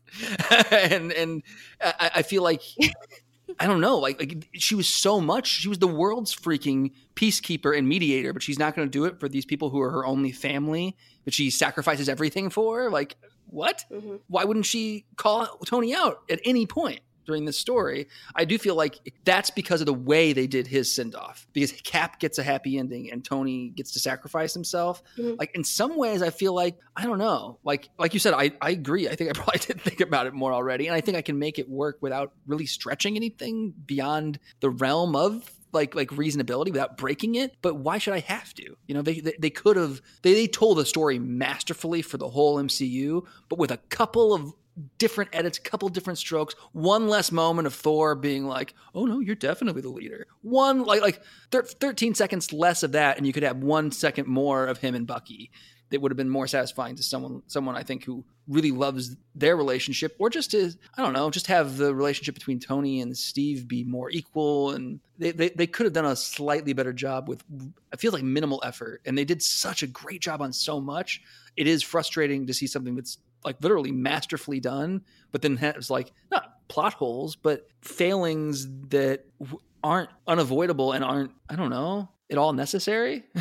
and 0.71 1.11
and 1.11 1.43
I, 1.81 2.11
I 2.15 2.21
feel 2.21 2.43
like 2.43 2.61
I 3.59 3.67
don't 3.67 3.81
know. 3.81 3.97
Like, 3.99 4.19
like 4.19 4.47
she 4.53 4.75
was 4.75 4.87
so 4.87 5.19
much. 5.21 5.47
She 5.47 5.69
was 5.69 5.79
the 5.79 5.87
world's 5.87 6.35
freaking 6.35 6.91
peacekeeper 7.15 7.77
and 7.77 7.87
mediator, 7.87 8.33
but 8.33 8.43
she's 8.43 8.59
not 8.59 8.75
going 8.75 8.87
to 8.87 8.91
do 8.91 9.05
it 9.05 9.19
for 9.19 9.29
these 9.29 9.45
people 9.45 9.69
who 9.69 9.81
are 9.81 9.89
her 9.89 10.05
only 10.05 10.31
family 10.31 10.95
that 11.25 11.33
she 11.33 11.49
sacrifices 11.49 12.09
everything 12.09 12.49
for. 12.49 12.89
Like, 12.89 13.15
what? 13.47 13.83
hmm 13.91 14.17
Why 14.27 14.43
wouldn't 14.43 14.65
she 14.65 15.05
call 15.15 15.47
Tony 15.65 15.95
out 15.95 16.21
at 16.29 16.39
any 16.43 16.65
point 16.65 17.01
during 17.29 17.45
this 17.45 17.59
story? 17.59 18.07
I 18.35 18.43
do 18.43 18.57
feel 18.57 18.73
like 18.75 19.13
that's 19.23 19.51
because 19.51 19.81
of 19.81 19.85
the 19.85 19.93
way 19.93 20.33
they 20.33 20.47
did 20.47 20.65
his 20.65 20.93
send 20.93 21.15
off. 21.15 21.47
Because 21.53 21.71
Cap 21.71 22.19
gets 22.19 22.39
a 22.39 22.43
happy 22.43 22.79
ending 22.79 23.11
and 23.11 23.23
Tony 23.23 23.69
gets 23.69 23.91
to 23.91 23.99
sacrifice 23.99 24.51
himself. 24.53 25.03
Mhm. 25.15 25.37
Like 25.37 25.51
in 25.53 25.63
some 25.63 25.95
ways, 25.95 26.23
I 26.23 26.31
feel 26.31 26.53
like 26.55 26.79
I 26.95 27.05
don't 27.05 27.19
know. 27.19 27.59
Like 27.63 27.89
like 27.99 28.15
you 28.15 28.19
said, 28.19 28.33
I 28.33 28.51
I 28.61 28.71
agree. 28.71 29.07
I 29.07 29.13
think 29.15 29.29
I 29.29 29.33
probably 29.39 29.59
did 29.59 29.79
think 29.79 30.01
about 30.01 30.25
it 30.25 30.33
more 30.33 30.51
already, 30.51 30.87
and 30.87 30.95
I 30.95 31.01
think 31.01 31.15
I 31.17 31.21
can 31.21 31.37
make 31.37 31.59
it 31.59 31.69
work 31.69 31.99
without 32.01 32.33
really 32.47 32.65
stretching 32.65 33.15
anything 33.15 33.73
beyond 33.85 34.39
the 34.59 34.71
realm 34.71 35.15
of 35.15 35.51
like 35.71 35.93
like 35.93 36.09
reasonability 36.09 36.71
without 36.71 36.97
breaking 36.97 37.35
it 37.35 37.55
but 37.61 37.75
why 37.75 37.99
should 37.99 38.15
i 38.15 38.19
have 38.21 38.51
to 38.55 38.75
you 38.87 38.95
know 38.95 39.03
they 39.03 39.19
they, 39.19 39.35
they 39.37 39.49
could 39.51 39.77
have 39.77 40.01
they, 40.23 40.33
they 40.33 40.47
told 40.47 40.79
a 40.79 40.83
story 40.85 41.19
masterfully 41.19 42.01
for 42.01 42.17
the 42.17 42.27
whole 42.27 42.57
mcu 42.57 43.23
but 43.49 43.59
with 43.59 43.69
a 43.69 43.77
couple 43.89 44.33
of 44.33 44.51
different 44.97 45.29
edits 45.33 45.59
couple 45.59 45.89
different 45.89 46.17
strokes 46.17 46.55
one 46.71 47.07
less 47.07 47.31
moment 47.31 47.67
of 47.67 47.73
thor 47.73 48.15
being 48.15 48.45
like 48.45 48.73
oh 48.95 49.05
no 49.05 49.19
you're 49.19 49.35
definitely 49.35 49.81
the 49.81 49.89
leader. 49.89 50.27
One 50.41 50.83
like 50.83 51.01
like 51.01 51.21
thir- 51.51 51.63
13 51.63 52.15
seconds 52.15 52.53
less 52.53 52.83
of 52.83 52.93
that 52.93 53.17
and 53.17 53.27
you 53.27 53.33
could 53.33 53.43
have 53.43 53.57
one 53.57 53.91
second 53.91 54.27
more 54.27 54.65
of 54.65 54.77
him 54.77 54.95
and 54.95 55.07
bucky. 55.07 55.51
That 55.89 56.01
would 56.01 56.11
have 56.11 56.17
been 56.17 56.29
more 56.29 56.45
satisfying 56.45 56.95
to 56.97 57.03
someone 57.03 57.41
someone 57.47 57.75
I 57.75 57.83
think 57.83 58.03
who 58.03 58.23
really 58.47 58.71
loves 58.71 59.15
their 59.33 59.57
relationship 59.57 60.15
or 60.19 60.29
just 60.29 60.51
to 60.51 60.71
I 60.97 61.01
don't 61.01 61.13
know 61.13 61.29
just 61.31 61.47
have 61.47 61.77
the 61.77 61.93
relationship 61.95 62.35
between 62.35 62.59
Tony 62.59 63.01
and 63.01 63.17
Steve 63.17 63.67
be 63.67 63.83
more 63.83 64.11
equal 64.11 64.71
and 64.71 64.99
they, 65.17 65.31
they, 65.31 65.49
they 65.49 65.67
could 65.67 65.85
have 65.85 65.93
done 65.93 66.05
a 66.05 66.15
slightly 66.15 66.73
better 66.73 66.93
job 66.93 67.27
with 67.27 67.43
I 67.91 67.97
feel 67.97 68.11
like 68.11 68.23
minimal 68.23 68.61
effort 68.63 69.01
and 69.05 69.17
they 69.17 69.25
did 69.25 69.41
such 69.41 69.81
a 69.81 69.87
great 69.87 70.21
job 70.21 70.41
on 70.41 70.53
so 70.53 70.79
much. 70.79 71.21
It 71.57 71.67
is 71.67 71.81
frustrating 71.83 72.45
to 72.47 72.53
see 72.53 72.67
something 72.67 72.95
that's 72.95 73.17
like 73.43 73.61
literally 73.61 73.91
masterfully 73.91 74.59
done 74.59 75.01
but 75.31 75.41
then 75.41 75.57
has 75.57 75.89
like 75.89 76.11
not 76.31 76.67
plot 76.67 76.93
holes 76.93 77.35
but 77.35 77.67
failings 77.81 78.67
that 78.89 79.25
w- 79.39 79.59
aren't 79.83 80.09
unavoidable 80.27 80.91
and 80.91 81.03
aren't 81.03 81.31
I 81.49 81.55
don't 81.55 81.69
know 81.69 82.09
at 82.31 82.37
all 82.37 82.53
necessary 82.53 83.23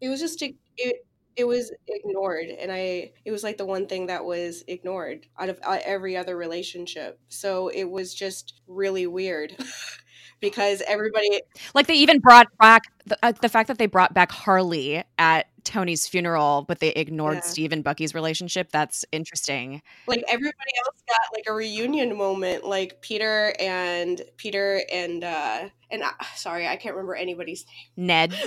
It 0.00 0.08
was 0.08 0.20
just 0.20 0.42
it, 0.42 0.56
it 0.76 1.06
it 1.36 1.44
was 1.44 1.72
ignored, 1.86 2.46
and 2.46 2.70
I 2.70 3.12
it 3.24 3.32
was 3.32 3.42
like 3.42 3.56
the 3.56 3.64
one 3.64 3.86
thing 3.86 4.06
that 4.06 4.24
was 4.24 4.62
ignored 4.68 5.26
out 5.38 5.48
of 5.48 5.58
uh, 5.64 5.78
every 5.84 6.16
other 6.16 6.36
relationship. 6.36 7.18
So 7.28 7.68
it 7.68 7.84
was 7.84 8.14
just 8.14 8.60
really 8.66 9.06
weird 9.06 9.56
because 10.40 10.82
everybody 10.86 11.42
Like 11.74 11.86
they 11.86 11.94
even 11.94 12.20
brought 12.20 12.46
back 12.58 12.82
the, 13.06 13.18
uh, 13.22 13.32
the 13.32 13.48
fact 13.48 13.68
that 13.68 13.78
they 13.78 13.86
brought 13.86 14.14
back 14.14 14.30
Harley 14.30 15.02
at 15.18 15.46
Tony's 15.64 16.06
funeral, 16.06 16.64
but 16.68 16.80
they 16.80 16.90
ignored 16.90 17.36
Yeah. 17.36 17.40
Steve 17.40 17.72
and 17.72 17.82
Bucky's 17.82 18.14
relationship. 18.14 18.70
That's 18.70 19.04
interesting. 19.12 19.82
like 20.06 20.22
everybody 20.28 20.70
else 20.86 21.02
got 21.08 21.34
like 21.34 21.44
a 21.48 21.52
reunion 21.52 22.16
moment 22.16 22.64
like 22.64 23.00
peter 23.00 23.54
and 23.60 24.22
peter 24.36 24.82
and 24.92 25.24
uh 25.24 25.68
and 25.90 26.02
uh, 26.02 26.10
sorry 26.36 26.66
i 26.66 26.76
can't 26.76 26.94
remember 26.94 27.14
anybody's 27.14 27.64
name. 27.96 28.06
Ned. 28.06 28.34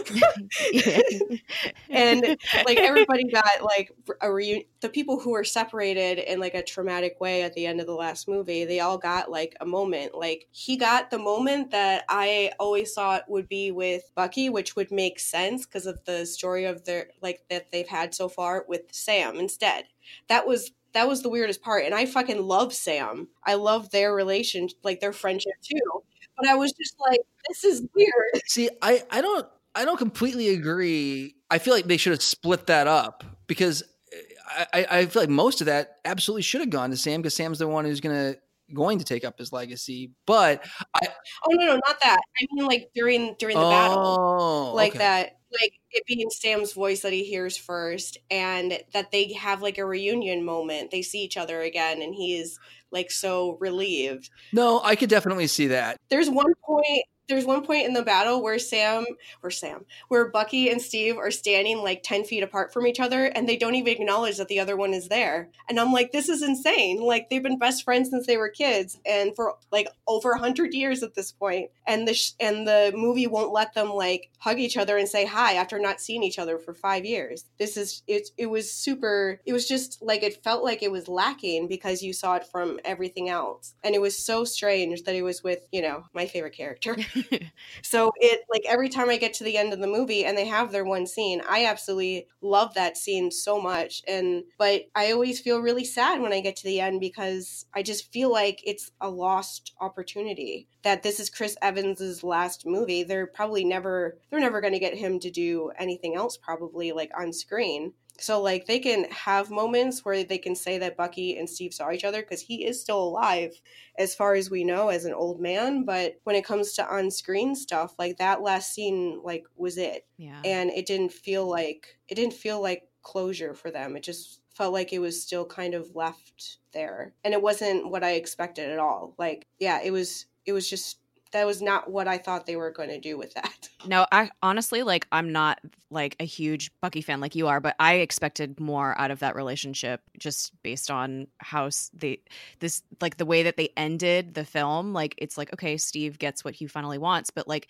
and 1.89 2.37
like 2.65 2.77
everybody 2.77 3.25
got 3.25 3.61
like 3.61 3.91
a 4.21 4.31
reunion 4.31 4.65
the 4.81 4.89
people 4.89 5.19
who 5.19 5.31
were 5.31 5.43
separated 5.43 6.19
in 6.19 6.39
like 6.39 6.53
a 6.53 6.63
traumatic 6.63 7.19
way 7.19 7.43
at 7.43 7.53
the 7.53 7.65
end 7.65 7.79
of 7.79 7.87
the 7.87 7.93
last 7.93 8.27
movie 8.27 8.65
they 8.65 8.79
all 8.79 8.97
got 8.97 9.29
like 9.29 9.55
a 9.61 9.65
moment 9.65 10.15
like 10.15 10.47
he 10.51 10.77
got 10.77 11.09
the 11.09 11.17
moment 11.19 11.71
that 11.71 12.03
i 12.09 12.51
always 12.59 12.93
thought 12.93 13.23
would 13.29 13.47
be 13.47 13.71
with 13.71 14.03
bucky 14.15 14.49
which 14.49 14.75
would 14.75 14.91
make 14.91 15.19
sense 15.19 15.65
because 15.65 15.85
of 15.85 15.99
the 16.05 16.25
story 16.25 16.65
of 16.65 16.83
their 16.85 17.06
like 17.21 17.43
that 17.49 17.71
they've 17.71 17.87
had 17.87 18.13
so 18.13 18.29
far 18.29 18.65
with 18.67 18.81
sam 18.91 19.37
instead. 19.37 19.85
That 20.29 20.47
was 20.47 20.71
that 20.93 21.07
was 21.07 21.21
the 21.21 21.29
weirdest 21.29 21.61
part 21.61 21.85
and 21.85 21.93
i 21.93 22.05
fucking 22.05 22.41
love 22.41 22.73
sam. 22.73 23.27
I 23.45 23.55
love 23.55 23.91
their 23.91 24.13
relation 24.13 24.69
like 24.83 24.99
their 24.99 25.13
friendship 25.13 25.53
too 25.61 26.03
but 26.37 26.47
i 26.47 26.55
was 26.55 26.71
just 26.71 26.95
like 26.99 27.21
this 27.47 27.63
is 27.63 27.83
weird. 27.95 28.41
See, 28.45 28.69
I, 28.81 29.03
I 29.09 29.21
don't 29.21 29.47
I 29.75 29.85
don't 29.85 29.97
completely 29.97 30.49
agree. 30.49 31.35
I 31.49 31.59
feel 31.59 31.73
like 31.73 31.85
they 31.85 31.97
should 31.97 32.11
have 32.11 32.21
split 32.21 32.67
that 32.67 32.87
up 32.87 33.23
because 33.47 33.83
eh, 34.11 34.65
I, 34.73 34.79
I, 34.79 34.97
I 34.99 35.05
feel 35.05 35.21
like 35.21 35.29
most 35.29 35.61
of 35.61 35.67
that 35.67 35.97
absolutely 36.03 36.41
should 36.41 36.61
have 36.61 36.69
gone 36.69 36.89
to 36.89 36.97
Sam 36.97 37.21
because 37.21 37.35
Sam's 37.35 37.59
the 37.59 37.67
one 37.67 37.85
who's 37.85 38.01
gonna 38.01 38.35
going 38.73 38.99
to 38.99 39.05
take 39.05 39.25
up 39.25 39.37
his 39.37 39.51
legacy. 39.51 40.11
But 40.25 40.65
I 40.93 41.07
oh 41.45 41.51
no 41.51 41.65
no 41.65 41.73
not 41.75 41.99
that 42.01 42.19
i 42.39 42.45
mean 42.51 42.65
like 42.65 42.89
during 42.93 43.35
during 43.39 43.55
the 43.55 43.63
battle 43.63 43.97
oh, 43.97 44.75
like 44.75 44.91
okay. 44.91 44.99
that 44.99 45.37
like 45.51 45.73
it 45.91 46.03
being 46.05 46.29
sam's 46.29 46.73
voice 46.73 47.01
that 47.01 47.13
he 47.13 47.23
hears 47.23 47.57
first 47.57 48.17
and 48.29 48.79
that 48.93 49.11
they 49.11 49.33
have 49.33 49.61
like 49.61 49.77
a 49.77 49.85
reunion 49.85 50.43
moment 50.43 50.91
they 50.91 51.01
see 51.01 51.19
each 51.19 51.37
other 51.37 51.61
again 51.61 52.01
and 52.01 52.13
he 52.15 52.37
is 52.37 52.59
like 52.91 53.11
so 53.11 53.57
relieved 53.59 54.29
No, 54.53 54.81
I 54.81 54.95
could 54.95 55.09
definitely 55.09 55.47
see 55.47 55.67
that. 55.67 55.97
there's 56.09 56.29
one 56.29 56.53
point 56.63 57.03
there's 57.27 57.45
one 57.45 57.65
point 57.65 57.85
in 57.85 57.93
the 57.93 58.03
battle 58.03 58.41
where 58.41 58.59
Sam 58.59 59.05
or 59.43 59.51
Sam 59.51 59.85
where 60.07 60.29
Bucky 60.29 60.69
and 60.69 60.81
Steve 60.81 61.17
are 61.17 61.31
standing 61.31 61.79
like 61.79 62.03
10 62.03 62.23
feet 62.23 62.43
apart 62.43 62.71
from 62.71 62.87
each 62.87 62.99
other 62.99 63.25
and 63.25 63.47
they 63.47 63.57
don't 63.57 63.75
even 63.75 63.93
acknowledge 63.93 64.37
that 64.37 64.47
the 64.47 64.59
other 64.59 64.77
one 64.77 64.93
is 64.93 65.09
there. 65.09 65.49
And 65.69 65.79
I'm 65.79 65.91
like, 65.91 66.11
this 66.11 66.29
is 66.29 66.41
insane. 66.41 67.01
Like 67.01 67.29
they've 67.29 67.43
been 67.43 67.59
best 67.59 67.83
friends 67.83 68.09
since 68.09 68.27
they 68.27 68.37
were 68.37 68.49
kids 68.49 68.99
and 69.05 69.35
for 69.35 69.55
like 69.71 69.89
over 70.07 70.31
a 70.31 70.39
hundred 70.39 70.73
years 70.73 71.03
at 71.03 71.15
this 71.15 71.31
point. 71.31 71.69
And 71.85 72.07
the 72.07 72.13
sh- 72.13 72.33
and 72.39 72.67
the 72.67 72.93
movie 72.95 73.27
won't 73.27 73.53
let 73.53 73.73
them 73.73 73.89
like 73.89 74.29
hug 74.39 74.59
each 74.59 74.77
other 74.77 74.97
and 74.97 75.07
say 75.07 75.25
hi 75.25 75.53
after 75.53 75.79
not 75.79 75.99
seeing 75.99 76.23
each 76.23 76.39
other 76.39 76.57
for 76.57 76.73
five 76.73 77.05
years. 77.05 77.45
This 77.57 77.77
is 77.77 78.03
it. 78.07 78.29
It 78.37 78.47
was 78.47 78.71
super. 78.71 79.39
It 79.45 79.53
was 79.53 79.67
just 79.67 80.01
like 80.01 80.23
it 80.23 80.43
felt 80.43 80.63
like 80.63 80.83
it 80.83 80.91
was 80.91 81.07
lacking 81.07 81.67
because 81.67 82.01
you 82.01 82.13
saw 82.13 82.35
it 82.35 82.45
from 82.45 82.79
everything 82.85 83.29
else, 83.29 83.73
and 83.83 83.95
it 83.95 84.01
was 84.01 84.17
so 84.17 84.43
strange 84.43 85.03
that 85.03 85.15
it 85.15 85.21
was 85.21 85.43
with 85.43 85.67
you 85.71 85.81
know 85.81 86.05
my 86.13 86.25
favorite 86.25 86.55
character. 86.55 86.97
So 87.83 88.11
it 88.17 88.41
like 88.49 88.63
every 88.67 88.89
time 88.89 89.09
I 89.09 89.17
get 89.17 89.33
to 89.35 89.43
the 89.43 89.57
end 89.57 89.71
of 89.73 89.79
the 89.79 89.87
movie 89.87 90.25
and 90.25 90.37
they 90.37 90.45
have 90.47 90.71
their 90.71 90.83
one 90.83 91.05
scene, 91.05 91.41
I 91.47 91.65
absolutely 91.65 92.27
love 92.41 92.73
that 92.73 92.97
scene 92.97 93.31
so 93.31 93.61
much. 93.61 94.01
And 94.07 94.43
but 94.57 94.83
I 94.95 95.11
always 95.11 95.39
feel 95.39 95.59
really 95.61 95.85
sad 95.85 96.21
when 96.21 96.33
I 96.33 96.41
get 96.41 96.55
to 96.57 96.63
the 96.63 96.79
end 96.81 96.99
because 96.99 97.65
I 97.73 97.83
just 97.83 98.11
feel 98.11 98.31
like 98.31 98.61
it's 98.65 98.91
a 99.01 99.09
lost 99.09 99.73
opportunity. 99.79 100.67
That 100.83 101.03
this 101.03 101.19
is 101.19 101.29
Chris 101.29 101.55
Evans's 101.61 102.23
last 102.23 102.65
movie. 102.65 103.03
They're 103.03 103.27
probably 103.27 103.63
never 103.63 104.17
they're 104.29 104.39
never 104.39 104.61
going 104.61 104.73
to 104.73 104.79
get 104.79 104.95
him 104.95 105.19
to 105.19 105.29
do 105.31 105.71
anything 105.77 106.15
else 106.15 106.37
probably 106.37 106.91
like 106.91 107.11
on 107.17 107.33
screen. 107.33 107.93
So 108.19 108.41
like 108.41 108.65
they 108.65 108.79
can 108.79 109.05
have 109.11 109.49
moments 109.51 110.03
where 110.03 110.23
they 110.23 110.37
can 110.37 110.55
say 110.55 110.77
that 110.79 110.97
Bucky 110.97 111.37
and 111.37 111.49
Steve 111.49 111.73
saw 111.73 111.91
each 111.91 112.03
other 112.03 112.21
because 112.21 112.41
he 112.41 112.65
is 112.65 112.81
still 112.81 113.01
alive 113.01 113.59
as 113.97 114.15
far 114.15 114.33
as 114.33 114.49
we 114.49 114.63
know 114.63 114.89
as 114.89 115.05
an 115.05 115.13
old 115.13 115.39
man 115.39 115.83
but 115.83 116.19
when 116.23 116.35
it 116.35 116.45
comes 116.45 116.73
to 116.73 116.87
on-screen 116.87 117.55
stuff 117.55 117.93
like 117.97 118.17
that 118.17 118.41
last 118.41 118.73
scene 118.73 119.19
like 119.23 119.45
was 119.55 119.77
it. 119.77 120.05
Yeah. 120.17 120.41
and 120.43 120.69
it 120.71 120.85
didn't 120.85 121.11
feel 121.11 121.47
like 121.47 121.97
it 122.07 122.15
didn't 122.15 122.33
feel 122.33 122.61
like 122.61 122.83
closure 123.01 123.53
for 123.53 123.71
them. 123.71 123.95
It 123.95 124.03
just 124.03 124.41
felt 124.55 124.73
like 124.73 124.91
it 124.91 124.99
was 124.99 125.21
still 125.21 125.45
kind 125.45 125.73
of 125.73 125.95
left 125.95 126.57
there. 126.73 127.13
And 127.23 127.33
it 127.33 127.41
wasn't 127.41 127.89
what 127.89 128.03
i 128.03 128.13
expected 128.13 128.71
at 128.71 128.79
all. 128.79 129.13
Like 129.17 129.45
yeah 129.59 129.81
it 129.83 129.91
was 129.91 130.25
it 130.45 130.53
was 130.53 130.69
just 130.69 130.99
that 131.37 131.45
was 131.45 131.61
not 131.61 131.89
what 131.89 132.07
I 132.07 132.17
thought 132.17 132.47
they 132.47 132.55
were 132.55 132.71
going 132.71 132.89
to 132.89 132.99
do 132.99 133.17
with 133.17 133.33
that. 133.35 133.69
No, 133.85 134.05
I 134.11 134.31
honestly 134.41 134.83
like 134.83 135.07
I'm 135.13 135.31
not 135.31 135.59
like 135.91 136.15
a 136.19 136.25
huge 136.25 136.71
Bucky 136.81 136.99
fan 136.99 137.21
like 137.21 137.35
you 137.35 137.47
are, 137.47 137.61
but 137.61 137.75
I 137.79 137.95
expected 137.95 138.59
more 138.59 138.99
out 138.99 139.11
of 139.11 139.19
that 139.19 139.35
relationship 139.35 140.01
just 140.17 140.51
based 140.63 140.91
on 140.91 141.27
how 141.37 141.69
they 141.93 142.19
this 142.59 142.81
like 142.99 143.17
the 143.17 143.25
way 143.25 143.43
that 143.43 143.55
they 143.55 143.69
ended 143.77 144.33
the 144.33 144.43
film. 144.43 144.93
Like 144.93 145.13
it's 145.19 145.37
like 145.37 145.53
okay, 145.53 145.77
Steve 145.77 146.17
gets 146.17 146.43
what 146.43 146.55
he 146.55 146.65
finally 146.65 146.97
wants, 146.97 147.29
but 147.29 147.47
like 147.47 147.69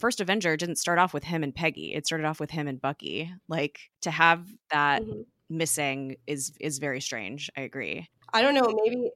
First 0.00 0.20
Avenger 0.20 0.56
didn't 0.56 0.76
start 0.76 0.98
off 0.98 1.14
with 1.14 1.24
him 1.24 1.42
and 1.42 1.54
Peggy. 1.54 1.94
It 1.94 2.04
started 2.04 2.26
off 2.26 2.40
with 2.40 2.50
him 2.50 2.66
and 2.66 2.82
Bucky. 2.82 3.32
Like 3.48 3.90
to 4.02 4.10
have 4.10 4.46
that 4.70 5.02
mm-hmm. 5.02 5.22
missing 5.48 6.16
is 6.26 6.52
is 6.60 6.78
very 6.78 7.00
strange. 7.00 7.48
I 7.56 7.62
agree. 7.62 8.08
I 8.34 8.42
don't 8.42 8.54
know, 8.54 8.76
maybe 8.84 9.12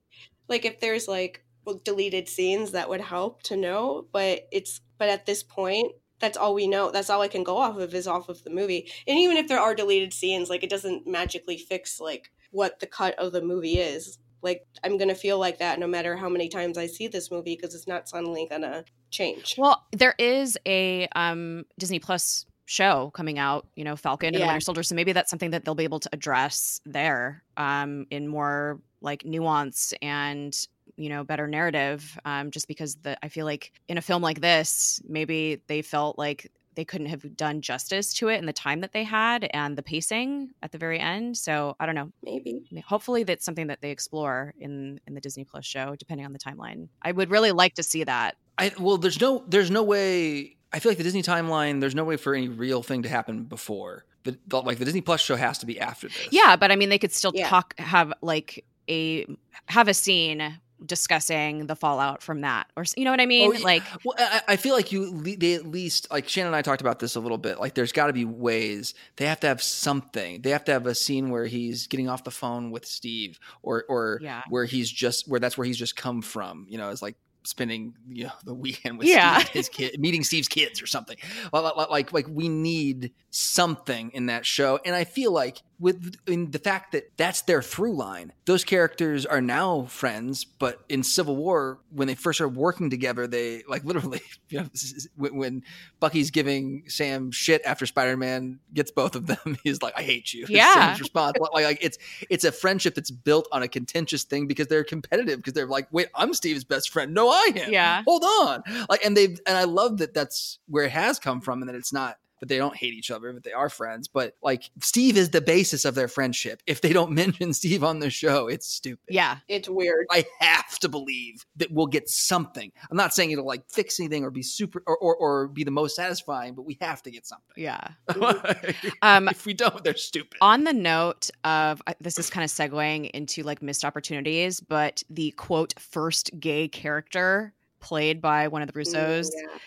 like 0.49 0.65
if 0.65 0.81
there's 0.81 1.09
like 1.09 1.45
deleted 1.75 2.29
scenes 2.29 2.73
that 2.73 2.89
would 2.89 3.01
help 3.01 3.43
to 3.45 3.57
know, 3.57 4.07
but 4.13 4.49
it's 4.53 4.81
but 4.99 5.09
at 5.09 5.27
this 5.27 5.43
point 5.43 5.93
that's 6.21 6.37
all 6.37 6.55
we 6.55 6.67
know. 6.67 6.91
That's 6.91 7.11
all 7.11 7.23
I 7.23 7.29
can 7.29 7.45
go 7.45 7.59
off 7.59 7.79
of 7.79 7.95
is 7.95 8.09
off 8.09 8.29
of 8.29 8.43
the 8.43 8.51
movie. 8.51 8.91
And 9.07 9.19
even 9.19 9.37
if 9.37 9.47
there 9.47 9.61
are 9.61 9.75
deleted 9.75 10.13
scenes, 10.13 10.51
like 10.51 10.65
it 10.65 10.71
doesn't 10.71 11.07
magically 11.07 11.57
fix 11.57 12.01
like 12.01 12.33
what 12.51 12.81
the 12.81 12.87
cut 12.87 13.17
of 13.19 13.33
the 13.33 13.43
movie 13.43 13.79
is. 13.79 14.19
Like 14.43 14.67
I'm 14.83 14.99
to 14.99 15.15
feel 15.15 15.39
like 15.39 15.59
that 15.59 15.79
no 15.79 15.87
matter 15.87 16.17
how 16.17 16.29
many 16.29 16.49
times 16.49 16.79
I 16.79 16.87
see 16.87 17.09
this 17.09 17.31
movie 17.31 17.57
because 17.57 17.75
it's 17.75 17.87
not 17.87 18.09
suddenly 18.09 18.47
to 18.51 18.85
change. 19.11 19.57
Well, 19.59 19.87
there 19.93 20.15
is 20.19 20.59
a 20.67 21.09
um 21.15 21.65
Disney 21.79 21.99
Plus 21.99 22.47
show 22.69 23.11
coming 23.15 23.39
out, 23.39 23.67
you 23.77 23.85
know, 23.85 23.97
Falcon 23.97 24.35
and 24.35 24.43
the 24.43 24.47
Winter 24.47 24.61
Soldier. 24.61 24.83
So 24.83 24.95
maybe 24.95 25.13
that's 25.13 25.31
something 25.31 25.51
that 25.51 25.65
they'll 25.65 25.75
be 25.75 25.85
able 25.85 26.01
to 26.01 26.11
address 26.13 26.81
there 26.85 27.43
um, 27.57 28.07
in 28.11 28.29
more 28.29 28.81
like 29.01 29.25
nuance 29.25 29.95
and 30.03 30.55
you 30.99 31.09
know 31.09 31.25
better 31.25 31.47
narrative 31.47 32.19
um, 32.25 32.51
just 32.51 32.69
because 32.69 32.97
the 32.97 33.17
i 33.25 33.29
feel 33.29 33.47
like 33.47 33.73
in 33.89 33.97
a 33.97 34.03
film 34.03 34.21
like 34.23 34.41
this 34.41 35.01
maybe 35.09 35.63
they 35.69 35.81
felt 35.81 36.19
like 36.19 36.51
they 36.79 36.85
couldn't 36.85 37.09
have 37.09 37.37
done 37.37 37.61
justice 37.61 38.15
to 38.15 38.29
it 38.29 38.39
in 38.39 38.47
the 38.47 38.53
time 38.53 38.83
that 38.83 38.93
they 38.93 39.03
had 39.03 39.51
and 39.53 39.77
the 39.77 39.83
pacing 39.83 40.51
at 40.63 40.71
the 40.71 40.79
very 40.79 41.01
end. 41.01 41.37
So 41.37 41.75
i 41.81 41.87
don't 41.87 41.97
know. 41.97 42.13
Maybe. 42.23 42.63
Hopefully 42.87 43.25
that's 43.25 43.45
something 43.45 43.67
that 43.67 43.81
they 43.81 43.91
explore 43.91 44.55
in 44.61 45.01
in 45.05 45.15
the 45.15 45.21
disney 45.21 45.43
plus 45.43 45.67
show 45.67 45.97
depending 45.99 46.25
on 46.25 46.33
the 46.33 46.39
timeline. 46.39 46.87
I 47.03 47.11
would 47.11 47.31
really 47.31 47.51
like 47.51 47.75
to 47.75 47.83
see 47.83 48.05
that. 48.05 48.37
I 48.59 48.71
well 48.79 48.97
there's 48.97 49.21
no 49.21 49.43
there's 49.49 49.73
no 49.73 49.83
way 49.83 50.57
i 50.73 50.79
feel 50.79 50.91
like 50.91 50.99
the 50.99 51.05
disney 51.05 51.23
timeline 51.25 51.81
there's 51.81 51.97
no 51.97 52.05
way 52.05 52.17
for 52.17 52.33
any 52.33 52.47
real 52.47 52.85
thing 52.85 53.03
to 53.03 53.09
happen 53.09 53.43
before. 53.43 54.05
The, 54.23 54.39
the 54.47 54.63
like 54.63 54.79
the 54.79 54.85
disney 54.85 55.01
plus 55.01 55.21
show 55.21 55.35
has 55.35 55.59
to 55.59 55.67
be 55.67 55.81
after 55.81 56.07
this. 56.07 56.29
Yeah 56.31 56.55
but 56.55 56.71
i 56.71 56.77
mean 56.77 56.91
they 56.91 56.99
could 56.99 57.13
still 57.13 57.33
yeah. 57.35 57.49
talk 57.49 57.77
have 57.81 58.13
like 58.23 58.65
a 58.89 59.27
have 59.67 59.89
a 59.89 59.95
scene 59.95 60.61
discussing 60.85 61.67
the 61.67 61.75
fallout 61.75 62.23
from 62.23 62.43
that 62.43 62.69
or 62.77 62.85
you 62.97 63.05
know 63.05 63.11
what 63.11 63.21
i 63.21 63.25
oh, 63.25 63.27
mean 63.27 63.57
oh, 63.57 63.61
like 63.63 63.83
well 64.05 64.15
I, 64.19 64.43
I, 64.49 64.57
feel 64.57 64.75
like 64.75 64.93
you 64.93 65.21
they 65.37 65.55
at 65.55 65.67
least 65.67 66.11
like 66.11 66.29
shannon 66.29 66.49
and 66.49 66.57
i 66.57 66.63
talked 66.63 66.81
about 66.81 66.99
this 66.99 67.17
a 67.17 67.21
little 67.21 67.39
bit 67.39 67.59
like 67.59 67.75
there's 67.75 67.93
got 67.93 68.07
to 68.07 68.13
be 68.13 68.25
ways 68.25 68.95
they 69.17 69.27
have 69.27 69.41
to 69.41 69.47
have 69.47 69.63
something 69.63 70.43
they 70.43 70.51
have 70.51 70.65
to 70.65 70.73
have 70.73 70.87
a 70.87 70.95
scene 70.95 71.31
where 71.31 71.47
he's 71.47 71.87
getting 71.87 72.09
off 72.09 72.25
the 72.25 72.31
phone 72.31 72.71
with 72.71 72.87
steve 72.87 73.39
or 73.63 73.85
or 73.89 74.19
yeah. 74.23 74.43
where 74.49 74.65
he's 74.65 74.91
just 74.91 75.29
where 75.29 75.41
that's 75.41 75.59
where 75.59 75.67
he's 75.67 75.79
just 75.79 75.97
come 75.97 76.23
from 76.23 76.67
you 76.69 76.79
know 76.79 76.91
it's 76.91 77.03
like 77.03 77.17
spending 77.49 77.95
you 78.09 78.25
know 78.25 78.33
the 78.45 78.55
weekend 78.55 78.99
with 78.99 79.09
yeah. 79.09 79.39
Steve, 79.39 79.49
his 79.49 79.69
kid, 79.69 79.99
meeting 79.99 80.23
Steve's 80.23 80.49
kids 80.49 80.83
or 80.83 80.87
something. 80.87 81.17
Like 81.53 82.13
like 82.13 82.29
we 82.29 82.49
need 82.49 83.13
something 83.31 84.11
in 84.13 84.27
that 84.27 84.45
show, 84.45 84.79
and 84.85 84.95
I 84.95 85.05
feel 85.05 85.33
like 85.33 85.63
with 85.81 86.17
in 86.27 86.51
the 86.51 86.59
fact 86.59 86.93
that 86.93 87.17
that's 87.17 87.43
their 87.43 87.63
through 87.63 87.95
line. 87.95 88.33
Those 88.47 88.65
characters 88.65 89.25
are 89.25 89.41
now 89.41 89.85
friends, 89.85 90.45
but 90.45 90.81
in 90.89 91.03
Civil 91.05 91.37
War, 91.37 91.79
when 91.91 92.09
they 92.09 92.15
first 92.17 92.39
started 92.39 92.57
working 92.57 92.91
together, 92.91 93.27
they 93.27 93.63
like 93.69 93.85
literally, 93.85 94.21
you 94.49 94.61
know, 94.61 94.69
when 95.17 95.63
Bucky's 96.01 96.31
giving 96.31 96.85
Sam 96.89 97.31
shit 97.31 97.63
after 97.65 97.87
Spider 97.87 98.17
Man 98.17 98.59
gets 98.75 98.91
both 98.91 99.15
of 99.15 99.27
them, 99.27 99.57
he's 99.65 99.81
like, 99.81 99.95
"I 99.97 100.03
hate 100.03 100.33
you." 100.33 100.47
Yeah. 100.59 100.75
Sam's 100.75 101.01
response, 101.01 101.37
like, 101.39 101.65
like 101.65 101.79
it's 101.81 101.99
it's 102.29 102.45
a 102.45 102.51
friendship 102.51 102.97
that's 102.97 103.13
built 103.13 103.47
on 103.53 103.63
a 103.63 103.69
contentious 103.69 104.25
thing 104.25 104.49
because 104.49 104.67
they're 104.67 104.83
competitive 104.83 105.39
because 105.39 105.53
they're 105.53 105.67
like, 105.67 105.87
"Wait, 105.93 106.09
I'm 106.15 106.35
Steve's 106.35 106.65
best 106.65 106.91
friend. 106.91 107.15
No, 107.15 107.29
I 107.29 107.53
am." 107.55 107.73
Yeah. 107.73 108.03
Hold 108.05 108.25
on. 108.25 108.63
Like, 108.89 109.05
and 109.05 109.17
they've 109.17 109.39
and 109.47 109.57
I 109.57 109.65
love 109.65 109.99
that 109.99 110.15
that's 110.15 110.59
where 110.67 110.85
it 110.85 110.91
has 110.91 111.21
come 111.21 111.41
from, 111.41 111.63
and 111.63 111.69
that 111.69 111.77
it's 111.77 111.93
not 111.93 112.19
but 112.41 112.49
they 112.49 112.59
don't 112.59 112.77
hate 112.77 112.95
each 112.95 113.11
other, 113.11 113.33
but 113.33 113.45
they 113.45 113.53
are 113.53 113.69
friends. 113.69 114.09
But 114.09 114.35
like 114.43 114.71
Steve 114.81 115.17
is 115.17 115.31
the 115.31 115.41
basis 115.41 115.85
of 115.85 115.95
their 115.95 116.09
friendship. 116.09 116.63
If 116.67 116.81
they 116.81 116.93
don't 116.93 117.13
mention 117.19 117.53
Steve 117.53 117.85
on 117.85 118.01
the 118.01 118.11
show, 118.11 118.49
it's 118.49 118.69
stupid. 118.69 119.05
Yeah. 119.09 119.39
It's 119.49 119.69
weird. 119.69 120.07
I 120.11 120.25
have 120.41 120.79
to 120.81 120.89
believe 120.89 121.45
that 121.57 121.71
we'll 121.71 121.87
get 121.87 122.09
something. 122.09 122.73
I'm 122.91 122.97
not 122.97 123.15
saying 123.15 123.31
it'll 123.31 123.47
like 123.47 123.69
fix 123.71 124.01
anything 124.01 124.25
or 124.25 124.31
be 124.31 124.43
super 124.43 124.83
or, 124.87 124.97
or, 124.99 125.17
or 125.17 125.49
be 125.49 125.65
the 125.65 125.71
most 125.71 125.97
satisfying, 125.97 126.55
but 126.55 126.63
we 126.63 126.79
have 126.81 127.03
to 127.03 127.11
get 127.11 127.27
something. 127.27 127.55
Yeah. 127.57 127.89
um, 129.03 129.29
if 129.29 129.47
we 129.47 129.55
don't, 129.55 129.83
they're 129.85 129.97
stupid. 129.97 130.39
On 130.41 130.65
the 130.65 130.73
note 130.73 131.31
of 131.45 131.83
this 132.01 132.19
is 132.19 132.31
kind 132.31 132.45
of 132.45 132.51
segueing 132.51 133.11
into 133.11 133.43
like 133.43 133.63
missed 133.63 133.85
opportunities, 133.85 134.61
but 134.61 135.03
the 135.11 135.33
quote 135.33 135.75
first 135.79 136.31
gay 136.39 136.69
character 136.69 137.53
played 137.81 138.21
by 138.21 138.49
one 138.49 138.63
of 138.63 138.69
the 138.69 138.73
mm, 138.73 138.83
Russos. 138.83 139.29
Yeah. 139.35 139.59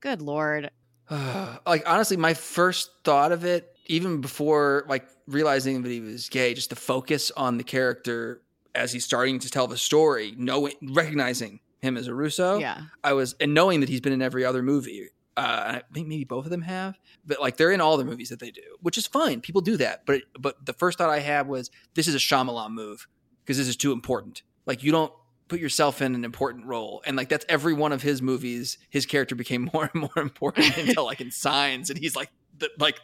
Good 0.00 0.22
lord. 0.22 0.70
like 1.66 1.82
honestly, 1.86 2.16
my 2.16 2.34
first 2.34 2.90
thought 3.04 3.32
of 3.32 3.44
it, 3.44 3.76
even 3.86 4.20
before 4.20 4.84
like 4.88 5.06
realizing 5.26 5.82
that 5.82 5.90
he 5.90 6.00
was 6.00 6.28
gay, 6.28 6.54
just 6.54 6.70
to 6.70 6.76
focus 6.76 7.30
on 7.36 7.58
the 7.58 7.64
character 7.64 8.42
as 8.74 8.92
he's 8.92 9.04
starting 9.04 9.38
to 9.40 9.50
tell 9.50 9.66
the 9.66 9.76
story, 9.76 10.34
knowing 10.36 10.74
recognizing 10.82 11.60
him 11.80 11.96
as 11.96 12.06
a 12.06 12.14
Russo. 12.14 12.58
Yeah, 12.58 12.82
I 13.02 13.12
was 13.14 13.34
and 13.40 13.54
knowing 13.54 13.80
that 13.80 13.88
he's 13.88 14.00
been 14.00 14.12
in 14.12 14.22
every 14.22 14.44
other 14.44 14.62
movie. 14.62 15.08
Uh, 15.36 15.80
I 15.80 15.82
think 15.94 16.08
maybe 16.08 16.24
both 16.24 16.46
of 16.46 16.50
them 16.50 16.62
have, 16.62 16.98
but 17.24 17.40
like 17.40 17.56
they're 17.56 17.70
in 17.70 17.80
all 17.80 17.96
the 17.96 18.04
movies 18.04 18.28
that 18.30 18.40
they 18.40 18.50
do, 18.50 18.76
which 18.80 18.98
is 18.98 19.06
fine. 19.06 19.40
People 19.40 19.60
do 19.60 19.76
that, 19.76 20.04
but 20.04 20.22
but 20.38 20.66
the 20.66 20.72
first 20.72 20.98
thought 20.98 21.10
I 21.10 21.20
had 21.20 21.46
was 21.46 21.70
this 21.94 22.08
is 22.08 22.14
a 22.14 22.18
Shyamalan 22.18 22.72
move 22.72 23.06
because 23.44 23.56
this 23.56 23.68
is 23.68 23.76
too 23.76 23.92
important. 23.92 24.42
Like 24.66 24.82
you 24.82 24.90
don't 24.90 25.12
put 25.48 25.60
yourself 25.60 26.00
in 26.02 26.14
an 26.14 26.24
important 26.24 26.66
role. 26.66 27.02
And 27.06 27.16
like 27.16 27.28
that's 27.28 27.46
every 27.48 27.72
one 27.72 27.92
of 27.92 28.02
his 28.02 28.22
movies 28.22 28.78
his 28.90 29.06
character 29.06 29.34
became 29.34 29.70
more 29.72 29.90
and 29.92 30.02
more 30.02 30.22
important 30.22 30.76
until 30.76 31.04
like 31.04 31.20
in 31.20 31.30
signs 31.30 31.90
and 31.90 31.98
he's 31.98 32.14
like 32.14 32.30
the, 32.58 32.70
like 32.78 32.98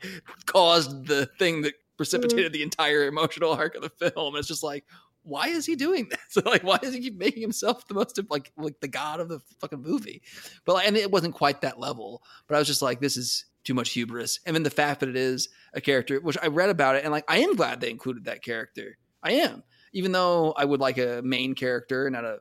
caused 0.46 1.06
the 1.06 1.26
thing 1.38 1.62
that 1.62 1.74
precipitated 1.96 2.52
the 2.52 2.62
entire 2.62 3.06
emotional 3.06 3.52
arc 3.52 3.74
of 3.74 3.82
the 3.82 4.10
film. 4.10 4.36
It's 4.36 4.48
just 4.48 4.62
like 4.62 4.84
why 5.22 5.48
is 5.48 5.64
he 5.64 5.74
doing 5.74 6.10
this 6.10 6.44
like 6.44 6.62
why 6.62 6.76
does 6.76 6.92
he 6.92 7.00
keep 7.00 7.16
making 7.16 7.40
himself 7.40 7.88
the 7.88 7.94
most 7.94 8.20
like 8.28 8.52
like 8.58 8.78
the 8.80 8.88
god 8.88 9.20
of 9.20 9.28
the 9.28 9.40
fucking 9.60 9.80
movie? 9.80 10.22
But 10.64 10.74
like, 10.74 10.86
and 10.86 10.96
it 10.96 11.10
wasn't 11.10 11.34
quite 11.34 11.62
that 11.62 11.80
level 11.80 12.22
but 12.46 12.56
i 12.56 12.58
was 12.58 12.68
just 12.68 12.82
like 12.82 13.00
this 13.00 13.16
is 13.16 13.46
too 13.64 13.72
much 13.72 13.92
hubris. 13.92 14.40
And 14.44 14.54
then 14.54 14.62
the 14.62 14.68
fact 14.68 15.00
that 15.00 15.08
it 15.08 15.16
is 15.16 15.48
a 15.72 15.80
character 15.80 16.20
which 16.20 16.36
i 16.42 16.48
read 16.48 16.68
about 16.68 16.96
it 16.96 17.04
and 17.04 17.12
like 17.12 17.24
i 17.28 17.38
am 17.38 17.56
glad 17.56 17.80
they 17.80 17.90
included 17.90 18.24
that 18.26 18.42
character. 18.42 18.98
I 19.22 19.32
am 19.32 19.62
even 19.94 20.10
though 20.10 20.52
I 20.56 20.64
would 20.64 20.80
like 20.80 20.98
a 20.98 21.22
main 21.24 21.54
character, 21.54 22.10
not 22.10 22.24
a 22.24 22.40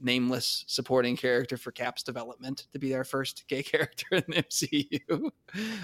nameless 0.00 0.64
supporting 0.66 1.16
character 1.16 1.56
for 1.56 1.70
Cap's 1.70 2.02
development 2.02 2.66
to 2.72 2.78
be 2.78 2.94
our 2.94 3.04
first 3.04 3.44
gay 3.48 3.62
character 3.62 4.06
in 4.10 4.24
the 4.26 4.42
MCU. 4.42 5.30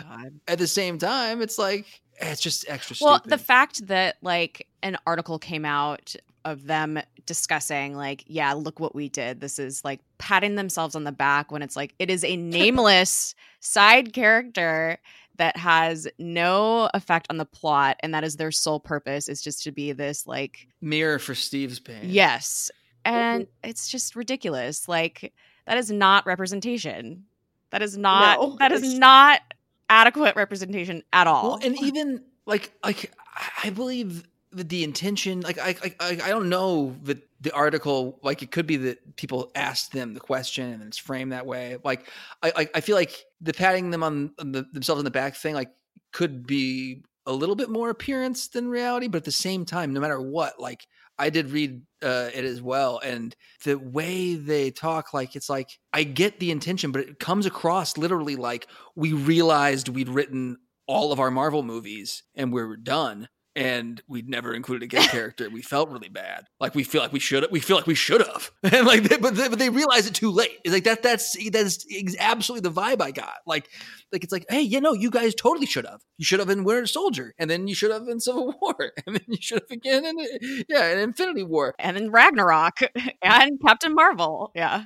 God. 0.03 0.41
At 0.49 0.59
the 0.59 0.67
same 0.67 0.99
time, 0.99 1.41
it's 1.41 1.57
like 1.57 1.87
eh, 2.19 2.33
it's 2.33 2.41
just 2.41 2.69
extra. 2.69 2.97
Well, 3.01 3.15
stupid. 3.15 3.31
the 3.31 3.39
fact 3.39 3.87
that 3.87 4.17
like 4.23 4.67
an 4.83 4.99
article 5.07 5.39
came 5.39 5.65
out 5.65 6.15
of 6.45 6.67
them 6.67 7.01
discussing 7.27 7.97
like, 7.97 8.25
yeah, 8.27 8.53
look 8.53 8.81
what 8.81 8.95
we 8.95 9.09
did. 9.09 9.41
This 9.41 9.59
is 9.59 9.85
like 9.85 10.01
patting 10.19 10.57
themselves 10.57 10.95
on 10.95 11.05
the 11.05 11.13
back 11.13 11.51
when 11.53 11.63
it's 11.63 11.77
like 11.77 11.95
it 11.99 12.11
is 12.11 12.25
a 12.25 12.37
nameless 12.37 13.37
side 13.61 14.13
character 14.13 14.99
that 15.37 15.57
has 15.57 16.07
no 16.19 16.89
effect 16.95 17.27
on 17.31 17.39
the 17.39 17.45
plot 17.45 17.97
and 18.01 18.15
that 18.15 18.25
is 18.25 18.37
their 18.37 18.53
sole 18.53 18.81
purpose 18.81 19.29
is 19.29 19.43
just 19.43 19.63
to 19.65 19.73
be 19.73 19.93
this 19.93 20.27
like 20.27 20.69
mirror 20.81 21.19
for 21.19 21.35
Steve's 21.35 21.81
pain. 21.81 22.01
Yes. 22.05 22.71
And 23.05 23.45
mm-hmm. 23.45 23.71
it's 23.71 23.89
just 23.89 24.17
ridiculous. 24.17 24.89
Like 24.89 25.33
that 25.67 25.77
is 25.77 25.91
not 25.91 26.27
representation. 26.27 27.25
That 27.71 27.83
is 27.83 27.99
not 27.99 28.39
no, 28.41 28.57
that 28.61 28.73
is 28.73 28.95
not 28.95 29.41
adequate 29.91 30.37
representation 30.37 31.03
at 31.13 31.27
all. 31.27 31.51
Well, 31.51 31.61
and 31.63 31.81
even 31.83 32.23
like 32.47 32.73
like 32.85 33.13
I 33.63 33.71
believe 33.71 34.25
the, 34.55 34.85
intention 34.85 35.41
like 35.41 35.59
I, 35.59 35.77
I 36.01 36.11
i 36.25 36.29
don't 36.29 36.49
know 36.49 36.97
that 37.05 37.19
the 37.41 37.53
article 37.53 38.19
like 38.23 38.43
it 38.43 38.51
could 38.51 38.67
be 38.67 38.77
that 38.77 39.17
people 39.17 39.51
asked 39.55 39.93
them 39.93 40.15
the 40.15 40.21
question 40.21 40.73
and 40.73 40.83
it's 40.83 40.99
framed 40.99 41.33
that 41.33 41.47
way. 41.47 41.77
Like 41.85 42.09
i 42.43 42.53
i, 42.57 42.69
I 42.77 42.81
feel 42.81 42.97
like 42.97 43.25
the 43.41 43.53
patting 43.53 43.91
them 43.91 44.03
on, 44.03 44.33
on 44.39 44.53
the, 44.53 44.67
themselves 44.73 44.99
on 44.99 45.05
the 45.05 45.11
back 45.11 45.37
thing 45.37 45.55
like 45.55 45.71
could 46.13 46.47
be 46.47 47.03
a 47.27 47.33
little 47.33 47.57
bit 47.57 47.71
more 47.71 47.91
appearance 47.91 48.49
than 48.49 48.69
reality 48.69 49.09
but 49.09 49.19
at 49.19 49.25
the 49.25 49.33
same 49.33 49.65
time 49.65 49.93
no 49.93 50.01
matter 50.01 50.21
what 50.21 50.61
like 50.61 50.87
i 51.19 51.31
did 51.31 51.51
read 51.51 51.83
uh, 52.03 52.29
it 52.35 52.45
as 52.45 52.61
well 52.61 53.01
and 53.03 53.35
the 53.65 53.77
way 53.79 54.35
they 54.35 54.71
talk 54.71 55.15
like 55.15 55.35
it's 55.35 55.49
like 55.49 55.71
i 55.93 56.03
get 56.03 56.39
the 56.39 56.51
intention 56.51 56.93
but 56.93 57.01
it 57.01 57.19
comes 57.19 57.47
across 57.47 57.97
literally 57.97 58.37
like 58.37 58.67
we 58.95 59.13
realized 59.13 59.89
we'd 59.89 60.09
written 60.09 60.57
all 60.87 61.13
of 61.13 61.21
our 61.21 61.31
marvel 61.31 61.63
movies 61.63 62.23
and 62.35 62.53
we're 62.53 62.77
done 62.77 63.29
and 63.57 64.03
we'd 64.09 64.29
never 64.29 64.53
included 64.53 64.85
a 64.85 64.87
gay 64.87 65.07
character. 65.09 65.49
We 65.49 65.63
felt 65.63 65.91
really 65.91 66.09
bad. 66.09 66.47
Like 66.61 66.75
we 66.75 66.85
feel 66.85 67.03
like 67.03 67.13
we 67.13 67.21
should. 67.21 67.47
We 67.51 67.61
feel 67.61 67.77
like 67.77 67.87
we 67.87 67.95
should 67.95 68.27
have. 68.27 68.51
And 68.75 68.87
like, 68.87 69.05
they, 69.05 69.19
but 69.19 69.37
they, 69.37 69.49
but 69.49 69.59
they 69.59 69.71
realize 69.71 70.07
it 70.07 70.15
too 70.15 70.31
late. 70.31 70.59
It's 70.65 70.75
like 70.75 70.85
that. 70.85 71.03
That's 71.03 71.37
that's 71.51 71.87
absolutely 72.19 72.69
the 72.69 72.75
vibe 72.75 73.01
I 73.01 73.13
got. 73.13 73.37
Like, 73.47 73.69
like 74.11 74.25
it's 74.25 74.33
like, 74.33 74.47
hey, 74.49 74.63
you 74.63 74.81
know, 74.81 74.95
you 74.95 75.11
guys 75.11 75.35
totally 75.35 75.67
should 75.67 75.87
have. 75.87 76.01
You 76.19 76.25
should 76.25 76.41
have 76.41 76.51
in 76.51 76.65
Winter 76.65 76.87
Soldier, 76.87 77.35
and 77.39 77.49
then 77.49 77.69
you 77.69 77.75
should 77.75 77.91
have 77.93 78.09
in 78.09 78.21
Civil 78.21 78.55
War, 78.63 78.93
and 79.07 79.17
then 79.17 79.25
you 79.29 79.39
should 79.41 79.61
have 79.61 79.71
again 79.71 80.05
in 80.05 80.65
yeah, 80.69 80.91
in 80.93 80.99
Infinity 80.99 81.45
War, 81.45 81.75
and 81.79 81.97
in 81.97 82.11
Ragnarok, 82.11 82.79
and 83.23 83.61
Captain 83.65 83.95
Marvel. 83.95 84.51
Yeah. 84.55 84.85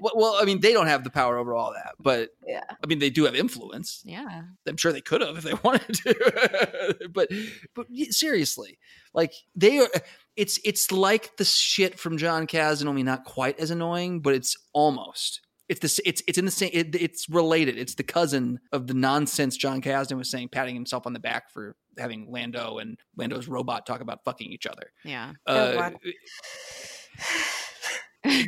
Well, 0.00 0.12
well, 0.14 0.38
I 0.40 0.44
mean, 0.44 0.60
they 0.60 0.72
don't 0.72 0.86
have 0.86 1.04
the 1.04 1.10
power 1.10 1.36
over 1.36 1.54
all 1.54 1.72
that, 1.72 1.94
but 1.98 2.30
yeah, 2.46 2.64
I 2.82 2.86
mean, 2.86 3.00
they 3.00 3.10
do 3.10 3.24
have 3.24 3.34
influence. 3.34 4.02
Yeah, 4.04 4.42
I'm 4.66 4.76
sure 4.76 4.92
they 4.92 5.00
could 5.00 5.20
have 5.20 5.36
if 5.38 5.44
they 5.44 5.54
wanted 5.64 5.94
to. 5.94 7.08
but 7.12 7.25
but 7.74 7.86
seriously, 8.10 8.78
like 9.14 9.32
they 9.54 9.78
are. 9.78 9.88
It's 10.36 10.60
it's 10.64 10.92
like 10.92 11.36
the 11.38 11.44
shit 11.44 11.98
from 11.98 12.18
Jon 12.18 12.46
Kasdan, 12.46 12.86
only 12.86 13.02
not 13.02 13.24
quite 13.24 13.58
as 13.58 13.70
annoying, 13.70 14.20
but 14.20 14.34
it's 14.34 14.56
almost. 14.74 15.40
It's 15.68 15.80
the 15.80 16.02
it's 16.08 16.22
it's 16.28 16.38
in 16.38 16.44
the 16.44 16.50
same. 16.50 16.70
It, 16.72 16.94
it's 16.94 17.28
related. 17.28 17.78
It's 17.78 17.94
the 17.94 18.02
cousin 18.02 18.60
of 18.70 18.86
the 18.86 18.94
nonsense 18.94 19.56
Jon 19.56 19.80
Kasdan 19.80 20.18
was 20.18 20.30
saying, 20.30 20.48
patting 20.50 20.74
himself 20.74 21.06
on 21.06 21.12
the 21.12 21.18
back 21.18 21.50
for 21.50 21.74
having 21.98 22.30
Lando 22.30 22.78
and 22.78 22.98
Lando's 23.16 23.48
robot 23.48 23.86
talk 23.86 24.00
about 24.00 24.24
fucking 24.24 24.52
each 24.52 24.66
other. 24.66 24.92
Yeah. 25.04 25.32
Uh, 25.46 25.90
oh, 25.94 25.98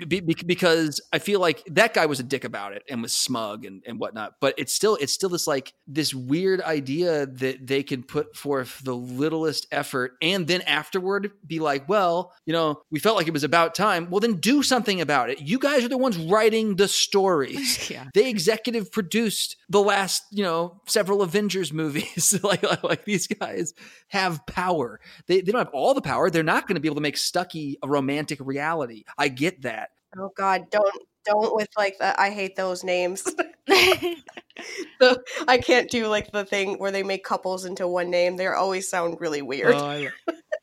be, 0.08 0.20
because 0.20 1.00
I 1.12 1.18
feel 1.18 1.40
like 1.40 1.62
that 1.66 1.94
guy 1.94 2.06
was 2.06 2.20
a 2.20 2.22
dick 2.22 2.44
about 2.44 2.72
it 2.72 2.82
and 2.88 3.02
was 3.02 3.12
smug 3.12 3.64
and, 3.64 3.82
and 3.86 3.98
whatnot. 3.98 4.34
But 4.40 4.54
it's 4.58 4.74
still 4.74 4.96
it's 4.96 5.12
still 5.12 5.28
this 5.28 5.46
like 5.46 5.72
this 5.86 6.14
weird 6.14 6.60
idea 6.60 7.26
that 7.26 7.66
they 7.66 7.82
can 7.82 8.02
put 8.02 8.36
forth 8.36 8.80
the 8.84 8.94
littlest 8.94 9.66
effort 9.70 10.12
and 10.22 10.46
then 10.46 10.62
afterward 10.62 11.30
be 11.46 11.60
like, 11.60 11.88
well, 11.88 12.32
you 12.46 12.52
know, 12.52 12.82
we 12.90 12.98
felt 12.98 13.16
like 13.16 13.26
it 13.26 13.32
was 13.32 13.44
about 13.44 13.74
time. 13.74 14.10
Well, 14.10 14.20
then 14.20 14.34
do 14.34 14.62
something 14.62 15.00
about 15.00 15.30
it. 15.30 15.40
You 15.40 15.58
guys 15.58 15.84
are 15.84 15.88
the 15.88 15.98
ones 15.98 16.16
writing 16.16 16.76
the 16.76 16.88
stories. 16.88 17.90
yeah. 17.90 18.06
They 18.14 18.28
executive 18.28 18.90
produced 18.90 19.56
the 19.68 19.80
last, 19.80 20.24
you 20.30 20.42
know, 20.42 20.80
several 20.86 21.22
Avengers 21.22 21.72
movies. 21.72 22.38
like, 22.42 22.62
like 22.82 23.04
these 23.04 23.26
guys 23.26 23.74
have 24.08 24.44
power. 24.46 25.00
They, 25.26 25.40
they 25.40 25.52
don't 25.52 25.60
have 25.60 25.74
all 25.74 25.94
the 25.94 26.00
power. 26.00 26.30
They're 26.30 26.42
not 26.42 26.66
going 26.66 26.76
to 26.76 26.80
be 26.80 26.88
able 26.88 26.96
to 26.96 27.02
make 27.02 27.16
Stucky 27.16 27.78
a 27.82 27.88
romantic 27.88 28.38
reality. 28.42 29.04
I 29.16 29.28
get 29.28 29.62
that 29.62 29.67
that. 29.68 29.90
Oh 30.18 30.30
God, 30.36 30.70
don't 30.70 31.02
don't 31.24 31.54
with 31.54 31.68
like 31.76 31.98
the 31.98 32.18
I 32.20 32.30
hate 32.30 32.56
those 32.56 32.82
names. 32.84 33.22
the, 33.66 35.22
I 35.46 35.58
can't 35.58 35.90
do 35.90 36.06
like 36.06 36.32
the 36.32 36.44
thing 36.44 36.78
where 36.78 36.90
they 36.90 37.02
make 37.02 37.24
couples 37.24 37.64
into 37.64 37.86
one 37.86 38.10
name. 38.10 38.36
They 38.36 38.46
always 38.46 38.88
sound 38.88 39.20
really 39.20 39.42
weird. 39.42 39.74
Oh, 39.74 39.84
I, 39.84 40.08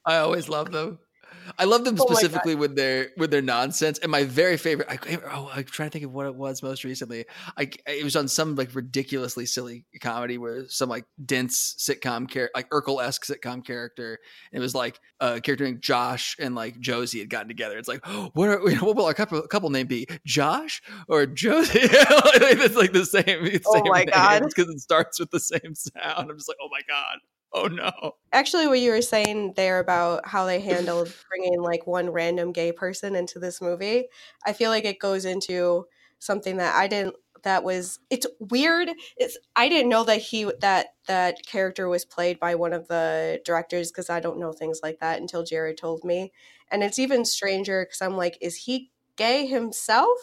I 0.05 0.17
always 0.17 0.49
love 0.49 0.71
them. 0.71 0.99
I 1.57 1.65
love 1.65 1.83
them 1.83 1.97
oh 1.99 2.05
specifically 2.05 2.55
with 2.55 2.75
their 2.75 3.09
with 3.17 3.31
their 3.31 3.41
nonsense. 3.41 3.99
And 3.99 4.11
my 4.11 4.23
very 4.23 4.57
favorite, 4.57 4.87
I, 4.89 5.17
oh, 5.31 5.49
I'm 5.53 5.63
trying 5.63 5.89
to 5.89 5.93
think 5.93 6.05
of 6.05 6.11
what 6.11 6.25
it 6.27 6.35
was 6.35 6.61
most 6.63 6.83
recently. 6.83 7.25
I 7.57 7.69
it 7.87 8.03
was 8.03 8.15
on 8.15 8.27
some 8.27 8.55
like 8.55 8.73
ridiculously 8.73 9.45
silly 9.45 9.85
comedy 10.01 10.37
where 10.37 10.67
some 10.69 10.89
like 10.89 11.05
dense 11.23 11.75
sitcom 11.77 12.29
character, 12.29 12.51
like 12.55 12.69
Urkel 12.69 13.03
esque 13.03 13.25
sitcom 13.25 13.65
character. 13.65 14.19
And 14.51 14.59
it 14.59 14.61
was 14.61 14.75
like 14.75 14.99
a 15.19 15.41
character 15.41 15.65
named 15.65 15.81
Josh 15.81 16.35
and 16.39 16.55
like 16.55 16.79
Josie 16.79 17.19
had 17.19 17.29
gotten 17.29 17.47
together. 17.47 17.77
It's 17.77 17.87
like, 17.87 18.01
oh, 18.05 18.29
what 18.33 18.49
are, 18.49 18.59
what 18.59 18.95
will 18.95 19.05
our 19.05 19.13
couple, 19.13 19.41
couple 19.43 19.69
name 19.69 19.87
be? 19.87 20.07
Josh 20.25 20.81
or 21.07 21.25
Josie? 21.25 21.79
it's 21.83 22.75
like 22.75 22.93
the 22.93 23.05
same. 23.05 23.23
The 23.25 23.61
oh 23.65 23.81
my 23.85 23.99
name. 23.99 24.07
god! 24.13 24.43
Because 24.43 24.69
it 24.69 24.79
starts 24.79 25.19
with 25.19 25.31
the 25.31 25.39
same 25.39 25.75
sound. 25.75 26.29
I'm 26.29 26.37
just 26.37 26.47
like, 26.47 26.57
oh 26.61 26.69
my 26.71 26.81
god 26.87 27.19
oh 27.63 27.67
no. 27.67 28.15
Actually, 28.33 28.67
what 28.67 28.79
you 28.79 28.91
were 28.91 29.01
saying 29.01 29.53
there 29.55 29.79
about 29.79 30.27
how 30.27 30.45
they 30.45 30.59
handled 30.59 31.11
bringing 31.29 31.61
like 31.61 31.87
one 31.87 32.09
random 32.09 32.51
gay 32.51 32.71
person 32.71 33.15
into 33.15 33.39
this 33.39 33.61
movie, 33.61 34.07
I 34.45 34.53
feel 34.53 34.69
like 34.69 34.85
it 34.85 34.99
goes 34.99 35.23
into 35.25 35.85
something 36.19 36.57
that 36.57 36.75
I 36.75 36.87
didn't 36.87 37.15
that 37.43 37.63
was 37.63 37.99
it's 38.09 38.25
weird 38.39 38.89
it's 39.17 39.37
i 39.55 39.69
didn't 39.69 39.87
know 39.87 40.03
that 40.03 40.17
he 40.17 40.51
that 40.61 40.87
that 41.07 41.45
character 41.45 41.87
was 41.87 42.03
played 42.03 42.39
by 42.39 42.55
one 42.55 42.73
of 42.73 42.87
the 42.87 43.39
directors 43.45 43.91
because 43.91 44.09
i 44.09 44.19
don't 44.19 44.39
know 44.39 44.51
things 44.51 44.79
like 44.81 44.99
that 44.99 45.21
until 45.21 45.43
jared 45.43 45.77
told 45.77 46.03
me 46.03 46.33
and 46.71 46.81
it's 46.83 46.97
even 46.97 47.23
stranger 47.23 47.85
because 47.85 48.01
i'm 48.01 48.17
like 48.17 48.35
is 48.41 48.55
he 48.55 48.89
gay 49.17 49.45
himself 49.45 50.17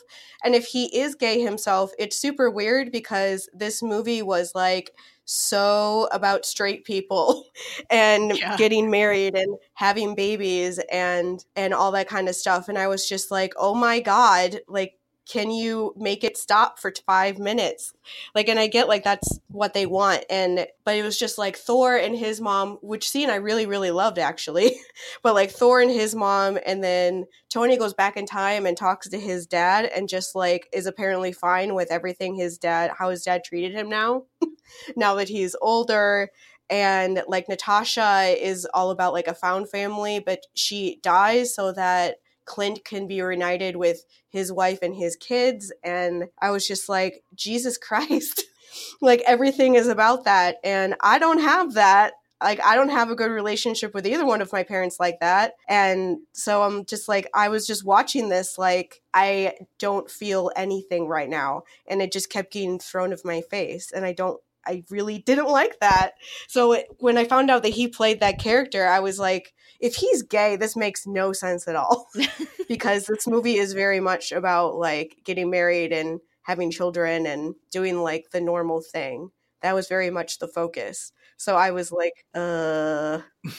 and 0.44 0.54
if 0.54 0.66
he 0.66 0.84
is 0.96 1.14
gay 1.14 1.40
himself 1.40 1.92
it's 1.98 2.18
super 2.18 2.50
weird 2.50 2.92
because 2.92 3.48
this 3.52 3.82
movie 3.82 4.22
was 4.22 4.52
like 4.54 4.92
so 5.24 6.08
about 6.12 6.44
straight 6.44 6.84
people 6.84 7.44
and 7.90 8.36
yeah. 8.36 8.56
getting 8.56 8.90
married 8.90 9.34
and 9.34 9.56
having 9.74 10.14
babies 10.14 10.80
and 10.90 11.44
and 11.56 11.72
all 11.72 11.92
that 11.92 12.08
kind 12.08 12.28
of 12.28 12.34
stuff 12.34 12.68
and 12.68 12.78
i 12.78 12.86
was 12.86 13.08
just 13.08 13.30
like 13.30 13.52
oh 13.56 13.74
my 13.74 14.00
god 14.00 14.60
like 14.68 14.94
can 15.32 15.50
you 15.50 15.94
make 15.96 16.22
it 16.24 16.36
stop 16.36 16.78
for 16.78 16.92
five 17.06 17.38
minutes? 17.38 17.94
Like 18.34 18.48
and 18.48 18.58
i 18.58 18.66
get 18.66 18.88
like 18.88 19.04
that's 19.04 19.38
what 19.48 19.74
they 19.74 19.86
want 19.86 20.24
and 20.30 20.66
but 20.84 20.96
it 20.96 21.02
was 21.02 21.18
just 21.18 21.38
like 21.38 21.56
thor 21.56 21.96
and 21.96 22.16
his 22.16 22.40
mom 22.40 22.78
which 22.82 23.08
scene 23.08 23.30
i 23.30 23.36
really 23.36 23.66
really 23.66 23.90
loved 23.90 24.18
actually 24.18 24.76
but 25.22 25.34
like 25.34 25.50
thor 25.50 25.80
and 25.80 25.90
his 25.90 26.14
mom 26.14 26.58
and 26.66 26.82
then 26.82 27.26
tony 27.48 27.76
goes 27.76 27.94
back 27.94 28.16
in 28.16 28.26
time 28.26 28.66
and 28.66 28.76
talks 28.76 29.08
to 29.08 29.18
his 29.18 29.46
dad 29.46 29.84
and 29.84 30.08
just 30.08 30.34
like 30.34 30.68
is 30.72 30.86
apparently 30.86 31.32
fine 31.32 31.74
with 31.74 31.90
everything 31.90 32.34
his 32.34 32.58
dad 32.58 32.90
how 32.98 33.10
his 33.10 33.22
dad 33.22 33.42
treated 33.44 33.72
him 33.72 33.88
now 33.88 34.24
now 34.96 35.14
that 35.14 35.28
he's 35.28 35.56
older 35.60 36.30
and 36.70 37.22
like 37.28 37.48
natasha 37.48 38.34
is 38.38 38.66
all 38.74 38.90
about 38.90 39.12
like 39.12 39.26
a 39.26 39.34
found 39.34 39.68
family 39.68 40.20
but 40.20 40.40
she 40.54 40.98
dies 41.02 41.54
so 41.54 41.72
that 41.72 42.16
Clint 42.52 42.84
can 42.84 43.06
be 43.06 43.22
reunited 43.22 43.76
with 43.76 44.04
his 44.28 44.52
wife 44.52 44.80
and 44.82 44.94
his 44.94 45.16
kids. 45.16 45.72
And 45.82 46.24
I 46.38 46.50
was 46.50 46.68
just 46.68 46.86
like, 46.86 47.24
Jesus 47.34 47.78
Christ. 47.78 48.42
like 49.00 49.22
everything 49.26 49.74
is 49.74 49.88
about 49.88 50.24
that. 50.24 50.56
And 50.62 50.94
I 51.00 51.18
don't 51.18 51.40
have 51.40 51.72
that. 51.72 52.12
Like, 52.42 52.62
I 52.62 52.74
don't 52.74 52.90
have 52.90 53.08
a 53.08 53.14
good 53.14 53.30
relationship 53.30 53.94
with 53.94 54.06
either 54.06 54.26
one 54.26 54.42
of 54.42 54.52
my 54.52 54.64
parents 54.64 55.00
like 55.00 55.18
that. 55.20 55.54
And 55.66 56.18
so 56.32 56.62
I'm 56.62 56.84
just 56.84 57.08
like, 57.08 57.26
I 57.32 57.48
was 57.48 57.66
just 57.66 57.86
watching 57.86 58.28
this, 58.28 58.58
like, 58.58 59.00
I 59.14 59.54
don't 59.78 60.10
feel 60.10 60.50
anything 60.54 61.06
right 61.06 61.30
now. 61.30 61.62
And 61.86 62.02
it 62.02 62.12
just 62.12 62.28
kept 62.28 62.52
getting 62.52 62.78
thrown 62.78 63.14
of 63.14 63.24
my 63.24 63.40
face. 63.40 63.92
And 63.92 64.04
I 64.04 64.12
don't 64.12 64.40
I 64.66 64.84
really 64.90 65.18
didn't 65.18 65.48
like 65.48 65.78
that. 65.80 66.12
So 66.48 66.72
it, 66.72 66.86
when 66.98 67.18
I 67.18 67.24
found 67.24 67.50
out 67.50 67.62
that 67.62 67.70
he 67.70 67.88
played 67.88 68.20
that 68.20 68.38
character, 68.38 68.86
I 68.86 69.00
was 69.00 69.18
like, 69.18 69.52
if 69.80 69.96
he's 69.96 70.22
gay, 70.22 70.56
this 70.56 70.76
makes 70.76 71.06
no 71.06 71.32
sense 71.32 71.66
at 71.66 71.76
all. 71.76 72.06
because 72.68 73.06
this 73.06 73.26
movie 73.26 73.56
is 73.56 73.72
very 73.72 74.00
much 74.00 74.32
about 74.32 74.76
like 74.76 75.16
getting 75.24 75.50
married 75.50 75.92
and 75.92 76.20
having 76.42 76.70
children 76.70 77.26
and 77.26 77.54
doing 77.70 77.98
like 77.98 78.30
the 78.32 78.40
normal 78.40 78.80
thing. 78.80 79.30
That 79.62 79.74
was 79.74 79.88
very 79.88 80.10
much 80.10 80.38
the 80.38 80.48
focus. 80.48 81.12
So 81.36 81.56
I 81.56 81.70
was 81.70 81.92
like, 81.92 82.24
uh 82.34 83.20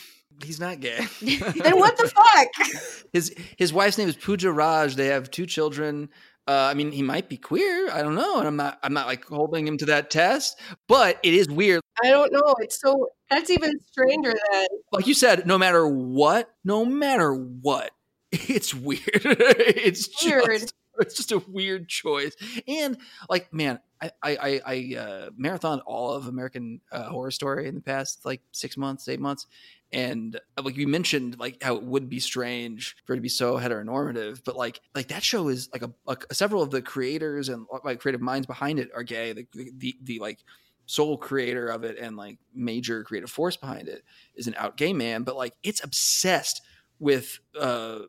He's 0.44 0.60
not 0.60 0.80
gay. 0.80 1.06
then 1.22 1.78
what 1.78 1.96
the 1.96 2.08
fuck? 2.08 2.68
His 3.14 3.36
his 3.56 3.72
wife's 3.72 4.00
name 4.00 4.10
is 4.10 4.16
Pooja 4.16 4.52
Raj. 4.52 4.96
They 4.96 5.08
have 5.08 5.30
two 5.30 5.46
children. 5.46 6.10
Uh, 6.46 6.68
I 6.70 6.74
mean, 6.74 6.92
he 6.92 7.02
might 7.02 7.30
be 7.30 7.38
queer. 7.38 7.90
I 7.90 8.02
don't 8.02 8.16
know, 8.16 8.38
and 8.40 8.48
I'm 8.48 8.58
not. 8.58 8.78
I'm 8.84 8.94
not 8.94 9.08
like 9.08 9.26
holding 9.26 9.66
him 9.66 9.78
to 9.78 9.86
that 9.86 10.12
test. 10.12 10.60
But 10.88 11.18
it 11.24 11.34
is 11.34 11.50
weird. 11.50 11.82
I 12.04 12.10
don't 12.10 12.34
know. 12.34 12.56
It's 12.60 12.80
so 12.82 13.10
that's 13.30 13.50
even 13.50 13.80
stranger 13.92 14.34
than 14.52 14.66
like 14.92 15.08
you 15.08 15.14
said. 15.14 15.48
No 15.48 15.58
matter 15.58 15.88
what, 15.88 16.50
no 16.66 16.84
matter 16.84 17.34
what, 17.34 17.92
it's 18.32 18.74
weird. 18.74 19.02
it's 19.14 20.10
weird. 20.24 20.46
Just, 20.46 20.74
it's 21.00 21.16
just 21.16 21.32
a 21.32 21.40
weird 21.48 21.88
choice. 21.88 22.36
And 22.68 22.98
like, 23.30 23.54
man, 23.54 23.80
I 24.22 24.36
I 24.36 24.62
I 24.66 25.00
uh, 25.00 25.30
marathon 25.38 25.80
all 25.82 26.12
of 26.12 26.28
American 26.28 26.82
uh, 26.92 27.10
Horror 27.10 27.32
Story 27.32 27.68
in 27.68 27.76
the 27.76 27.82
past 27.82 28.26
like 28.26 28.42
six 28.52 28.78
months, 28.78 29.08
eight 29.08 29.20
months, 29.20 29.48
and 29.94 30.40
uh, 30.58 30.64
like 30.64 30.76
you 30.76 30.88
mentioned 30.88 31.38
like 31.40 31.62
how 31.62 31.76
it 31.76 31.84
would 31.84 32.10
be 32.10 32.20
strange 32.20 32.96
for 33.06 33.14
it 33.14 33.18
to 33.18 33.22
be 33.22 33.30
so 33.30 33.58
heteronormative 33.58 34.44
but 34.44 34.56
like 34.58 34.82
like 34.96 35.08
that 35.10 35.24
show 35.24 35.48
is 35.48 35.70
like 35.72 35.84
a, 35.84 36.18
a 36.30 36.34
several 36.34 36.64
of 36.64 36.72
the 36.72 36.82
creators 36.82 37.48
and 37.48 37.66
like 37.86 38.00
creative 38.00 38.22
minds 38.22 38.48
behind 38.48 38.80
it 38.80 38.90
are 38.94 39.04
gay. 39.04 39.34
The, 39.34 39.48
the, 39.54 39.72
the, 39.78 39.96
the 40.04 40.20
like 40.20 40.40
sole 40.86 41.18
creator 41.18 41.68
of 41.68 41.84
it 41.84 41.98
and 41.98 42.18
like 42.18 42.40
major 42.54 43.04
creative 43.04 43.30
force 43.30 43.56
behind 43.56 43.88
it 43.88 44.04
is 44.36 44.48
an 44.48 44.56
out 44.58 44.76
gay 44.76 44.92
man 44.92 45.24
but 45.24 45.38
like 45.38 45.54
it's 45.64 45.82
obsessed 45.84 46.62
with 47.00 47.40
uh 47.58 48.00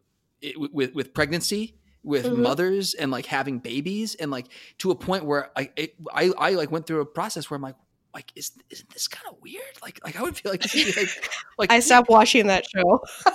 it, 0.40 0.72
with 0.72 0.94
with 0.94 1.14
pregnancy 1.14 1.76
with 2.04 2.26
mm-hmm. 2.26 2.42
mothers 2.42 2.94
and 2.94 3.10
like 3.10 3.26
having 3.26 3.58
babies 3.58 4.14
and 4.14 4.30
like 4.30 4.46
to 4.78 4.90
a 4.90 4.94
point 4.94 5.24
where 5.24 5.50
I, 5.56 5.70
it, 5.76 5.94
I 6.12 6.30
I 6.38 6.50
like 6.50 6.70
went 6.70 6.86
through 6.86 7.00
a 7.00 7.06
process 7.06 7.50
where 7.50 7.56
I'm 7.56 7.62
like 7.62 7.76
like 8.14 8.30
is 8.36 8.52
isn't 8.70 8.90
this 8.90 9.08
kind 9.08 9.26
of 9.28 9.40
weird? 9.42 9.62
Like 9.82 10.00
like 10.04 10.16
I 10.16 10.22
would 10.22 10.36
feel 10.36 10.52
like, 10.52 10.62
like 10.74 11.30
like 11.58 11.72
I 11.72 11.80
stopped 11.80 12.08
watching 12.08 12.46
that 12.46 12.64
show. 12.68 13.02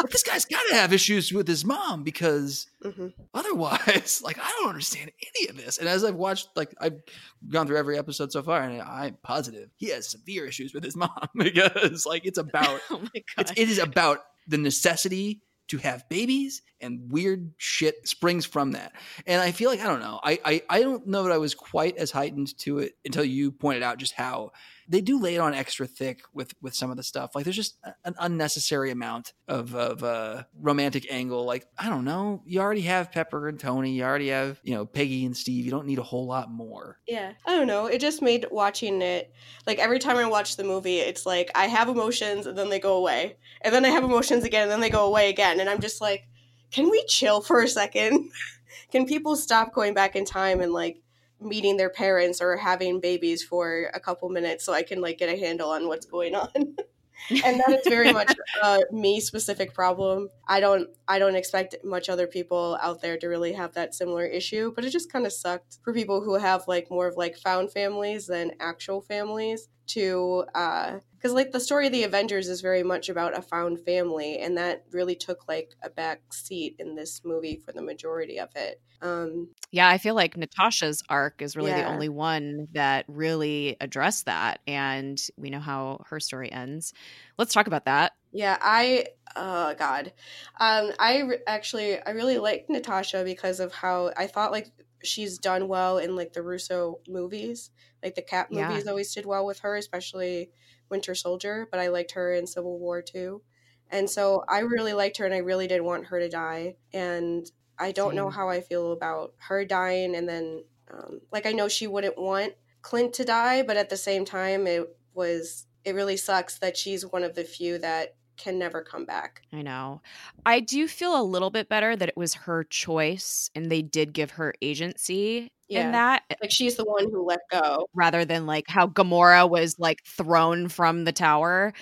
but 0.00 0.10
this 0.10 0.22
guy's 0.22 0.44
got 0.44 0.62
to 0.68 0.74
have 0.76 0.92
issues 0.92 1.32
with 1.32 1.46
his 1.46 1.64
mom 1.64 2.04
because 2.04 2.68
hmm 2.82 3.08
otherwise, 3.34 4.20
like, 4.24 4.38
I 4.38 4.48
don't 4.58 4.68
understand 4.68 5.10
any 5.36 5.48
of 5.48 5.56
this. 5.56 5.78
And 5.78 5.88
as 5.88 6.04
I've 6.04 6.14
watched, 6.14 6.48
like, 6.56 6.74
I've 6.80 7.00
gone 7.48 7.66
through 7.66 7.76
every 7.76 7.98
episode 7.98 8.32
so 8.32 8.42
far, 8.42 8.62
and 8.62 8.80
I'm 8.80 9.16
positive 9.22 9.70
he 9.76 9.90
has 9.90 10.08
severe 10.08 10.46
issues 10.46 10.74
with 10.74 10.84
his 10.84 10.96
mom 10.96 11.28
because, 11.34 12.06
like, 12.06 12.26
it's 12.26 12.38
about 12.38 12.80
oh 12.90 12.98
my 12.98 13.08
it's, 13.14 13.50
god. 13.50 13.58
it 13.58 13.68
is 13.68 13.78
about 13.78 14.20
the 14.46 14.58
necessity 14.58 15.42
to 15.68 15.78
have 15.78 16.08
babies 16.08 16.62
and 16.80 17.10
weird 17.10 17.52
shit 17.56 18.08
springs 18.08 18.46
from 18.46 18.72
that. 18.72 18.92
And 19.26 19.40
I 19.40 19.52
feel 19.52 19.70
like 19.70 19.80
I 19.80 19.86
don't 19.86 20.00
know. 20.00 20.20
I, 20.22 20.38
I 20.44 20.62
I 20.68 20.80
don't 20.82 21.06
know 21.06 21.22
that 21.24 21.32
I 21.32 21.38
was 21.38 21.54
quite 21.54 21.96
as 21.96 22.10
heightened 22.10 22.56
to 22.58 22.78
it 22.78 22.96
until 23.04 23.24
you 23.24 23.52
pointed 23.52 23.82
out 23.82 23.98
just 23.98 24.14
how 24.14 24.52
they 24.88 25.02
do 25.02 25.20
lay 25.20 25.34
it 25.34 25.38
on 25.38 25.52
extra 25.54 25.86
thick 25.86 26.22
with 26.32 26.54
with 26.62 26.74
some 26.74 26.90
of 26.90 26.96
the 26.96 27.02
stuff. 27.02 27.32
Like 27.34 27.44
there's 27.44 27.56
just 27.56 27.78
an 28.04 28.14
unnecessary 28.18 28.90
amount 28.90 29.34
of 29.46 29.74
of 29.74 30.02
uh, 30.02 30.44
romantic 30.58 31.06
angle. 31.10 31.44
Like 31.44 31.66
I 31.76 31.88
don't 31.88 32.04
know. 32.04 32.42
You 32.46 32.60
already 32.60 32.82
have 32.82 33.12
Pepper 33.12 33.48
and 33.48 33.60
Tony. 33.60 33.92
You 33.92 34.04
already 34.04 34.28
have 34.28 34.58
you 34.62 34.74
know 34.74 34.86
Peggy 34.86 35.26
and 35.26 35.36
Steve. 35.36 35.64
You 35.64 35.70
don't 35.70 35.86
need 35.86 35.98
a 35.98 36.02
whole 36.02 36.26
lot 36.26 36.50
more. 36.50 36.98
Yeah, 37.06 37.32
I 37.46 37.54
don't 37.54 37.66
know. 37.66 37.86
It 37.86 38.00
just 38.00 38.22
made 38.22 38.46
watching 38.50 39.02
it 39.02 39.32
like 39.66 39.78
every 39.78 39.98
time 39.98 40.16
I 40.16 40.26
watch 40.26 40.56
the 40.56 40.64
movie, 40.64 40.98
it's 40.98 41.26
like 41.26 41.50
I 41.54 41.66
have 41.66 41.88
emotions 41.88 42.46
and 42.46 42.56
then 42.56 42.70
they 42.70 42.80
go 42.80 42.96
away, 42.96 43.36
and 43.60 43.74
then 43.74 43.84
I 43.84 43.88
have 43.90 44.04
emotions 44.04 44.44
again 44.44 44.62
and 44.62 44.70
then 44.70 44.80
they 44.80 44.90
go 44.90 45.06
away 45.06 45.28
again, 45.28 45.60
and 45.60 45.68
I'm 45.68 45.80
just 45.80 46.00
like, 46.00 46.26
can 46.70 46.90
we 46.90 47.04
chill 47.06 47.42
for 47.42 47.62
a 47.62 47.68
second? 47.68 48.30
can 48.90 49.06
people 49.06 49.36
stop 49.36 49.74
going 49.74 49.92
back 49.92 50.16
in 50.16 50.24
time 50.24 50.60
and 50.60 50.72
like 50.72 51.02
meeting 51.40 51.76
their 51.76 51.90
parents 51.90 52.40
or 52.40 52.56
having 52.56 53.00
babies 53.00 53.42
for 53.42 53.90
a 53.94 54.00
couple 54.00 54.28
minutes 54.28 54.64
so 54.64 54.72
I 54.72 54.82
can 54.82 55.00
like 55.00 55.18
get 55.18 55.28
a 55.28 55.38
handle 55.38 55.70
on 55.70 55.86
what's 55.88 56.06
going 56.06 56.34
on? 56.34 56.48
and 57.44 57.60
that 57.60 57.70
is 57.70 57.86
very 57.88 58.12
much 58.12 58.32
a 58.62 58.80
me 58.90 59.20
specific 59.20 59.74
problem. 59.74 60.28
I 60.46 60.60
don't 60.60 60.88
I 61.06 61.18
don't 61.18 61.36
expect 61.36 61.76
much 61.84 62.08
other 62.08 62.26
people 62.26 62.78
out 62.80 63.02
there 63.02 63.16
to 63.18 63.26
really 63.28 63.52
have 63.52 63.74
that 63.74 63.94
similar 63.94 64.24
issue, 64.24 64.72
but 64.74 64.84
it 64.84 64.90
just 64.90 65.12
kind 65.12 65.26
of 65.26 65.32
sucked 65.32 65.78
for 65.82 65.92
people 65.92 66.20
who 66.22 66.34
have 66.34 66.64
like 66.66 66.90
more 66.90 67.06
of 67.06 67.16
like 67.16 67.36
found 67.36 67.72
families 67.72 68.26
than 68.26 68.52
actual 68.60 69.00
families 69.00 69.68
to 69.88 70.44
uh 70.54 70.98
because 71.16 71.32
like 71.32 71.50
the 71.50 71.60
story 71.60 71.86
of 71.86 71.92
the 71.92 72.04
Avengers 72.04 72.48
is 72.48 72.60
very 72.60 72.84
much 72.84 73.08
about 73.08 73.36
a 73.36 73.42
found 73.42 73.80
family, 73.80 74.38
and 74.38 74.56
that 74.56 74.84
really 74.92 75.16
took 75.16 75.48
like 75.48 75.74
a 75.82 75.90
back 75.90 76.32
seat 76.32 76.76
in 76.78 76.94
this 76.94 77.22
movie 77.24 77.56
for 77.56 77.72
the 77.72 77.82
majority 77.82 78.38
of 78.38 78.50
it. 78.54 78.80
Um, 79.02 79.48
Yeah, 79.72 79.88
I 79.88 79.98
feel 79.98 80.14
like 80.14 80.36
Natasha's 80.36 81.02
arc 81.08 81.42
is 81.42 81.56
really 81.56 81.72
the 81.72 81.84
only 81.84 82.08
one 82.08 82.68
that 82.72 83.04
really 83.08 83.76
addressed 83.80 84.26
that. 84.26 84.60
And 84.66 85.20
we 85.36 85.50
know 85.50 85.60
how 85.60 86.04
her 86.08 86.20
story 86.20 86.50
ends. 86.50 86.92
Let's 87.36 87.52
talk 87.52 87.66
about 87.66 87.84
that. 87.86 88.12
Yeah, 88.32 88.58
I 88.60 89.06
oh 89.36 89.74
god. 89.74 90.12
Um 90.60 90.92
I 90.98 91.20
re- 91.20 91.38
actually 91.46 92.00
I 92.00 92.10
really 92.10 92.38
like 92.38 92.66
Natasha 92.68 93.24
because 93.24 93.60
of 93.60 93.72
how 93.72 94.12
I 94.16 94.26
thought 94.26 94.52
like 94.52 94.70
she's 95.04 95.38
done 95.38 95.68
well 95.68 95.98
in 95.98 96.16
like 96.16 96.32
the 96.32 96.42
Russo 96.42 97.00
movies. 97.08 97.70
Like 98.02 98.14
the 98.14 98.22
Cap 98.22 98.50
Yeah. 98.50 98.52
movies 98.52 98.86
always 98.86 99.12
did 99.14 99.26
well 99.26 99.44
with 99.46 99.60
her, 99.60 99.76
especially 99.76 100.52
Winter 100.90 101.14
Soldier, 101.14 101.68
but 101.70 101.80
I 101.80 101.88
liked 101.88 102.12
her 102.12 102.32
in 102.32 102.46
Civil 102.46 102.78
War 102.78 103.02
too. 103.02 103.42
And 103.90 104.08
so 104.10 104.44
I 104.48 104.60
really 104.60 104.92
liked 104.92 105.16
her 105.18 105.24
and 105.24 105.34
I 105.34 105.38
really 105.38 105.66
did 105.66 105.80
want 105.82 106.06
her 106.06 106.18
to 106.20 106.28
die 106.28 106.76
and 106.92 107.50
I 107.78 107.92
don't 107.92 108.14
know 108.14 108.28
how 108.28 108.48
I 108.48 108.60
feel 108.60 108.92
about 108.92 109.34
her 109.38 109.64
dying 109.64 110.14
and 110.14 110.28
then 110.28 110.64
um, 110.90 111.20
like 111.30 111.46
I 111.46 111.52
know 111.52 111.68
she 111.68 111.86
wouldn't 111.86 112.18
want 112.18 112.54
Clint 112.82 113.14
to 113.14 113.24
die, 113.24 113.62
but 113.62 113.76
at 113.76 113.88
the 113.90 113.96
same 113.96 114.24
time 114.24 114.66
it 114.66 114.96
was 115.14 115.66
it 115.84 115.94
really 115.94 116.16
sucks 116.16 116.58
that 116.58 116.76
she's 116.76 117.04
one 117.06 117.24
of 117.24 117.34
the 117.34 117.44
few 117.44 117.78
that 117.78 118.16
can 118.38 118.58
never 118.58 118.82
come 118.82 119.04
back. 119.04 119.42
I 119.52 119.62
know. 119.62 120.00
I 120.46 120.60
do 120.60 120.86
feel 120.88 121.20
a 121.20 121.22
little 121.22 121.50
bit 121.50 121.68
better 121.68 121.94
that 121.96 122.08
it 122.08 122.16
was 122.16 122.34
her 122.34 122.64
choice 122.64 123.50
and 123.54 123.70
they 123.70 123.82
did 123.82 124.12
give 124.12 124.30
her 124.32 124.54
agency 124.62 125.50
Yeah. 125.68 125.86
in 125.86 125.92
that 125.92 126.22
Like 126.40 126.50
she's 126.50 126.76
the 126.76 126.84
one 126.84 127.10
who 127.10 127.24
let 127.26 127.40
go. 127.50 127.88
rather 127.94 128.24
than 128.24 128.46
like 128.46 128.64
how 128.68 128.86
Gamora 128.86 129.48
was 129.48 129.78
like 129.78 130.04
thrown 130.04 130.68
from 130.68 131.04
the 131.04 131.12
tower 131.12 131.72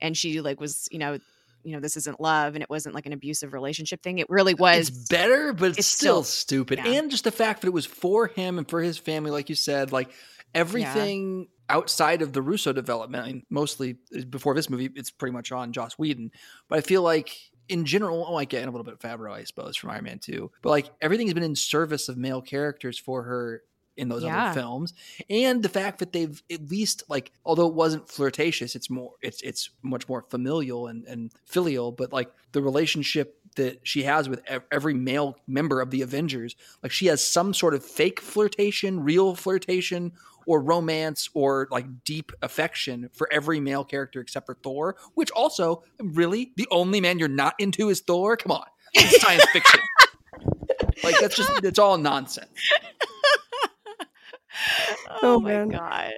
and 0.00 0.16
she 0.16 0.40
like 0.40 0.60
was, 0.60 0.88
you 0.90 0.98
know, 0.98 1.18
you 1.64 1.72
know, 1.72 1.80
this 1.80 1.96
isn't 1.96 2.20
love 2.20 2.54
and 2.54 2.62
it 2.62 2.68
wasn't 2.68 2.94
like 2.94 3.06
an 3.06 3.12
abusive 3.14 3.52
relationship 3.54 4.02
thing. 4.02 4.18
It 4.18 4.28
really 4.28 4.52
was 4.54 4.88
It's 4.90 5.08
better, 5.08 5.52
but 5.54 5.70
it's, 5.70 5.78
it's 5.78 5.86
still, 5.88 6.22
still- 6.22 6.24
stupid. 6.24 6.78
yeah. 6.84 6.92
And 6.98 7.10
just 7.10 7.24
the 7.24 7.32
fact 7.32 7.62
that 7.62 7.68
it 7.68 7.72
was 7.72 7.86
for 7.86 8.26
him 8.26 8.58
and 8.58 8.68
for 8.68 8.82
his 8.82 8.98
family, 8.98 9.30
like 9.30 9.48
you 9.48 9.54
said, 9.54 9.90
like 9.90 10.10
everything 10.54 11.48
outside 11.68 12.22
of 12.22 12.32
the 12.32 12.42
Russo 12.42 12.72
development, 12.72 13.24
I 13.24 13.26
mean, 13.28 13.42
mostly 13.50 13.96
uh, 14.16 14.24
before 14.24 14.54
this 14.54 14.68
movie, 14.70 14.90
it's 14.94 15.10
pretty 15.10 15.32
much 15.32 15.52
on 15.52 15.72
Joss 15.72 15.94
Whedon. 15.94 16.30
But 16.68 16.78
I 16.78 16.82
feel 16.82 17.02
like 17.02 17.34
in 17.68 17.86
general, 17.86 18.26
oh, 18.28 18.36
I 18.36 18.44
get 18.44 18.62
a 18.68 18.70
little 18.70 18.84
bit 18.84 18.94
of 18.94 19.00
Favreau, 19.00 19.32
I 19.32 19.44
suppose, 19.44 19.76
from 19.76 19.90
Iron 19.90 20.04
Man 20.04 20.18
2. 20.18 20.50
But 20.62 20.70
like 20.70 20.90
everything 21.00 21.26
has 21.26 21.34
been 21.34 21.42
in 21.42 21.56
service 21.56 22.08
of 22.08 22.16
male 22.18 22.42
characters 22.42 22.98
for 22.98 23.22
her 23.22 23.62
in 23.96 24.08
those 24.08 24.24
Yeah. 24.24 24.46
other 24.46 24.60
films 24.60 24.92
and 25.30 25.62
the 25.62 25.68
fact 25.68 26.00
that 26.00 26.12
they've 26.12 26.42
at 26.50 26.68
least 26.68 27.04
like 27.08 27.30
although 27.44 27.68
it 27.68 27.74
wasn't 27.74 28.08
flirtatious 28.08 28.74
it's 28.74 28.90
more 28.90 29.12
it's 29.22 29.40
it's 29.42 29.70
much 29.82 30.08
more 30.08 30.24
familial 30.30 30.88
and, 30.88 31.06
and 31.06 31.30
filial 31.44 31.92
but 31.92 32.12
like 32.12 32.28
the 32.50 32.60
relationship 32.60 33.38
that 33.56 33.80
she 33.86 34.02
has 34.04 34.28
with 34.28 34.42
every 34.70 34.94
male 34.94 35.36
member 35.46 35.80
of 35.80 35.90
the 35.90 36.02
avengers 36.02 36.56
like 36.82 36.92
she 36.92 37.06
has 37.06 37.24
some 37.26 37.54
sort 37.54 37.74
of 37.74 37.84
fake 37.84 38.20
flirtation 38.20 39.00
real 39.00 39.34
flirtation 39.34 40.12
or 40.46 40.60
romance 40.60 41.28
or 41.34 41.68
like 41.70 42.04
deep 42.04 42.32
affection 42.42 43.08
for 43.12 43.28
every 43.32 43.60
male 43.60 43.84
character 43.84 44.20
except 44.20 44.46
for 44.46 44.54
thor 44.62 44.96
which 45.14 45.30
also 45.30 45.82
really 46.00 46.52
the 46.56 46.68
only 46.70 47.00
man 47.00 47.18
you're 47.18 47.28
not 47.28 47.54
into 47.58 47.88
is 47.88 48.00
thor 48.00 48.36
come 48.36 48.52
on 48.52 48.66
it's 48.92 49.20
science 49.20 49.44
fiction 49.52 49.80
like 51.04 51.14
that's 51.20 51.36
just 51.36 51.50
it's 51.64 51.78
all 51.78 51.96
nonsense 51.98 52.48
oh, 55.10 55.18
Oh, 55.22 55.40
my 55.40 55.52
man. 55.54 55.68
god. 55.68 56.12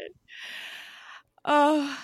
Oh, 1.45 1.99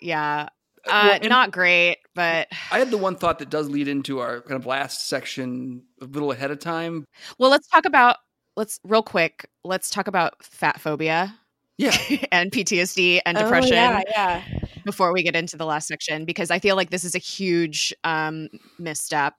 yeah. 0.00 0.48
Well, 0.86 1.12
Uh, 1.12 1.18
and- 1.20 1.28
not 1.28 1.50
great, 1.50 1.98
but 2.14 2.48
I 2.70 2.78
had 2.78 2.90
the 2.90 2.96
one 2.98 3.16
thought 3.16 3.38
that 3.40 3.50
does 3.50 3.68
lead 3.68 3.88
into 3.88 4.18
our 4.20 4.40
kind 4.42 4.58
of 4.60 4.66
last 4.66 5.08
section 5.08 5.82
a 6.00 6.04
little 6.06 6.32
ahead 6.32 6.50
of 6.50 6.58
time. 6.58 7.04
well, 7.38 7.50
let's 7.50 7.68
talk 7.68 7.84
about 7.84 8.16
let's 8.56 8.80
real 8.84 9.02
quick. 9.02 9.46
Let's 9.64 9.90
talk 9.90 10.06
about 10.08 10.42
fat 10.44 10.80
phobia 10.80 11.34
Yeah, 11.78 11.96
and 12.32 12.50
PTSD 12.52 13.20
and 13.26 13.36
Oh, 13.38 13.42
depression 13.42 13.74
yeah, 13.76 14.00
yeah. 14.08 14.42
before 14.84 15.12
we 15.12 15.22
get 15.22 15.36
into 15.36 15.56
the 15.56 15.66
last 15.66 15.86
section 15.88 16.24
because 16.24 16.50
I 16.50 16.58
feel 16.58 16.76
like 16.76 16.90
this 16.90 17.04
is 17.04 17.14
a 17.14 17.18
huge 17.18 17.94
um, 18.04 18.48
misstep, 18.78 19.34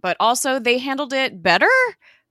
but 0.00 0.16
also 0.20 0.58
they 0.58 0.78
handled 0.78 1.12
it 1.12 1.42
better. 1.42 1.68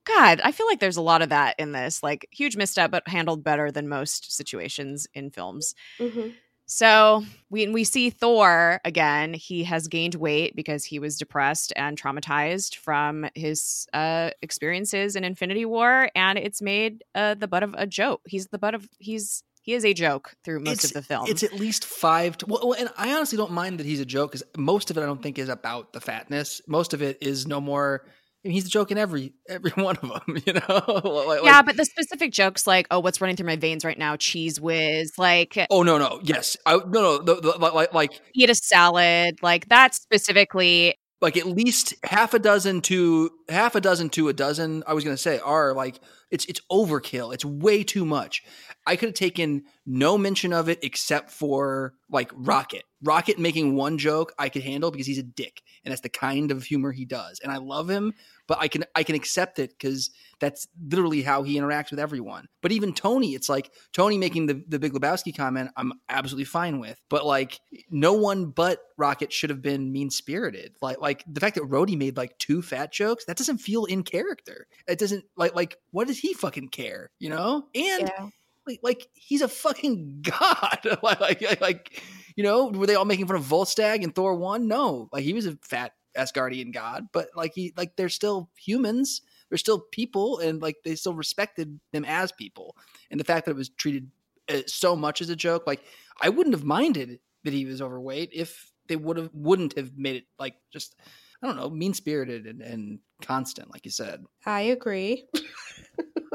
God, 0.05 0.39
I 0.43 0.51
feel 0.51 0.67
like 0.67 0.79
there's 0.79 0.97
a 0.97 1.01
lot 1.01 1.21
of 1.23 1.29
that 1.29 1.55
in 1.57 1.71
this, 1.71 2.03
like 2.03 2.27
huge 2.31 2.55
misstep, 2.57 2.91
but 2.91 3.07
handled 3.07 3.43
better 3.43 3.71
than 3.71 3.89
most 3.89 4.35
situations 4.35 5.07
in 5.13 5.31
films. 5.31 5.73
hmm 5.99 6.29
So 6.67 7.23
we 7.49 7.67
we 7.67 7.83
see 7.83 8.09
Thor 8.09 8.81
again. 8.83 9.33
He 9.33 9.63
has 9.65 9.87
gained 9.87 10.15
weight 10.15 10.55
because 10.55 10.83
he 10.83 10.97
was 10.99 11.17
depressed 11.17 11.71
and 11.75 11.99
traumatized 12.01 12.75
from 12.77 13.27
his 13.35 13.87
uh, 13.93 14.31
experiences 14.41 15.15
in 15.15 15.23
Infinity 15.23 15.65
War, 15.65 16.09
and 16.15 16.39
it's 16.39 16.61
made 16.61 17.03
uh, 17.13 17.35
the 17.35 17.47
butt 17.47 17.61
of 17.63 17.75
a 17.77 17.85
joke. 17.85 18.21
He's 18.25 18.47
the 18.47 18.57
butt 18.57 18.73
of 18.73 18.89
he's 18.97 19.43
he 19.61 19.73
is 19.73 19.85
a 19.85 19.93
joke 19.93 20.35
through 20.43 20.59
most 20.59 20.83
It's- 20.83 20.85
of 20.85 20.93
the 20.93 21.01
film. 21.03 21.25
it's 21.27 21.43
at 21.43 21.53
least 21.53 21.85
five. 21.85 22.37
To, 22.39 22.45
well, 22.47 22.61
well, 22.69 22.79
and 22.79 22.89
I 22.97 23.13
honestly 23.13 23.37
don't 23.37 23.51
mind 23.51 23.79
that 23.79 23.85
he's 23.85 23.99
a 23.99 24.05
joke 24.05 24.31
because 24.31 24.43
most 24.57 24.89
of 24.91 24.97
it 24.97 25.01
I 25.01 25.05
don't 25.05 25.21
think 25.21 25.37
is 25.39 25.49
about 25.49 25.93
the 25.93 26.01
fatness. 26.01 26.61
Most 26.67 26.93
of 26.95 27.01
it 27.03 27.17
is 27.21 27.45
no 27.47 27.61
more. 27.61 28.05
I 28.45 28.47
mean, 28.47 28.53
he's 28.53 28.67
a 28.67 28.69
joke 28.69 28.91
in 28.91 28.97
every 28.99 29.33
every 29.49 29.71
one 29.83 29.97
of 29.97 30.07
them. 30.07 30.37
You 30.45 30.53
know, 30.53 31.23
like, 31.27 31.43
yeah, 31.43 31.63
but 31.63 31.77
the 31.77 31.85
specific 31.85 32.31
jokes 32.31 32.67
like, 32.67 32.85
"Oh, 32.91 32.99
what's 32.99 33.19
running 33.19 33.35
through 33.35 33.47
my 33.47 33.55
veins 33.55 33.83
right 33.83 33.97
now? 33.97 34.15
Cheese 34.15 34.61
whiz!" 34.61 35.13
Like, 35.17 35.57
eh 35.57 35.65
oh 35.71 35.81
no, 35.81 35.97
no, 35.97 36.19
yes, 36.23 36.55
I, 36.65 36.73
no, 36.75 36.83
no, 36.85 37.17
the, 37.23 37.41
the, 37.41 37.57
like 37.57 37.93
like 37.93 38.21
eat 38.35 38.49
a 38.51 38.55
salad. 38.55 39.39
Like 39.41 39.69
that 39.69 39.95
specifically. 39.95 40.95
like 41.21 41.37
at 41.37 41.47
least 41.47 41.95
half 42.03 42.35
a 42.35 42.39
dozen 42.39 42.81
to 42.81 43.31
half 43.49 43.73
a 43.73 43.81
dozen 43.81 44.09
to 44.09 44.27
a 44.27 44.33
dozen 44.33 44.83
i 44.85 44.93
was 44.93 45.03
going 45.03 45.15
to 45.15 45.21
say 45.21 45.39
are 45.39 45.73
like 45.73 45.99
it's 46.29 46.45
it's 46.45 46.61
overkill 46.69 47.33
it's 47.33 47.45
way 47.45 47.83
too 47.83 48.05
much 48.05 48.43
i 48.85 48.95
could 48.95 49.09
have 49.09 49.15
taken 49.15 49.63
no 49.85 50.17
mention 50.17 50.51
of 50.51 50.67
it 50.67 50.77
except 50.83 51.31
for 51.31 51.93
like 52.09 52.29
rocket 52.33 52.83
rocket 53.01 53.39
making 53.39 53.75
one 53.75 53.97
joke 53.97 54.33
i 54.37 54.49
could 54.49 54.61
handle 54.61 54.91
because 54.91 55.07
he's 55.07 55.17
a 55.17 55.23
dick 55.23 55.61
and 55.83 55.91
that's 55.91 56.01
the 56.01 56.09
kind 56.09 56.51
of 56.51 56.63
humor 56.63 56.91
he 56.91 57.05
does 57.05 57.39
and 57.41 57.51
i 57.51 57.57
love 57.57 57.89
him 57.89 58.13
but 58.47 58.57
i 58.59 58.67
can 58.67 58.83
i 58.95 59.03
can 59.03 59.15
accept 59.15 59.59
it 59.59 59.71
because 59.77 60.09
that's 60.39 60.67
literally 60.89 61.21
how 61.21 61.43
he 61.43 61.57
interacts 61.57 61.91
with 61.91 61.99
everyone. 61.99 62.47
But 62.61 62.73
even 62.73 62.93
tony 62.93 63.35
it's 63.35 63.47
like 63.47 63.71
tony 63.93 64.17
making 64.17 64.47
the, 64.47 64.63
the 64.67 64.79
big 64.79 64.93
lebowski 64.93 65.35
comment 65.35 65.71
i'm 65.77 65.93
absolutely 66.09 66.45
fine 66.45 66.79
with. 66.79 66.99
But 67.09 67.25
like 67.25 67.59
no 67.89 68.13
one 68.13 68.47
but 68.47 68.79
rocket 68.97 69.31
should 69.31 69.49
have 69.49 69.61
been 69.61 69.91
mean 69.91 70.09
spirited 70.09 70.75
like 70.81 70.99
like 70.99 71.23
the 71.27 71.39
fact 71.39 71.55
that 71.55 71.63
Rhodey 71.63 71.97
made 71.97 72.17
like 72.17 72.37
two 72.37 72.61
fat 72.61 72.91
jokes 72.91 73.25
that 73.25 73.37
doesn't 73.37 73.57
feel 73.59 73.85
in 73.85 74.03
character. 74.03 74.67
It 74.87 74.99
doesn't 74.99 75.23
like 75.37 75.55
like 75.55 75.77
what 75.91 76.07
does 76.07 76.19
he 76.19 76.33
fucking 76.33 76.69
care 76.69 77.11
you 77.19 77.29
know? 77.29 77.67
And 77.73 78.01
Yeah. 78.07 78.27
like, 78.67 78.79
like 78.83 79.07
he's 79.13 79.41
a 79.41 79.47
fucking 79.47 80.21
god. 80.21 80.79
Like, 81.01 81.41
like 81.41 81.61
like 81.61 82.03
you 82.35 82.43
know 82.43 82.67
were 82.67 82.87
they 82.87 82.95
all 82.95 83.05
making 83.05 83.27
fun 83.27 83.37
of 83.37 83.43
volstagg 83.43 84.03
and 84.03 84.13
thor 84.13 84.35
1 84.35 84.67
no. 84.67 85.07
Like 85.13 85.23
he 85.23 85.33
was 85.33 85.45
a 85.45 85.57
fat 85.61 85.93
Asgardian 86.17 86.73
god, 86.73 87.07
but 87.11 87.29
like 87.35 87.53
he 87.53 87.73
like 87.77 87.95
they're 87.95 88.09
still 88.09 88.49
humans. 88.57 89.21
They're 89.49 89.57
still 89.57 89.79
people, 89.91 90.39
and 90.39 90.61
like 90.61 90.77
they 90.83 90.95
still 90.95 91.13
respected 91.13 91.79
them 91.91 92.05
as 92.05 92.31
people. 92.31 92.75
And 93.11 93.19
the 93.19 93.23
fact 93.23 93.45
that 93.45 93.51
it 93.51 93.57
was 93.57 93.69
treated 93.69 94.09
uh, 94.49 94.61
so 94.67 94.95
much 94.95 95.21
as 95.21 95.29
a 95.29 95.35
joke, 95.35 95.67
like 95.67 95.81
I 96.21 96.29
wouldn't 96.29 96.55
have 96.55 96.63
minded 96.63 97.19
that 97.43 97.53
he 97.53 97.65
was 97.65 97.81
overweight 97.81 98.31
if 98.33 98.71
they 98.87 98.95
would 98.95 99.17
have 99.17 99.29
wouldn't 99.33 99.77
have 99.77 99.97
made 99.97 100.17
it 100.17 100.25
like 100.39 100.55
just 100.71 100.95
I 101.41 101.47
don't 101.47 101.57
know 101.57 101.69
mean 101.69 101.93
spirited 101.93 102.45
and, 102.45 102.61
and 102.61 102.99
constant, 103.21 103.71
like 103.71 103.85
you 103.85 103.91
said. 103.91 104.23
I 104.45 104.61
agree. 104.61 105.25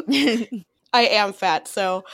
I 0.93 1.05
am 1.05 1.33
fat, 1.33 1.69
so 1.69 2.05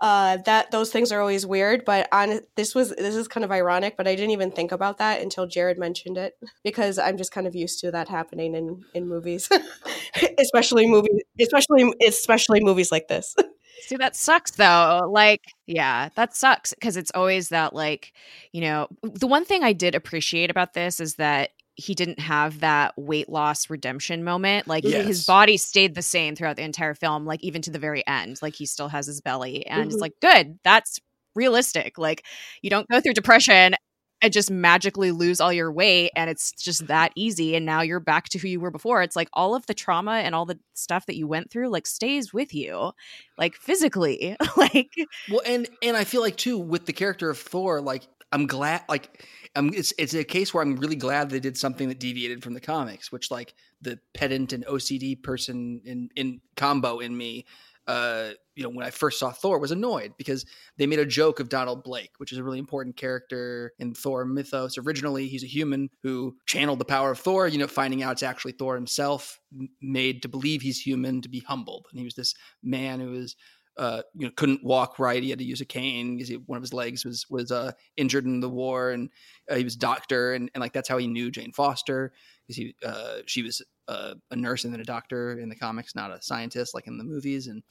uh, 0.00 0.38
that 0.38 0.70
those 0.70 0.90
things 0.90 1.12
are 1.12 1.20
always 1.20 1.46
weird. 1.46 1.84
But 1.84 2.08
on 2.12 2.40
this 2.56 2.74
was 2.74 2.90
this 2.90 3.14
is 3.14 3.28
kind 3.28 3.44
of 3.44 3.52
ironic, 3.52 3.96
but 3.96 4.08
I 4.08 4.14
didn't 4.14 4.30
even 4.30 4.50
think 4.50 4.72
about 4.72 4.98
that 4.98 5.20
until 5.20 5.46
Jared 5.46 5.78
mentioned 5.78 6.16
it 6.16 6.38
because 6.64 6.98
I'm 6.98 7.16
just 7.16 7.32
kind 7.32 7.46
of 7.46 7.54
used 7.54 7.80
to 7.80 7.90
that 7.90 8.08
happening 8.08 8.54
in 8.54 8.84
in 8.94 9.08
movies, 9.08 9.48
especially 10.38 10.86
movies, 10.86 11.22
especially 11.40 11.92
especially 12.06 12.60
movies 12.60 12.90
like 12.90 13.08
this. 13.08 13.34
See, 13.82 13.96
that 13.96 14.14
sucks 14.14 14.52
though. 14.52 15.08
Like, 15.10 15.42
yeah, 15.66 16.10
that 16.14 16.36
sucks 16.36 16.74
because 16.74 16.96
it's 16.96 17.10
always 17.14 17.48
that, 17.48 17.74
like, 17.74 18.12
you 18.52 18.60
know, 18.60 18.88
the 19.02 19.26
one 19.26 19.44
thing 19.44 19.62
I 19.64 19.72
did 19.72 19.94
appreciate 19.94 20.50
about 20.50 20.74
this 20.74 21.00
is 21.00 21.14
that 21.14 21.50
he 21.76 21.94
didn't 21.94 22.18
have 22.20 22.60
that 22.60 22.92
weight 22.96 23.28
loss 23.28 23.70
redemption 23.70 24.22
moment. 24.24 24.66
Like 24.68 24.84
Yes. 24.84 25.06
his 25.06 25.26
body 25.26 25.56
stayed 25.56 25.94
the 25.94 26.02
same 26.02 26.36
throughout 26.36 26.56
the 26.56 26.62
entire 26.62 26.94
film, 26.94 27.24
like 27.24 27.42
even 27.42 27.62
to 27.62 27.70
the 27.70 27.78
very 27.78 28.06
end. 28.06 28.38
Like 28.42 28.54
he 28.54 28.66
still 28.66 28.88
has 28.88 29.06
his 29.06 29.20
belly. 29.20 29.66
And 29.66 29.90
Mhm. 29.90 29.92
it's 29.92 30.00
like, 30.02 30.14
good. 30.20 30.58
That's 30.64 30.98
realistic. 31.34 31.96
Like 31.98 32.24
you 32.62 32.70
don't 32.70 32.88
go 32.88 33.00
through 33.00 33.14
depression 33.14 33.74
and 34.22 34.32
just 34.32 34.50
magically 34.50 35.12
lose 35.12 35.40
all 35.40 35.52
your 35.52 35.72
weight 35.72 36.10
and 36.14 36.28
it's 36.28 36.52
just 36.52 36.86
that 36.88 37.12
easy 37.16 37.56
and 37.56 37.64
now 37.64 37.80
you're 37.80 38.00
back 38.00 38.28
to 38.28 38.38
who 38.38 38.48
you 38.48 38.60
were 38.60 38.70
before 38.70 39.00
it's 39.02 39.16
like 39.16 39.30
all 39.32 39.54
of 39.54 39.64
the 39.66 39.72
trauma 39.72 40.12
and 40.16 40.34
all 40.34 40.44
the 40.44 40.58
stuff 40.74 41.06
that 41.06 41.16
you 41.16 41.26
went 41.26 41.50
through 41.50 41.70
like 41.70 41.86
stays 41.86 42.30
with 42.32 42.52
you 42.54 42.92
like 43.38 43.54
physically 43.54 44.36
like 44.58 44.92
Well, 45.28 45.42
and 45.46 45.68
and 45.82 45.96
I 45.96 46.04
feel 46.04 46.20
like 46.20 46.36
too 46.36 46.58
with 46.58 46.86
the 46.86 46.92
character 46.92 47.30
of 47.30 47.38
Thor, 47.38 47.80
like 47.80 48.02
I'm 48.32 48.46
glad, 48.46 48.82
like 48.88 49.26
I'm, 49.56 49.72
it's 49.74 49.92
it's 49.98 50.14
a 50.14 50.24
case 50.24 50.54
where 50.54 50.62
I'm 50.62 50.76
really 50.76 50.96
glad 50.96 51.30
they 51.30 51.40
did 51.40 51.56
something 51.56 51.88
that 51.88 51.98
deviated 51.98 52.42
from 52.42 52.54
the 52.54 52.60
comics, 52.60 53.10
which 53.10 53.30
like 53.30 53.54
the 53.80 53.98
pedant 54.14 54.52
and 54.52 54.64
OCD 54.66 55.20
person 55.20 55.80
in 55.84 56.08
in 56.16 56.40
combo 56.56 57.00
in 57.00 57.16
me. 57.16 57.46
Uh, 57.86 58.30
you 58.54 58.62
know, 58.62 58.68
when 58.68 58.86
I 58.86 58.90
first 58.90 59.18
saw 59.18 59.32
Thor, 59.32 59.58
was 59.58 59.72
annoyed 59.72 60.12
because 60.16 60.46
they 60.76 60.86
made 60.86 61.00
a 61.00 61.06
joke 61.06 61.40
of 61.40 61.48
Donald 61.48 61.82
Blake, 61.82 62.12
which 62.18 62.30
is 62.30 62.38
a 62.38 62.44
really 62.44 62.60
important 62.60 62.96
character 62.96 63.72
in 63.80 63.94
Thor 63.94 64.24
mythos. 64.24 64.78
Originally, 64.78 65.26
he's 65.26 65.42
a 65.42 65.48
human 65.48 65.88
who 66.04 66.36
channeled 66.46 66.78
the 66.78 66.84
power 66.84 67.10
of 67.10 67.18
Thor. 67.18 67.48
You 67.48 67.58
know, 67.58 67.66
finding 67.66 68.04
out 68.04 68.12
it's 68.12 68.22
actually 68.22 68.52
Thor 68.52 68.76
himself, 68.76 69.40
made 69.80 70.22
to 70.22 70.28
believe 70.28 70.62
he's 70.62 70.78
human, 70.78 71.20
to 71.22 71.28
be 71.28 71.40
humbled, 71.40 71.86
and 71.90 71.98
he 71.98 72.04
was 72.04 72.14
this 72.14 72.34
man 72.62 73.00
who 73.00 73.10
was 73.10 73.34
uh, 73.76 74.02
you 74.14 74.26
know, 74.26 74.32
couldn't 74.36 74.64
walk 74.64 74.98
right. 74.98 75.22
He 75.22 75.30
had 75.30 75.38
to 75.38 75.44
use 75.44 75.60
a 75.60 75.66
cane 75.66 76.16
because 76.16 76.30
one 76.46 76.56
of 76.56 76.62
his 76.62 76.74
legs 76.74 77.04
was 77.04 77.26
was 77.30 77.50
uh, 77.50 77.72
injured 77.96 78.24
in 78.24 78.40
the 78.40 78.48
war, 78.48 78.90
and 78.90 79.10
uh, 79.50 79.56
he 79.56 79.64
was 79.64 79.76
doctor, 79.76 80.34
and, 80.34 80.50
and 80.54 80.60
like 80.60 80.72
that's 80.72 80.88
how 80.88 80.98
he 80.98 81.06
knew 81.06 81.30
Jane 81.30 81.52
Foster 81.52 82.12
because 82.46 82.56
he 82.56 82.74
uh, 82.84 83.18
she 83.26 83.42
was 83.42 83.62
uh, 83.88 84.14
a 84.30 84.36
nurse 84.36 84.64
and 84.64 84.72
then 84.72 84.80
a 84.80 84.84
doctor 84.84 85.38
in 85.38 85.48
the 85.48 85.56
comics, 85.56 85.94
not 85.94 86.10
a 86.10 86.20
scientist 86.20 86.74
like 86.74 86.86
in 86.86 86.98
the 86.98 87.04
movies. 87.04 87.46
And 87.46 87.62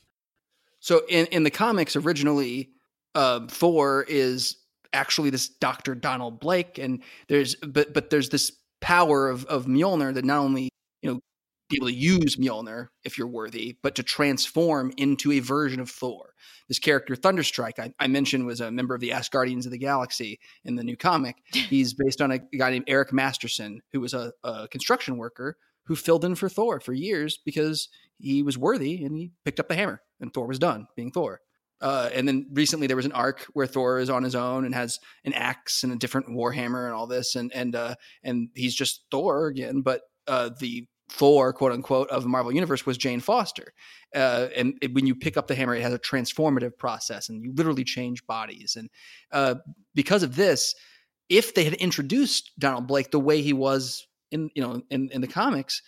so 0.80 1.02
in 1.10 1.26
in 1.28 1.44
the 1.44 1.52
comics 1.52 1.96
originally, 1.96 2.70
uh, 3.16 3.48
Thor 3.48 4.06
is 4.08 4.58
actually 4.94 5.30
this 5.30 5.50
Doctor 5.50 5.96
Donald 5.96 6.40
Blake, 6.40 6.78
and 6.78 7.04
there's 7.28 7.56
but 7.56 7.94
but 7.94 8.10
there's 8.10 8.30
this 8.30 8.52
power 8.82 9.30
of 9.30 9.46
of 9.46 9.66
Mjolnir 9.66 10.14
that 10.14 10.26
not 10.26 10.40
only 10.40 10.70
be 11.70 11.78
able 11.78 11.88
to 11.88 11.94
use 11.94 12.36
Mjolnir 12.36 12.88
if 13.04 13.18
you're 13.18 13.28
worthy, 13.28 13.78
but 13.82 13.96
to 13.96 14.04
transform 14.04 14.92
into 14.98 15.32
a 15.32 15.40
version 15.40 15.80
of 15.80 15.90
Thor. 15.90 16.34
This 16.68 16.80
character, 16.80 17.16
Thunderstrike, 17.16 17.80
I, 17.80 17.94
I 18.00 18.08
mentioned 18.08 18.46
was 18.46 18.62
a 18.62 18.72
member 18.72 18.94
of 18.94 19.02
the 19.02 19.10
Asgardians 19.10 19.66
of 19.66 19.72
the 19.72 19.78
Galaxy 19.78 20.40
in 20.66 20.76
the 20.76 20.84
new 20.84 20.98
comic. 20.98 21.38
He's 21.54 21.94
based 21.94 22.22
on 22.22 22.32
a 22.32 22.40
guy 22.40 22.72
named 22.72 22.86
Eric 22.88 23.14
Masterson, 23.14 23.82
who 23.92 24.02
was 24.02 24.14
a, 24.14 24.34
a 24.44 24.68
construction 24.68 25.18
worker 25.18 25.58
who 25.86 25.96
filled 25.96 26.26
in 26.26 26.36
for 26.36 26.50
Thor 26.50 26.80
for 26.80 26.94
years 26.94 27.40
because 27.44 27.90
he 28.20 28.44
was 28.44 28.58
worthy 28.58 29.04
and 29.04 29.18
he 29.18 29.32
picked 29.44 29.60
up 29.60 29.68
the 29.68 29.76
hammer 29.76 30.02
and 30.20 30.34
Thor 30.34 30.48
was 30.48 30.60
done 30.60 30.88
being 30.96 31.12
Thor. 31.12 31.42
Uh, 31.82 32.10
and 32.14 32.28
then 32.28 32.46
recently 32.54 32.88
there 32.88 32.98
was 32.98 33.06
an 33.06 33.12
arc 33.14 33.46
where 33.54 33.68
Thor 33.68 34.00
is 34.00 34.10
on 34.10 34.24
his 34.24 34.36
own 34.36 34.66
and 34.66 34.76
has 34.76 35.00
an 35.24 35.34
axe 35.34 35.84
and 35.84 35.94
a 35.94 35.98
different 35.98 36.28
warhammer 36.28 36.86
and 36.86 36.94
all 36.94 37.08
this, 37.08 37.36
and 37.36 37.54
and 37.54 37.76
uh, 37.76 37.96
and 38.24 38.50
he's 38.54 38.76
just 38.76 39.06
Thor 39.12 39.48
again. 39.48 39.82
But 39.82 40.02
uh, 40.28 40.50
the 40.60 40.88
Thor, 41.10 41.54
quote 41.54 41.72
unquote, 41.72 42.10
of 42.10 42.24
the 42.24 42.30
Marvel 42.30 42.52
Universe 42.52 42.86
was 42.86 42.98
Jane 42.98 43.20
Foster. 43.20 43.74
Uh, 44.16 44.48
and 44.56 44.76
it, 44.82 44.94
when 44.94 45.06
you 45.06 45.16
pick 45.16 45.38
up 45.38 45.48
the 45.48 45.56
hammer, 45.56 45.76
it 45.76 45.82
has 45.82 45.94
a 45.94 46.00
transformative 46.00 46.78
process, 46.78 47.30
and 47.30 47.44
you 47.44 47.54
literally 47.54 47.84
change 47.84 48.26
bodies. 48.26 48.76
And 48.76 48.90
uh, 49.32 49.56
because 49.94 50.24
of 50.24 50.36
this, 50.36 50.76
if 51.30 51.54
they 51.54 51.64
had 51.64 51.74
introduced 51.74 52.52
Donald 52.58 52.88
Blake 52.88 53.12
the 53.12 53.20
way 53.20 53.42
he 53.42 53.54
was 53.54 54.08
in 54.32 54.50
you 54.56 54.62
know 54.62 54.82
in, 54.90 55.10
in 55.10 55.22
the 55.22 55.28
comics, 55.28 55.82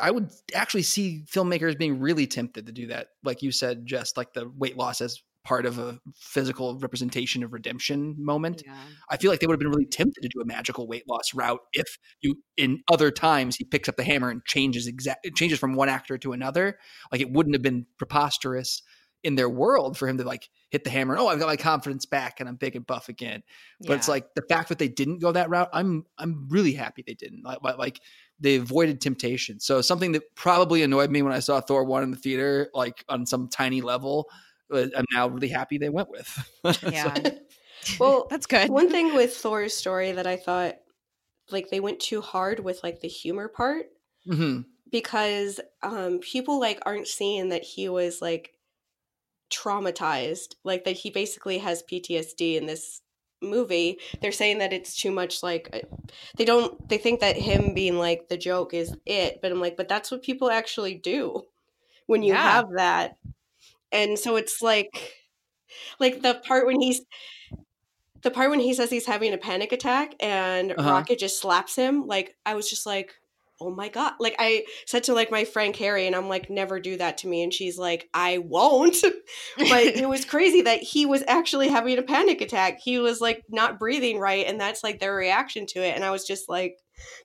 I 0.00 0.10
would 0.10 0.30
actually 0.54 0.82
see 0.82 1.24
filmmakers 1.30 1.78
being 1.78 2.00
really 2.00 2.26
tempted 2.26 2.66
to 2.66 2.72
do 2.72 2.86
that, 2.88 3.08
like 3.24 3.42
you 3.42 3.52
said, 3.52 3.86
just 3.86 4.16
like 4.16 4.32
the 4.32 4.48
weight 4.56 4.76
loss 4.76 5.00
as 5.00 5.20
part 5.50 5.66
of 5.66 5.80
a 5.80 5.98
physical 6.14 6.78
representation 6.78 7.42
of 7.42 7.52
redemption 7.52 8.14
moment. 8.16 8.62
yeah. 8.64 8.72
I 9.10 9.16
feel 9.16 9.32
like 9.32 9.40
they 9.40 9.48
would 9.48 9.54
have 9.54 9.58
been 9.58 9.68
really 9.68 9.84
tempted 9.84 10.20
to 10.22 10.28
do 10.28 10.40
a 10.40 10.44
magical 10.44 10.86
weight 10.86 11.08
loss 11.08 11.34
route 11.34 11.58
if 11.72 11.98
you 12.20 12.36
in 12.56 12.84
other 12.88 13.10
times 13.10 13.56
he 13.56 13.64
picks 13.64 13.88
up 13.88 13.96
the 13.96 14.04
hammer 14.04 14.30
and 14.30 14.44
changes 14.44 14.86
exact 14.86 15.26
changes 15.34 15.58
from 15.58 15.74
one 15.74 15.88
actor 15.88 16.16
to 16.18 16.32
another. 16.32 16.78
Like 17.10 17.20
it 17.20 17.32
wouldn't 17.32 17.56
have 17.56 17.62
been 17.62 17.84
preposterous 17.98 18.80
in 19.24 19.34
their 19.34 19.48
world 19.48 19.98
for 19.98 20.06
him 20.06 20.18
to 20.18 20.24
like 20.24 20.48
hit 20.70 20.84
the 20.84 20.90
hammer 20.90 21.14
and 21.14 21.20
oh 21.20 21.26
I've 21.26 21.40
got 21.40 21.48
my 21.48 21.56
confidence 21.56 22.06
back 22.06 22.38
and 22.38 22.48
I'm 22.48 22.54
big 22.54 22.76
and 22.76 22.86
buff 22.86 23.08
again. 23.08 23.42
But 23.80 23.96
it's 23.96 24.08
like 24.08 24.32
the 24.36 24.44
fact 24.48 24.68
that 24.68 24.78
they 24.78 24.88
didn't 24.88 25.18
go 25.18 25.32
that 25.32 25.50
route, 25.50 25.70
I'm 25.72 26.04
I'm 26.16 26.46
really 26.48 26.74
happy 26.74 27.02
they 27.04 27.14
didn't. 27.14 27.42
Like, 27.42 27.58
like- 27.76 28.00
they 28.42 28.56
avoided 28.56 29.02
temptation. 29.02 29.60
So 29.60 29.82
something 29.82 30.12
that 30.12 30.22
probably 30.34 30.82
annoyed 30.82 31.10
me 31.10 31.20
when 31.20 31.34
I 31.34 31.40
saw 31.40 31.60
Thor 31.60 31.84
one 31.84 32.02
in 32.02 32.10
the 32.10 32.16
theater, 32.16 32.70
like 32.72 33.04
on 33.06 33.26
some 33.26 33.48
tiny 33.48 33.82
level, 33.82 34.30
I'm 34.72 35.04
now 35.12 35.28
really 35.28 35.48
happy 35.48 35.78
they 35.78 35.88
went 35.88 36.10
with. 36.10 36.28
So- 36.72 36.90
yeah 36.90 37.14
Well, 37.98 38.26
that's 38.30 38.46
good 38.46 38.68
One 38.70 38.90
thing 38.90 39.14
with 39.14 39.34
Thor's 39.36 39.74
story 39.74 40.12
that 40.12 40.26
I 40.26 40.36
thought 40.36 40.76
like 41.50 41.70
they 41.70 41.80
went 41.80 41.98
too 42.00 42.20
hard 42.20 42.60
with 42.60 42.80
like 42.82 43.00
the 43.00 43.08
humor 43.08 43.48
part 43.48 43.86
Mhm. 44.28 44.66
because 44.92 45.60
um 45.82 46.18
people 46.20 46.60
like 46.60 46.80
aren't 46.84 47.08
seeing 47.08 47.48
that 47.48 47.62
he 47.62 47.88
was 47.88 48.20
like 48.20 48.52
traumatized 49.50 50.54
like 50.62 50.84
that 50.84 50.96
he 50.96 51.10
basically 51.10 51.58
has 51.58 51.82
PTSD 51.82 52.56
in 52.56 52.66
this 52.66 53.00
movie 53.42 53.98
they're 54.20 54.30
saying 54.32 54.58
that 54.58 54.72
it's 54.74 54.94
too 55.00 55.10
much 55.10 55.42
like 55.42 55.70
uh, 55.72 55.78
they 56.36 56.44
don't 56.44 56.86
they 56.90 56.98
think 56.98 57.20
that 57.20 57.36
him 57.36 57.72
being 57.72 57.96
like 57.98 58.28
the 58.28 58.36
joke 58.36 58.74
is 58.74 58.94
it 59.06 59.38
but 59.40 59.50
i'm 59.50 59.58
like 59.60 59.78
but 59.78 59.88
that's 59.88 60.10
what 60.10 60.22
people 60.22 60.50
actually 60.50 60.94
do 60.94 61.42
when 62.06 62.22
you 62.22 62.34
Yeah. 62.34 62.42
have 62.42 62.66
that 62.76 63.16
and 63.92 64.18
so 64.18 64.36
it's 64.36 64.62
like 64.62 65.14
like 65.98 66.22
the 66.22 66.34
part 66.46 66.66
when 66.66 66.80
he's 66.80 67.00
the 68.22 68.30
part 68.30 68.50
when 68.50 68.60
he 68.60 68.74
says 68.74 68.90
he's 68.90 69.06
having 69.06 69.32
a 69.32 69.38
panic 69.38 69.72
attack 69.72 70.14
and 70.20 70.74
Uh-huh. 70.76 70.90
rocket 70.92 71.18
just 71.18 71.40
slaps 71.40 71.76
him 71.76 72.06
like 72.06 72.36
i 72.44 72.54
was 72.54 72.68
just 72.68 72.86
like 72.86 73.14
oh 73.62 73.70
my 73.70 73.88
god 73.88 74.12
like 74.20 74.34
i 74.38 74.64
said 74.86 75.04
to 75.04 75.12
like 75.14 75.30
my 75.30 75.44
friend 75.44 75.74
carrie 75.74 76.06
and 76.06 76.16
i'm 76.16 76.28
like 76.28 76.48
never 76.50 76.80
do 76.80 76.96
that 76.96 77.18
to 77.18 77.28
me 77.28 77.42
and 77.42 77.52
she's 77.52 77.78
like 77.78 78.08
i 78.14 78.38
won't 78.38 78.96
but 79.58 79.84
it 79.84 80.08
was 80.08 80.24
crazy 80.34 80.62
that 80.62 80.82
he 80.82 81.04
was 81.06 81.22
actually 81.28 81.68
having 81.68 81.98
a 81.98 82.02
panic 82.02 82.40
attack. 82.40 82.80
He 82.82 82.98
was 82.98 83.20
like 83.20 83.42
not 83.50 83.78
breathing 83.78 84.18
right 84.18 84.46
and 84.46 84.60
that's 84.60 84.82
like 84.82 84.98
their 84.98 85.14
reaction 85.14 85.66
to 85.66 85.80
it 85.86 85.94
and 85.94 86.04
i 86.04 86.10
was 86.10 86.26
just 86.26 86.48
like 86.48 86.76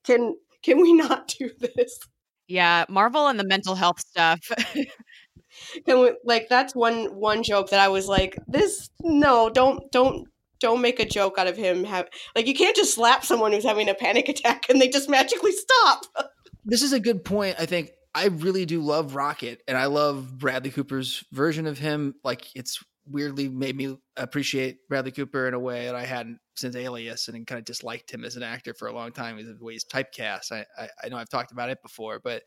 can 0.03 0.35
can 0.63 0.81
we 0.81 0.93
not 0.93 1.27
do 1.39 1.49
this? 1.59 1.99
Yeah 2.47 2.85
marvel 2.89 3.27
and 3.27 3.39
the 3.39 3.45
mental 3.47 3.75
health 3.75 3.99
stuff 3.99 4.39
Can 5.85 5.99
we, 5.99 6.17
like 6.23 6.47
that's 6.49 6.75
one 6.75 7.15
one 7.15 7.43
joke 7.43 7.69
that 7.69 7.79
I 7.79 7.87
was 7.87 8.07
like, 8.07 8.37
this 8.47 8.89
no, 9.01 9.49
don't 9.49 9.91
don't 9.91 10.27
don't 10.59 10.81
make 10.81 10.99
a 10.99 11.05
joke 11.05 11.37
out 11.37 11.47
of 11.47 11.57
him. 11.57 11.83
Have 11.83 12.07
like 12.35 12.47
you 12.47 12.53
can't 12.53 12.75
just 12.75 12.95
slap 12.95 13.25
someone 13.25 13.51
who's 13.51 13.65
having 13.65 13.89
a 13.89 13.95
panic 13.95 14.29
attack 14.29 14.69
and 14.69 14.81
they 14.81 14.87
just 14.87 15.09
magically 15.09 15.51
stop. 15.51 16.05
this 16.65 16.81
is 16.81 16.93
a 16.93 16.99
good 16.99 17.23
point. 17.23 17.55
I 17.59 17.65
think 17.65 17.91
I 18.13 18.27
really 18.27 18.65
do 18.65 18.81
love 18.81 19.15
Rocket, 19.15 19.61
and 19.67 19.77
I 19.77 19.85
love 19.85 20.37
Bradley 20.37 20.71
Cooper's 20.71 21.23
version 21.31 21.67
of 21.67 21.77
him. 21.77 22.15
Like 22.23 22.47
it's 22.55 22.83
weirdly 23.07 23.49
made 23.49 23.75
me 23.75 23.97
appreciate 24.17 24.77
Bradley 24.89 25.11
Cooper 25.11 25.47
in 25.47 25.53
a 25.53 25.59
way 25.59 25.85
that 25.85 25.95
I 25.95 26.05
hadn't 26.05 26.39
since 26.55 26.75
Alias, 26.75 27.27
and 27.27 27.45
kind 27.45 27.59
of 27.59 27.65
disliked 27.65 28.11
him 28.11 28.23
as 28.23 28.37
an 28.37 28.43
actor 28.43 28.73
for 28.73 28.87
a 28.87 28.93
long 28.93 29.11
time 29.11 29.35
because 29.35 29.51
of 29.51 29.59
the 29.59 29.65
way 29.65 29.73
he's 29.73 29.85
typecast. 29.85 30.51
I, 30.51 30.65
I 30.77 30.89
I 31.03 31.09
know 31.09 31.17
I've 31.17 31.29
talked 31.29 31.51
about 31.51 31.69
it 31.69 31.81
before, 31.83 32.19
but 32.23 32.43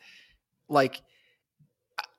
like 0.71 1.03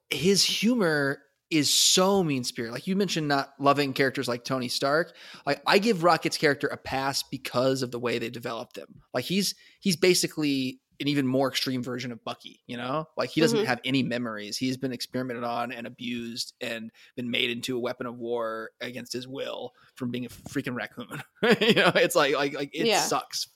his 0.09 0.43
humor 0.43 1.21
is 1.49 1.73
so 1.73 2.23
mean 2.23 2.43
spirited. 2.43 2.73
Like 2.73 2.87
you 2.87 2.95
mentioned, 2.95 3.27
not 3.27 3.53
loving 3.59 3.93
characters 3.93 4.27
like 4.27 4.43
Tony 4.43 4.67
Stark. 4.67 5.15
Like 5.45 5.61
I 5.65 5.79
give 5.79 6.03
Rocket's 6.03 6.37
character 6.37 6.67
a 6.67 6.77
pass 6.77 7.23
because 7.23 7.81
of 7.81 7.91
the 7.91 7.99
way 7.99 8.19
they 8.19 8.29
developed 8.29 8.77
him. 8.77 9.01
Like 9.13 9.25
he's 9.25 9.55
he's 9.79 9.95
basically 9.95 10.81
an 11.01 11.07
even 11.07 11.25
more 11.25 11.47
extreme 11.47 11.81
version 11.81 12.11
of 12.11 12.23
Bucky, 12.23 12.59
you 12.67 12.75
know? 12.75 13.07
Like 13.15 13.29
he 13.29 13.39
doesn't 13.41 13.59
Mhm. 13.59 13.65
have 13.65 13.79
any 13.85 14.03
memories. 14.03 14.57
He's 14.57 14.75
been 14.77 14.91
experimented 14.91 15.43
on 15.45 15.71
and 15.71 15.87
abused 15.87 16.53
and 16.59 16.91
been 17.15 17.31
made 17.31 17.49
into 17.49 17.77
a 17.77 17.79
weapon 17.79 18.05
of 18.05 18.17
war 18.17 18.71
against 18.81 19.13
his 19.13 19.27
will 19.27 19.71
from 19.95 20.11
being 20.11 20.25
a 20.25 20.29
freaking 20.29 20.75
raccoon. 20.75 21.07
you 21.61 21.73
know, 21.75 21.91
it's 21.95 22.15
like 22.15 22.35
like 22.35 22.53
like 22.53 22.69
it 22.73 22.85
Yeah. 22.87 23.01
sucks. 23.01 23.47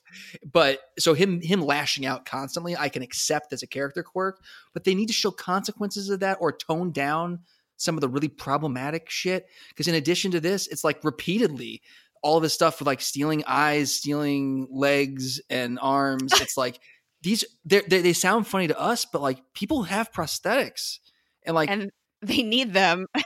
But 0.50 0.80
so 0.98 1.12
him 1.14 1.40
him 1.42 1.60
lashing 1.60 2.06
out 2.06 2.24
constantly, 2.24 2.76
I 2.76 2.88
can 2.88 3.02
accept 3.02 3.52
as 3.52 3.62
a 3.62 3.66
character 3.66 4.02
quirk, 4.02 4.42
but 4.72 4.84
they 4.84 4.94
need 4.94 5.06
to 5.08 5.12
show 5.12 5.30
consequences 5.30 6.08
of 6.08 6.20
that 6.20 6.38
or 6.40 6.50
tone 6.52 6.92
down 6.92 7.40
some 7.76 7.96
of 7.96 8.00
the 8.00 8.08
really 8.08 8.28
problematic 8.28 9.10
shit 9.10 9.46
because 9.68 9.88
in 9.88 9.96
addition 9.96 10.30
to 10.30 10.40
this, 10.40 10.66
it's 10.68 10.84
like 10.84 11.02
repeatedly 11.04 11.82
all 12.22 12.40
this 12.40 12.54
stuff 12.54 12.78
with 12.78 12.86
like 12.86 13.02
stealing 13.02 13.44
eyes, 13.46 13.94
stealing 13.94 14.66
legs 14.70 15.42
and 15.50 15.78
arms. 15.82 16.32
It's 16.40 16.56
like 16.56 16.78
these 17.24 17.44
they're- 17.64 17.82
they 17.88 18.00
they 18.02 18.12
sound 18.12 18.46
funny 18.46 18.68
to 18.68 18.78
us, 18.78 19.04
but 19.04 19.20
like 19.22 19.38
people 19.54 19.82
have 19.84 20.12
prosthetics, 20.12 20.98
and 21.44 21.54
like 21.56 21.68
and 21.70 21.90
they 22.22 22.42
need 22.42 22.72
them. 22.72 23.06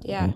Yeah. 0.00 0.30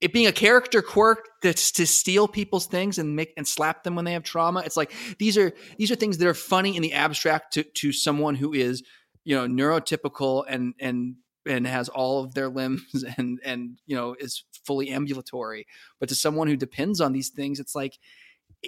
it 0.00 0.12
being 0.12 0.26
a 0.26 0.32
character 0.32 0.82
quirk 0.82 1.28
that's 1.42 1.70
to 1.72 1.86
steal 1.86 2.26
people's 2.26 2.66
things 2.66 2.98
and 2.98 3.14
make 3.14 3.32
and 3.36 3.46
slap 3.46 3.84
them 3.84 3.94
when 3.94 4.04
they 4.04 4.14
have 4.14 4.24
trauma. 4.24 4.62
It's 4.66 4.76
like 4.76 4.92
these 5.20 5.38
are 5.38 5.52
these 5.78 5.92
are 5.92 5.94
things 5.94 6.18
that 6.18 6.26
are 6.26 6.34
funny 6.34 6.74
in 6.76 6.82
the 6.82 6.92
abstract 6.92 7.52
to 7.54 7.62
to 7.62 7.92
someone 7.92 8.34
who 8.34 8.52
is 8.52 8.82
you 9.24 9.36
know 9.36 9.46
neurotypical 9.46 10.44
and 10.48 10.74
and 10.80 11.14
and 11.46 11.66
has 11.66 11.88
all 11.88 12.24
of 12.24 12.34
their 12.34 12.48
limbs 12.48 13.04
and 13.16 13.38
and 13.44 13.78
you 13.86 13.94
know 13.94 14.16
is 14.18 14.42
fully 14.66 14.90
ambulatory 14.90 15.66
but 16.00 16.08
to 16.08 16.14
someone 16.14 16.48
who 16.48 16.56
depends 16.56 17.00
on 17.00 17.12
these 17.12 17.28
things 17.30 17.60
it's 17.60 17.74
like 17.76 17.98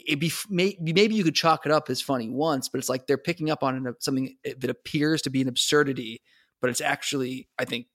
it'd 0.07 0.21
be 0.21 0.31
may- 0.49 0.77
maybe 0.81 1.15
you 1.15 1.25
could 1.25 1.35
chalk 1.35 1.65
it 1.67 1.73
up 1.73 1.89
as 1.91 2.01
funny 2.03 2.29
once 2.29 2.69
but 2.69 2.79
it's 2.79 2.89
like 2.89 3.07
they're 3.07 3.17
picking 3.19 3.51
up 3.51 3.63
on 3.63 3.87
it- 3.87 4.03
something 4.03 4.37
that 4.45 4.69
appears 4.71 5.23
to 5.23 5.31
be 5.31 5.41
an 5.41 5.49
absurdity 5.49 6.21
but 6.61 6.69
it's 6.71 6.81
actually 6.81 7.49
i 7.59 7.65
think 7.65 7.87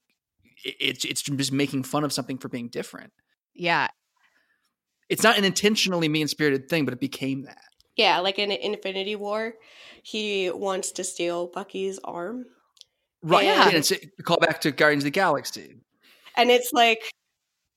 it- 0.64 0.76
it's 0.80 1.06
it's 1.06 1.22
just 1.22 1.52
making 1.52 1.84
fun 1.84 2.04
of 2.04 2.12
something 2.14 2.38
for 2.38 2.50
being 2.50 2.68
different 2.70 3.12
Yeah. 3.54 3.88
it's 5.10 5.24
not 5.24 5.38
an 5.38 5.44
intentionally 5.44 6.08
mean 6.10 6.28
spirited 6.28 6.70
thing 6.70 6.86
but 6.86 6.94
it 6.94 7.00
became 7.00 7.44
that 7.44 7.62
Yeah, 7.98 8.20
like 8.20 8.40
in 8.40 8.52
Infinity 8.52 9.16
War, 9.18 9.54
he 10.02 10.50
wants 10.50 10.92
to 10.94 11.04
steal 11.04 11.48
Bucky's 11.48 12.00
arm. 12.04 12.46
right 13.22 13.46
Yeah. 13.46 13.68
and 13.68 13.76
it's 13.76 13.92
a 13.92 14.00
call 14.24 14.38
back 14.38 14.62
to 14.62 14.72
guardians 14.72 15.04
of 15.04 15.06
the 15.06 15.12
galaxy 15.12 15.76
And 16.38 16.50
it's 16.50 16.72
like, 16.72 17.12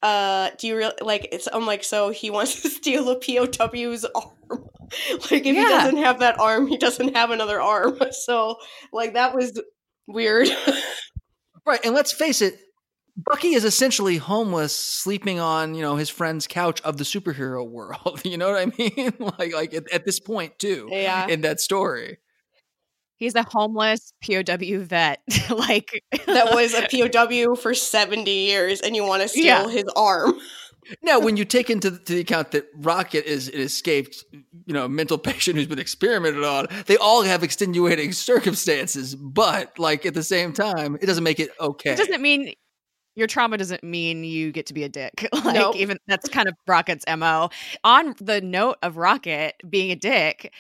uh, 0.04 0.50
do 0.58 0.66
you 0.66 0.76
really 0.76 0.94
like 1.00 1.28
it's 1.32 1.48
I'm 1.50 1.64
like, 1.64 1.82
so 1.82 2.10
he 2.10 2.30
wants 2.30 2.60
to 2.60 2.68
steal 2.70 3.08
a 3.08 3.16
POW's 3.16 4.04
arm. 4.04 4.28
like 5.30 5.46
if 5.46 5.56
he 5.56 5.62
doesn't 5.62 5.96
have 5.96 6.20
that 6.20 6.38
arm, 6.38 6.66
he 6.66 6.76
doesn't 6.76 7.16
have 7.16 7.30
another 7.30 7.60
arm. 7.60 7.98
So 8.12 8.56
like 8.92 9.14
that 9.14 9.34
was 9.34 9.60
weird. 10.06 10.48
Right, 11.66 11.80
and 11.84 11.94
let's 11.94 12.12
face 12.12 12.42
it, 12.42 12.58
Bucky 13.16 13.54
is 13.54 13.64
essentially 13.64 14.18
homeless, 14.18 14.76
sleeping 14.76 15.40
on 15.40 15.74
you 15.74 15.80
know 15.80 15.96
his 15.96 16.10
friend's 16.10 16.46
couch 16.46 16.82
of 16.82 16.98
the 16.98 17.04
superhero 17.04 17.66
world. 17.66 18.20
You 18.24 18.36
know 18.36 18.52
what 18.52 18.60
I 18.60 18.72
mean? 18.78 19.14
like, 19.38 19.54
like 19.54 19.72
at, 19.72 19.90
at 19.90 20.04
this 20.04 20.20
point 20.20 20.58
too, 20.58 20.88
yeah. 20.90 21.26
in 21.28 21.40
that 21.40 21.60
story. 21.60 22.18
He's 23.16 23.34
a 23.34 23.42
homeless 23.44 24.12
POW 24.22 24.80
vet. 24.80 25.20
like 25.50 26.02
that 26.26 26.52
was 26.52 26.74
a 26.74 26.86
POW 27.10 27.54
for 27.54 27.74
70 27.74 28.30
years 28.30 28.80
and 28.80 28.94
you 28.96 29.04
want 29.04 29.22
to 29.22 29.28
steal 29.28 29.44
Yeah. 29.44 29.68
his 29.68 29.84
arm. 29.96 30.34
Now, 31.02 31.18
when 31.18 31.38
you 31.38 31.46
take 31.46 31.70
into 31.70 31.88
the, 31.88 31.96
to 31.98 32.12
the 32.12 32.20
account 32.20 32.50
that 32.50 32.66
Rocket 32.76 33.24
is 33.24 33.48
an 33.48 33.58
escaped, 33.58 34.22
you 34.66 34.74
know, 34.74 34.86
mental 34.86 35.16
patient 35.16 35.56
who's 35.56 35.66
been 35.66 35.78
experimented 35.78 36.44
on, 36.44 36.66
they 36.84 36.98
all 36.98 37.22
have 37.22 37.42
extenuating 37.42 38.12
circumstances. 38.12 39.14
But 39.14 39.78
like 39.78 40.04
at 40.04 40.12
the 40.12 40.22
same 40.22 40.52
time, 40.52 40.98
it 41.00 41.06
doesn't 41.06 41.24
make 41.24 41.40
it 41.40 41.48
okay. 41.58 41.92
it 41.92 41.96
doesn't 41.96 42.20
mean 42.20 42.52
your 43.14 43.26
trauma 43.26 43.56
doesn't 43.56 43.82
mean 43.82 44.24
you 44.24 44.52
get 44.52 44.66
to 44.66 44.74
be 44.74 44.82
a 44.84 44.90
dick. 44.90 45.26
like 45.32 45.54
Nope. 45.54 45.76
even 45.76 45.96
that's 46.06 46.28
kind 46.28 46.48
of 46.48 46.54
Rocket's 46.66 47.06
MO. 47.16 47.48
On 47.82 48.14
the 48.20 48.42
note 48.42 48.76
of 48.82 48.98
Rocket 48.98 49.54
being 49.66 49.90
a 49.90 49.96
dick, 49.96 50.52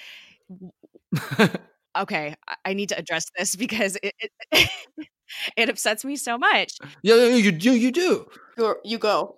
okay, 1.96 2.34
I- 2.64 2.74
need 2.74 2.88
to 2.90 2.98
address 2.98 3.26
this 3.36 3.56
because 3.64 3.96
it 4.02 4.14
it, 4.52 4.68
it 5.56 5.68
upsets 5.68 6.04
me 6.04 6.16
so 6.16 6.36
much. 6.38 6.74
yeah, 7.02 7.14
you 7.26 7.50
do, 7.52 7.74
you 7.74 7.90
do. 7.90 8.26
Go- 8.56 8.76
You 8.84 8.98
go. 8.98 9.36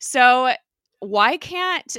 So 0.00 0.52
why 1.00 1.36
can't 1.36 1.96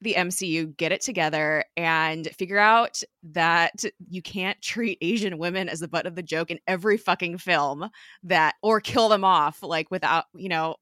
the 0.00 0.14
MCU 0.14 0.76
get 0.76 0.92
it 0.92 1.00
together 1.00 1.64
and 1.76 2.28
figure 2.38 2.58
out 2.58 3.02
that 3.32 3.84
you 4.08 4.22
can't 4.22 4.60
treat 4.62 4.96
Asian 5.00 5.38
women 5.38 5.68
as 5.68 5.80
the 5.80 5.88
butt 5.88 6.06
of 6.06 6.14
the 6.14 6.22
joke 6.22 6.50
in 6.52 6.60
every 6.68 6.96
fucking 6.96 7.38
film 7.38 7.88
that 8.22 8.54
or 8.62 8.80
kill 8.80 9.08
them 9.08 9.24
off 9.24 9.60
like 9.62 9.90
without, 9.90 10.26
you 10.36 10.48
know, 10.48 10.76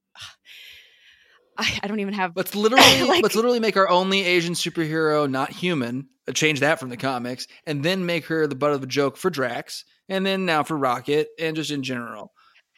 I, 1.58 1.80
I 1.82 1.86
don't 1.86 2.00
even 2.00 2.14
have 2.14 2.32
Let's 2.36 2.54
literally 2.54 3.02
Like- 3.08 3.22
let's 3.22 3.34
literally 3.34 3.60
make 3.60 3.76
our 3.76 3.88
only 3.88 4.22
Asian 4.24 4.54
superhero 4.54 5.28
not 5.30 5.50
human. 5.50 6.08
uh, 6.28 6.32
Change 6.32 6.60
that 6.60 6.78
from 6.80 6.88
the 6.90 6.96
comics, 6.96 7.46
and 7.66 7.82
then 7.82 8.06
make 8.06 8.26
her 8.26 8.46
the 8.46 8.54
butt 8.54 8.72
of 8.72 8.82
a 8.82 8.86
joke 8.86 9.16
for 9.16 9.30
Drax, 9.30 9.84
and 10.08 10.24
then 10.26 10.44
now 10.46 10.62
for 10.62 10.76
Rocket, 10.76 11.28
and 11.38 11.56
just 11.56 11.70
in 11.70 11.82
general. 11.82 12.32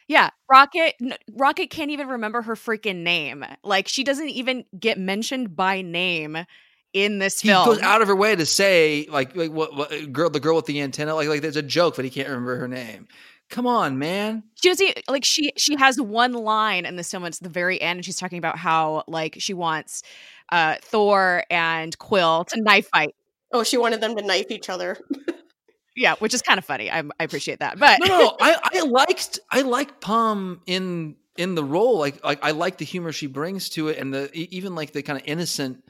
Yeah, 0.07 0.31
Rocket 0.49 0.95
Rocket 1.31 1.69
can't 1.69 1.91
even 1.91 2.07
remember 2.07 2.41
her 2.41 2.55
freaking 2.55 3.03
name. 3.03 3.45
Like 3.63 3.87
she 3.87 4.03
doesn't 4.03 4.29
even 4.29 4.65
get 4.79 4.97
mentioned 4.97 5.55
by 5.55 5.81
name 5.83 6.35
in 6.93 7.19
this 7.19 7.39
He 7.41 7.49
film. 7.49 7.65
goes 7.65 7.79
out 7.81 8.01
of 8.01 8.07
her 8.07 8.15
way 8.15 8.35
to 8.35 8.45
say 8.47 9.05
like 9.11 9.35
like 9.35 9.51
what, 9.51 9.75
what 9.75 10.11
girl 10.11 10.31
the 10.31 10.39
girl 10.39 10.55
with 10.55 10.65
the 10.65 10.81
antenna 10.81 11.13
like 11.13 11.27
like 11.27 11.41
there's 11.43 11.55
a 11.57 11.61
joke 11.61 11.95
but 11.95 12.05
he 12.05 12.09
can't 12.09 12.27
remember 12.27 12.55
her 12.57 12.67
name. 12.67 13.07
Come 13.49 13.65
on, 13.67 13.97
man. 13.97 14.43
she 14.55 14.69
doesn't 14.69 14.87
e, 14.87 14.93
like 15.07 15.25
she 15.25 15.51
she 15.57 15.75
has 15.77 15.99
one 15.99 16.33
line 16.33 16.85
in 16.85 16.95
this 16.95 17.09
film 17.11 17.25
it's 17.25 17.39
the 17.39 17.49
very 17.49 17.81
end 17.81 17.97
and 17.97 18.05
she's 18.05 18.15
talking 18.17 18.37
about 18.37 18.57
how 18.57 19.03
like 19.07 19.35
she 19.39 19.53
wants 19.53 20.03
uh 20.51 20.75
thor 20.81 21.43
and 21.49 21.97
quill 21.97 22.45
to 22.45 22.61
knife 22.61 22.87
fight 22.93 23.15
Oh, 23.51 23.63
she 23.63 23.77
wanted 23.77 23.99
them 24.01 24.15
to 24.15 24.21
knife 24.21 24.51
each 24.51 24.69
other. 24.69 24.97
yeah 25.95 26.13
which 26.19 26.33
is 26.35 26.41
kind 26.43 26.59
of 26.59 26.65
funny 26.65 26.91
i, 26.91 26.99
I 27.19 27.23
appreciate 27.23 27.59
that 27.59 27.79
but 27.79 27.99
No, 27.99 28.07
no, 28.07 28.19
no. 28.19 28.37
I 28.39 28.59
I 28.75 28.79
liked 28.81 29.39
I 29.51 29.61
liked 29.63 29.99
Pom 30.01 30.61
in 30.67 31.15
in 31.37 31.55
the 31.55 31.63
role. 31.63 31.97
Like 31.97 32.23
like 32.23 32.39
I 32.43 32.51
like 32.51 32.77
the 32.77 32.85
humor 32.85 33.11
she 33.13 33.25
brings 33.27 33.69
to 33.69 33.87
it, 33.87 33.97
and 33.97 34.13
the 34.13 34.29
even 34.33 34.75
like 34.75 34.91
the 34.91 35.01
kind 35.01 35.17
of 35.19 35.25
innocent 35.25 35.83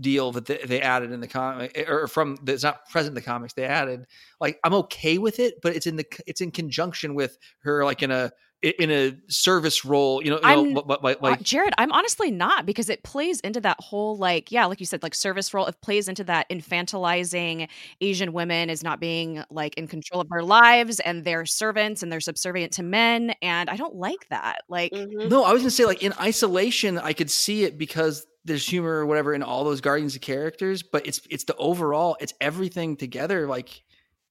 deal 0.00 0.32
that 0.32 0.46
they, 0.46 0.80
added 0.80 1.12
in 1.12 1.20
the 1.20 1.28
comic 1.28 1.72
eh, 1.74 1.84
or 1.88 2.08
from 2.08 2.36
that's 2.42 2.62
not 2.62 2.88
present 2.90 3.12
in 3.12 3.14
the 3.14 3.22
comics. 3.22 3.54
They 3.54 3.64
added 3.64 4.06
like 4.40 4.58
I'm 4.64 4.74
okay 4.74 5.18
with 5.18 5.38
it, 5.38 5.60
but 5.62 5.74
it's 5.76 5.86
in 5.86 5.96
the 5.96 6.06
it's 6.26 6.40
in 6.40 6.50
conjunction 6.50 7.14
with 7.14 7.38
her 7.60 7.84
like 7.84 8.02
in 8.02 8.10
a 8.10 8.32
in 8.70 8.90
a 8.90 9.16
service 9.28 9.84
role. 9.84 10.22
You 10.22 10.30
know, 10.30 10.36
you 10.36 10.42
know 10.42 10.48
I'm- 10.48 10.74
what- 10.74 10.86
what- 10.88 11.02
what- 11.02 11.16
Uh, 11.18 11.30
like 11.30 11.42
Jared, 11.42 11.74
I'm 11.78 11.92
honestly 11.92 12.30
not 12.30 12.66
because 12.66 12.88
it 12.88 13.02
plays 13.02 13.40
into 13.40 13.60
that 13.60 13.76
whole 13.80 14.16
like 14.16 14.50
yeah, 14.52 14.64
like 14.66 14.80
you 14.80 14.86
said, 14.86 15.02
like 15.02 15.14
service 15.14 15.52
role. 15.54 15.66
It 15.66 15.76
plays 15.82 16.08
into 16.08 16.24
that 16.24 16.48
infantilizing 16.50 17.68
Asian 18.00 18.32
women 18.32 18.70
as 18.70 18.82
not 18.82 19.00
being 19.00 19.42
like 19.50 19.74
in 19.74 19.86
control 19.86 20.20
of 20.20 20.28
their 20.28 20.42
lives 20.42 21.00
and 21.00 21.24
they're 21.24 21.46
servants 21.46 22.02
and 22.02 22.10
they're 22.10 22.20
subservient 22.20 22.72
to 22.74 22.82
men, 22.82 23.34
and 23.42 23.68
I 23.70 23.76
don't 23.76 23.94
like 23.96 24.28
that. 24.30 24.62
Like, 24.68 24.92
Mhm. 24.92 25.28
No, 25.28 25.44
I 25.44 25.52
was 25.52 25.62
gonna 25.62 25.70
say 25.70 25.84
like 25.84 26.02
in 26.02 26.12
isolation, 26.20 26.98
I 26.98 27.12
could 27.12 27.30
see 27.30 27.64
it 27.64 27.78
because 27.78 28.26
there's 28.44 28.66
humor 28.66 28.90
or 28.98 29.06
whatever 29.06 29.32
in 29.34 29.42
all 29.42 29.64
those 29.64 29.80
Guardians 29.80 30.14
of 30.14 30.20
characters, 30.20 30.82
but 30.82 31.06
it's 31.06 31.20
it's 31.30 31.44
the 31.44 31.56
overall, 31.56 32.16
it's 32.20 32.34
everything 32.40 32.96
together. 32.96 33.46
Like 33.46 33.82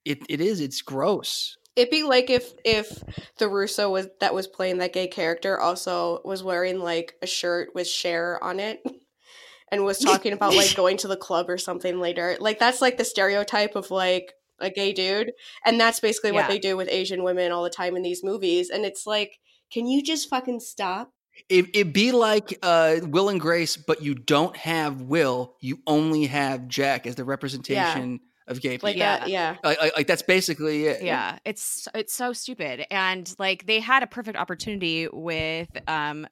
it 0.05 0.19
it 0.29 0.41
is, 0.41 0.59
it's 0.59 0.81
gross. 0.81 1.57
It'd 1.75 1.89
be 1.89 2.03
like 2.03 2.29
if 2.29 2.53
if 2.63 3.03
the 3.37 3.47
Russo 3.47 3.89
was 3.89 4.07
that 4.19 4.33
was 4.33 4.47
playing 4.47 4.77
that 4.77 4.93
gay 4.93 5.07
character 5.07 5.59
also 5.59 6.21
was 6.23 6.43
wearing 6.43 6.79
like 6.79 7.15
a 7.21 7.27
shirt 7.27 7.69
with 7.73 7.87
Cher 7.87 8.41
on 8.43 8.59
it 8.59 8.83
and 9.71 9.83
was 9.83 9.99
talking 9.99 10.33
about 10.33 10.55
like 10.55 10.75
going 10.77 10.97
to 10.97 11.07
the 11.07 11.17
club 11.17 11.49
or 11.49 11.57
something 11.57 11.99
later. 11.99 12.37
Like 12.39 12.59
that's 12.59 12.81
like 12.81 12.97
the 12.97 13.05
stereotype 13.05 13.75
of 13.75 13.89
like 13.91 14.33
a 14.59 14.69
gay 14.69 14.93
dude. 14.93 15.31
And 15.65 15.79
that's 15.79 15.99
basically 15.99 16.31
Yeah. 16.31 16.41
what 16.41 16.47
they 16.47 16.59
do 16.59 16.77
with 16.77 16.87
Asian 16.89 17.23
women 17.23 17.51
all 17.51 17.63
the 17.63 17.69
time 17.69 17.95
in 17.95 18.03
these 18.03 18.23
movies. 18.23 18.69
And 18.69 18.85
it's 18.85 19.05
like, 19.07 19.39
can 19.71 19.87
you 19.87 20.03
just 20.03 20.29
fucking 20.29 20.59
stop? 20.59 21.11
It 21.49 21.69
it'd 21.73 21.93
be 21.93 22.11
like 22.11 22.59
uh, 22.61 22.97
Will 23.01 23.29
and 23.29 23.41
Grace, 23.41 23.75
but 23.75 24.03
you 24.03 24.13
don't 24.13 24.55
have 24.55 25.01
Will, 25.01 25.55
you 25.59 25.79
only 25.87 26.27
have 26.27 26.67
Jack 26.67 27.07
as 27.07 27.15
the 27.15 27.23
representation 27.23 28.19
of 28.47 28.61
gay 28.61 28.71
people. 28.71 28.89
Like 28.89 28.97
Yeah. 28.97 29.19
that, 29.19 29.29
yeah. 29.29 29.55
Like, 29.63 29.79
like, 29.81 29.95
like 29.97 30.07
that's 30.07 30.21
basically 30.21 30.85
it. 30.85 31.03
yeah 31.03 31.37
it's 31.45 31.87
it's 31.95 32.13
so 32.13 32.33
stupid 32.33 32.85
and 32.91 33.33
like 33.39 33.65
they 33.65 33.79
had 33.79 34.03
a 34.03 34.07
perfect 34.07 34.37
opportunity 34.37 35.07
with 35.11 35.69
um 35.87 36.27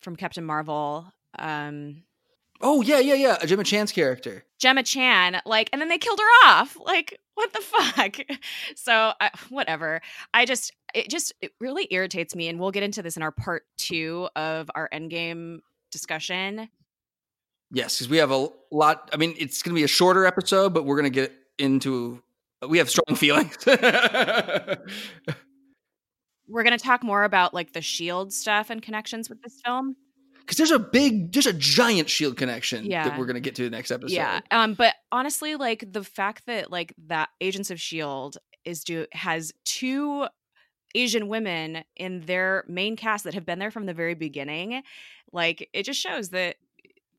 from 0.00 0.16
captain 0.16 0.44
marvel 0.44 1.12
um 1.38 2.02
Oh 2.62 2.80
yeah, 2.80 3.00
yeah, 3.00 3.12
yeah. 3.12 3.36
Gemma 3.44 3.64
Chan's 3.64 3.92
character. 3.92 4.42
gemma 4.58 4.82
chan 4.82 5.42
like 5.44 5.68
and 5.74 5.80
then 5.82 5.90
they 5.90 5.98
killed 5.98 6.18
her 6.18 6.48
off 6.48 6.74
like 6.86 7.20
what 7.34 7.52
the 7.52 7.60
fuck 7.60 8.16
so 8.74 9.12
I, 9.20 9.30
whatever 9.50 10.00
i 10.32 10.46
just 10.46 10.72
it 10.94 11.10
just 11.10 11.34
it 11.42 11.52
really 11.60 11.86
irritates 11.90 12.34
me 12.34 12.48
and 12.48 12.58
we'll 12.58 12.70
get 12.70 12.82
into 12.82 13.02
this 13.02 13.18
in 13.18 13.22
our 13.22 13.30
part 13.30 13.64
two 13.76 14.30
of 14.36 14.70
our 14.74 14.88
endgame 14.90 15.58
discussion 15.90 16.70
Yes, 17.72 17.96
because 17.98 18.08
we 18.08 18.18
have 18.18 18.30
a 18.30 18.48
lot. 18.70 19.10
I 19.12 19.16
mean, 19.16 19.34
it's 19.38 19.62
going 19.62 19.74
to 19.74 19.78
be 19.78 19.84
a 19.84 19.88
shorter 19.88 20.24
episode, 20.24 20.72
but 20.72 20.84
we're 20.84 20.96
going 20.96 21.10
to 21.12 21.20
get 21.20 21.32
into 21.58 22.22
we 22.68 22.78
have 22.78 22.88
strong 22.88 23.16
feelings. 23.16 23.56
We're 26.48 26.62
going 26.62 26.78
to 26.78 26.82
talk 26.84 27.02
more 27.02 27.24
about 27.24 27.54
like 27.54 27.72
the 27.72 27.82
shield 27.82 28.32
stuff 28.32 28.70
and 28.70 28.80
connections 28.80 29.28
with 29.28 29.42
this 29.42 29.60
film. 29.64 29.96
Because 30.40 30.58
there's 30.58 30.70
a 30.70 30.78
big, 30.78 31.32
there's 31.32 31.46
a 31.46 31.52
giant 31.52 32.08
shield 32.08 32.36
connection 32.36 32.84
Yeah. 32.86 33.08
that 33.08 33.18
we're 33.18 33.26
gonna 33.26 33.40
get 33.40 33.56
to 33.56 33.64
the 33.64 33.70
next 33.70 33.90
episode. 33.90 34.14
Yeah. 34.14 34.38
Um 34.52 34.74
but 34.74 34.94
honestly 35.10 35.56
like 35.56 35.92
the 35.92 36.04
fact 36.04 36.46
that 36.46 36.70
like 36.70 36.94
that 37.08 37.30
Agents 37.40 37.72
of 37.72 37.80
Shield 37.80 38.36
is 38.64 38.84
do 38.84 39.06
has 39.10 39.52
two 39.64 40.28
Asian 40.94 41.26
women 41.26 41.82
in 41.96 42.20
their 42.26 42.64
main 42.68 42.94
cast 42.94 43.24
that 43.24 43.34
have 43.34 43.44
been 43.44 43.58
there 43.58 43.72
from 43.72 43.86
the 43.86 43.92
very 43.94 44.14
beginning, 44.14 44.84
like 45.32 45.68
it 45.72 45.82
just 45.82 45.98
shows 46.00 46.28
that 46.28 46.58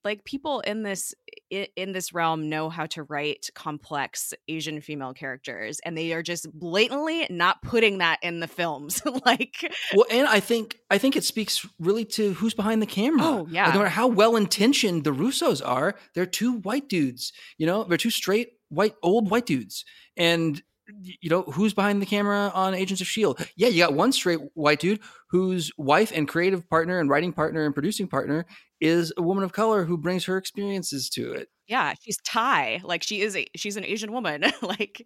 like 0.08 0.24
people 0.24 0.62
in 0.62 0.84
this 0.84 1.14
in 1.50 1.92
this 1.92 2.14
realm 2.14 2.48
know 2.48 2.70
how 2.70 2.86
to 2.86 3.04
write 3.04 3.50
complex 3.54 4.34
Asian 4.48 4.80
female 4.80 5.14
characters 5.14 5.82
and 5.84 5.98
they 5.98 6.14
are 6.14 6.24
just 6.24 6.50
blatantly 6.58 7.28
not 7.30 7.62
putting 7.62 7.98
that 7.98 8.18
in 8.22 8.40
the 8.40 8.48
films. 8.48 9.02
like 9.26 9.70
Well, 9.94 10.06
and 10.10 10.28
I 10.28 10.40
think 10.40 10.78
I 10.90 10.98
think 10.98 11.18
it 11.18 11.26
speaks 11.26 11.66
really 11.78 12.06
to 12.06 12.34
who's 12.34 12.54
behind 12.54 12.82
the 12.82 12.86
camera. 12.86 13.22
Oh, 13.22 13.48
yeah. 13.50 13.66
Like, 13.66 13.74
no 13.74 13.80
matter 13.82 13.90
how 13.90 14.08
well 14.08 14.38
intentioned 14.38 15.04
the 15.04 15.12
Russos 15.12 15.62
are, 15.66 15.96
they're 16.16 16.26
two 16.26 16.54
white 16.60 16.88
dudes. 16.88 17.34
You 17.58 17.68
know, 17.68 17.84
they're 17.84 17.98
two 17.98 18.10
straight 18.10 18.54
white 18.70 18.96
old 19.04 19.30
white 19.30 19.46
dudes, 19.46 19.84
and 20.16 20.62
you 21.02 21.30
know 21.30 21.44
who's 21.44 21.74
behind 21.74 22.02
the 22.02 22.06
camera 22.06 22.50
on 22.54 22.74
Agents 22.74 23.02
of 23.02 23.08
Shield. 23.08 23.46
Yeah, 23.56 23.68
you 23.68 23.84
got 23.84 23.94
one 23.94 24.12
straight 24.12 24.40
white 24.54 24.80
dude 24.80 25.02
whose 25.30 25.72
wife 25.78 26.12
and 26.16 26.28
creative 26.28 26.70
partner 26.70 27.00
and 27.00 27.10
writing 27.10 27.34
partner 27.34 27.66
and 27.66 27.74
producing 27.74 28.08
partner 28.08 28.46
is 28.80 29.14
a 29.18 29.22
woman 29.22 29.44
of 29.44 29.54
color 29.54 29.86
who 29.86 29.98
brings 29.98 30.26
her 30.26 30.38
experiences 30.38 31.10
to 31.10 31.34
it. 31.34 31.50
yeah, 31.68 31.94
she's 32.02 32.18
Thai. 32.18 32.82
Like 32.84 33.04
she 33.04 33.22
is 33.22 33.36
a 33.36 33.48
she's 33.56 33.78
an 33.78 33.86
Asian 33.86 34.12
woman. 34.12 34.46
like 34.62 35.06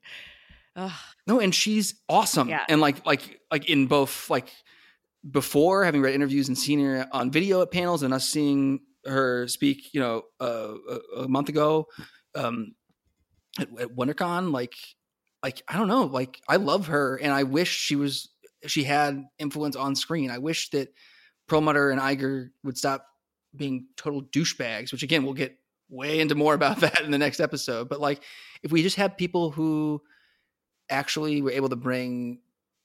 ugh. 0.75 0.91
No, 1.27 1.39
and 1.39 1.53
she's 1.53 1.95
awesome. 2.09 2.49
Yeah. 2.49 2.65
And 2.69 2.81
like 2.81 3.05
like 3.05 3.39
like 3.51 3.69
in 3.69 3.87
both 3.87 4.29
like 4.29 4.51
before 5.29 5.83
having 5.85 6.01
read 6.01 6.15
interviews 6.15 6.47
and 6.47 6.57
seen 6.57 6.83
her 6.83 7.07
on 7.11 7.31
video 7.31 7.61
at 7.61 7.71
panels 7.71 8.03
and 8.03 8.13
us 8.13 8.27
seeing 8.27 8.79
her 9.05 9.47
speak, 9.47 9.93
you 9.93 9.99
know, 9.99 10.23
uh, 10.39 10.73
a, 10.89 11.21
a 11.21 11.27
month 11.27 11.49
ago 11.49 11.87
um, 12.35 12.73
at, 13.59 13.67
at 13.79 13.95
WonderCon, 13.95 14.51
like 14.51 14.73
like 15.43 15.61
I 15.67 15.77
don't 15.77 15.87
know, 15.87 16.03
like 16.03 16.39
I 16.47 16.57
love 16.57 16.87
her 16.87 17.17
and 17.17 17.31
I 17.31 17.43
wish 17.43 17.69
she 17.69 17.95
was 17.95 18.29
she 18.67 18.83
had 18.83 19.23
influence 19.39 19.75
on 19.75 19.95
screen. 19.95 20.29
I 20.29 20.37
wish 20.37 20.69
that 20.71 20.89
Perlmutter 21.47 21.89
and 21.89 21.99
Iger 21.99 22.49
would 22.63 22.77
stop 22.77 23.05
being 23.55 23.87
total 23.97 24.21
douchebags, 24.21 24.91
which 24.91 25.03
again 25.03 25.23
we'll 25.23 25.33
get 25.33 25.57
way 25.89 26.19
into 26.19 26.35
more 26.35 26.53
about 26.53 26.79
that 26.81 27.01
in 27.01 27.11
the 27.11 27.17
next 27.17 27.39
episode. 27.39 27.89
But 27.89 27.99
like 27.99 28.23
if 28.63 28.71
we 28.71 28.83
just 28.83 28.95
had 28.95 29.17
people 29.17 29.51
who 29.51 30.01
actually 30.89 31.41
were 31.41 31.51
able 31.51 31.69
to 31.69 31.75
bring 31.75 32.39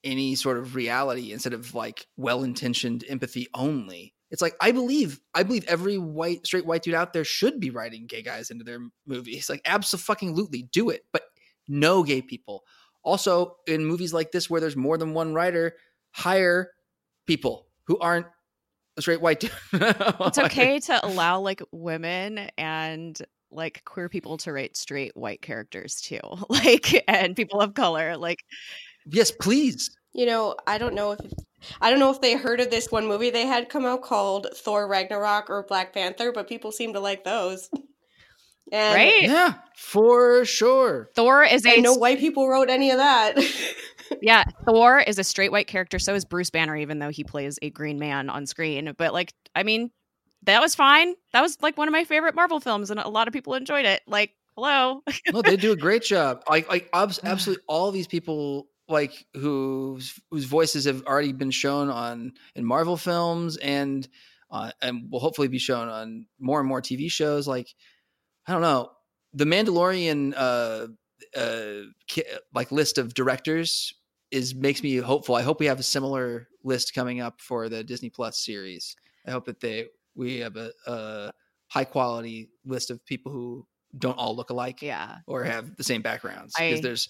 any 0.05 0.35
sort 0.37 0.59
of 0.59 0.75
reality 0.75 1.33
instead 1.33 1.53
of 1.53 1.75
like 1.75 2.07
well-intentioned 2.17 3.05
empathy 3.09 3.49
only 3.55 4.15
it's 4.31 4.43
like 4.43 4.55
i 4.61 4.71
believe 4.71 5.21
i 5.35 5.43
believe 5.43 5.65
every 5.67 5.99
white 5.99 6.47
straight 6.47 6.65
white 6.65 6.83
dude 6.83 6.95
out 6.95 7.13
there 7.13 7.25
should 7.25 7.59
be 7.59 7.71
writing 7.71 8.07
gay 8.07 8.23
guys 8.23 8.51
into 8.51 8.65
their 8.65 8.79
movies 9.07 9.51
like 9.51 9.61
absolutely 9.65 10.63
do 10.71 10.91
it 10.91 11.05
but 11.13 11.23
no 11.67 12.05
gay 12.05 12.23
people 12.23 12.63
also 13.03 13.57
in 13.67 13.85
movies 13.85 14.13
like 14.13 14.31
this 14.31 14.49
where 14.49 14.61
there's 14.61 14.77
more 14.77 14.97
than 14.97 15.13
one 15.13 15.35
writer 15.35 15.75
hire 16.13 16.71
people 17.27 17.67
who 17.87 17.99
aren't 17.99 18.27
a 18.97 19.03
straight 19.03 19.21
white 19.21 19.41
dude 19.41 19.51
it's 19.73 20.39
okay 20.39 20.79
to 20.79 21.05
allow 21.07 21.41
like 21.41 21.63
women 21.73 22.49
and 22.59 23.21
like 23.51 23.83
queer 23.85 24.09
people 24.09 24.37
to 24.37 24.53
write 24.53 24.77
straight 24.77 25.17
white 25.17 25.41
characters 25.43 26.01
too 26.01 26.21
like 26.49 27.05
and 27.09 27.37
people 27.37 27.61
of 27.61 27.75
color 27.75 28.17
like 28.17 28.45
yes 29.07 29.31
please 29.31 29.91
You 30.17 30.25
know, 30.25 30.57
I 30.67 30.79
don't 30.79 30.95
know 30.95 31.13
if 31.13 31.21
I 31.83 31.91
don't 31.91 31.99
know 32.01 32.11
if 32.11 32.23
they 32.23 32.37
heard 32.37 32.61
of 32.61 32.71
this 32.71 32.91
one 32.91 33.07
movie 33.07 33.29
they 33.29 33.47
had 33.47 33.69
come 33.69 33.85
out 33.85 34.01
called 34.01 34.47
Thor 34.57 34.89
Ragnarok 34.89 35.51
or 35.51 35.63
Black 35.65 35.93
Panther, 35.93 36.33
but 36.33 36.49
people 36.49 36.73
seem 36.73 36.95
to 36.95 37.01
like 37.01 37.23
those. 37.23 37.69
And, 38.73 38.95
right 38.97 39.23
yeah 39.23 39.55
for 39.77 40.45
sure 40.45 41.09
thor 41.15 41.45
is 41.45 41.65
a 41.65 41.81
no 41.81 41.95
white 41.95 42.19
people 42.19 42.49
wrote 42.49 42.69
any 42.69 42.91
of 42.91 42.97
that. 42.97 43.37
yeah 44.23 44.45
thor 44.67 44.99
is 45.01 45.19
a 45.19 45.25
straight 45.25 45.53
white 45.53 45.67
character 45.67 45.99
so 45.99 46.15
is 46.15 46.25
bruce 46.25 46.51
banner 46.51 46.77
even 46.77 46.99
though 46.99 47.11
he 47.11 47.25
plays 47.25 47.59
a 47.63 47.71
green 47.71 47.99
man 47.99 48.29
on 48.31 48.47
screen 48.47 48.93
but 48.97 49.13
like 49.13 49.33
i 49.55 49.63
mean 49.63 49.91
that 50.47 50.61
was 50.61 50.75
fine. 50.75 51.15
That 51.33 51.43
was 51.43 51.59
like 51.61 51.77
one 51.77 51.89
of 51.89 51.93
my 51.93 52.05
favorite 52.05 52.35
marvel 52.35 52.61
films 52.61 52.91
and 52.91 52.99
a 52.99 53.09
lot 53.09 53.29
of 53.29 53.35
people 53.35 53.55
enjoyed 53.55 53.85
it. 53.85 54.03
Like 54.07 54.33
hello. 54.57 55.03
No, 55.33 55.43
they 55.43 55.57
do 55.57 55.73
a 55.73 55.77
great 55.77 56.03
job. 56.03 56.43
Like, 56.49 56.69
like 56.69 56.89
abs- 56.93 57.21
absolutely 57.23 57.65
all 57.69 57.91
these 57.91 58.07
people, 58.07 58.69
like 58.89 59.27
whose 59.35 60.19
whose 60.31 60.45
voices 60.45 60.85
have 60.85 61.03
already 61.03 61.33
been 61.33 61.51
shown 61.51 61.91
on 61.91 62.33
in 62.55 62.65
Marvel 62.65 62.97
films 62.97 63.57
and 63.59 64.09
uh, 64.51 64.71
and 64.81 65.11
will 65.11 65.21
hopefully 65.21 65.49
be 65.49 65.59
shown 65.59 65.89
on 65.89 66.27
more 66.39 66.61
and 66.61 66.69
more 66.69 66.81
TV 66.81 67.11
shows. 67.11 67.49
Like, 67.49 67.69
I 68.47 68.53
don't 68.53 68.63
know, 68.63 68.91
the 69.35 69.45
Mandalorian, 69.45 70.33
uh, 70.37 70.87
uh, 71.37 72.23
like 72.55 72.71
list 72.71 72.99
of 72.99 73.15
directors 73.15 73.93
is 74.31 74.55
makes 74.55 74.83
me 74.83 74.97
hopeful. 74.97 75.35
I 75.35 75.43
hope 75.43 75.61
we 75.61 75.67
have 75.67 75.79
a 75.79 75.85
similar 75.85 76.49
list 76.65 76.95
coming 76.95 77.21
up 77.21 77.41
for 77.41 77.69
the 77.69 77.85
Disney 77.85 78.11
Plus 78.11 78.39
series. 78.39 78.97
I 79.27 79.31
hope 79.31 79.47
that 79.47 79.61
they 79.61 79.87
we 80.15 80.39
have 80.39 80.57
a, 80.57 80.73
a 80.87 81.33
high 81.69 81.85
quality 81.85 82.49
list 82.65 82.91
of 82.91 83.05
people 83.05 83.33
who 83.33 83.67
don't 83.97 84.19
all 84.19 84.37
look 84.37 84.51
alike 84.51 84.83
yeah 84.83 85.19
or 85.27 85.45
have 85.45 85.75
the 85.77 85.85
same 85.85 86.03
backgrounds 86.03 86.55
because 86.59 86.81
there's 86.81 87.09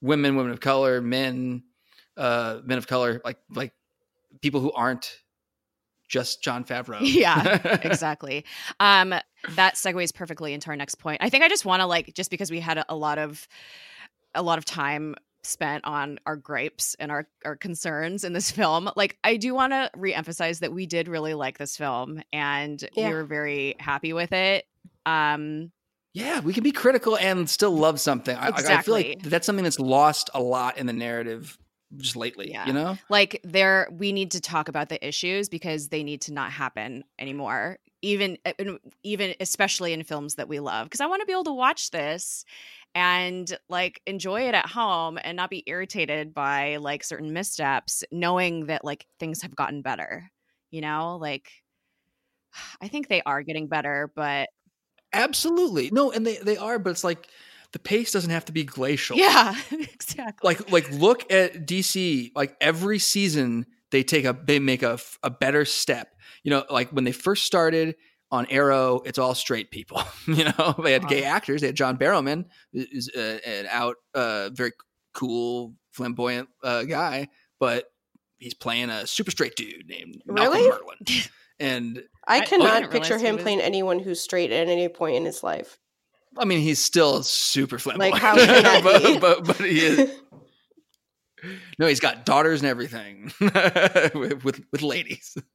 women 0.00 0.36
women 0.36 0.50
of 0.52 0.60
color 0.60 1.00
men 1.00 1.62
uh 2.16 2.58
men 2.64 2.78
of 2.78 2.86
color 2.86 3.20
like 3.24 3.38
like 3.54 3.72
people 4.40 4.60
who 4.60 4.72
aren't 4.72 5.18
just 6.08 6.42
jon 6.42 6.64
favreau 6.70 6.98
Yeah, 7.00 7.78
exactly. 7.82 8.44
Um, 8.78 9.14
that 9.50 9.74
segues 9.74 10.14
perfectly 10.14 10.52
into 10.52 10.68
our 10.70 10.76
next 10.76 10.96
point. 10.96 11.20
I 11.20 11.30
think 11.30 11.42
I 11.42 11.48
just 11.48 11.64
want 11.64 11.80
to 11.80 11.86
like 11.86 12.14
just 12.14 12.30
because 12.30 12.50
we 12.50 12.60
had 12.60 12.78
a, 12.78 12.84
a 12.88 12.94
lot 12.94 13.18
of 13.18 13.48
a 14.34 14.42
lot 14.42 14.58
of 14.58 14.64
time 14.64 15.16
spent 15.46 15.84
on 15.84 16.18
our 16.26 16.36
gripes 16.36 16.94
and 16.98 17.10
our 17.10 17.26
our 17.44 17.56
concerns 17.56 18.24
in 18.24 18.32
this 18.32 18.50
film. 18.60 18.90
Like 18.96 19.18
I 19.24 19.36
do 19.36 19.54
want 19.54 19.72
to 19.72 19.90
reemphasize 19.96 20.60
that 20.60 20.72
we 20.72 20.86
did 20.86 21.08
really 21.08 21.34
like 21.34 21.58
this 21.58 21.76
film 21.76 22.22
and 22.32 22.82
Yeah. 22.94 23.08
we 23.08 23.14
were 23.14 23.24
very 23.24 23.76
happy 23.78 24.12
with 24.12 24.32
it. 24.32 24.66
Um 25.04 25.72
yeah 26.14 26.40
we 26.40 26.54
can 26.54 26.64
be 26.64 26.72
critical 26.72 27.16
and 27.18 27.48
still 27.50 27.76
love 27.76 28.00
something 28.00 28.34
I, 28.36 28.46
I- 28.48 28.78
I 28.78 28.82
feel 28.82 28.94
like 28.94 29.22
that's 29.22 29.44
something 29.44 29.64
that's 29.64 29.78
lost 29.78 30.30
a 30.32 30.40
lot 30.40 30.78
in 30.78 30.86
the 30.86 30.92
narrative 30.94 31.58
just 31.98 32.16
lately 32.16 32.50
Yeah. 32.50 32.66
you 32.66 32.72
know 32.72 32.96
like 33.10 33.38
there 33.44 33.86
we 33.92 34.12
need 34.12 34.30
to 34.30 34.40
talk 34.40 34.68
about 34.68 34.88
the 34.88 35.06
issues 35.06 35.50
because 35.50 35.88
they 35.88 36.02
need 36.02 36.22
to 36.22 36.32
not 36.32 36.50
happen 36.52 37.04
anymore 37.18 37.78
even 38.06 38.38
uh, 38.46 38.52
even 39.02 39.34
especially 39.40 39.92
in 39.92 40.02
films 40.02 40.36
that 40.36 40.48
we 40.48 40.60
love 40.60 40.86
because 40.86 41.00
i 41.00 41.06
want 41.06 41.20
to 41.20 41.26
be 41.26 41.32
able 41.32 41.44
to 41.44 41.52
watch 41.52 41.90
this 41.90 42.44
and 42.94 43.58
like 43.68 44.00
enjoy 44.06 44.48
it 44.48 44.54
at 44.54 44.66
home 44.66 45.18
and 45.22 45.36
not 45.36 45.50
be 45.50 45.62
irritated 45.66 46.32
by 46.32 46.76
like 46.76 47.04
certain 47.04 47.32
missteps 47.32 48.04
knowing 48.10 48.66
that 48.66 48.84
like 48.84 49.06
things 49.18 49.42
have 49.42 49.54
gotten 49.54 49.82
better 49.82 50.30
you 50.70 50.80
know? 50.80 51.16
Like 51.20 51.50
i 52.80 52.88
think 52.88 53.08
they 53.08 53.22
are 53.22 53.42
getting 53.42 53.66
better 53.68 54.10
but 54.14 54.48
absolutely. 55.12 55.90
No 55.90 56.10
and 56.10 56.26
they 56.26 56.36
they 56.36 56.56
are 56.56 56.78
but 56.78 56.90
it's 56.90 57.04
like 57.04 57.28
the 57.72 57.78
pace 57.78 58.12
doesn't 58.12 58.30
have 58.30 58.44
to 58.46 58.52
be 58.52 58.64
glacial. 58.64 59.16
Yeah 59.16 59.54
exactly. 59.70 60.46
Like 60.46 60.70
like 60.70 60.90
look 60.92 61.30
at 61.32 61.66
DC 61.66 62.32
like 62.34 62.56
every 62.60 62.98
season 62.98 63.66
they 63.92 64.02
take 64.02 64.24
a 64.24 64.36
they 64.44 64.58
make 64.58 64.82
a, 64.82 64.92
f- 64.92 65.18
a 65.22 65.30
better 65.30 65.64
step. 65.64 66.08
You 66.42 66.50
know 66.50 66.64
like 66.70 66.90
when 66.90 67.04
they 67.04 67.12
first 67.12 67.44
started 67.44 67.94
on 68.30 68.46
Arrow 68.50 69.02
it's 69.04 69.18
all 69.18 69.34
straight 69.34 69.70
people 69.70 70.02
you 70.26 70.44
know? 70.44 70.74
They 70.82 70.92
had 70.92 71.08
gay 71.08 71.22
actors 71.24 71.60
they 71.60 71.68
had 71.68 71.76
John 71.76 71.96
Barrowman 71.96 72.46
is 72.72 73.08
uh, 73.16 73.38
an 73.46 73.66
out 73.70 73.96
uh 74.14 74.50
very 74.52 74.72
cool 75.14 75.74
flamboyant 75.92 76.48
uh, 76.62 76.82
guy 76.84 77.28
but 77.60 77.84
he's 78.38 78.54
playing 78.54 78.90
a 78.90 79.06
super 79.06 79.30
straight 79.30 79.54
dude 79.56 79.86
named 79.88 80.22
Malcolm 80.26 80.54
Really? 80.60 80.70
Merlyn 80.70 81.28
and 81.60 82.02
I 82.26 82.34
I- 82.34 82.38
I 82.38 82.44
cannot 82.44 82.80
didn't 82.80 82.90
picture 82.92 83.18
him 83.18 83.38
playing 83.38 83.60
anyone 83.60 83.98
who's 84.00 84.20
straight 84.20 84.50
at 84.50 84.66
any 84.68 84.88
point 84.88 85.16
in 85.16 85.24
his 85.24 85.42
life. 85.44 85.78
I 86.36 86.44
mean 86.44 86.60
he's 86.60 86.82
still 86.84 87.22
super 87.22 87.78
flamboyant. 87.78 88.12
Like, 88.14 88.20
how 88.22 88.34
can 88.34 88.46
that 88.62 88.82
but, 89.20 89.20
but 89.20 89.44
but 89.46 89.56
he 89.66 89.78
is 89.78 90.10
No, 91.78 91.86
he's 91.86 92.00
got 92.00 92.24
daughters 92.24 92.60
and 92.60 92.68
everything 92.68 93.32
with, 93.40 94.44
with 94.44 94.60
with 94.72 94.82
ladies. 94.82 95.36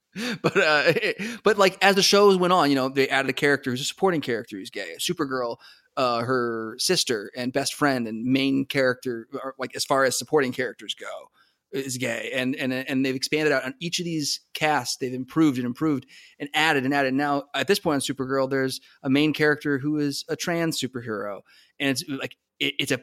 But 0.41 0.57
uh, 0.57 0.91
but 1.45 1.57
like 1.57 1.77
as 1.81 1.95
the 1.95 2.03
shows 2.03 2.35
went 2.35 2.51
on, 2.51 2.69
you 2.69 2.76
know, 2.76 2.89
they 2.89 3.07
added 3.07 3.30
a 3.30 3.34
character 3.34 3.72
who's 3.72 3.80
a 3.80 3.85
supporting 3.85 4.19
character 4.19 4.57
who's 4.57 4.69
gay. 4.69 4.91
a 4.91 4.99
Supergirl, 4.99 5.55
uh, 5.95 6.23
her 6.23 6.76
sister 6.80 7.31
and 7.34 7.53
best 7.53 7.73
friend 7.73 8.05
and 8.09 8.26
main 8.26 8.65
character, 8.65 9.27
like 9.57 9.73
as 9.73 9.85
far 9.85 10.03
as 10.03 10.19
supporting 10.19 10.51
characters 10.51 10.95
go, 10.95 11.07
is 11.72 11.97
gay. 11.97 12.31
And 12.34 12.55
and 12.55 12.73
and 12.73 13.05
they've 13.05 13.15
expanded 13.15 13.53
out 13.53 13.63
on 13.63 13.73
each 13.80 13.99
of 13.99 14.05
these 14.05 14.41
casts. 14.53 14.97
They've 14.97 15.13
improved 15.13 15.57
and 15.57 15.65
improved 15.65 16.05
and 16.39 16.49
added 16.53 16.84
and 16.84 16.93
added. 16.93 17.13
Now 17.13 17.45
at 17.53 17.68
this 17.68 17.80
point 17.80 17.95
on 17.95 18.01
Supergirl, 18.01 18.49
there's 18.49 18.81
a 19.03 19.09
main 19.09 19.34
character 19.34 19.80
who 19.80 19.97
is 19.97 20.26
a 20.27 20.35
trans 20.35 20.80
superhero, 20.80 21.41
and 21.80 21.89
it's 21.89 22.03
like 22.09 22.35
it, 22.59 22.73
it's 22.80 22.91
a 22.91 22.99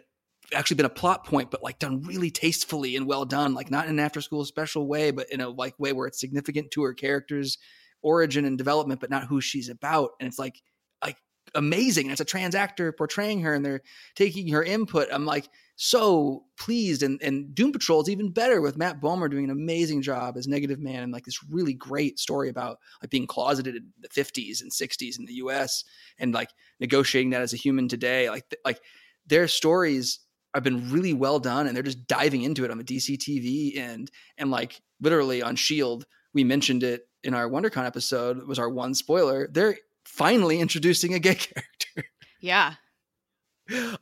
actually 0.54 0.76
been 0.76 0.86
a 0.86 0.90
plot 0.90 1.24
point, 1.24 1.50
but 1.50 1.62
like 1.62 1.78
done 1.78 2.02
really 2.02 2.30
tastefully 2.30 2.96
and 2.96 3.06
well 3.06 3.24
done, 3.24 3.54
like 3.54 3.70
not 3.70 3.86
in 3.86 3.92
an 3.92 3.98
after 3.98 4.20
school 4.20 4.44
special 4.44 4.86
way, 4.86 5.10
but 5.10 5.30
in 5.30 5.40
a 5.40 5.48
like 5.48 5.78
way 5.78 5.92
where 5.92 6.06
it's 6.06 6.20
significant 6.20 6.70
to 6.72 6.82
her 6.82 6.94
character's 6.94 7.58
origin 8.02 8.44
and 8.44 8.56
development, 8.56 9.00
but 9.00 9.10
not 9.10 9.26
who 9.26 9.40
she's 9.40 9.68
about. 9.68 10.10
And 10.20 10.26
it's 10.26 10.38
like 10.38 10.60
like 11.02 11.16
amazing. 11.54 12.06
And 12.06 12.12
it's 12.12 12.20
a 12.20 12.24
trans 12.24 12.54
actor 12.54 12.92
portraying 12.92 13.40
her 13.42 13.54
and 13.54 13.64
they're 13.64 13.82
taking 14.14 14.48
her 14.48 14.62
input. 14.62 15.08
I'm 15.12 15.26
like 15.26 15.48
so 15.76 16.44
pleased. 16.58 17.02
And 17.02 17.20
and 17.22 17.54
Doom 17.54 17.72
Patrol 17.72 18.00
is 18.00 18.08
even 18.08 18.32
better 18.32 18.60
with 18.60 18.78
Matt 18.78 19.00
Bomer 19.00 19.30
doing 19.30 19.44
an 19.44 19.50
amazing 19.50 20.02
job 20.02 20.36
as 20.36 20.48
negative 20.48 20.78
man 20.78 21.02
and 21.02 21.12
like 21.12 21.24
this 21.24 21.44
really 21.50 21.74
great 21.74 22.18
story 22.18 22.48
about 22.48 22.78
like 23.02 23.10
being 23.10 23.26
closeted 23.26 23.76
in 23.76 23.92
the 24.00 24.08
50s 24.08 24.62
and 24.62 24.72
60s 24.72 25.18
in 25.18 25.26
the 25.26 25.34
US 25.34 25.84
and 26.18 26.32
like 26.32 26.50
negotiating 26.80 27.30
that 27.30 27.42
as 27.42 27.52
a 27.52 27.58
human 27.58 27.88
today. 27.88 28.30
Like 28.30 28.44
like 28.64 28.80
their 29.26 29.46
stories 29.46 30.20
have 30.54 30.64
been 30.64 30.90
really 30.90 31.12
well 31.12 31.38
done 31.38 31.66
and 31.66 31.76
they're 31.76 31.82
just 31.82 32.06
diving 32.06 32.42
into 32.42 32.64
it 32.64 32.70
on 32.70 32.78
the 32.78 32.84
DC 32.84 33.16
TV 33.18 33.78
and 33.78 34.10
and 34.38 34.50
like 34.50 34.80
literally 35.00 35.42
on 35.42 35.56
Shield 35.56 36.04
we 36.34 36.44
mentioned 36.44 36.82
it 36.82 37.02
in 37.24 37.34
our 37.34 37.48
WonderCon 37.48 37.84
episode 37.84 38.46
was 38.46 38.58
our 38.58 38.68
one 38.68 38.94
spoiler 38.94 39.48
they're 39.52 39.76
finally 40.04 40.60
introducing 40.60 41.14
a 41.14 41.18
gay 41.18 41.34
character 41.36 42.04
Yeah. 42.40 42.74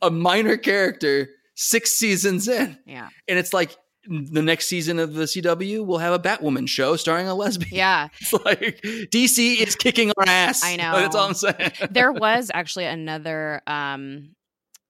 a 0.01 0.09
minor 0.09 0.57
character 0.57 1.29
6 1.55 1.91
seasons 1.91 2.47
in 2.47 2.77
Yeah. 2.85 3.09
and 3.27 3.37
it's 3.37 3.53
like 3.53 3.75
the 4.09 4.41
next 4.41 4.67
season 4.67 4.99
of 4.99 5.13
the 5.15 5.23
CW 5.25 5.85
will 5.85 5.97
have 5.97 6.13
a 6.13 6.19
Batwoman 6.19 6.65
show 6.69 6.95
starring 6.95 7.27
a 7.27 7.35
lesbian 7.35 7.75
Yeah. 7.75 8.07
it's 8.21 8.31
like 8.31 8.79
DC 9.11 9.59
is 9.59 9.75
kicking 9.75 10.11
our 10.17 10.23
ass 10.25 10.63
I 10.63 10.77
know. 10.77 10.93
that's 10.93 11.13
all 11.15 11.27
I'm 11.27 11.33
saying 11.33 11.71
there 11.91 12.13
was 12.13 12.49
actually 12.53 12.85
another 12.85 13.61
um 13.67 14.29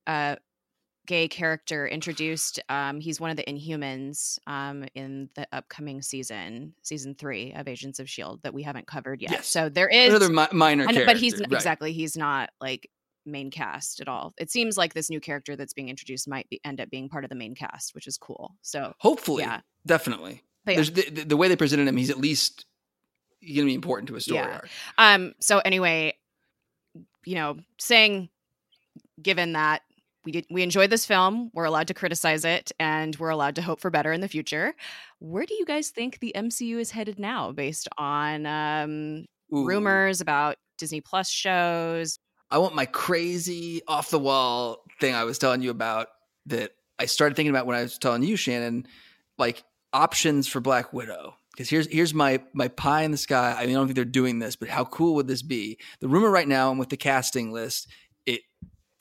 uh 0.06 0.36
gay 1.08 1.28
character 1.28 1.88
introduced 1.88 2.60
um 2.70 3.00
he's 3.00 3.20
one 3.20 3.32
of 3.32 3.38
the 3.38 3.44
inhumans 3.46 4.38
um 4.46 4.86
in 4.94 5.30
the 5.36 5.48
upcoming 5.52 6.02
season 6.02 6.74
season 6.84 7.16
three 7.16 7.54
of 7.54 7.68
agents 7.68 8.00
of 8.00 8.10
shield 8.10 8.42
that 8.44 8.54
we 8.54 8.62
haven't 8.62 8.86
covered 8.86 9.22
yet 9.22 9.32
Yes. 9.32 9.48
so 9.48 9.70
there 9.70 9.88
is 9.88 10.10
another 10.14 10.30
mi- 10.30 10.46
minor 10.58 10.84
character 10.86 11.06
but 11.06 11.18
he's 11.18 11.40
right. 11.40 11.52
exactly 11.52 11.94
he's 11.94 12.16
not 12.16 12.50
like 12.62 12.90
main 13.26 13.50
cast 13.50 14.00
at 14.00 14.08
all 14.08 14.34
it 14.38 14.52
seems 14.52 14.78
like 14.78 14.94
this 14.94 15.10
new 15.10 15.20
character 15.20 15.56
that's 15.56 15.74
being 15.74 15.90
introduced 15.90 16.28
might 16.28 16.48
be 16.50 16.60
end 16.64 16.80
up 16.80 16.90
being 16.90 17.10
part 17.10 17.24
of 17.24 17.30
the 17.30 17.36
main 17.36 17.56
cast 17.56 17.96
which 17.96 18.06
is 18.08 18.18
cool 18.18 18.56
so 18.62 18.94
hopefully 19.00 19.44
yeah 19.44 19.62
definitely 19.86 20.44
yeah. 20.68 20.82
The, 20.82 21.24
the 21.24 21.38
way 21.38 21.48
they 21.48 21.56
presented 21.56 21.88
him, 21.88 21.96
he's 21.96 22.10
at 22.10 22.18
least 22.18 22.66
going 23.42 23.60
to 23.60 23.66
be 23.68 23.74
important 23.74 24.10
to 24.10 24.18
a 24.18 24.20
story 24.20 24.40
Yeah. 24.42 24.56
arc. 24.56 24.70
Um. 24.98 25.34
So 25.40 25.60
anyway, 25.60 26.16
you 27.24 27.36
know, 27.36 27.56
saying, 27.80 28.28
given 29.22 29.54
that 29.54 29.84
we 30.28 30.32
did, 30.34 30.46
we 30.50 30.62
enjoyed 30.62 30.90
this 30.90 31.06
film, 31.06 31.50
we're 31.54 31.64
allowed 31.64 31.88
to 31.88 31.94
criticize 31.94 32.44
it, 32.44 32.74
and 32.82 33.16
we're 33.16 33.30
allowed 33.30 33.56
to 33.56 33.62
hope 33.62 33.80
for 33.80 33.90
better 33.90 34.12
in 34.12 34.20
the 34.20 34.28
future. 34.28 34.76
Where 35.20 35.46
do 35.46 35.54
you 35.54 35.66
guys 35.66 35.88
think 35.90 36.20
the 36.20 36.34
MCU 36.36 36.80
is 36.80 36.92
headed 36.92 37.18
now, 37.18 37.54
based 37.54 37.88
on 37.98 38.46
um, 38.46 39.26
rumors 39.50 40.20
about 40.20 40.58
Disney 40.78 41.00
Plus 41.00 41.30
shows? 41.30 42.20
I 42.52 42.58
want 42.58 42.76
my 42.76 42.86
crazy 42.86 43.82
off 43.88 44.10
the 44.10 44.20
wall 44.20 44.84
thing 45.00 45.16
I 45.16 45.24
was 45.24 45.38
telling 45.38 45.62
you 45.62 45.72
about 45.72 46.10
that 46.48 46.72
I 47.00 47.06
started 47.06 47.36
thinking 47.38 47.52
about 47.52 47.66
when 47.66 47.78
I 47.78 47.84
was 47.84 47.98
telling 47.98 48.24
you, 48.24 48.36
Shannon, 48.36 48.86
like 49.38 49.64
options 49.94 50.46
for 50.46 50.60
Black 50.60 50.92
Widow. 50.92 51.36
Because 51.54 51.70
here's 51.70 51.88
here's 51.88 52.14
my 52.14 52.42
my 52.54 52.68
pie 52.68 53.04
in 53.04 53.12
the 53.12 53.18
sky. 53.18 53.56
I, 53.58 53.66
mean, 53.66 53.78
I 53.78 53.80
don't 53.80 53.88
think 53.88 53.96
they're 53.96 54.04
doing 54.04 54.40
this, 54.40 54.58
but 54.58 54.68
how 54.68 54.84
cool 54.84 55.16
would 55.16 55.28
this 55.28 55.42
be? 55.42 55.80
The 56.02 56.10
rumor 56.10 56.30
right 56.30 56.48
now, 56.50 56.70
and 56.70 56.78
with 56.78 56.90
the 56.90 56.98
casting 56.98 57.54
list, 57.54 57.88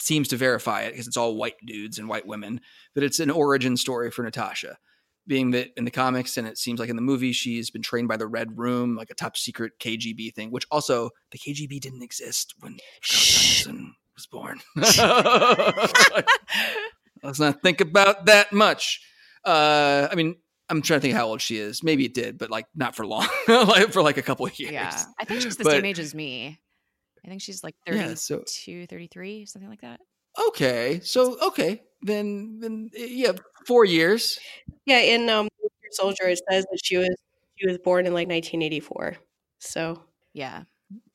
seems 0.06 0.28
to 0.28 0.36
verify 0.36 0.82
it 0.82 0.92
because 0.92 1.06
it's 1.08 1.16
all 1.16 1.36
white 1.36 1.56
dudes 1.66 1.98
and 1.98 2.08
white 2.08 2.26
women. 2.26 2.60
That 2.94 3.04
it's 3.04 3.20
an 3.20 3.30
origin 3.30 3.76
story 3.76 4.10
for 4.10 4.22
Natasha, 4.22 4.78
being 5.26 5.50
that 5.50 5.68
in 5.76 5.84
the 5.84 5.90
comics 5.90 6.36
and 6.36 6.46
it 6.46 6.56
seems 6.58 6.78
like 6.80 6.88
in 6.88 6.96
the 6.96 7.02
movie 7.02 7.32
she's 7.32 7.70
been 7.70 7.82
trained 7.82 8.08
by 8.08 8.16
the 8.16 8.26
Red 8.26 8.56
Room, 8.58 8.96
like 8.96 9.10
a 9.10 9.14
top 9.14 9.36
secret 9.36 9.72
KGB 9.80 10.32
thing. 10.34 10.50
Which 10.50 10.66
also 10.70 11.10
the 11.32 11.38
KGB 11.38 11.80
didn't 11.80 12.02
exist 12.02 12.54
when 12.60 12.76
Johansson 13.02 13.94
was 14.14 14.26
born. 14.26 14.60
Let's 17.22 17.40
not 17.40 17.62
think 17.62 17.80
about 17.80 18.26
that 18.26 18.52
much. 18.52 19.00
Uh, 19.44 20.06
I 20.10 20.14
mean, 20.14 20.36
I'm 20.68 20.82
trying 20.82 20.98
to 21.00 21.02
think 21.02 21.14
how 21.14 21.26
old 21.26 21.40
she 21.40 21.56
is. 21.58 21.82
Maybe 21.82 22.04
it 22.04 22.14
did, 22.14 22.38
but 22.38 22.50
like 22.50 22.66
not 22.74 22.94
for 22.96 23.06
long, 23.06 23.26
like 23.48 23.92
for 23.92 24.02
like 24.02 24.16
a 24.16 24.22
couple 24.22 24.46
of 24.46 24.58
years. 24.58 24.72
Yeah, 24.72 25.02
I 25.18 25.24
think 25.24 25.40
she's 25.42 25.56
the 25.56 25.64
But- 25.64 25.72
same 25.72 25.84
age 25.84 25.98
as 25.98 26.14
me. 26.14 26.60
I 27.26 27.28
think 27.28 27.42
she's 27.42 27.64
like 27.64 27.74
Yeah, 27.86 28.14
so 28.14 28.44
33, 28.46 29.46
something 29.46 29.68
like 29.68 29.80
that. 29.80 30.00
okay, 30.48 31.00
so 31.02 31.36
okay, 31.40 31.82
then 32.02 32.60
then 32.60 32.90
eh, 32.96 33.06
yeah, 33.08 33.32
four 33.66 33.84
years. 33.84 34.38
Yeah, 34.86 35.00
in 35.00 35.28
um, 35.28 35.48
Soldier, 35.92 36.28
it 36.28 36.40
says 36.50 36.64
that 36.70 36.80
she 36.82 36.96
was 36.96 37.14
she 37.56 37.66
was 37.66 37.78
born 37.78 38.06
in 38.06 38.12
like 38.12 38.28
1984. 38.28 39.16
So 39.58 40.02
Yeah. 40.34 40.62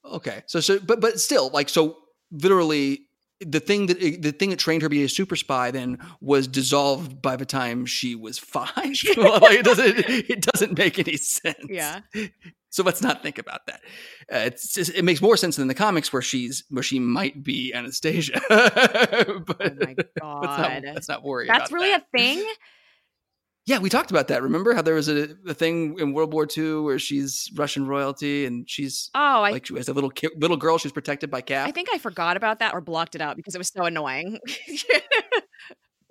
Okay, 0.04 0.44
so 0.48 0.60
so 0.60 0.80
but 0.80 1.00
but 1.00 1.20
still 1.20 1.50
like 1.54 1.70
so 1.70 1.98
literally 2.32 3.08
the 3.40 3.60
thing 3.60 3.88
that 3.88 4.00
the 4.00 4.32
thing 4.32 4.50
that 4.52 4.60
trained 4.60 4.82
her 4.82 4.88
to 4.88 4.90
be 4.90 5.04
a 5.04 5.10
super 5.10 5.36
spy 5.36 5.72
then 5.72 5.98
was 6.20 6.48
dissolved 6.48 7.22
by 7.22 7.36
the 7.36 7.46
time 7.46 7.86
she 7.86 8.16
was 8.16 8.38
five. 8.56 8.68
like, 8.76 9.04
it 9.18 9.66
doesn't 9.66 9.96
it 9.98 10.42
doesn't 10.42 10.78
make 10.78 11.00
any 11.00 11.18
sense. 11.18 11.58
Yeah. 11.70 12.02
So 12.72 12.84
let's 12.84 13.02
not 13.02 13.22
think 13.22 13.38
about 13.38 13.68
that. 13.68 13.82
Uh, 14.34 14.38
it's 14.48 14.74
just, 14.74 14.92
it 14.96 15.04
makes 15.06 15.22
more 15.22 15.38
sense 15.38 15.58
than 15.58 15.68
the 15.68 15.74
comics 15.76 16.12
where 16.12 16.22
she's 16.22 16.64
where 16.70 16.82
she 16.82 17.00
might 17.00 17.44
be 17.44 17.74
Anastasia. 17.74 18.42
but 18.50 18.58
Oh 18.60 19.76
my 19.80 19.96
let's 19.98 20.10
god. 20.20 20.84
not, 20.84 20.84
let's 20.96 21.10
not 21.10 21.24
worry. 21.24 21.48
That's 21.48 21.72
really 21.72 21.90
that. 21.90 22.06
a 22.14 22.18
thing. 22.18 22.44
Yeah, 23.68 23.78
we 23.78 23.90
talked 23.90 24.10
about 24.10 24.28
that. 24.30 24.42
Remember 24.42 24.74
how 24.74 24.82
there 24.82 24.96
was 24.96 25.08
a, 25.08 25.36
a 25.48 25.54
thing 25.54 26.00
in 26.00 26.14
World 26.14 26.34
War 26.34 26.48
II 26.58 26.78
where 26.82 26.98
she's 26.98 27.48
Russian 27.56 27.86
royalty 27.86 28.48
and 28.48 28.68
she's 28.68 29.12
Oh, 29.14 29.20
I 29.44 29.52
like 29.52 29.68
she 29.68 29.74
was 29.74 29.88
a 29.88 29.94
little 29.94 30.10
ki- 30.10 30.32
little 30.36 30.58
girl. 30.58 30.80
She's 30.80 30.92
protected 30.92 31.30
by 31.30 31.42
Cap. 31.42 31.68
I 31.68 31.72
think 31.72 31.88
I 31.94 32.00
forgot 32.00 32.38
about 32.38 32.58
that 32.58 32.74
or 32.74 32.82
blocked 32.82 33.14
it 33.14 33.22
out 33.22 33.38
because 33.38 33.54
it 33.54 33.60
was 33.60 33.68
so 33.70 33.84
annoying. 33.84 34.40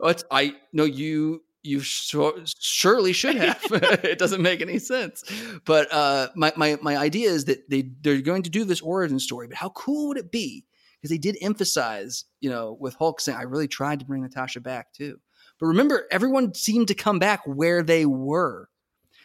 It's, 0.03 0.25
I 0.31 0.55
no, 0.73 0.85
you 0.85 1.43
you 1.63 1.81
sure, 1.81 2.35
surely 2.59 3.13
should 3.13 3.37
have. 3.37 3.61
it 3.71 4.19
doesn't 4.19 4.43
make 4.43 4.61
any 4.61 4.79
sense. 4.79 5.25
But 5.65 5.93
uh, 5.93 6.29
my 6.35 6.53
my 6.57 6.79
my 6.83 6.97
idea 6.97 7.31
is 7.31 7.45
that 7.47 7.69
they 7.69 7.91
they're 8.01 8.21
going 8.21 8.43
to 8.45 8.51
do 8.51 8.65
this 8.65 8.81
origin 8.81 9.19
story. 9.19 9.47
But 9.47 9.57
how 9.57 9.71
cool 9.71 10.09
would 10.09 10.17
it 10.17 10.31
be? 10.31 10.65
Because 10.97 11.11
they 11.11 11.19
did 11.19 11.37
emphasize, 11.41 12.25
you 12.41 12.51
know, 12.51 12.77
with 12.81 12.95
Hulk 12.95 13.21
saying, 13.21 13.39
"I 13.39 13.43
really 13.43 13.69
tried 13.69 14.01
to 14.01 14.07
bring 14.07 14.23
Natasha 14.23 14.61
back 14.61 14.93
too." 14.93 15.21
But 15.59 15.67
remember, 15.67 16.07
everyone 16.11 16.55
seemed 16.55 16.89
to 16.89 16.95
come 16.95 17.19
back 17.19 17.43
where 17.47 17.83
they 17.83 18.07
were. 18.07 18.69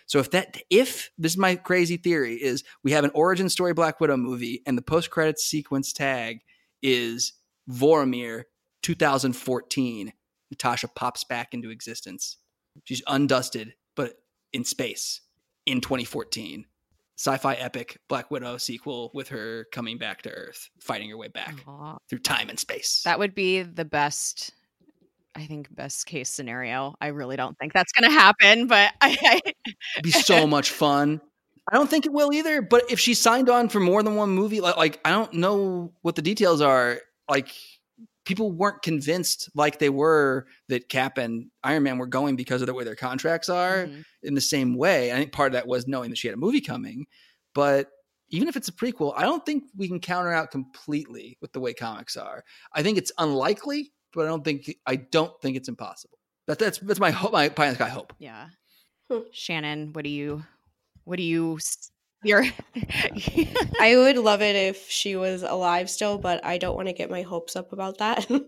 So 0.05 0.19
if 0.19 0.31
that 0.31 0.57
if 0.69 1.09
this 1.17 1.33
is 1.33 1.37
my 1.37 1.55
crazy 1.55 1.97
theory 1.97 2.35
is 2.35 2.63
we 2.83 2.91
have 2.91 3.03
an 3.05 3.11
origin 3.13 3.49
story 3.49 3.73
Black 3.73 3.99
Widow 3.99 4.17
movie 4.17 4.61
and 4.65 4.77
the 4.77 4.83
post 4.83 5.09
credits 5.09 5.43
sequence 5.43 5.93
tag 5.93 6.41
is 6.81 7.33
Vormir 7.69 8.43
2014 8.83 10.13
Natasha 10.51 10.87
pops 10.87 11.23
back 11.23 11.53
into 11.53 11.69
existence. 11.69 12.37
She's 12.83 13.01
undusted, 13.05 13.73
but 13.95 14.13
in 14.53 14.63
space 14.63 15.21
in 15.65 15.81
2014. 15.81 16.65
Sci-fi 17.17 17.53
epic 17.53 17.97
Black 18.09 18.29
Widow 18.29 18.57
sequel 18.57 19.09
with 19.13 19.29
her 19.29 19.65
coming 19.71 19.97
back 19.97 20.21
to 20.23 20.29
Earth, 20.29 20.69
fighting 20.81 21.09
her 21.09 21.17
way 21.17 21.29
back 21.29 21.55
Aw. 21.65 21.95
through 22.09 22.19
time 22.19 22.49
and 22.49 22.59
space. 22.59 23.01
that 23.05 23.19
would 23.19 23.33
be 23.33 23.61
the 23.63 23.85
best. 23.85 24.51
I 25.33 25.45
think 25.45 25.73
best 25.73 26.05
case 26.05 26.29
scenario. 26.29 26.93
I 26.99 27.07
really 27.07 27.35
don't 27.37 27.57
think 27.57 27.71
that's 27.73 27.91
going 27.93 28.09
to 28.09 28.17
happen, 28.17 28.67
but 28.67 28.91
I, 29.01 29.17
I 29.21 29.41
It'd 29.95 30.03
be 30.03 30.11
so 30.11 30.45
much 30.55 30.71
fun. 30.71 31.21
I 31.71 31.75
don't 31.77 31.89
think 31.89 32.05
it 32.05 32.11
will 32.13 32.31
either. 32.33 32.61
But 32.61 32.91
if 32.91 32.99
she 32.99 33.13
signed 33.13 33.49
on 33.49 33.69
for 33.69 33.79
more 33.79 34.03
than 34.03 34.15
one 34.15 34.29
movie, 34.29 34.59
like, 34.61 34.77
like 34.77 34.99
I 35.05 35.09
don't 35.11 35.33
know 35.33 35.93
what 36.01 36.15
the 36.15 36.21
details 36.21 36.59
are. 36.61 36.99
Like 37.29 37.49
people 38.25 38.51
weren't 38.51 38.81
convinced 38.81 39.49
like 39.55 39.79
they 39.79 39.89
were 39.89 40.47
that 40.69 40.89
Cap 40.89 41.17
and 41.17 41.49
Iron 41.63 41.83
Man 41.83 41.97
were 41.97 42.07
going 42.07 42.35
because 42.35 42.61
of 42.61 42.67
the 42.67 42.73
way 42.73 42.83
their 42.83 42.95
contracts 42.95 43.49
are. 43.49 43.85
Mhm. 43.85 44.03
in 44.23 44.33
the 44.33 44.41
same 44.41 44.75
way. 44.75 45.11
I 45.11 45.17
think 45.17 45.31
part 45.31 45.47
of 45.47 45.53
that 45.53 45.67
was 45.67 45.87
knowing 45.87 46.09
that 46.09 46.17
she 46.17 46.27
had 46.27 46.33
a 46.33 46.37
movie 46.39 46.59
coming. 46.61 47.05
But 47.53 47.89
even 48.29 48.47
if 48.47 48.55
it's 48.55 48.67
a 48.67 48.71
prequel, 48.71 49.13
I 49.15 49.21
don't 49.21 49.45
think 49.45 49.65
we 49.77 49.87
can 49.87 49.99
counter 49.99 50.31
out 50.31 50.49
completely 50.49 51.37
with 51.41 51.53
the 51.53 51.59
way 51.59 51.73
comics 51.75 52.17
are. 52.17 52.43
I 52.73 52.81
think 52.81 52.97
it's 52.97 53.11
unlikely, 53.19 53.93
but 54.13 54.25
I 54.25 54.29
don't 54.29 54.43
think 54.43 54.75
I 54.87 54.95
don't 54.95 55.39
think 55.41 55.55
it's 55.57 55.69
impossible. 55.69 56.17
That, 56.47 56.57
that's 56.57 56.79
that's 56.79 56.99
my 56.99 57.11
hope, 57.11 57.31
my 57.33 57.49
pie 57.49 57.65
in 57.67 57.71
the 57.73 57.75
sky 57.75 57.89
hope. 57.89 58.13
yeah. 58.17 58.47
Hmm. 59.11 59.19
Shannon, 59.31 59.93
what 59.93 60.03
do 60.03 60.09
you, 60.09 60.43
what 61.03 61.17
do 61.17 61.23
you, 61.23 61.57
s- 61.57 61.91
your, 62.25 62.43
I 63.79 63.95
would 63.95 64.17
love 64.17 64.41
it 64.41 64.55
if 64.55 64.89
she 64.89 65.15
was 65.15 65.43
alive 65.43 65.89
still, 65.89 66.17
but 66.17 66.43
I 66.45 66.57
don't 66.57 66.75
want 66.75 66.87
to 66.87 66.93
get 66.93 67.09
my 67.09 67.21
hopes 67.21 67.55
up 67.55 67.73
about 67.73 67.99
that. 67.99 68.29
um, 68.31 68.45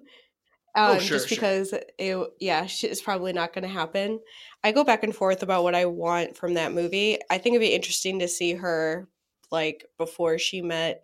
Oh, 0.75 0.99
sure, 0.99 1.17
just 1.17 1.29
sure. 1.29 1.35
because 1.35 1.73
it, 1.97 2.27
yeah, 2.39 2.63
it's 2.65 3.01
probably 3.01 3.33
not 3.33 3.53
going 3.53 3.63
to 3.63 3.67
happen. 3.69 4.19
I 4.63 4.71
go 4.71 4.83
back 4.83 5.03
and 5.03 5.15
forth 5.15 5.43
about 5.43 5.63
what 5.63 5.75
I 5.75 5.85
want 5.85 6.37
from 6.37 6.55
that 6.55 6.73
movie. 6.73 7.19
I 7.29 7.37
think 7.37 7.55
it'd 7.55 7.67
be 7.67 7.73
interesting 7.75 8.19
to 8.19 8.27
see 8.27 8.53
her 8.53 9.07
like 9.51 9.85
before 9.97 10.37
she 10.37 10.61
met, 10.61 11.03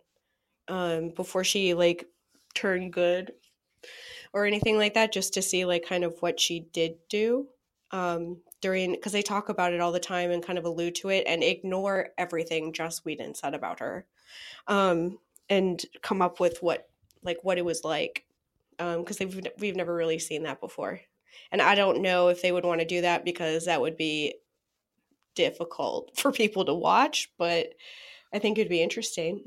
um, 0.68 1.10
before 1.16 1.44
she 1.44 1.74
like 1.74 2.06
turned 2.56 2.94
good. 2.94 3.34
or 4.34 4.46
anything 4.46 4.78
like 4.78 4.96
that, 4.96 5.14
just 5.14 5.34
to 5.36 5.42
see 5.42 5.66
like 5.66 5.86
kind 5.88 6.04
of 6.04 6.16
what 6.22 6.40
she 6.40 6.68
did 6.74 6.96
do 7.10 7.48
um, 7.92 8.38
during 8.64 8.94
because 8.94 9.12
they 9.12 9.22
talk 9.22 9.50
about 9.50 9.74
it 9.74 9.82
all 9.82 9.92
the 9.92 10.00
time 10.00 10.32
and 10.32 10.42
kind 10.42 10.58
of 10.58 10.64
allude 10.64 10.96
to 10.96 11.10
it 11.10 11.26
and 11.28 11.44
ignore 11.44 12.10
everything 12.18 12.72
Joss 12.72 13.04
Whedon 13.04 13.36
said 13.36 13.54
about 13.54 13.82
her, 13.82 14.08
um, 14.68 15.20
and 15.50 15.86
come 16.02 16.22
up 16.22 16.40
with 16.40 16.64
what 16.64 16.88
like 17.24 17.40
what 17.44 17.58
it 17.58 17.66
was 17.66 17.84
like 17.84 18.26
because 18.78 19.22
um, 19.22 19.30
they've 19.30 19.48
we've 19.60 19.76
never 19.76 19.94
really 19.94 20.18
seen 20.18 20.44
that 20.44 20.62
before, 20.62 21.02
and 21.52 21.62
I 21.62 21.76
don't 21.76 22.02
know 22.02 22.30
if 22.30 22.42
they 22.42 22.54
would 22.54 22.64
want 22.64 22.80
to 22.80 22.88
do 22.88 23.02
that 23.02 23.26
because 23.26 23.66
that 23.66 23.82
would 23.82 23.98
be 23.98 24.36
difficult 25.36 26.12
for 26.18 26.32
people 26.32 26.64
to 26.66 26.74
watch, 26.74 27.32
but 27.38 27.74
I 28.34 28.40
think 28.40 28.58
it'd 28.58 28.70
be 28.70 28.82
interesting. 28.82 29.44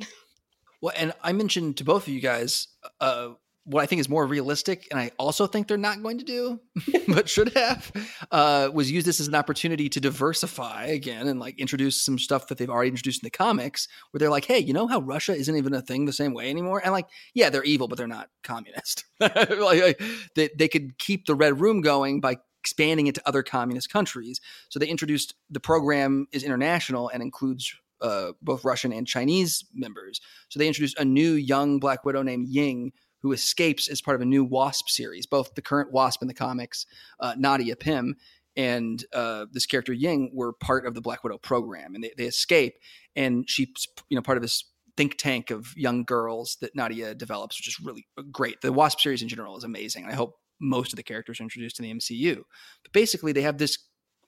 Well, 0.82 0.92
and 0.94 1.14
I 1.22 1.32
mentioned 1.32 1.78
to 1.78 1.84
both 1.84 2.06
of 2.06 2.12
you 2.12 2.20
guys 2.20 2.68
uh, 3.00 3.30
what 3.66 3.82
I 3.82 3.86
think 3.86 4.00
is 4.00 4.08
more 4.08 4.24
realistic, 4.24 4.86
and 4.90 5.00
I 5.00 5.10
also 5.18 5.46
think 5.46 5.66
they're 5.66 5.76
not 5.76 6.00
going 6.00 6.18
to 6.18 6.24
do, 6.24 6.60
but 7.08 7.28
should 7.28 7.52
have, 7.54 7.92
uh, 8.30 8.70
was 8.72 8.90
use 8.90 9.04
this 9.04 9.18
as 9.18 9.26
an 9.26 9.34
opportunity 9.34 9.88
to 9.88 10.00
diversify 10.00 10.84
again 10.84 11.26
and 11.26 11.40
like 11.40 11.58
introduce 11.58 12.00
some 12.00 12.18
stuff 12.18 12.46
that 12.46 12.58
they've 12.58 12.70
already 12.70 12.90
introduced 12.90 13.22
in 13.22 13.26
the 13.26 13.30
comics, 13.30 13.88
where 14.10 14.20
they're 14.20 14.30
like, 14.30 14.44
hey, 14.44 14.60
you 14.60 14.72
know 14.72 14.86
how 14.86 15.00
Russia 15.00 15.34
isn't 15.34 15.56
even 15.56 15.74
a 15.74 15.82
thing 15.82 16.04
the 16.04 16.12
same 16.12 16.32
way 16.32 16.48
anymore, 16.48 16.80
and 16.82 16.92
like, 16.92 17.08
yeah, 17.34 17.50
they're 17.50 17.64
evil, 17.64 17.88
but 17.88 17.98
they're 17.98 18.06
not 18.06 18.30
communist. 18.44 19.04
like, 19.20 19.50
like 19.58 20.02
they 20.36 20.48
they 20.56 20.68
could 20.68 20.96
keep 20.98 21.26
the 21.26 21.34
Red 21.34 21.60
Room 21.60 21.80
going 21.80 22.20
by 22.20 22.36
expanding 22.60 23.08
it 23.08 23.16
to 23.16 23.28
other 23.28 23.42
communist 23.42 23.92
countries. 23.92 24.40
So 24.68 24.78
they 24.78 24.88
introduced 24.88 25.34
the 25.50 25.60
program 25.60 26.26
is 26.32 26.42
international 26.42 27.08
and 27.08 27.22
includes 27.22 27.74
uh, 28.00 28.32
both 28.42 28.64
Russian 28.64 28.92
and 28.92 29.06
Chinese 29.06 29.64
members. 29.74 30.20
So 30.48 30.58
they 30.58 30.66
introduced 30.66 30.98
a 30.98 31.04
new 31.04 31.32
young 31.32 31.78
Black 31.78 32.04
Widow 32.04 32.22
named 32.22 32.48
Ying 32.48 32.92
who 33.22 33.32
escapes 33.32 33.88
as 33.88 34.00
part 34.00 34.14
of 34.14 34.20
a 34.20 34.26
new 34.26 34.44
Wasp 34.44 34.88
series. 34.88 35.26
Both 35.26 35.54
the 35.54 35.62
current 35.62 35.92
Wasp 35.92 36.22
in 36.22 36.28
the 36.28 36.34
comics, 36.34 36.86
uh, 37.20 37.34
Nadia 37.36 37.76
Pym, 37.76 38.16
and 38.56 39.04
uh, 39.12 39.46
this 39.52 39.66
character 39.66 39.92
Ying 39.92 40.30
were 40.34 40.52
part 40.52 40.86
of 40.86 40.94
the 40.94 41.00
Black 41.00 41.22
Widow 41.22 41.38
program, 41.38 41.94
and 41.94 42.02
they, 42.02 42.12
they 42.16 42.24
escape. 42.24 42.74
And 43.14 43.48
she's 43.48 43.68
you 44.08 44.16
know 44.16 44.22
part 44.22 44.38
of 44.38 44.42
this 44.42 44.64
think 44.96 45.16
tank 45.16 45.50
of 45.50 45.76
young 45.76 46.04
girls 46.04 46.56
that 46.60 46.74
Nadia 46.74 47.14
develops, 47.14 47.58
which 47.58 47.68
is 47.68 47.78
really 47.80 48.06
great. 48.32 48.60
The 48.62 48.72
Wasp 48.72 49.00
series 49.00 49.22
in 49.22 49.28
general 49.28 49.56
is 49.56 49.64
amazing. 49.64 50.06
I 50.06 50.14
hope 50.14 50.36
most 50.60 50.92
of 50.92 50.96
the 50.96 51.02
characters 51.02 51.40
are 51.40 51.44
introduced 51.44 51.78
in 51.78 51.84
the 51.84 51.94
MCU. 51.94 52.36
But 52.82 52.92
basically, 52.92 53.32
they 53.32 53.42
have 53.42 53.58
this 53.58 53.78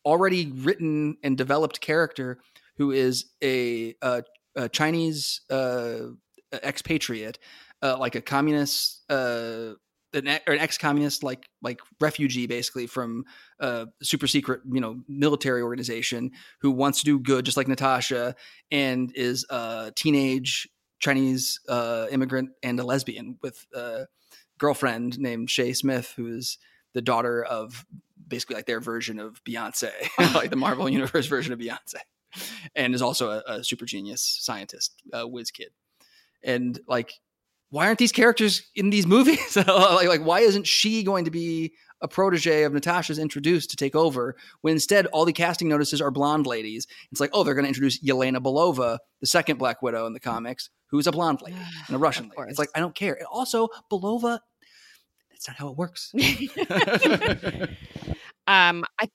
already 0.05 0.52
written 0.52 1.16
and 1.23 1.36
developed 1.36 1.81
character 1.81 2.39
who 2.77 2.93
is 2.93 3.27
a, 3.43 3.94
a, 4.02 4.23
a 4.56 4.69
Chinese 4.69 5.40
uh, 5.51 5.98
expatriate 6.52 7.39
uh, 7.83 7.97
like 7.99 8.15
a 8.15 8.21
communist, 8.21 9.03
uh, 9.11 9.75
an, 10.15 10.27
or 10.47 10.55
an 10.55 10.61
ex-communist, 10.61 11.23
like 11.23 11.49
like 11.63 11.81
refugee, 12.01 12.47
basically 12.47 12.87
from 12.87 13.25
a 13.61 13.87
super 14.03 14.27
secret, 14.27 14.63
you 14.71 14.81
know, 14.81 15.01
military 15.07 15.63
organization 15.63 16.31
who 16.61 16.71
wants 16.71 17.01
to 17.01 17.05
do 17.05 17.19
good, 17.19 17.45
just 17.45 17.57
like 17.57 17.69
Natasha, 17.69 18.35
and 18.71 19.13
is 19.15 19.45
a 19.51 19.93
teenage 19.95 20.69
Chinese 20.99 21.61
uh, 21.69 22.07
immigrant 22.11 22.51
and 22.63 22.81
a 22.81 22.85
lesbian 22.85 23.39
with 23.43 23.67
a 23.75 24.07
girlfriend 24.59 25.19
named 25.19 25.51
Shay 25.51 25.73
Smith, 25.73 26.13
who 26.17 26.27
is 26.27 26.59
the 26.95 27.03
daughter 27.03 27.45
of 27.45 27.87
basically 28.27 28.57
like 28.57 28.67
their 28.67 28.81
version 28.81 29.19
of 29.19 29.43
Beyonce, 29.45 29.91
like 30.35 30.51
the 30.51 30.57
Marvel 30.57 30.89
Universe 30.89 31.27
version 31.27 31.53
of 31.53 31.59
Beyonce, 31.59 32.01
and 32.75 32.95
is 32.95 33.03
also 33.03 33.31
a, 33.31 33.43
a 33.47 33.65
super 33.65 33.85
genius 33.85 34.39
scientist, 34.41 34.95
a 35.13 35.27
whiz 35.27 35.51
kid. 35.51 35.71
And 36.43 36.79
like 36.87 37.13
why 37.70 37.86
aren't 37.86 37.99
these 37.99 38.12
characters 38.12 38.62
in 38.74 38.90
these 38.90 39.07
movies? 39.07 39.57
like, 39.57 40.09
like, 40.09 40.23
why 40.23 40.40
isn't 40.40 40.66
she 40.66 41.03
going 41.03 41.24
to 41.24 41.31
be 41.31 41.73
a 42.01 42.09
protege 42.09 42.62
of 42.62 42.73
Natasha's 42.73 43.19
introduced 43.19 43.70
to 43.70 43.77
take 43.77 43.95
over 43.95 44.36
when 44.61 44.73
instead 44.73 45.07
all 45.07 45.24
the 45.24 45.32
casting 45.32 45.69
notices 45.69 46.01
are 46.01 46.11
blonde 46.11 46.47
ladies? 46.47 46.86
It's 47.11 47.20
like, 47.20 47.31
oh, 47.32 47.45
they're 47.45 47.55
going 47.55 47.65
to 47.65 47.69
introduce 47.69 48.03
Yelena 48.03 48.39
Belova, 48.39 48.99
the 49.20 49.27
second 49.27 49.59
Black 49.59 49.82
Widow 49.82 50.07
in 50.07 50.12
the 50.12 50.20
comics, 50.20 50.70
who's 50.86 51.07
a 51.07 51.12
blonde 51.12 51.40
lady 51.43 51.59
and 51.86 51.97
a 51.97 51.99
Russian 51.99 52.31
lady. 52.36 52.51
It's 52.51 52.59
like, 52.59 52.70
I 52.74 52.81
don't 52.81 52.95
care. 52.95 53.15
And 53.15 53.27
also, 53.31 53.69
Belova, 53.90 54.40
that's 55.31 55.49
not 55.49 55.57
how 55.57 55.69
it 55.69 55.77
works. 55.77 56.12
um, 58.47 58.85
I, 58.99 59.09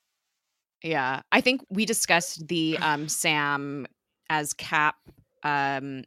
yeah, 0.84 1.22
I 1.32 1.42
think 1.42 1.62
we 1.70 1.86
discussed 1.86 2.48
the 2.48 2.78
um, 2.82 3.08
Sam 3.08 3.88
as 4.30 4.54
Cap 4.54 4.96
um 5.44 6.04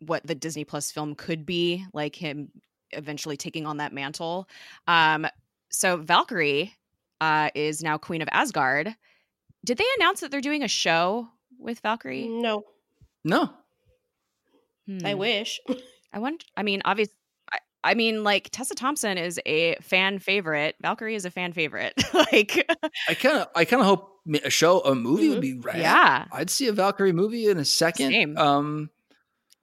what 0.00 0.26
the 0.26 0.34
Disney 0.34 0.64
Plus 0.64 0.90
film 0.90 1.14
could 1.14 1.46
be, 1.46 1.84
like 1.92 2.16
him 2.16 2.50
eventually 2.92 3.36
taking 3.36 3.66
on 3.66 3.78
that 3.78 3.92
mantle. 3.92 4.48
Um, 4.86 5.26
so 5.70 5.96
Valkyrie 5.96 6.74
uh, 7.20 7.50
is 7.54 7.82
now 7.82 7.98
Queen 7.98 8.22
of 8.22 8.28
Asgard. 8.32 8.94
Did 9.64 9.78
they 9.78 9.84
announce 9.98 10.20
that 10.20 10.30
they're 10.30 10.40
doing 10.40 10.62
a 10.62 10.68
show 10.68 11.28
with 11.58 11.80
Valkyrie? 11.80 12.28
No. 12.28 12.64
No. 13.24 13.50
Hmm. 14.86 15.04
I 15.04 15.14
wish. 15.14 15.60
I 16.12 16.18
want. 16.18 16.44
I 16.56 16.62
mean, 16.62 16.82
obviously. 16.84 17.14
I, 17.52 17.58
I 17.84 17.94
mean, 17.94 18.24
like 18.24 18.48
Tessa 18.50 18.74
Thompson 18.74 19.18
is 19.18 19.40
a 19.46 19.76
fan 19.76 20.18
favorite. 20.18 20.76
Valkyrie 20.80 21.14
is 21.14 21.24
a 21.24 21.30
fan 21.30 21.52
favorite. 21.52 21.94
like, 22.14 22.70
I 23.08 23.14
kind 23.14 23.38
of, 23.38 23.48
I 23.54 23.64
kind 23.64 23.80
of 23.80 23.86
hope 23.86 24.18
a 24.44 24.50
show, 24.50 24.80
a 24.80 24.94
movie 24.94 25.24
mm-hmm. 25.24 25.32
would 25.32 25.40
be 25.40 25.54
rad. 25.54 25.78
Yeah, 25.78 26.26
I'd 26.32 26.50
see 26.50 26.68
a 26.68 26.72
Valkyrie 26.72 27.12
movie 27.12 27.48
in 27.48 27.58
a 27.58 27.64
second. 27.64 28.10
Same. 28.10 28.36
Um, 28.36 28.90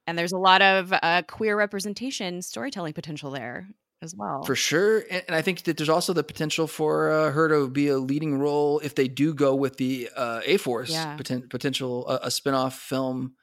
and 0.06 0.18
there's 0.18 0.32
a 0.32 0.38
lot 0.38 0.62
of 0.62 0.92
uh, 1.02 1.22
queer 1.26 1.56
representation 1.56 2.42
storytelling 2.42 2.92
potential 2.92 3.30
there 3.30 3.68
as 4.02 4.14
well. 4.14 4.42
For 4.44 4.54
sure 4.54 4.98
and, 5.10 5.24
and 5.28 5.34
i 5.34 5.42
think 5.42 5.62
that 5.62 5.76
there's 5.76 5.88
also 5.88 6.12
the 6.12 6.24
potential 6.24 6.66
for 6.66 7.10
uh, 7.10 7.30
her 7.30 7.48
to 7.48 7.68
be 7.68 7.88
a 7.88 7.98
leading 7.98 8.38
role 8.38 8.78
if 8.80 8.94
they 8.94 9.08
do 9.08 9.34
go 9.34 9.54
with 9.54 9.76
the 9.78 10.10
uh, 10.14 10.40
a 10.44 10.56
force 10.58 10.90
yeah. 10.90 11.16
poten- 11.16 11.48
potential 11.48 12.04
uh, 12.08 12.18
a 12.22 12.30
spin-off 12.30 12.78
film 12.78 13.34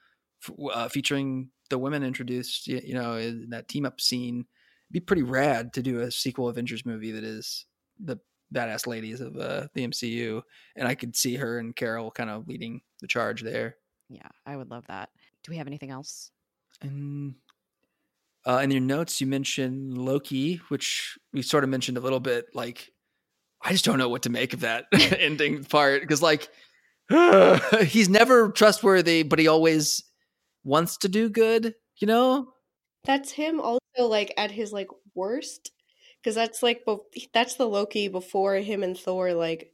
f- 0.43 0.55
uh, 0.71 0.87
featuring 0.89 1.49
the 1.69 1.79
women 1.79 2.03
introduced 2.03 2.67
you, 2.67 2.81
you 2.83 2.93
know 2.93 3.15
in 3.15 3.49
that 3.49 3.67
team 3.67 3.85
up 3.85 3.99
scene. 3.99 4.45
It'd 4.89 4.93
be 4.93 4.99
pretty 4.99 5.23
rad 5.23 5.73
to 5.73 5.81
do 5.81 6.01
a 6.01 6.11
sequel 6.11 6.49
avengers 6.49 6.85
movie 6.85 7.11
that 7.11 7.23
is 7.23 7.65
the 7.99 8.19
badass 8.53 8.85
ladies 8.85 9.21
of 9.21 9.35
uh, 9.35 9.67
the 9.73 9.87
mcu 9.87 10.43
and 10.75 10.87
i 10.87 10.93
could 10.93 11.15
see 11.15 11.35
her 11.37 11.57
and 11.57 11.75
carol 11.75 12.11
kind 12.11 12.29
of 12.29 12.47
leading 12.47 12.81
the 13.01 13.07
charge 13.07 13.41
there. 13.41 13.77
Yeah 14.09 14.29
i 14.45 14.55
would 14.55 14.69
love 14.69 14.85
that. 14.87 15.09
Do 15.43 15.51
we 15.51 15.57
have 15.57 15.67
anything 15.67 15.89
else 15.89 16.31
and 16.83 17.35
uh, 18.45 18.59
in 18.63 18.71
your 18.71 18.81
notes, 18.81 19.21
you 19.21 19.27
mentioned 19.27 19.97
Loki, 19.97 20.57
which 20.67 21.17
we 21.31 21.41
sort 21.41 21.63
of 21.63 21.69
mentioned 21.69 21.97
a 21.97 22.01
little 22.01 22.19
bit. 22.19 22.47
Like, 22.53 22.91
I 23.61 23.71
just 23.71 23.85
don't 23.85 23.97
know 23.97 24.09
what 24.09 24.23
to 24.23 24.29
make 24.29 24.53
of 24.53 24.61
that 24.61 24.85
ending 24.93 25.63
part 25.63 26.01
because, 26.01 26.21
like, 26.21 26.49
he's 27.85 28.09
never 28.09 28.49
trustworthy, 28.49 29.23
but 29.23 29.39
he 29.39 29.47
always 29.47 30.03
wants 30.63 30.97
to 30.97 31.09
do 31.09 31.29
good. 31.29 31.73
You 31.97 32.07
know, 32.07 32.49
that's 33.05 33.31
him. 33.31 33.61
Also, 33.61 33.79
like 33.97 34.33
at 34.37 34.51
his 34.51 34.73
like 34.73 34.89
worst, 35.15 35.71
because 36.21 36.35
that's 36.35 36.61
like 36.61 36.83
that's 37.33 37.55
the 37.55 37.67
Loki 37.67 38.07
before 38.07 38.55
him 38.55 38.83
and 38.83 38.97
Thor 38.97 39.33
like 39.33 39.71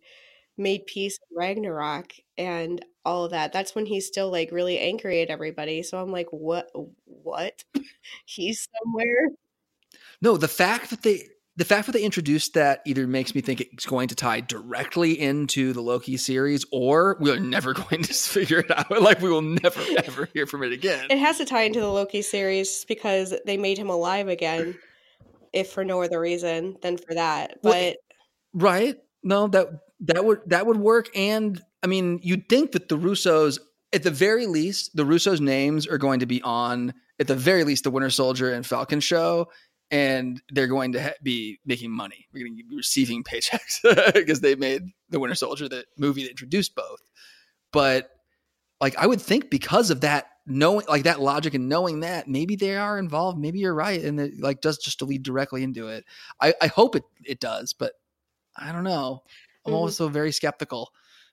made 0.57 0.85
peace 0.85 1.17
in 1.29 1.37
Ragnarok 1.37 2.13
and 2.37 2.83
all 3.05 3.25
of 3.25 3.31
that. 3.31 3.53
That's 3.53 3.75
when 3.75 3.85
he's 3.85 4.07
still 4.07 4.31
like 4.31 4.51
really 4.51 4.79
angry 4.79 5.21
at 5.21 5.29
everybody. 5.29 5.83
So 5.83 6.01
I'm 6.01 6.11
like, 6.11 6.27
what? 6.31 6.69
What? 7.05 7.63
he's 8.25 8.67
somewhere. 8.83 9.29
No, 10.21 10.37
the 10.37 10.47
fact 10.47 10.89
that 10.89 11.01
they 11.01 11.23
the 11.59 11.65
fact 11.65 11.87
that 11.87 11.91
they 11.91 12.03
introduced 12.03 12.53
that 12.53 12.81
either 12.85 13.05
makes 13.05 13.35
me 13.35 13.41
think 13.41 13.59
it's 13.59 13.85
going 13.85 14.07
to 14.07 14.15
tie 14.15 14.39
directly 14.39 15.19
into 15.19 15.73
the 15.73 15.81
Loki 15.81 16.15
series, 16.15 16.63
or 16.71 17.17
we're 17.19 17.37
never 17.37 17.73
going 17.89 18.01
to 18.03 18.13
figure 18.13 18.59
it 18.59 18.71
out. 18.71 18.89
Like 18.89 19.21
we 19.21 19.29
will 19.29 19.41
never 19.41 19.81
ever 20.05 20.29
hear 20.33 20.45
from 20.45 20.63
it 20.63 20.71
again. 20.71 21.07
It 21.09 21.17
has 21.17 21.37
to 21.37 21.45
tie 21.45 21.63
into 21.63 21.81
the 21.81 21.91
Loki 21.91 22.21
series 22.21 22.85
because 22.85 23.33
they 23.45 23.57
made 23.57 23.77
him 23.77 23.89
alive 23.89 24.29
again, 24.29 24.77
if 25.51 25.69
for 25.71 25.83
no 25.83 26.01
other 26.01 26.19
reason 26.19 26.77
than 26.81 26.97
for 26.97 27.13
that. 27.13 27.59
But 27.61 27.71
well, 27.73 27.93
right, 28.53 28.95
no, 29.21 29.47
that 29.49 29.67
that 30.01 30.23
would 30.23 30.39
that 30.47 30.65
would 30.65 30.77
work. 30.77 31.09
And 31.13 31.61
I 31.83 31.87
mean, 31.87 32.19
you'd 32.21 32.49
think 32.49 32.73
that 32.73 32.89
the 32.89 32.97
Russos, 32.97 33.59
at 33.93 34.03
the 34.03 34.11
very 34.11 34.45
least, 34.45 34.95
the 34.95 35.05
Russos' 35.05 35.39
names 35.39 35.87
are 35.87 35.97
going 35.97 36.19
to 36.19 36.25
be 36.25 36.41
on 36.41 36.93
at 37.19 37.27
the 37.27 37.35
very 37.35 37.63
least 37.63 37.83
the 37.83 37.91
Winter 37.91 38.09
Soldier 38.09 38.53
and 38.53 38.65
Falcon 38.65 38.99
show, 38.99 39.49
and 39.91 40.41
they're 40.49 40.67
going 40.67 40.93
to 40.93 41.01
ha- 41.01 41.13
be 41.23 41.59
making 41.65 41.91
money. 41.91 42.27
We're 42.33 42.45
going 42.45 42.57
to 42.57 42.63
be 42.63 42.75
receiving 42.75 43.23
paychecks 43.23 43.79
because 44.13 44.41
they 44.41 44.55
made 44.55 44.83
the 45.09 45.19
Winter 45.19 45.35
Soldier 45.35 45.67
the 45.67 45.85
movie 45.97 46.23
that 46.23 46.31
introduced 46.31 46.75
both. 46.75 47.01
But 47.71 48.09
like, 48.81 48.97
I 48.97 49.07
would 49.07 49.21
think 49.21 49.49
because 49.49 49.89
of 49.89 50.01
that 50.01 50.27
knowing 50.49 50.85
like 50.89 51.03
that 51.03 51.21
logic 51.21 51.53
and 51.53 51.69
knowing 51.69 51.99
that 51.99 52.27
maybe 52.27 52.55
they 52.55 52.75
are 52.75 52.97
involved 52.97 53.37
maybe 53.37 53.59
you're 53.59 53.73
right 53.73 54.03
and 54.03 54.19
it 54.19 54.39
like 54.39 54.61
does 54.61 54.79
just 54.79 54.97
to 54.97 55.05
lead 55.05 55.21
directly 55.21 55.61
into 55.61 55.87
it 55.87 56.03
i 56.41 56.53
i 56.59 56.65
hope 56.65 56.95
it 56.95 57.03
it 57.23 57.39
does 57.39 57.73
but 57.73 57.93
i 58.57 58.71
don't 58.71 58.83
know 58.83 59.21
I'm 59.65 59.73
mm-hmm. 59.73 59.81
also 59.81 60.09
very 60.09 60.31
skeptical 60.31 60.89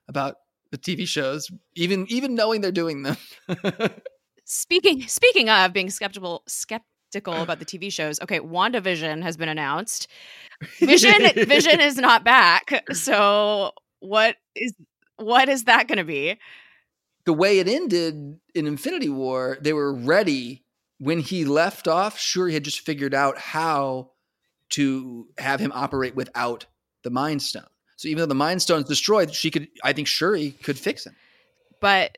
about 0.07 0.35
the 0.71 0.77
TV 0.77 1.07
shows, 1.07 1.49
even 1.75 2.05
even 2.09 2.35
knowing 2.35 2.61
they're 2.61 2.71
doing 2.71 3.03
them. 3.03 3.17
speaking 4.45 5.07
speaking 5.07 5.49
of 5.49 5.73
being 5.73 5.89
skeptical 5.89 6.43
skeptical 6.47 7.41
about 7.41 7.59
the 7.59 7.65
TV 7.65 7.91
shows. 7.91 8.19
Okay, 8.21 8.39
WandaVision 8.39 9.23
has 9.23 9.37
been 9.37 9.49
announced. 9.49 10.07
Vision 10.79 11.21
Vision 11.35 11.79
is 11.79 11.97
not 11.97 12.23
back. 12.23 12.85
So 12.93 13.71
what 13.99 14.35
is 14.55 14.73
what 15.17 15.49
is 15.49 15.65
that 15.65 15.87
going 15.87 15.97
to 15.97 16.03
be? 16.03 16.37
The 17.25 17.33
way 17.33 17.59
it 17.59 17.67
ended 17.67 18.39
in 18.55 18.67
Infinity 18.67 19.09
War, 19.09 19.57
they 19.61 19.73
were 19.73 19.93
ready 19.93 20.63
when 20.97 21.19
he 21.19 21.43
left 21.43 21.87
off. 21.87 22.17
Sure, 22.17 22.47
he 22.47 22.53
had 22.53 22.63
just 22.63 22.79
figured 22.79 23.13
out 23.13 23.37
how 23.37 24.11
to 24.69 25.27
have 25.37 25.59
him 25.59 25.71
operate 25.73 26.15
without 26.15 26.65
the 27.03 27.09
Mind 27.09 27.41
Stone. 27.41 27.63
So 27.97 28.07
even 28.07 28.19
though 28.21 28.25
the 28.27 28.35
Mind 28.35 28.61
Stone 28.61 28.81
is 28.83 28.87
destroyed, 28.87 29.33
she 29.33 29.51
could. 29.51 29.67
I 29.83 29.91
think 29.93 30.07
Shuri 30.07 30.51
could 30.63 30.79
fix 30.79 31.05
him. 31.05 31.15
But 31.81 32.17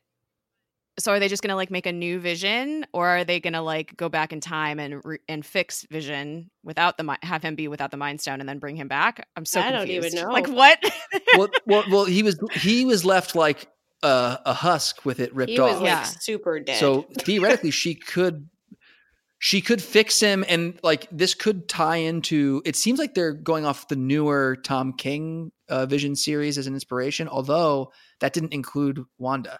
so 0.99 1.13
are 1.13 1.19
they 1.19 1.29
just 1.29 1.41
going 1.41 1.49
to 1.51 1.55
like 1.55 1.71
make 1.71 1.85
a 1.85 1.93
new 1.93 2.19
vision 2.19 2.85
or 2.91 3.07
are 3.07 3.23
they 3.23 3.39
going 3.39 3.53
to 3.53 3.61
like 3.61 3.95
go 3.95 4.09
back 4.09 4.33
in 4.33 4.41
time 4.41 4.79
and 4.79 5.01
re- 5.05 5.19
and 5.29 5.45
fix 5.45 5.83
vision 5.89 6.49
without 6.63 6.97
the 6.97 7.17
have 7.23 7.41
him 7.41 7.55
be 7.55 7.69
without 7.69 7.89
the 7.91 7.95
mind 7.97 8.19
stone 8.19 8.41
and 8.41 8.49
then 8.49 8.59
bring 8.59 8.75
him 8.75 8.89
back 8.89 9.25
i'm 9.37 9.45
so 9.45 9.61
I 9.61 9.71
confused. 9.71 10.11
don't 10.11 10.13
even 10.13 10.21
know. 10.27 10.33
like 10.33 10.47
what 10.49 10.83
well, 11.37 11.47
well, 11.65 11.83
well, 11.89 12.05
he 12.05 12.21
was 12.21 12.37
he 12.51 12.83
was 12.83 13.05
left 13.05 13.33
like 13.33 13.69
a, 14.03 14.39
a 14.45 14.53
husk 14.53 15.05
with 15.05 15.21
it 15.21 15.33
ripped 15.33 15.51
He 15.51 15.59
was 15.59 15.75
off. 15.75 15.81
like 15.81 15.87
Yeah. 15.87 16.03
super 16.03 16.59
dead. 16.59 16.79
So 16.81 17.03
theoretically, 17.19 17.71
she 17.71 17.95
could 17.95 18.49
she 19.39 19.61
could 19.61 19.81
fix 19.81 20.19
him, 20.19 20.45
and 20.47 20.79
like 20.83 21.07
this 21.11 21.33
could 21.33 21.67
tie 21.67 21.97
into. 21.97 22.61
It 22.65 22.75
seems 22.75 22.99
like 22.99 23.13
they're 23.15 23.33
going 23.33 23.65
off 23.65 23.87
the 23.87 23.95
newer 23.95 24.57
Tom 24.63 24.93
King 24.93 25.51
uh, 25.69 25.85
Vision 25.85 26.15
series 26.15 26.57
as 26.57 26.67
an 26.67 26.73
inspiration, 26.73 27.27
although 27.27 27.91
that 28.19 28.33
didn't 28.33 28.53
include 28.53 29.03
Wanda. 29.17 29.59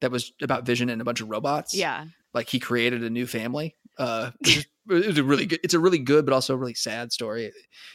That 0.00 0.10
was 0.10 0.32
about 0.40 0.64
Vision 0.64 0.88
and 0.90 1.00
a 1.00 1.04
bunch 1.04 1.20
of 1.20 1.28
robots. 1.30 1.74
yeah 1.74 2.06
like 2.34 2.48
he 2.50 2.58
created 2.60 3.02
a 3.02 3.08
new 3.08 3.26
family. 3.26 3.74
Uh, 3.96 4.30
it 4.44 4.66
was 4.86 5.16
a 5.18 5.24
really 5.24 5.46
good. 5.46 5.58
It's 5.64 5.72
a 5.74 5.78
really 5.80 5.98
good, 5.98 6.26
but 6.26 6.34
also 6.34 6.52
a 6.54 6.56
really 6.58 6.74
sad 6.74 7.12
story. 7.12 7.50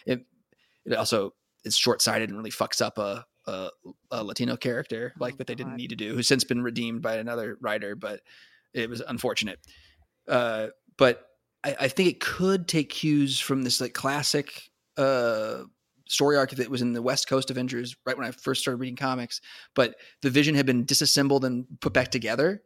It 0.07 0.25
it 0.85 0.93
also 0.95 1.33
is 1.63 1.77
short 1.77 2.01
sighted 2.01 2.29
and 2.29 2.37
really 2.39 2.49
fucks 2.49 2.81
up 2.81 2.97
a, 2.97 3.23
a, 3.45 3.69
a 4.09 4.23
Latino 4.23 4.57
character 4.57 5.13
like 5.19 5.35
Oh, 5.35 5.37
that 5.37 5.47
they 5.47 5.53
didn't 5.53 5.73
God. 5.73 5.77
need 5.77 5.91
to 5.91 5.95
do, 5.95 6.15
who's 6.15 6.27
since 6.27 6.43
been 6.43 6.63
redeemed 6.63 7.03
by 7.03 7.17
another 7.17 7.55
writer, 7.61 7.95
but 7.95 8.21
it 8.73 8.89
was 8.89 8.99
unfortunate. 9.01 9.59
Uh, 10.27 10.69
but 11.01 11.29
I, 11.63 11.75
I 11.79 11.87
think 11.87 12.09
it 12.09 12.19
could 12.19 12.67
take 12.67 12.91
cues 12.91 13.39
from 13.39 13.63
this 13.63 13.81
like 13.81 13.95
classic 13.95 14.69
uh, 14.97 15.63
story 16.07 16.37
arc 16.37 16.51
that 16.51 16.69
was 16.69 16.83
in 16.83 16.93
the 16.93 17.01
West 17.01 17.27
Coast 17.27 17.49
Avengers 17.49 17.95
right 18.05 18.15
when 18.15 18.27
I 18.27 18.29
first 18.29 18.61
started 18.61 18.77
reading 18.77 18.97
comics. 18.97 19.41
But 19.73 19.95
the 20.21 20.29
Vision 20.29 20.53
had 20.53 20.67
been 20.67 20.85
disassembled 20.85 21.43
and 21.43 21.65
put 21.79 21.91
back 21.91 22.11
together. 22.11 22.61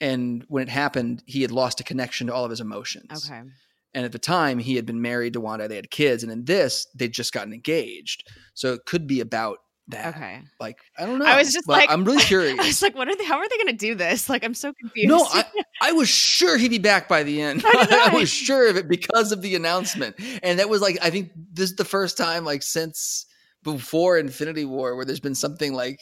And 0.00 0.44
when 0.46 0.62
it 0.62 0.68
happened, 0.68 1.24
he 1.26 1.42
had 1.42 1.50
lost 1.50 1.80
a 1.80 1.84
connection 1.84 2.28
to 2.28 2.32
all 2.32 2.44
of 2.44 2.50
his 2.50 2.60
emotions. 2.60 3.26
okay 3.28 3.42
And 3.92 4.04
at 4.04 4.12
the 4.12 4.20
time, 4.20 4.60
he 4.60 4.76
had 4.76 4.86
been 4.86 5.02
married 5.02 5.32
to 5.32 5.40
Wanda. 5.40 5.66
They 5.66 5.74
had 5.74 5.90
kids. 5.90 6.22
And 6.22 6.30
in 6.30 6.44
this, 6.44 6.86
they'd 6.94 7.12
just 7.12 7.32
gotten 7.32 7.52
engaged. 7.52 8.28
So 8.54 8.74
it 8.74 8.86
could 8.86 9.08
be 9.08 9.18
about 9.18 9.58
that. 9.88 10.14
okay 10.14 10.40
Like, 10.60 10.78
I 10.98 11.04
don't 11.06 11.18
know. 11.18 11.26
I 11.26 11.36
was 11.36 11.52
just 11.52 11.68
like- 11.68 11.90
I'm 11.90 12.04
really 12.04 12.22
curious. 12.22 12.58
i 12.60 12.66
was 12.66 12.80
like 12.82 12.94
what 12.94 13.08
are 13.08 13.16
they 13.16 13.24
how 13.24 13.36
are 13.38 13.48
they 13.48 13.56
going 13.56 13.66
to 13.68 13.86
do 13.86 13.94
this 13.94 14.28
like 14.30 14.42
i'm 14.44 14.54
so 14.54 14.72
confused 14.72 15.08
No, 15.08 15.24
I, 15.24 15.44
I 15.82 15.92
was 15.92 16.08
sure 16.08 16.56
he'd 16.56 16.68
be 16.70 16.78
back 16.78 17.08
by 17.08 17.22
the 17.22 17.42
end. 17.42 17.62
I 17.66 18.10
I. 18.12 18.14
was 18.16 18.30
sure 18.30 18.68
of 18.70 18.76
it 18.76 18.88
because 18.88 19.32
of 19.32 19.42
the 19.42 19.54
announcement. 19.54 20.16
And 20.42 20.58
that 20.58 20.68
was 20.68 20.80
like, 20.80 20.96
I 21.02 21.10
think 21.10 21.30
this 21.52 21.70
is 21.70 21.76
the 21.76 21.84
first 21.84 22.16
time, 22.16 22.44
like, 22.44 22.62
since 22.62 23.26
before 23.62 24.16
Infinity 24.18 24.64
War, 24.64 24.96
where 24.96 25.04
there's 25.04 25.20
been 25.20 25.34
something 25.34 25.74
like 25.74 26.00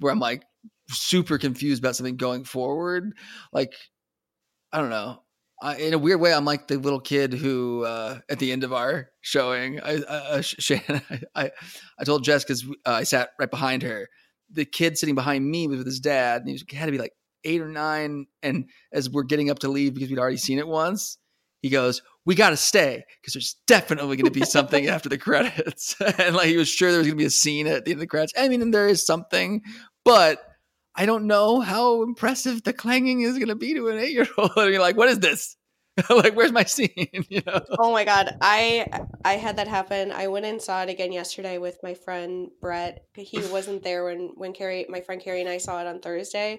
where 0.00 0.12
I'm 0.12 0.18
like 0.20 0.42
super 0.88 1.38
confused 1.38 1.82
about 1.82 1.94
something 1.96 2.16
going 2.16 2.42
forward. 2.44 3.12
Like, 3.52 3.72
I 4.72 4.78
don't 4.80 4.90
know. 4.90 5.22
I, 5.62 5.76
in 5.76 5.94
a 5.94 5.98
weird 5.98 6.20
way, 6.20 6.32
I'm 6.32 6.44
like 6.44 6.68
the 6.68 6.78
little 6.78 7.00
kid 7.00 7.34
who, 7.34 7.84
uh, 7.84 8.18
at 8.30 8.38
the 8.38 8.50
end 8.50 8.64
of 8.64 8.72
our 8.72 9.10
showing, 9.20 9.80
I, 9.80 9.96
I, 10.08 10.14
uh, 10.14 10.40
Shannon, 10.42 11.02
I, 11.34 11.50
I, 11.98 12.04
told 12.04 12.24
Jess 12.24 12.44
because 12.44 12.64
uh, 12.86 12.92
I 12.92 13.04
sat 13.04 13.30
right 13.38 13.50
behind 13.50 13.82
her. 13.82 14.08
The 14.50 14.64
kid 14.64 14.96
sitting 14.98 15.14
behind 15.14 15.48
me 15.48 15.68
was 15.68 15.78
with 15.78 15.86
his 15.86 16.00
dad, 16.00 16.40
and 16.40 16.48
he 16.48 16.54
was, 16.54 16.64
had 16.72 16.86
to 16.86 16.92
be 16.92 16.98
like 16.98 17.12
eight 17.44 17.60
or 17.60 17.68
nine. 17.68 18.26
And 18.42 18.68
as 18.92 19.10
we're 19.10 19.22
getting 19.22 19.50
up 19.50 19.60
to 19.60 19.68
leave 19.68 19.94
because 19.94 20.10
we'd 20.10 20.18
already 20.18 20.38
seen 20.38 20.58
it 20.58 20.66
once, 20.66 21.18
he 21.62 21.68
goes, 21.68 22.02
"We 22.24 22.34
got 22.34 22.50
to 22.50 22.56
stay 22.56 23.04
because 23.20 23.34
there's 23.34 23.56
definitely 23.66 24.16
going 24.16 24.32
to 24.32 24.38
be 24.38 24.46
something 24.46 24.88
after 24.88 25.08
the 25.08 25.18
credits." 25.18 25.94
and 26.18 26.34
like 26.34 26.48
he 26.48 26.56
was 26.56 26.68
sure 26.68 26.90
there 26.90 26.98
was 26.98 27.06
going 27.06 27.18
to 27.18 27.22
be 27.22 27.26
a 27.26 27.30
scene 27.30 27.66
at 27.66 27.84
the 27.84 27.92
end 27.92 27.98
of 27.98 28.00
the 28.00 28.06
credits. 28.06 28.32
I 28.36 28.48
mean, 28.48 28.62
and 28.62 28.74
there 28.74 28.88
is 28.88 29.04
something, 29.04 29.62
but 30.04 30.42
I 31.00 31.06
don't 31.06 31.26
know 31.26 31.60
how 31.60 32.02
impressive 32.02 32.62
the 32.62 32.74
clanging 32.74 33.22
is 33.22 33.38
going 33.38 33.48
to 33.48 33.54
be 33.54 33.72
to 33.72 33.88
an 33.88 33.98
eight-year-old. 33.98 34.52
I 34.56 34.68
mean, 34.68 34.80
like, 34.80 34.98
what 34.98 35.08
is 35.08 35.18
this? 35.18 35.56
like, 36.10 36.34
where's 36.36 36.52
my 36.52 36.64
scene? 36.64 36.90
you 37.30 37.40
know? 37.46 37.62
Oh 37.78 37.90
my 37.90 38.04
god, 38.04 38.36
I 38.42 38.86
I 39.24 39.34
had 39.34 39.56
that 39.56 39.66
happen. 39.66 40.12
I 40.12 40.28
went 40.28 40.44
and 40.44 40.60
saw 40.60 40.82
it 40.82 40.90
again 40.90 41.10
yesterday 41.10 41.56
with 41.56 41.78
my 41.82 41.94
friend 41.94 42.50
Brett. 42.60 43.06
He 43.14 43.38
wasn't 43.50 43.82
there 43.82 44.04
when 44.04 44.32
when 44.34 44.52
Carrie, 44.52 44.84
my 44.90 45.00
friend 45.00 45.22
Carrie, 45.22 45.40
and 45.40 45.48
I 45.48 45.56
saw 45.56 45.80
it 45.80 45.86
on 45.86 46.00
Thursday, 46.00 46.58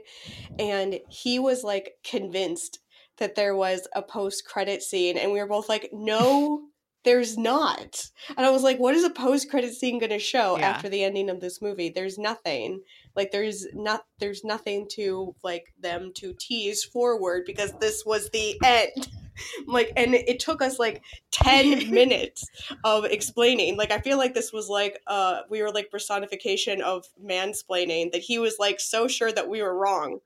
and 0.58 1.00
he 1.08 1.38
was 1.38 1.64
like 1.64 1.94
convinced 2.04 2.80
that 3.18 3.36
there 3.36 3.56
was 3.56 3.88
a 3.96 4.02
post 4.02 4.44
credit 4.46 4.82
scene, 4.82 5.18
and 5.18 5.32
we 5.32 5.40
were 5.40 5.48
both 5.48 5.70
like, 5.70 5.90
"No, 5.94 6.62
there's 7.04 7.38
not." 7.38 8.10
And 8.36 8.46
I 8.46 8.50
was 8.50 8.64
like, 8.64 8.80
"What 8.80 8.96
is 8.96 9.04
a 9.04 9.10
post 9.12 9.50
credit 9.52 9.74
scene 9.76 10.00
going 10.00 10.10
to 10.10 10.20
show 10.20 10.58
Yeah. 10.58 10.70
after 10.70 10.90
the 10.90 11.04
ending 11.04 11.30
of 11.30 11.40
this 11.42 11.62
movie? 11.62 11.90
There's 11.90 12.18
nothing. 12.18 12.82
Like, 13.16 13.32
there's 13.32 13.68
not 13.74 14.06
there's 14.20 14.44
nothing 14.44 14.88
to 14.94 15.36
like 15.44 15.74
them 15.80 16.12
to 16.16 16.34
tease 16.40 16.84
forward 16.84 17.44
because 17.46 17.74
this 17.80 18.04
was 18.06 18.30
the 18.30 18.60
end." 18.64 19.10
like 19.68 19.92
and 19.96 20.14
it 20.14 20.40
took 20.40 20.62
us 20.62 20.80
like 20.80 21.04
10 21.32 21.92
minutes 21.92 22.46
of 22.84 23.06
explaining. 23.06 23.78
Like 23.78 23.92
i 23.92 24.00
feel 24.00 24.18
like 24.18 24.34
this 24.34 24.52
was 24.52 24.70
like 24.70 25.00
uh 25.08 25.42
we 25.50 25.62
were 25.62 25.72
like 25.72 25.92
personification 25.92 26.82
of 26.82 27.06
mansplaining 27.24 28.12
that 28.12 28.22
he 28.22 28.40
was 28.40 28.56
like 28.60 28.80
so 28.80 29.08
sure 29.08 29.32
that 29.32 29.50
we 29.50 29.62
were 29.62 29.76
wrong. 29.76 30.20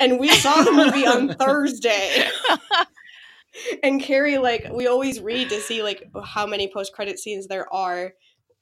And 0.00 0.18
we 0.18 0.28
saw 0.28 0.62
the 0.62 0.72
movie 0.72 1.06
on 1.06 1.34
thursday. 1.38 2.28
And 3.82 4.00
carrie 4.00 4.38
like 4.38 4.68
we 4.72 4.86
always 4.86 5.20
read 5.20 5.48
to 5.50 5.60
see 5.60 5.82
like 5.82 6.04
how 6.24 6.46
many 6.46 6.70
post-credit 6.72 7.18
scenes 7.18 7.46
there 7.46 7.72
are. 7.72 8.12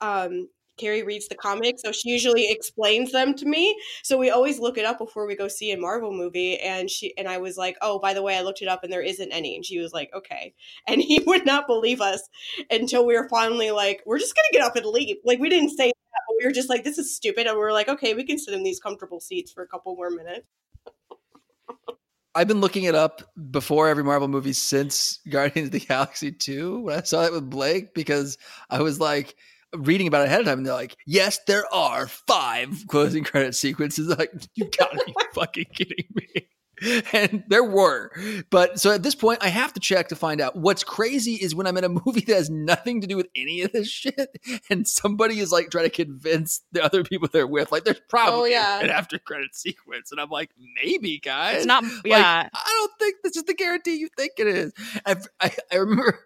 Um 0.00 0.48
carrie 0.76 1.02
reads 1.02 1.28
the 1.28 1.34
comics 1.34 1.82
so 1.82 1.92
she 1.92 2.10
usually 2.10 2.46
explains 2.50 3.12
them 3.12 3.34
to 3.34 3.46
me 3.46 3.76
so 4.02 4.18
we 4.18 4.30
always 4.30 4.58
look 4.58 4.78
it 4.78 4.84
up 4.84 4.98
before 4.98 5.26
we 5.26 5.34
go 5.36 5.48
see 5.48 5.72
a 5.72 5.76
Marvel 5.76 6.12
movie. 6.12 6.58
And 6.58 6.90
she 6.90 7.16
and 7.16 7.28
I 7.28 7.38
was 7.38 7.56
like, 7.56 7.76
"Oh, 7.80 7.98
by 7.98 8.14
the 8.14 8.22
way, 8.22 8.36
I 8.36 8.42
looked 8.42 8.62
it 8.62 8.68
up 8.68 8.82
and 8.82 8.92
there 8.92 9.02
isn't 9.02 9.32
any." 9.32 9.56
And 9.56 9.64
she 9.64 9.78
was 9.78 9.92
like, 9.92 10.10
"Okay." 10.14 10.54
And 10.88 11.02
he 11.02 11.20
would 11.26 11.44
not 11.44 11.66
believe 11.66 12.00
us 12.00 12.28
until 12.70 13.06
we 13.06 13.16
were 13.16 13.28
finally 13.28 13.70
like, 13.70 14.02
"We're 14.06 14.18
just 14.18 14.34
gonna 14.34 14.48
get 14.52 14.62
up 14.62 14.76
and 14.76 14.86
leave." 14.86 15.16
Like 15.24 15.38
we 15.38 15.48
didn't 15.48 15.70
say 15.70 15.88
that, 15.88 16.22
but 16.28 16.36
we 16.38 16.44
were 16.44 16.52
just 16.52 16.68
like, 16.68 16.84
"This 16.84 16.98
is 16.98 17.14
stupid." 17.14 17.46
And 17.46 17.56
we 17.56 17.62
were 17.62 17.72
like, 17.72 17.88
"Okay, 17.88 18.14
we 18.14 18.24
can 18.24 18.38
sit 18.38 18.54
in 18.54 18.62
these 18.62 18.80
comfortable 18.80 19.20
seats 19.20 19.52
for 19.52 19.62
a 19.62 19.68
couple 19.68 19.94
more 19.96 20.10
minutes." 20.10 20.46
I've 22.34 22.48
been 22.48 22.60
looking 22.60 22.84
it 22.84 22.94
up 22.94 23.22
before 23.50 23.88
every 23.88 24.04
Marvel 24.04 24.28
movie 24.28 24.52
since 24.52 25.20
Guardians 25.28 25.68
of 25.68 25.72
the 25.72 25.80
Galaxy 25.80 26.32
2 26.32 26.80
when 26.80 26.98
I 26.98 27.02
saw 27.02 27.24
it 27.24 27.32
with 27.32 27.48
Blake 27.48 27.94
because 27.94 28.36
I 28.68 28.82
was 28.82 29.00
like 29.00 29.36
reading 29.78 30.06
about 30.06 30.22
it 30.22 30.26
ahead 30.26 30.40
of 30.40 30.46
time 30.46 30.58
and 30.58 30.66
they're 30.66 30.74
like, 30.74 30.96
yes, 31.06 31.38
there 31.46 31.72
are 31.72 32.06
five 32.06 32.84
closing 32.88 33.24
credit 33.24 33.54
sequences. 33.54 34.06
Like, 34.16 34.32
you 34.54 34.70
gotta 34.78 34.98
be 35.04 35.14
fucking 35.34 35.66
kidding 35.74 36.06
me. 36.14 36.46
And 37.12 37.44
there 37.48 37.64
were. 37.64 38.10
But 38.50 38.78
so 38.80 38.92
at 38.92 39.02
this 39.02 39.14
point, 39.14 39.38
I 39.42 39.48
have 39.48 39.72
to 39.74 39.80
check 39.80 40.08
to 40.08 40.16
find 40.16 40.40
out. 40.40 40.56
What's 40.56 40.84
crazy 40.84 41.34
is 41.34 41.54
when 41.54 41.66
I'm 41.66 41.76
in 41.76 41.84
a 41.84 41.88
movie 41.88 42.20
that 42.20 42.34
has 42.34 42.50
nothing 42.50 43.00
to 43.00 43.06
do 43.06 43.16
with 43.16 43.28
any 43.34 43.62
of 43.62 43.72
this 43.72 43.88
shit, 43.88 44.38
and 44.70 44.86
somebody 44.86 45.38
is 45.38 45.52
like 45.52 45.70
trying 45.70 45.84
to 45.84 45.90
convince 45.90 46.62
the 46.72 46.84
other 46.84 47.02
people 47.02 47.28
they're 47.32 47.46
with, 47.46 47.72
like, 47.72 47.84
there's 47.84 48.00
probably 48.08 48.54
oh, 48.54 48.58
yeah. 48.58 48.80
an 48.80 48.90
after 48.90 49.18
credit 49.18 49.54
sequence. 49.54 50.12
And 50.12 50.20
I'm 50.20 50.30
like, 50.30 50.50
maybe, 50.82 51.18
guys. 51.18 51.58
it's 51.58 51.66
not 51.66 51.82
Like, 51.82 52.02
yeah 52.04 52.48
I 52.52 52.72
don't 52.78 52.92
think 52.98 53.16
this 53.22 53.36
is 53.36 53.44
the 53.44 53.54
guarantee 53.54 53.96
you 53.96 54.08
think 54.16 54.32
it 54.38 54.46
is. 54.46 54.72
I've, 55.04 55.26
I, 55.40 55.52
I 55.72 55.76
remember 55.76 56.18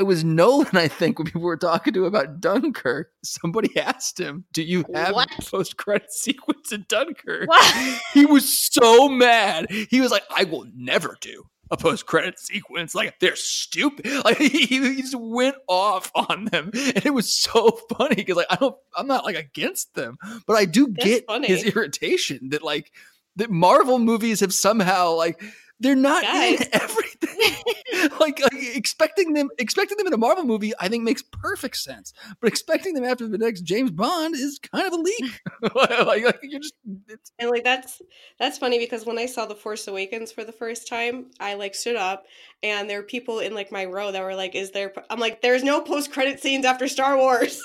it 0.00 0.04
was 0.06 0.24
Nolan, 0.24 0.76
I 0.76 0.88
think, 0.88 1.18
when 1.18 1.26
people 1.26 1.42
were 1.42 1.56
talking 1.56 1.92
to 1.92 2.00
him 2.00 2.06
about 2.06 2.40
Dunkirk. 2.40 3.10
Somebody 3.22 3.76
asked 3.78 4.18
him, 4.18 4.44
Do 4.52 4.62
you 4.62 4.84
have 4.94 5.14
What? 5.14 5.28
a 5.38 5.42
post 5.42 5.76
credit 5.76 6.10
sequence 6.12 6.72
in 6.72 6.86
Dunkirk? 6.88 7.48
What? 7.48 8.00
He 8.14 8.26
was 8.26 8.50
so 8.72 9.08
mad. 9.08 9.70
He 9.70 10.00
was 10.00 10.10
like, 10.10 10.24
I 10.34 10.44
will 10.44 10.66
never 10.74 11.16
do 11.20 11.44
a 11.70 11.76
post 11.76 12.06
credit 12.06 12.38
sequence. 12.38 12.94
Like, 12.94 13.20
they're 13.20 13.36
stupid. 13.36 14.06
Like, 14.24 14.38
he, 14.38 14.66
he 14.66 15.02
just 15.02 15.14
went 15.14 15.56
off 15.68 16.10
on 16.14 16.46
them. 16.46 16.70
And 16.74 17.06
it 17.06 17.14
was 17.14 17.32
so 17.32 17.78
funny 17.96 18.16
because, 18.16 18.36
like, 18.36 18.46
I 18.50 18.56
don't, 18.56 18.76
I'm 18.96 19.06
not 19.06 19.24
like 19.24 19.36
against 19.36 19.94
them, 19.94 20.16
but 20.46 20.56
I 20.56 20.64
do 20.64 20.88
That's 20.88 21.04
get 21.04 21.26
funny. 21.26 21.46
his 21.48 21.62
irritation 21.64 22.48
that, 22.50 22.62
like, 22.62 22.90
that 23.36 23.50
Marvel 23.50 23.98
movies 23.98 24.40
have 24.40 24.52
somehow 24.52 25.12
like 25.14 25.40
They're 25.80 25.96
not 25.96 26.22
Guys. 26.22 26.60
in 26.60 26.68
everything. 26.72 28.10
like, 28.20 28.38
like 28.40 28.76
expecting 28.76 29.32
them 29.32 29.48
expecting 29.58 29.96
them 29.96 30.06
in 30.06 30.12
a 30.12 30.18
Marvel 30.18 30.44
movie, 30.44 30.72
I 30.78 30.88
think 30.88 31.04
makes 31.04 31.22
perfect 31.22 31.76
sense. 31.76 32.12
But 32.40 32.48
expecting 32.48 32.94
them 32.94 33.04
after 33.04 33.26
the 33.26 33.38
next 33.38 33.62
James 33.62 33.90
Bond 33.90 34.34
is 34.34 34.58
kind 34.58 34.86
of 34.86 34.92
a 34.92 34.96
leak. 34.96 35.40
like, 35.74 36.24
like 36.24 36.38
you're 36.42 36.60
just 36.60 36.74
it's, 37.08 37.32
And 37.38 37.50
like 37.50 37.64
that's 37.64 38.02
that's 38.38 38.58
funny 38.58 38.78
because 38.78 39.06
when 39.06 39.18
I 39.18 39.26
saw 39.26 39.46
The 39.46 39.54
Force 39.54 39.88
Awakens 39.88 40.30
for 40.30 40.44
the 40.44 40.52
first 40.52 40.86
time, 40.86 41.30
I 41.40 41.54
like 41.54 41.74
stood 41.74 41.96
up 41.96 42.24
and 42.62 42.88
there 42.88 42.98
were 43.00 43.06
people 43.06 43.38
in 43.38 43.54
like 43.54 43.72
my 43.72 43.86
row 43.86 44.12
that 44.12 44.22
were 44.22 44.34
like, 44.34 44.54
"Is 44.54 44.72
there?" 44.72 44.92
I'm 45.08 45.18
like, 45.18 45.40
"There's 45.40 45.64
no 45.64 45.80
post 45.80 46.12
credit 46.12 46.40
scenes 46.40 46.66
after 46.66 46.88
Star 46.88 47.16
Wars," 47.16 47.62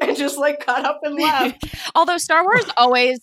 and 0.00 0.16
just 0.16 0.38
like 0.38 0.64
got 0.64 0.84
up 0.86 1.00
and 1.02 1.16
left. 1.16 1.64
Although 1.94 2.18
Star 2.18 2.44
Wars 2.44 2.64
always 2.78 3.20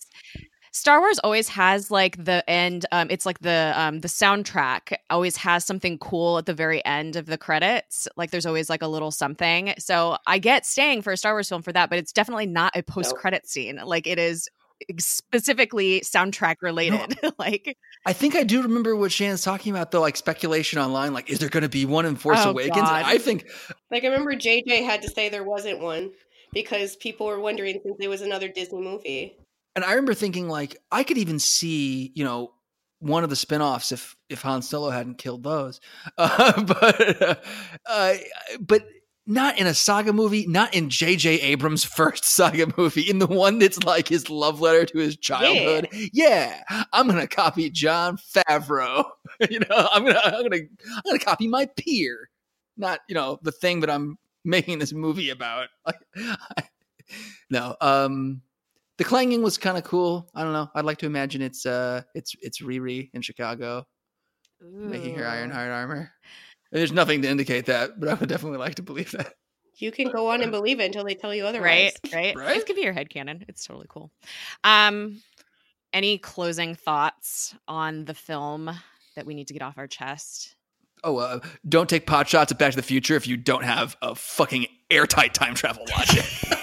Star 0.74 1.00
Wars 1.00 1.18
always 1.18 1.48
has 1.48 1.90
like 1.90 2.22
the 2.24 2.48
end 2.48 2.86
um 2.92 3.08
it's 3.10 3.26
like 3.26 3.38
the 3.40 3.72
um 3.76 4.00
the 4.00 4.08
soundtrack 4.08 4.94
always 5.10 5.36
has 5.36 5.66
something 5.66 5.98
cool 5.98 6.38
at 6.38 6.46
the 6.46 6.54
very 6.54 6.82
end 6.84 7.14
of 7.16 7.26
the 7.26 7.36
credits. 7.36 8.08
Like 8.16 8.30
there's 8.30 8.46
always 8.46 8.70
like 8.70 8.80
a 8.82 8.88
little 8.88 9.10
something. 9.10 9.74
So 9.78 10.16
I 10.26 10.38
get 10.38 10.64
staying 10.64 11.02
for 11.02 11.12
a 11.12 11.16
Star 11.16 11.34
Wars 11.34 11.48
film 11.48 11.62
for 11.62 11.72
that, 11.72 11.90
but 11.90 11.98
it's 11.98 12.12
definitely 12.12 12.46
not 12.46 12.74
a 12.74 12.82
post 12.82 13.14
credit 13.16 13.46
scene. 13.46 13.80
Like 13.84 14.06
it 14.06 14.18
is 14.18 14.48
specifically 14.98 16.00
soundtrack 16.00 16.56
related. 16.62 17.18
like 17.38 17.76
I 18.06 18.14
think 18.14 18.34
I 18.34 18.42
do 18.42 18.62
remember 18.62 18.96
what 18.96 19.12
Shannon's 19.12 19.42
talking 19.42 19.72
about 19.72 19.90
though, 19.90 20.00
like 20.00 20.16
speculation 20.16 20.78
online, 20.78 21.12
like 21.12 21.28
is 21.30 21.38
there 21.38 21.50
gonna 21.50 21.68
be 21.68 21.84
one 21.84 22.06
in 22.06 22.16
Force 22.16 22.38
Oh, 22.40 22.50
Awakens? 22.50 22.76
God. 22.76 23.02
I 23.04 23.18
think 23.18 23.46
Like 23.90 24.04
I 24.04 24.06
remember 24.06 24.34
JJ 24.34 24.84
had 24.86 25.02
to 25.02 25.10
say 25.10 25.28
there 25.28 25.44
wasn't 25.44 25.80
one 25.80 26.12
because 26.54 26.96
people 26.96 27.26
were 27.26 27.40
wondering 27.40 27.78
since 27.84 27.96
it 28.00 28.08
was 28.08 28.22
another 28.22 28.48
Disney 28.48 28.80
movie. 28.80 29.36
And 29.74 29.84
I 29.84 29.90
remember 29.90 30.14
thinking 30.14 30.48
like 30.48 30.76
I 30.90 31.02
could 31.04 31.18
even 31.18 31.38
see, 31.38 32.12
you 32.14 32.24
know, 32.24 32.52
one 32.98 33.24
of 33.24 33.30
the 33.30 33.36
spin-offs 33.36 33.90
if 33.92 34.16
if 34.28 34.42
Han 34.42 34.62
Solo 34.62 34.90
hadn't 34.90 35.18
killed 35.18 35.42
those. 35.42 35.80
Uh, 36.18 36.62
but 36.62 37.22
uh, 37.22 37.34
uh, 37.86 38.14
but 38.60 38.84
not 39.26 39.58
in 39.58 39.66
a 39.66 39.74
saga 39.74 40.12
movie, 40.12 40.46
not 40.46 40.74
in 40.74 40.90
J.J. 40.90 41.40
Abrams' 41.40 41.84
first 41.96 42.24
saga 42.24 42.66
movie, 42.76 43.08
in 43.08 43.18
the 43.18 43.26
one 43.26 43.58
that's 43.58 43.82
like 43.84 44.08
his 44.08 44.28
love 44.30 44.60
letter 44.60 44.84
to 44.84 44.98
his 44.98 45.16
childhood. 45.16 45.88
Yeah, 46.12 46.62
I'm 46.92 47.06
gonna 47.06 47.26
copy 47.26 47.70
Jon 47.70 48.18
Favreau. 48.18 49.04
you 49.50 49.60
know, 49.60 49.88
I'm 49.92 50.04
gonna 50.04 50.20
I'm 50.24 50.42
gonna 50.42 50.62
I'm 50.96 51.02
gonna 51.04 51.18
copy 51.18 51.48
my 51.48 51.66
peer, 51.76 52.28
not 52.76 53.00
you 53.08 53.14
know 53.14 53.38
the 53.42 53.52
thing 53.52 53.80
that 53.80 53.90
I'm 53.90 54.18
making 54.44 54.78
this 54.78 54.92
movie 54.92 55.30
about. 55.30 55.68
no, 57.50 57.76
um, 57.80 58.42
the 58.98 59.04
clanging 59.04 59.42
was 59.42 59.58
kind 59.58 59.78
of 59.78 59.84
cool. 59.84 60.28
I 60.34 60.42
don't 60.42 60.52
know. 60.52 60.68
I'd 60.74 60.84
like 60.84 60.98
to 60.98 61.06
imagine 61.06 61.42
it's 61.42 61.66
uh 61.66 62.02
it's 62.14 62.34
it's 62.40 62.60
Riri 62.60 63.10
in 63.14 63.22
Chicago 63.22 63.86
making 64.60 65.16
her 65.16 65.26
iron 65.26 65.50
heart 65.50 65.70
armor. 65.70 66.12
There's 66.70 66.92
nothing 66.92 67.22
to 67.22 67.28
indicate 67.28 67.66
that, 67.66 67.98
but 67.98 68.08
I 68.08 68.14
would 68.14 68.28
definitely 68.28 68.58
like 68.58 68.76
to 68.76 68.82
believe 68.82 69.10
that. 69.12 69.34
You 69.76 69.90
can 69.90 70.10
go 70.10 70.30
on 70.30 70.42
and 70.42 70.52
believe 70.52 70.80
it 70.80 70.86
until 70.86 71.04
they 71.04 71.14
tell 71.14 71.34
you 71.34 71.44
otherwise. 71.44 71.92
Right, 72.04 72.14
right. 72.14 72.36
Right? 72.36 72.56
It 72.58 72.66
could 72.66 72.76
be 72.76 72.82
your 72.82 72.94
headcanon. 72.94 73.44
It's 73.48 73.64
totally 73.64 73.86
cool. 73.88 74.10
Um 74.64 75.20
any 75.92 76.18
closing 76.18 76.74
thoughts 76.74 77.54
on 77.68 78.04
the 78.06 78.14
film 78.14 78.70
that 79.14 79.26
we 79.26 79.34
need 79.34 79.48
to 79.48 79.52
get 79.52 79.62
off 79.62 79.76
our 79.76 79.86
chest? 79.86 80.56
Oh, 81.04 81.18
uh, 81.18 81.40
don't 81.68 81.88
take 81.88 82.06
pot 82.06 82.28
shots 82.28 82.52
at 82.52 82.58
Back 82.58 82.70
to 82.70 82.76
the 82.76 82.82
Future 82.82 83.16
if 83.16 83.26
you 83.26 83.36
don't 83.36 83.64
have 83.64 83.96
a 84.00 84.14
fucking 84.14 84.66
airtight 84.90 85.34
time 85.34 85.54
travel 85.54 85.84
logic. 85.90 86.24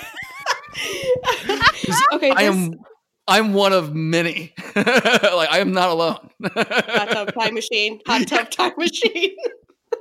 okay, 2.13 2.31
I 2.31 2.43
this 2.43 2.55
am, 2.55 2.79
I'm 3.27 3.53
one 3.53 3.73
of 3.73 3.93
many. 3.93 4.53
like 4.75 5.49
I 5.51 5.59
am 5.59 5.71
not 5.71 5.89
alone. 5.89 6.29
hot 6.43 7.09
tub 7.09 7.33
time 7.33 7.53
machine, 7.53 7.99
hot 8.07 8.27
tub 8.27 8.49
time 8.49 8.73
machine. 8.77 9.35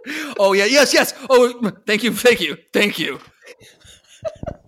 oh 0.38 0.52
yeah, 0.52 0.64
yes, 0.64 0.92
yes. 0.92 1.14
Oh, 1.28 1.72
thank 1.86 2.02
you, 2.02 2.12
thank 2.12 2.40
you, 2.40 2.56
thank 2.72 2.98
you. 2.98 3.18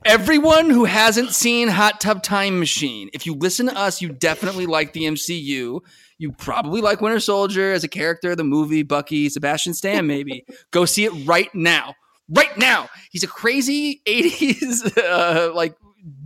Everyone 0.05 0.71
who 0.71 0.85
hasn't 0.85 1.33
seen 1.33 1.69
Hot 1.69 2.01
Tub 2.01 2.23
Time 2.23 2.59
Machine, 2.59 3.11
if 3.13 3.27
you 3.27 3.35
listen 3.35 3.67
to 3.67 3.77
us, 3.77 4.01
you 4.01 4.09
definitely 4.09 4.65
like 4.65 4.95
the 4.95 5.03
MCU. 5.03 5.81
You 6.19 6.33
probably 6.33 6.81
like 6.81 7.01
Winter 7.01 7.21
Soldier 7.21 7.73
as 7.73 7.85
a 7.85 7.89
character, 7.89 8.35
the 8.35 8.45
movie, 8.45 8.83
Bucky, 8.83 9.29
Sebastian 9.29 9.75
Stan, 9.75 10.07
maybe. 10.07 10.45
Go 10.71 10.87
see 10.87 11.05
it 11.05 11.27
right 11.27 11.55
now. 11.55 11.95
Right 12.29 12.57
now. 12.57 12.89
He's 13.11 13.25
a 13.25 13.27
crazy 13.27 14.01
80s 14.07 14.97
uh, 14.97 15.53
like 15.55 15.75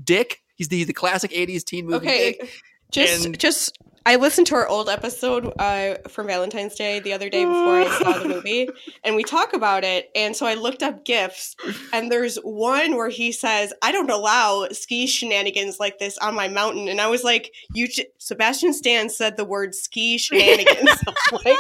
dick. 0.05 0.41
He's 0.57 0.69
the, 0.69 0.85
the 0.85 0.93
classic 0.93 1.31
80s 1.33 1.65
teen 1.65 1.87
movie 1.87 2.07
Okay, 2.09 2.33
dick. 2.39 2.51
just 2.91 3.25
And- 3.27 3.39
just 3.39 3.79
I 4.07 4.17
listened 4.17 4.47
to 4.49 4.55
our 4.57 4.69
old 4.69 4.91
episode 4.91 5.51
uh, 5.59 5.95
from 6.11 6.27
Valentine's 6.27 6.75
Day 6.75 7.01
the 7.01 7.15
other 7.15 7.31
day 7.31 7.43
before 7.47 7.81
I 7.81 7.99
saw 8.03 8.19
the 8.19 8.29
movie, 8.35 8.69
and 9.03 9.17
we 9.17 9.23
talk 9.25 9.55
about 9.55 9.83
it. 9.83 10.11
And 10.15 10.37
so 10.37 10.45
I 10.45 10.57
looked 10.57 10.83
up 10.83 11.07
gifts, 11.07 11.57
and 11.91 12.13
there's 12.13 12.37
one 12.37 12.97
where 12.97 13.09
he 13.09 13.33
says, 13.33 13.73
"I 13.81 13.93
don't 13.93 14.11
allow 14.11 14.69
ski 14.73 15.07
shenanigans 15.07 15.81
like 15.81 15.99
this 16.01 16.19
on 16.19 16.35
my 16.35 16.49
mountain," 16.49 16.87
and 16.89 17.01
I 17.01 17.07
was 17.07 17.25
like, 17.25 17.55
"You." 17.73 17.89
J- 17.89 18.09
Sebastian 18.19 18.75
Stan 18.75 19.09
said 19.09 19.39
the 19.39 19.45
word 19.47 19.75
ski 19.75 20.19
shenanigans, 20.19 21.03
like, 21.47 21.57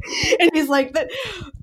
and 0.40 0.50
he's 0.52 0.68
like, 0.68 0.92
"That 0.92 1.10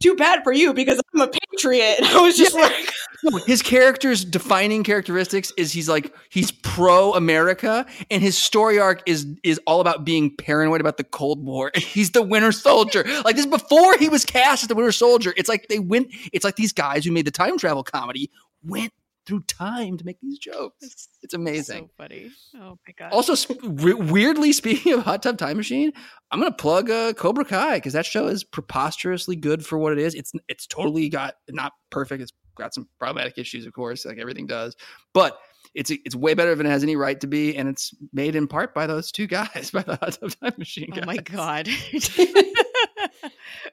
too 0.02 0.16
bad 0.16 0.44
for 0.44 0.54
you 0.54 0.74
because 0.74 1.02
I'm 1.14 1.22
a 1.22 1.28
patriot." 1.28 1.98
I 2.04 2.22
was 2.22 2.38
just 2.38 2.56
like, 2.56 2.74
No, 3.24 3.38
his 3.38 3.62
character's 3.62 4.24
defining 4.24 4.84
characteristics 4.84 5.52
is 5.58 5.72
he's 5.72 5.90
like 5.90 6.14
he's 6.30 6.52
pro 6.52 7.14
America, 7.14 7.86
and 8.12 8.22
his 8.22 8.38
story 8.38 8.80
arc 8.80 9.02
is 9.06 9.26
is 9.44 9.60
all 9.66 9.82
about 9.82 10.06
being 10.06 10.36
paranoid 10.36 10.82
about 10.82 10.98
the 10.98 11.04
Cold 11.04 11.44
War. 11.44 11.72
And 11.74 11.84
he's 11.84 12.12
the 12.12 12.22
Winter 12.22 12.52
Soldier. 12.52 13.04
Like 13.24 13.36
this 13.36 13.46
before 13.46 13.98
he 13.98 14.10
was 14.10 14.26
cast 14.26 14.64
as 14.64 14.68
the 14.68 14.76
Winter 14.76 14.92
Soldier. 14.92 15.34
It's 15.38 15.50
like 15.50 15.68
they 15.70 15.80
went. 15.80 16.10
It's 16.34 16.46
like 16.46 16.56
these 16.56 16.74
guys 16.74 17.06
who 17.06 17.12
made 17.12 17.26
the 17.26 17.32
time 17.32 17.58
travel 17.58 17.84
comedy 17.84 18.30
went 18.64 18.94
through 19.26 19.42
time 19.44 19.98
to 19.98 20.06
make 20.06 20.20
these 20.22 20.38
jokes. 20.38 21.10
It's 21.22 21.34
amazing. 21.34 21.86
So 21.86 21.92
funny. 21.98 22.32
Oh 22.56 22.78
my 22.88 22.94
god. 22.98 23.12
Also, 23.12 23.34
sp- 23.36 23.62
we- 23.64 23.94
weirdly 23.94 24.52
speaking 24.54 24.94
of 24.94 25.02
Hot 25.04 25.24
Tub 25.24 25.38
Time 25.38 25.58
Machine, 25.58 25.92
I'm 26.32 26.40
gonna 26.40 26.52
plug 26.52 26.90
uh, 26.90 27.14
Cobra 27.14 27.46
Kai 27.46 27.78
because 27.78 27.94
that 27.94 28.06
show 28.06 28.28
is 28.28 28.44
preposterously 28.44 29.36
good 29.36 29.66
for 29.66 29.78
what 29.78 29.94
it 29.94 30.00
is. 30.00 30.14
It's 30.16 30.32
it's 30.48 30.68
totally 30.68 31.10
got 31.10 31.36
not 31.50 31.74
perfect. 31.90 32.22
It's 32.22 32.34
got 32.56 32.74
some 32.74 32.88
problematic 33.00 33.38
issues, 33.38 33.66
of 33.66 33.74
course, 33.74 34.06
like 34.06 34.18
everything 34.18 34.48
does, 34.48 34.76
but 35.14 35.38
it's 35.74 35.92
it's 35.92 36.16
way 36.16 36.34
better 36.36 36.56
than 36.56 36.66
it 36.66 36.70
has 36.70 36.84
any 36.84 36.96
right 36.96 37.20
to 37.20 37.28
be, 37.28 37.56
and 37.58 37.68
it's 37.68 37.94
made 38.14 38.36
in 38.36 38.48
part 38.48 38.74
by 38.74 38.88
those 38.88 39.12
two 39.12 39.28
guys, 39.28 39.72
by 39.74 39.82
the 39.82 39.96
Hot 39.98 40.18
Tub 40.20 40.32
Time 40.42 40.54
Machine. 40.58 40.94
oh 41.02 41.06
my 41.06 41.18
god. 41.18 41.68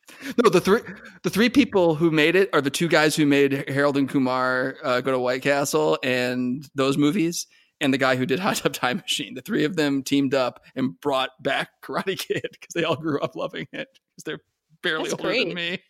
No, 0.43 0.51
the 0.51 0.61
three 0.61 0.81
the 1.23 1.31
three 1.31 1.49
people 1.49 1.95
who 1.95 2.11
made 2.11 2.37
it 2.37 2.51
are 2.53 2.61
the 2.61 2.71
two 2.71 2.89
guys 2.89 3.17
who 3.17 3.27
made 3.27 3.69
Harold 3.69 3.97
and 3.97 4.09
Kumar 4.09 4.77
uh, 4.83 5.01
go 5.01 5.13
to 5.13 5.19
White 5.19 5.43
Castle 5.43 5.99
and 6.03 6.69
those 6.75 6.99
movies, 6.99 7.47
and 7.81 7.93
the 7.93 7.99
guy 7.99 8.17
who 8.17 8.27
did 8.27 8.39
Hot 8.41 8.57
Tub 8.57 8.73
Time 8.73 8.99
Machine. 8.99 9.35
The 9.35 9.43
three 9.43 9.65
of 9.65 9.77
them 9.77 10.03
teamed 10.03 10.35
up 10.35 10.65
and 10.77 10.99
brought 11.01 11.31
back 11.43 11.71
Karate 11.83 12.19
Kid 12.19 12.43
because 12.53 12.75
they 12.75 12.85
all 12.85 12.97
grew 12.97 13.21
up 13.21 13.37
loving 13.37 13.67
it 13.73 13.89
because 13.93 14.25
they're 14.25 14.41
barely 14.83 15.11
That's 15.11 15.23
older 15.23 15.39
than 15.39 15.55
me. 15.55 15.83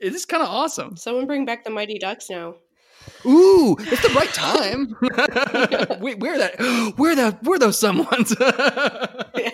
It 0.00 0.14
is 0.14 0.24
kind 0.24 0.42
of 0.42 0.48
awesome. 0.48 0.96
"Someone 0.96 1.26
bring 1.26 1.44
back 1.44 1.64
the 1.64 1.70
Mighty 1.70 1.98
Ducks 1.98 2.30
now." 2.30 2.54
Ooh, 3.24 3.76
it's 3.78 4.02
the 4.02 4.10
right 4.10 4.32
time. 4.34 4.94
we, 6.00 6.14
we're 6.16 6.38
that. 6.38 6.94
We're 6.98 7.14
that. 7.14 7.42
We're 7.42 7.58
those 7.58 7.80
someones. 7.80 8.34
yeah. 9.36 9.50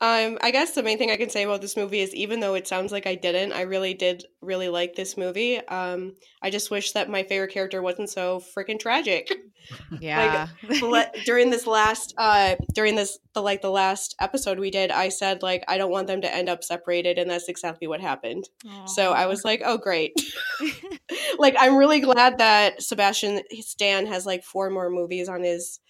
Um, 0.00 0.38
I 0.42 0.52
guess 0.52 0.74
the 0.74 0.82
main 0.82 0.96
thing 0.96 1.10
I 1.10 1.16
can 1.16 1.28
say 1.28 1.42
about 1.42 1.60
this 1.60 1.76
movie 1.76 2.00
is 2.00 2.14
even 2.14 2.38
though 2.38 2.54
it 2.54 2.68
sounds 2.68 2.92
like 2.92 3.06
I 3.06 3.16
didn't, 3.16 3.52
I 3.52 3.62
really 3.62 3.94
did 3.94 4.24
really 4.40 4.68
like 4.68 4.94
this 4.94 5.16
movie. 5.16 5.58
Um, 5.66 6.14
I 6.40 6.50
just 6.50 6.70
wish 6.70 6.92
that 6.92 7.10
my 7.10 7.24
favorite 7.24 7.52
character 7.52 7.82
wasn't 7.82 8.08
so 8.08 8.40
freaking 8.56 8.78
tragic. 8.78 9.32
yeah. 10.00 10.48
Le- 10.80 11.10
during 11.26 11.50
this 11.50 11.66
last 11.66 12.14
uh 12.16 12.54
during 12.74 12.94
this 12.94 13.18
the 13.34 13.42
like 13.42 13.60
the 13.60 13.70
last 13.70 14.14
episode 14.20 14.58
we 14.58 14.70
did, 14.70 14.90
I 14.90 15.08
said 15.08 15.42
like 15.42 15.64
I 15.66 15.76
don't 15.78 15.90
want 15.90 16.06
them 16.06 16.22
to 16.22 16.34
end 16.34 16.48
up 16.48 16.62
separated 16.62 17.18
and 17.18 17.30
that's 17.30 17.48
exactly 17.48 17.88
what 17.88 18.00
happened. 18.00 18.48
So 18.86 19.12
I 19.12 19.26
was 19.26 19.44
like, 19.44 19.62
"Oh 19.64 19.78
great." 19.78 20.14
like 21.38 21.56
I'm 21.58 21.76
really 21.76 22.00
glad 22.00 22.38
that 22.38 22.82
Sebastian 22.82 23.42
Stan 23.60 24.06
has 24.06 24.26
like 24.26 24.44
four 24.44 24.70
more 24.70 24.90
movies 24.90 25.28
on 25.28 25.42
his 25.42 25.80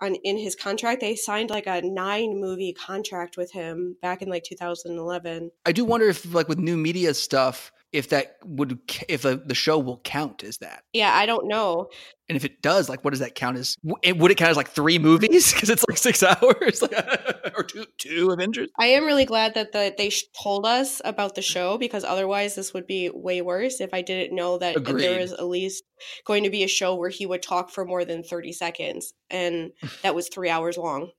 on 0.00 0.14
in 0.16 0.38
his 0.38 0.54
contract. 0.54 1.00
They 1.00 1.16
signed 1.16 1.50
like 1.50 1.66
a 1.66 1.82
nine 1.82 2.40
movie 2.40 2.72
contract 2.72 3.36
with 3.36 3.52
him 3.52 3.96
back 4.02 4.22
in 4.22 4.28
like 4.28 4.44
2011. 4.44 5.50
I 5.64 5.72
do 5.72 5.84
wonder 5.84 6.08
if, 6.08 6.32
like, 6.34 6.48
with 6.48 6.58
new 6.58 6.76
media 6.76 7.14
stuff, 7.14 7.72
if 7.92 8.10
that 8.10 8.36
would, 8.44 8.78
if 9.08 9.22
the, 9.22 9.36
the 9.44 9.54
show 9.54 9.78
will 9.78 10.00
count 10.04 10.42
as 10.44 10.58
that. 10.58 10.82
Yeah, 10.92 11.14
I 11.14 11.26
don't 11.26 11.48
know. 11.48 11.88
And 12.28 12.36
if 12.36 12.44
it 12.44 12.60
does, 12.60 12.88
like, 12.88 13.04
what 13.04 13.10
does 13.10 13.20
that 13.20 13.36
count 13.36 13.56
as? 13.56 13.76
Would 13.84 14.30
it 14.30 14.36
count 14.36 14.50
as 14.50 14.56
like 14.56 14.70
three 14.70 14.98
movies 14.98 15.52
because 15.54 15.70
it's 15.70 15.84
like 15.88 15.96
six 15.96 16.22
hours, 16.22 16.82
or 17.56 17.62
two 17.62 17.86
two 17.98 18.30
Avengers? 18.30 18.68
I 18.78 18.86
am 18.86 19.04
really 19.04 19.24
glad 19.24 19.54
that 19.54 19.72
the, 19.72 19.94
they 19.96 20.10
told 20.42 20.66
us 20.66 21.00
about 21.04 21.36
the 21.36 21.40
mm. 21.40 21.44
show 21.44 21.78
because 21.78 22.02
otherwise 22.02 22.56
this 22.56 22.74
would 22.74 22.86
be 22.86 23.10
way 23.14 23.42
worse 23.42 23.80
if 23.80 23.94
I 23.94 24.02
didn't 24.02 24.34
know 24.34 24.58
that 24.58 24.76
Agreed. 24.76 25.02
there 25.02 25.20
was 25.20 25.32
at 25.32 25.46
least 25.46 25.84
going 26.26 26.42
to 26.44 26.50
be 26.50 26.64
a 26.64 26.68
show 26.68 26.96
where 26.96 27.10
he 27.10 27.26
would 27.26 27.42
talk 27.42 27.70
for 27.70 27.84
more 27.84 28.04
than 28.04 28.22
30 28.22 28.52
seconds 28.52 29.14
and 29.30 29.70
that 30.02 30.14
was 30.14 30.28
three 30.28 30.50
hours 30.50 30.76
long. 30.76 31.10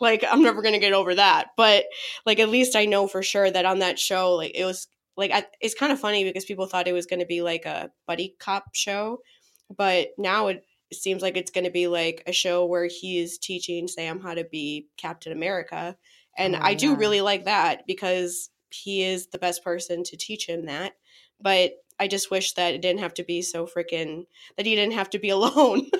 like 0.00 0.24
I'm 0.30 0.42
never 0.42 0.62
gonna 0.62 0.78
get 0.78 0.92
over 0.92 1.14
that. 1.14 1.48
But 1.56 1.84
like 2.24 2.38
at 2.38 2.48
least 2.48 2.76
I 2.76 2.84
know 2.84 3.06
for 3.06 3.22
sure 3.22 3.50
that 3.50 3.64
on 3.64 3.80
that 3.80 3.98
show, 3.98 4.34
like 4.34 4.52
it 4.54 4.64
was 4.64 4.88
like 5.16 5.30
I, 5.32 5.44
it's 5.60 5.74
kind 5.74 5.92
of 5.92 6.00
funny 6.00 6.24
because 6.24 6.44
people 6.44 6.66
thought 6.66 6.88
it 6.88 6.92
was 6.92 7.06
going 7.06 7.20
to 7.20 7.26
be 7.26 7.42
like 7.42 7.64
a 7.64 7.90
buddy 8.06 8.34
cop 8.38 8.64
show, 8.74 9.20
but 9.74 10.08
now 10.18 10.48
it 10.48 10.64
seems 10.92 11.22
like 11.22 11.36
it's 11.36 11.50
going 11.50 11.64
to 11.64 11.70
be 11.70 11.88
like 11.88 12.22
a 12.26 12.32
show 12.32 12.64
where 12.64 12.86
he's 12.86 13.38
teaching 13.38 13.88
Sam 13.88 14.20
how 14.20 14.34
to 14.34 14.44
be 14.44 14.88
Captain 14.96 15.32
America, 15.32 15.96
and 16.36 16.56
Oh, 16.56 16.60
I 16.60 16.74
do 16.74 16.96
really 16.96 17.20
like 17.20 17.44
that 17.44 17.86
because 17.86 18.50
he 18.70 19.02
is 19.02 19.28
the 19.28 19.38
best 19.38 19.64
person 19.64 20.02
to 20.04 20.16
teach 20.16 20.48
him 20.48 20.66
that. 20.66 20.92
But 21.40 21.72
I 21.98 22.08
just 22.08 22.30
wish 22.30 22.52
that 22.54 22.74
it 22.74 22.82
didn't 22.82 23.00
have 23.00 23.14
to 23.14 23.24
be 23.24 23.42
so 23.42 23.66
freaking 23.66 24.26
that 24.56 24.66
he 24.66 24.74
didn't 24.74 24.94
have 24.94 25.10
to 25.10 25.18
be 25.18 25.30
alone. 25.30 25.90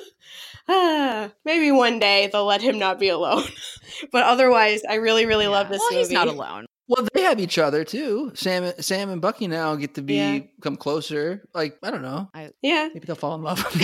ah, 0.69 1.31
maybe 1.45 1.71
one 1.73 1.99
day 1.99 2.29
they'll 2.33 2.45
let 2.45 2.63
him 2.63 2.79
not 2.79 2.99
be 2.99 3.09
alone. 3.09 3.45
but 4.13 4.25
otherwise, 4.25 4.83
I 4.89 4.95
really, 4.97 5.27
really 5.27 5.49
love 5.49 5.69
this 5.69 5.81
well, 5.81 5.91
movie. 5.91 6.01
he's 6.01 6.11
not 6.11 6.29
alone. 6.29 6.67
Well, 6.89 7.07
they 7.15 7.23
have 7.23 7.41
each 7.41 7.59
other 7.59 7.83
too. 7.85 8.31
Sam, 8.35 8.73
Sam 8.81 9.11
and 9.11 9.21
Bucky 9.21 9.49
now 9.49 9.75
get 9.75 9.95
to 9.95 10.03
be 10.03 10.15
Yeah. 10.15 10.39
come 10.61 10.77
closer. 10.77 11.43
Like 11.53 11.79
I 11.83 11.91
don't 11.91 12.03
know, 12.03 12.31
I, 12.33 12.51
Yeah, 12.63 12.89
maybe 12.95 13.07
they'll 13.07 13.17
fall 13.17 13.35
in 13.35 13.43
love. 13.43 13.65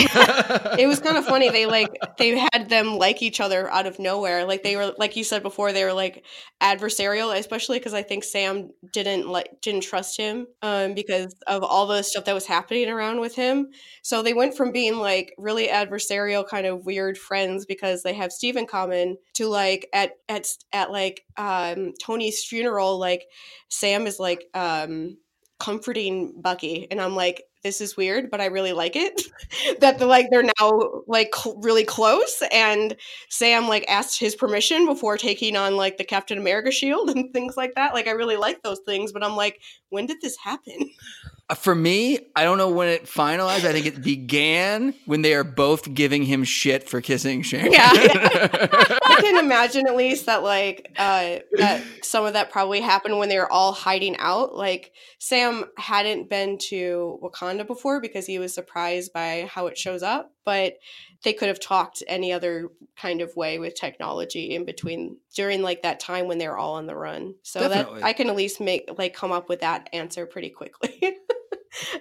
it 0.79 0.87
was 0.87 0.99
kind 0.99 1.17
of 1.17 1.25
funny. 1.25 1.49
They 1.49 1.65
like 1.65 1.89
they 2.17 2.37
had 2.37 2.69
them 2.69 2.97
like 2.97 3.21
each 3.21 3.41
other 3.41 3.69
out 3.69 3.87
of 3.87 3.99
nowhere. 3.99 4.45
Like 4.45 4.63
they 4.63 4.75
were, 4.77 4.93
like 4.97 5.17
you 5.17 5.23
said 5.25 5.43
before, 5.43 5.73
they 5.73 5.83
were 5.83 5.91
like 5.93 6.23
adversarial, 6.61 7.37
especially 7.37 7.77
because 7.79 7.93
I 7.93 8.03
think 8.03 8.23
Sam 8.23 8.69
didn't 8.93 9.27
like 9.27 9.59
didn't 9.61 9.83
trust 9.83 10.17
him 10.17 10.47
um, 10.61 10.93
because 10.93 11.35
of 11.47 11.63
all 11.63 11.87
the 11.87 12.03
stuff 12.03 12.25
that 12.25 12.33
was 12.33 12.45
happening 12.45 12.87
around 12.89 13.19
with 13.19 13.35
him. 13.35 13.67
So 14.01 14.21
they 14.23 14.33
went 14.33 14.55
from 14.55 14.71
being 14.71 14.97
like 14.97 15.33
really 15.37 15.67
adversarial, 15.67 16.47
kind 16.47 16.65
of 16.65 16.85
weird 16.85 17.17
friends 17.17 17.65
because 17.65 18.03
they 18.03 18.13
have 18.13 18.31
Steve 18.31 18.55
in 18.55 18.65
common, 18.65 19.17
to 19.33 19.47
like 19.47 19.89
at 19.93 20.11
at 20.29 20.47
at 20.71 20.89
like 20.91 21.25
um, 21.37 21.93
Tony's 22.01 22.43
funeral, 22.43 22.97
like 22.99 23.25
Sam 23.69 24.07
is 24.07 24.19
like 24.19 24.45
um, 24.53 25.17
comforting 25.59 26.33
Bucky, 26.41 26.87
and 26.91 26.99
I'm 27.01 27.15
like, 27.15 27.43
this 27.63 27.79
is 27.79 27.95
weird, 27.95 28.29
but 28.29 28.41
I 28.41 28.47
really 28.47 28.73
like 28.73 28.95
it. 28.97 29.21
that 29.79 29.97
the, 29.99 30.05
like 30.05 30.27
they're 30.29 30.43
now 30.59 31.03
like 31.07 31.33
cl- 31.33 31.59
really 31.61 31.85
close, 31.85 32.43
and 32.51 32.95
Sam 33.29 33.67
like 33.67 33.85
asked 33.87 34.19
his 34.19 34.35
permission 34.35 34.85
before 34.85 35.17
taking 35.17 35.55
on 35.55 35.77
like 35.77 35.97
the 35.97 36.03
Captain 36.03 36.37
America 36.37 36.71
shield 36.71 37.09
and 37.15 37.31
things 37.33 37.55
like 37.57 37.75
that. 37.75 37.93
Like 37.93 38.07
I 38.07 38.11
really 38.11 38.37
like 38.37 38.61
those 38.63 38.79
things, 38.85 39.11
but 39.11 39.23
I'm 39.23 39.35
like, 39.35 39.61
when 39.89 40.05
did 40.05 40.21
this 40.21 40.37
happen? 40.37 40.89
For 41.55 41.75
me, 41.75 42.19
I 42.35 42.43
don't 42.43 42.57
know 42.57 42.69
when 42.69 42.87
it 42.87 43.05
finalized. 43.05 43.65
I 43.65 43.71
think 43.73 43.85
it 43.85 44.01
began 44.01 44.93
when 45.05 45.21
they 45.21 45.33
are 45.33 45.43
both 45.43 45.93
giving 45.93 46.23
him 46.23 46.43
shit 46.43 46.87
for 46.87 47.01
kissing 47.01 47.41
Sharon. 47.41 47.71
Yeah, 47.71 47.89
I 47.93 49.17
can 49.21 49.43
imagine 49.43 49.87
at 49.87 49.95
least 49.95 50.25
that 50.27 50.43
like 50.43 50.91
uh 50.97 51.39
that 51.53 51.83
some 52.01 52.25
of 52.25 52.33
that 52.33 52.51
probably 52.51 52.81
happened 52.81 53.17
when 53.17 53.29
they 53.29 53.37
were 53.37 53.51
all 53.51 53.71
hiding 53.73 54.15
out. 54.17 54.55
Like 54.55 54.91
Sam 55.19 55.65
hadn't 55.77 56.29
been 56.29 56.57
to 56.69 57.19
Wakanda 57.21 57.65
before 57.65 57.99
because 58.01 58.25
he 58.25 58.39
was 58.39 58.53
surprised 58.53 59.13
by 59.13 59.49
how 59.51 59.67
it 59.67 59.77
shows 59.77 60.03
up, 60.03 60.33
but 60.45 60.75
they 61.23 61.33
could 61.33 61.47
have 61.47 61.59
talked 61.59 62.03
any 62.07 62.31
other 62.33 62.69
kind 62.97 63.21
of 63.21 63.35
way 63.35 63.59
with 63.59 63.75
technology 63.75 64.55
in 64.55 64.65
between 64.65 65.17
during 65.35 65.61
like 65.61 65.81
that 65.81 65.99
time 65.99 66.27
when 66.27 66.37
they're 66.37 66.57
all 66.57 66.73
on 66.75 66.85
the 66.85 66.95
run. 66.95 67.35
So 67.43 67.61
Definitely. 67.61 68.01
that 68.01 68.05
I 68.05 68.13
can 68.13 68.29
at 68.29 68.35
least 68.35 68.59
make 68.59 68.89
like 68.97 69.13
come 69.13 69.31
up 69.31 69.49
with 69.49 69.61
that 69.61 69.89
answer 69.93 70.25
pretty 70.25 70.49
quickly. 70.49 70.99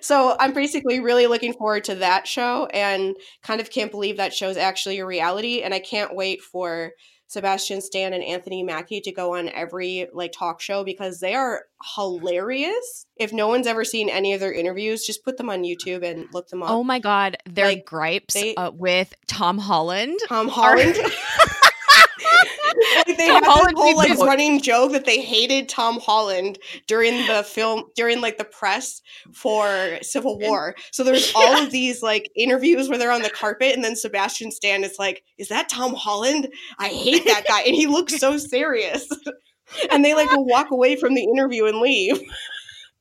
so 0.00 0.36
I'm 0.38 0.52
basically 0.52 1.00
really 1.00 1.26
looking 1.26 1.52
forward 1.52 1.84
to 1.84 1.94
that 1.96 2.26
show 2.26 2.66
and 2.66 3.16
kind 3.42 3.60
of 3.60 3.70
can't 3.70 3.90
believe 3.90 4.16
that 4.18 4.34
show's 4.34 4.56
actually 4.56 4.98
a 4.98 5.06
reality 5.06 5.62
and 5.62 5.72
i 5.74 5.78
can't 5.78 6.14
wait 6.14 6.42
for 6.42 6.90
sebastian 7.28 7.80
stan 7.80 8.12
and 8.12 8.22
anthony 8.22 8.62
mackie 8.62 9.00
to 9.00 9.10
go 9.12 9.34
on 9.36 9.48
every 9.48 10.06
like 10.12 10.32
talk 10.32 10.60
show 10.60 10.84
because 10.84 11.20
they 11.20 11.34
are 11.34 11.62
hilarious 11.94 13.06
if 13.16 13.32
no 13.32 13.48
one's 13.48 13.66
ever 13.66 13.84
seen 13.84 14.08
any 14.10 14.34
of 14.34 14.40
their 14.40 14.52
interviews 14.52 15.06
just 15.06 15.24
put 15.24 15.36
them 15.38 15.48
on 15.48 15.62
youtube 15.62 16.02
and 16.04 16.26
look 16.34 16.48
them 16.48 16.62
up 16.62 16.70
Oh 16.70 16.84
my 16.84 16.98
god, 16.98 17.38
their 17.48 17.66
Like, 17.66 17.86
gripes 17.86 18.34
they- 18.34 18.54
uh, 18.54 18.70
with 18.72 19.14
Tom 19.26 19.56
Holland. 19.58 20.18
tom 20.28 20.48
holland 20.48 20.96
like 20.98 21.12
they 23.22 23.28
Tom 23.28 23.44
had 23.44 23.52
Holland 23.52 23.76
this 23.76 23.82
whole 23.82 23.96
like 23.96 24.18
running 24.18 24.60
joke 24.60 24.92
that 24.92 25.04
they 25.04 25.20
hated 25.20 25.68
Tom 25.68 26.00
Holland 26.00 26.58
during 26.86 27.26
the 27.26 27.42
film 27.42 27.84
during 27.94 28.20
like 28.20 28.38
the 28.38 28.44
press 28.44 29.00
for 29.32 29.98
Civil 30.02 30.38
War. 30.38 30.74
So 30.90 31.04
there's 31.04 31.32
all 31.36 31.62
of 31.62 31.70
these 31.70 32.02
like 32.02 32.30
interviews 32.36 32.88
where 32.88 32.98
they're 32.98 33.12
on 33.12 33.22
the 33.22 33.30
carpet 33.30 33.74
and 33.74 33.84
then 33.84 33.96
Sebastian 33.96 34.50
Stan 34.50 34.84
is 34.84 34.96
like, 34.98 35.22
"Is 35.38 35.48
that 35.48 35.68
Tom 35.68 35.94
Holland? 35.94 36.48
I 36.78 36.88
hate 36.88 37.24
that 37.26 37.44
guy." 37.46 37.62
And 37.62 37.74
he 37.74 37.86
looks 37.86 38.18
so 38.18 38.36
serious. 38.36 39.08
and 39.90 40.04
they 40.04 40.14
like 40.14 40.30
will 40.30 40.46
walk 40.46 40.70
away 40.70 40.96
from 40.96 41.14
the 41.14 41.24
interview 41.24 41.66
and 41.66 41.78
leave. 41.78 42.20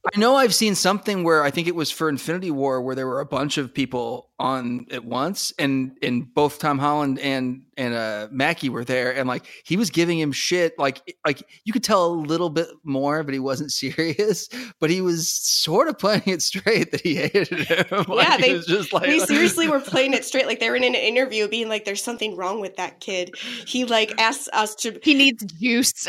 I 0.03 0.19
know 0.19 0.35
I've 0.35 0.55
seen 0.55 0.73
something 0.73 1.23
where 1.23 1.43
I 1.43 1.51
think 1.51 1.67
it 1.67 1.75
was 1.75 1.91
for 1.91 2.09
Infinity 2.09 2.49
War 2.49 2.81
where 2.81 2.95
there 2.95 3.05
were 3.05 3.19
a 3.19 3.25
bunch 3.25 3.59
of 3.59 3.71
people 3.71 4.29
on 4.39 4.87
at 4.89 5.05
once, 5.05 5.53
and 5.59 5.95
and 6.01 6.33
both 6.33 6.57
Tom 6.57 6.79
Holland 6.79 7.19
and 7.19 7.61
and 7.77 7.93
uh, 7.93 8.27
Mackie 8.31 8.69
were 8.69 8.83
there, 8.83 9.15
and 9.15 9.27
like 9.27 9.45
he 9.63 9.77
was 9.77 9.91
giving 9.91 10.17
him 10.19 10.31
shit, 10.31 10.73
like 10.79 11.15
like 11.23 11.43
you 11.65 11.71
could 11.71 11.83
tell 11.83 12.07
a 12.07 12.13
little 12.15 12.49
bit 12.49 12.67
more, 12.83 13.21
but 13.23 13.35
he 13.35 13.39
wasn't 13.39 13.71
serious, 13.83 14.49
but 14.79 14.89
he 14.89 15.01
was 15.01 15.29
sort 15.31 15.87
of 15.87 15.99
playing 15.99 16.23
it 16.25 16.41
straight 16.41 16.89
that 16.91 17.01
he 17.01 17.15
hated 17.17 17.49
him. 17.49 18.05
Like, 18.07 18.27
Yeah, 18.27 18.37
he 18.37 18.41
they- 18.41 18.53
was 18.55 18.65
just 18.65 18.93
like 18.93 19.05
They 19.05 19.19
seriously 19.19 19.67
were 19.67 19.79
playing 19.93 20.13
it 20.15 20.25
straight. 20.25 20.47
Like 20.47 20.59
they 20.59 20.71
were 20.71 20.75
in 20.77 20.83
an 20.83 20.95
interview 20.95 21.47
being 21.47 21.69
like, 21.69 21.85
there's 21.85 22.03
something 22.03 22.35
wrong 22.35 22.59
with 22.59 22.75
that 22.77 23.01
kid. 23.01 23.35
He 23.67 23.85
like 23.85 24.19
asks 24.19 24.49
us 24.53 24.73
to 24.77 24.97
He 25.03 25.13
needs 25.13 25.43
juice. 25.43 26.07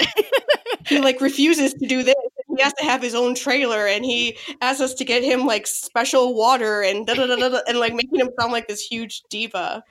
he 0.87 0.99
like 0.99 1.21
refuses 1.21 1.75
to 1.75 1.87
do 1.87 2.03
this. 2.03 2.15
Has 2.63 2.73
to 2.75 2.85
have 2.85 3.03
his 3.03 3.15
own 3.15 3.35
trailer, 3.35 3.87
and 3.87 4.05
he 4.05 4.37
asks 4.61 4.81
us 4.81 4.95
to 4.95 5.05
get 5.05 5.25
him 5.25 5.47
like 5.47 5.67
special 5.67 6.35
water 6.35 6.83
and 6.83 7.07
da 7.07 7.15
da 7.15 7.27
da 7.27 7.37
da, 7.37 7.61
and 7.69 7.79
like 7.79 7.93
making 7.95 8.21
him 8.21 8.31
sound 8.39 8.53
like 8.53 8.69
this 8.69 8.83
huge 8.83 9.23
diva 9.29 9.83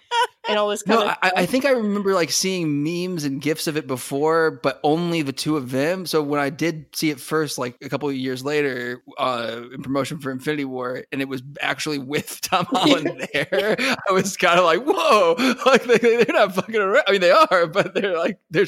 and 0.47 0.57
all 0.57 0.69
this 0.69 0.83
kind 0.83 0.99
No, 0.99 1.09
of. 1.09 1.17
I, 1.21 1.31
I 1.37 1.45
think 1.45 1.65
I 1.65 1.71
remember 1.71 2.13
like 2.13 2.31
seeing 2.31 2.83
memes 2.83 3.23
and 3.23 3.41
gifs 3.41 3.67
of 3.67 3.77
it 3.77 3.87
before, 3.87 4.51
but 4.63 4.79
only 4.83 5.21
the 5.21 5.33
two 5.33 5.57
of 5.57 5.71
them. 5.71 6.05
So 6.05 6.21
when 6.21 6.39
I 6.39 6.49
did 6.49 6.85
see 6.95 7.09
it 7.09 7.19
first, 7.19 7.57
like 7.57 7.75
a 7.81 7.89
couple 7.89 8.09
of 8.09 8.15
years 8.15 8.43
later, 8.43 9.03
uh, 9.17 9.61
in 9.73 9.81
promotion 9.83 10.19
for 10.19 10.31
Infinity 10.31 10.65
War, 10.65 11.03
and 11.11 11.21
it 11.21 11.27
was 11.27 11.43
actually 11.61 11.99
with 11.99 12.41
Tom 12.49 12.65
Holland 12.69 13.27
there, 13.33 13.75
I 14.09 14.11
was 14.11 14.35
kind 14.37 14.59
of 14.59 14.65
like, 14.65 14.83
"Whoa!" 14.83 15.35
Like 15.65 15.83
they, 15.83 15.97
they're 15.97 16.25
not 16.29 16.55
fucking 16.55 16.75
around. 16.75 17.03
I 17.07 17.11
mean, 17.11 17.21
they 17.21 17.31
are, 17.31 17.67
but 17.67 17.93
they're 17.93 18.17
like 18.17 18.39
they're 18.49 18.65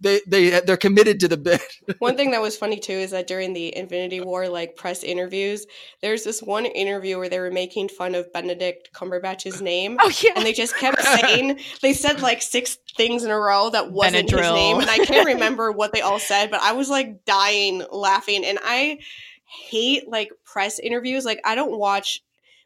they 0.00 0.20
they 0.26 0.60
they're 0.60 0.76
committed 0.76 1.20
to 1.20 1.28
the 1.28 1.36
bit. 1.36 1.62
One 1.98 2.16
thing 2.16 2.30
that 2.32 2.40
was 2.42 2.56
funny 2.56 2.78
too 2.78 2.92
is 2.92 3.10
that 3.12 3.26
during 3.26 3.54
the 3.54 3.74
Infinity 3.76 4.20
War 4.20 4.48
like 4.48 4.76
press 4.76 5.02
interviews, 5.02 5.66
there's 6.02 6.24
this 6.24 6.42
one 6.42 6.66
interview 6.66 7.18
where 7.18 7.28
they 7.28 7.40
were 7.40 7.50
making 7.50 7.88
fun 7.88 8.14
of 8.14 8.32
Benedict 8.32 8.90
Cumberbatch's 8.92 9.60
name. 9.62 9.96
oh 10.00 10.12
yeah. 10.22 10.32
and 10.36 10.44
they 10.44 10.52
just 10.52 10.76
kept 10.76 10.97
saying. 11.00 11.60
They 11.82 11.92
said 11.92 12.20
like 12.20 12.42
six 12.42 12.78
things 12.98 13.24
in 13.24 13.30
a 13.30 13.38
row 13.38 13.70
that 13.70 13.92
wasn't 13.92 14.28
his 14.28 14.40
name 14.40 14.80
and 14.80 14.90
i 14.90 14.98
can't 14.98 15.26
remember 15.26 15.70
what 15.70 15.92
they 15.92 16.00
all 16.00 16.18
said 16.18 16.50
but 16.50 16.60
i 16.60 16.72
was 16.72 16.90
like 16.90 17.24
dying 17.24 17.84
laughing 17.92 18.44
and 18.44 18.58
i 18.64 18.98
hate 19.44 20.08
like 20.08 20.30
press 20.44 20.78
interviews. 20.78 21.24
Like 21.24 21.40
i 21.44 21.54
don't 21.54 21.78
watch 21.78 22.20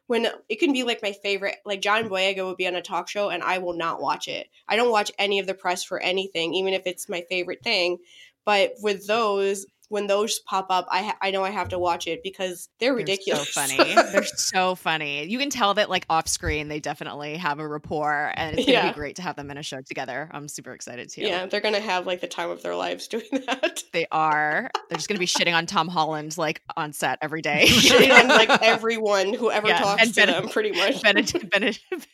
when 0.07 0.27
it 0.49 0.59
can 0.59 0.73
be 0.73 0.83
like 0.83 1.01
my 1.01 1.11
favorite 1.11 1.57
like 1.65 1.81
john 1.81 2.09
boyega 2.09 2.45
would 2.45 2.57
be 2.57 2.67
on 2.67 2.75
a 2.75 2.81
talk 2.81 3.07
show 3.07 3.29
and 3.29 3.43
i 3.43 3.59
will 3.59 3.73
not 3.73 4.01
watch 4.01 4.27
it. 4.27 4.47
I 4.67 4.75
don't 4.75 4.91
watch 4.91 5.11
any 5.17 5.39
of 5.39 5.47
the 5.47 5.53
press 5.53 5.83
for 5.83 5.99
anything 5.99 6.53
even 6.55 6.73
if 6.73 6.87
it's 6.87 7.07
my 7.07 7.23
favorite 7.29 7.63
thing 7.63 7.99
but 8.43 8.73
with 8.81 9.07
those 9.07 9.65
when 9.93 10.07
those 10.07 10.39
pop 10.39 10.65
up 10.69 10.87
i 10.91 11.03
ha- 11.03 11.17
i 11.21 11.31
know 11.31 11.43
i 11.43 11.49
have 11.51 11.69
to 11.69 11.79
watch 11.79 12.07
it 12.07 12.21
because 12.23 12.67
they're 12.79 12.89
They're 12.89 12.95
ridiculous 12.97 13.53
so 13.53 13.61
funny. 13.61 13.77
They're 14.11 14.23
so 14.25 14.75
funny. 14.75 15.25
You 15.25 15.37
can 15.39 15.49
tell 15.49 15.73
that 15.75 15.89
like 15.89 16.05
off 16.09 16.27
screen 16.27 16.67
they 16.67 16.79
definitely 16.79 17.37
have 17.37 17.59
a 17.59 17.67
rapport 17.67 18.33
and 18.35 18.57
it's 18.57 18.65
gonna 18.65 18.77
Yeah. 18.77 18.87
be 18.89 18.95
great 18.95 19.15
to 19.17 19.21
have 19.21 19.35
them 19.37 19.49
in 19.51 19.57
a 19.57 19.63
show 19.63 19.81
together. 19.81 20.29
I'm 20.33 20.47
super 20.49 20.73
excited 20.73 21.09
too. 21.09 21.21
yeah 21.21 21.45
they're 21.45 21.61
gonna 21.61 21.79
have 21.79 22.05
like 22.05 22.19
the 22.21 22.27
time 22.27 22.49
of 22.49 22.61
their 22.63 22.75
lives 22.75 23.07
doing 23.13 23.23
that 23.45 23.83
They 23.93 24.05
are. 24.11 24.69
They're 24.89 24.97
just 24.97 25.07
gonna 25.07 25.19
be 25.19 25.25
shitting 25.27 25.53
on 25.55 25.65
Tom 25.67 25.87
Holland 25.87 26.37
like 26.37 26.61
on 26.75 26.91
set 26.91 27.19
every 27.21 27.41
day. 27.49 27.65
shitting 27.67 28.11
on 28.11 28.27
like 28.27 28.49
everyone 28.63 29.33
who 29.33 29.49
ever 29.51 29.67
Yeah, 29.67 29.79
talks 29.79 30.01
and 30.01 30.13
to 30.15 30.25
Bene- 30.25 30.31
them, 30.41 30.49
pretty 30.49 30.71
much. 30.71 31.01
Benedict, 31.01 31.49
Benedict, 31.49 32.07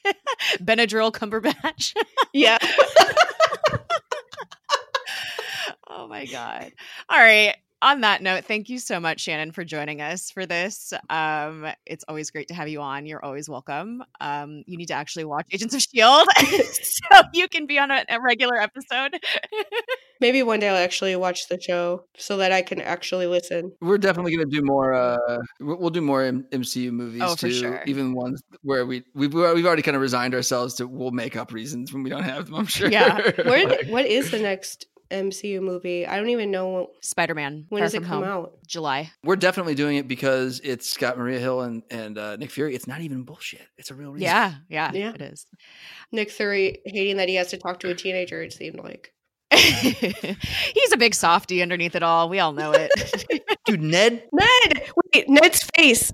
Benadryl 0.62 1.12
Cumberbatch. 1.12 1.94
yeah, 2.34 2.58
oh 5.88 6.08
my 6.08 6.26
god. 6.26 6.72
All 7.10 7.18
right. 7.20 7.56
On 7.82 8.02
that 8.02 8.22
note, 8.22 8.46
thank 8.46 8.70
you 8.70 8.80
so 8.80 9.00
much, 9.00 9.22
Shannon, 9.22 9.52
for 9.52 9.64
joining 9.64 10.02
us 10.02 10.32
for 10.32 10.46
this. 10.46 10.92
Um, 11.10 11.66
it's 11.86 12.04
always 12.08 12.30
great 12.32 12.48
to 12.50 12.54
have 12.54 12.68
you 12.68 12.82
on. 12.82 13.06
You're 13.06 13.24
always 13.24 13.48
welcome. 13.50 14.04
Um, 14.20 14.64
you 14.68 14.78
need 14.78 14.88
to 14.88 14.94
actually 14.96 15.26
watch 15.26 15.46
Agents 15.52 15.74
of 15.74 15.82
Shield 15.82 16.28
so 16.38 17.22
you 17.34 17.48
can 17.48 17.66
be 17.68 17.80
on 17.80 17.92
a, 17.92 18.04
a 18.10 18.20
regular 18.22 18.58
episode. 18.60 19.20
Maybe 20.22 20.44
one 20.44 20.60
day 20.60 20.68
I'll 20.68 20.76
actually 20.76 21.16
watch 21.16 21.48
the 21.50 21.58
show 21.62 22.04
so 22.18 22.36
that 22.38 22.52
I 22.52 22.62
can 22.62 22.82
actually 22.82 23.26
listen. 23.28 23.72
We're 23.80 23.98
definitely 23.98 24.36
going 24.36 24.50
to 24.50 24.54
do 24.54 24.62
more. 24.66 24.94
Uh, 24.94 25.38
we'll 25.62 25.78
we'll 25.80 25.90
do 25.92 26.02
more 26.02 26.24
MCU 26.30 26.92
movies 26.92 27.22
Oh, 27.24 27.36
for 27.36 27.48
too, 27.48 27.54
sure. 27.54 27.84
even 27.88 28.14
ones 28.14 28.42
where 28.62 28.86
we 28.86 29.04
we've 29.16 29.34
we've 29.34 29.66
already 29.66 29.82
kind 29.82 29.96
of 29.96 30.02
resigned 30.02 30.36
ourselves 30.36 30.74
to. 30.76 30.88
We'll 30.88 31.12
make 31.12 31.38
up 31.38 31.54
reasons 31.54 31.94
when 31.94 32.04
we 32.04 32.10
don't 32.10 32.24
have 32.24 32.48
them. 32.48 32.56
I'm 32.56 32.66
sure. 32.66 32.90
Yeah. 32.92 33.32
Where, 33.46 33.66
Like, 33.66 33.88
what 33.88 34.06
is 34.06 34.30
the 34.32 34.40
next 34.40 34.88
MCU 35.12 35.62
movie? 35.62 36.06
I 36.08 36.18
don't 36.18 36.30
even 36.30 36.52
know 36.52 36.92
Spider 37.02 37.36
Man. 37.36 37.66
when 37.70 37.82
does 37.82 37.94
it 37.94 38.04
come 38.04 38.24
out. 38.24 38.54
July. 38.68 39.12
we're 39.24 39.36
definitely 39.36 39.76
doing 39.76 39.98
it 39.98 40.08
because 40.08 40.60
it's 40.64 40.96
got 40.98 41.18
Maria 41.18 41.40
Hill 41.40 41.62
and 41.62 41.84
and 41.90 42.18
uh, 42.18 42.36
Nick 42.38 42.52
Fury. 42.52 42.76
It's 42.76 42.88
not 42.88 43.02
even 43.02 43.24
bullshit. 43.24 43.68
It's 43.78 43.90
a 43.92 43.96
real 43.96 44.12
reason. 44.12 44.26
Yeah, 44.26 44.54
yeah, 44.70 44.92
Yeah. 44.94 45.14
it 45.14 45.22
is. 45.22 45.46
Nick 46.12 46.30
Fury 46.30 46.80
hating 46.86 47.18
that 47.18 47.30
he 47.30 47.36
has 47.36 47.48
to 47.50 47.58
talk 47.58 47.80
to 47.82 47.90
a 47.90 47.96
teenager. 47.96 48.42
It 48.42 48.54
seemed 48.54 48.80
like. 48.80 49.14
He's 49.56 50.92
a 50.94 50.98
big 50.98 51.16
softy 51.16 51.62
underneath 51.62 51.96
it 51.96 52.04
all. 52.04 52.30
We 52.30 52.40
all 52.40 52.52
know 52.54 52.72
it. 52.72 52.92
dude. 53.66 53.82
Ned. 53.82 54.24
Ned, 54.32 54.84
wait, 55.14 55.28
Ned's 55.28 55.64
face. 55.76 56.12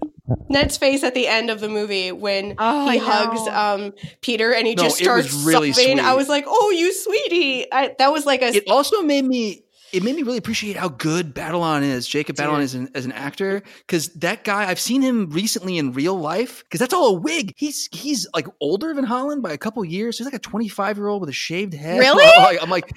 Ned's 0.49 0.77
face 0.77 1.03
at 1.03 1.13
the 1.13 1.27
end 1.27 1.49
of 1.49 1.59
the 1.59 1.67
movie 1.69 2.11
when 2.11 2.55
Oh, 2.57 2.89
he 2.89 2.97
I 2.97 3.03
hugs 3.03 3.41
um 3.49 3.93
Peter 4.21 4.53
and 4.53 4.65
he 4.65 4.73
No, 4.75 4.83
just 4.83 5.01
it 5.01 5.09
was 5.09 5.29
starts 5.29 5.45
really 5.45 5.73
sobbing. 5.73 5.99
I 5.99 6.13
was 6.13 6.29
like, 6.29 6.45
"Oh, 6.47 6.71
you 6.71 6.93
sweetie!" 6.93 7.71
I, 7.71 7.93
that 7.99 8.11
was 8.11 8.25
like 8.25 8.41
a 8.41 8.55
It 8.55 8.63
also 8.69 9.01
made 9.01 9.25
me. 9.25 9.64
It 9.95 10.03
made 10.03 10.15
me 10.15 10.23
really 10.23 10.37
appreciate 10.37 10.75
how 10.75 10.89
good 10.89 11.33
Batalon 11.33 11.81
is, 11.81 12.05
Jacob 12.05 12.35
Batalon 12.35 12.61
is 12.61 12.75
an, 12.75 12.89
as 12.93 13.05
an 13.05 13.13
actor. 13.13 13.63
Because 13.79 14.09
that 14.15 14.43
guy, 14.43 14.69
I've 14.69 14.79
seen 14.79 15.01
him 15.01 15.29
recently 15.29 15.77
in 15.77 15.93
real 15.93 16.19
life. 16.19 16.63
Because 16.63 16.81
that's 16.81 16.93
all 16.93 17.15
a 17.15 17.19
wig. 17.19 17.53
He's 17.55 17.87
he's 17.93 18.27
like 18.33 18.47
older 18.59 18.93
than 18.93 19.05
Holland 19.05 19.41
by 19.41 19.53
a 19.53 19.57
couple 19.57 19.85
years. 19.85 20.17
He's 20.17 20.25
like 20.25 20.33
a 20.33 20.39
25 20.39 20.97
year 20.97 21.07
old 21.07 21.21
with 21.21 21.29
a 21.29 21.33
shaved 21.33 21.73
head. 21.73 21.99
Really? 21.99 22.59
I'm 22.59 22.69
like, 22.69 22.91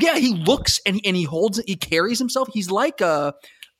yeah, 0.00 0.18
he 0.18 0.34
looks 0.34 0.80
and 0.84 0.96
he, 0.96 1.06
and 1.06 1.16
he 1.16 1.22
holds. 1.22 1.62
He 1.66 1.76
carries 1.76 2.18
himself. 2.18 2.48
He's 2.52 2.68
like 2.68 3.00
uh, 3.00 3.30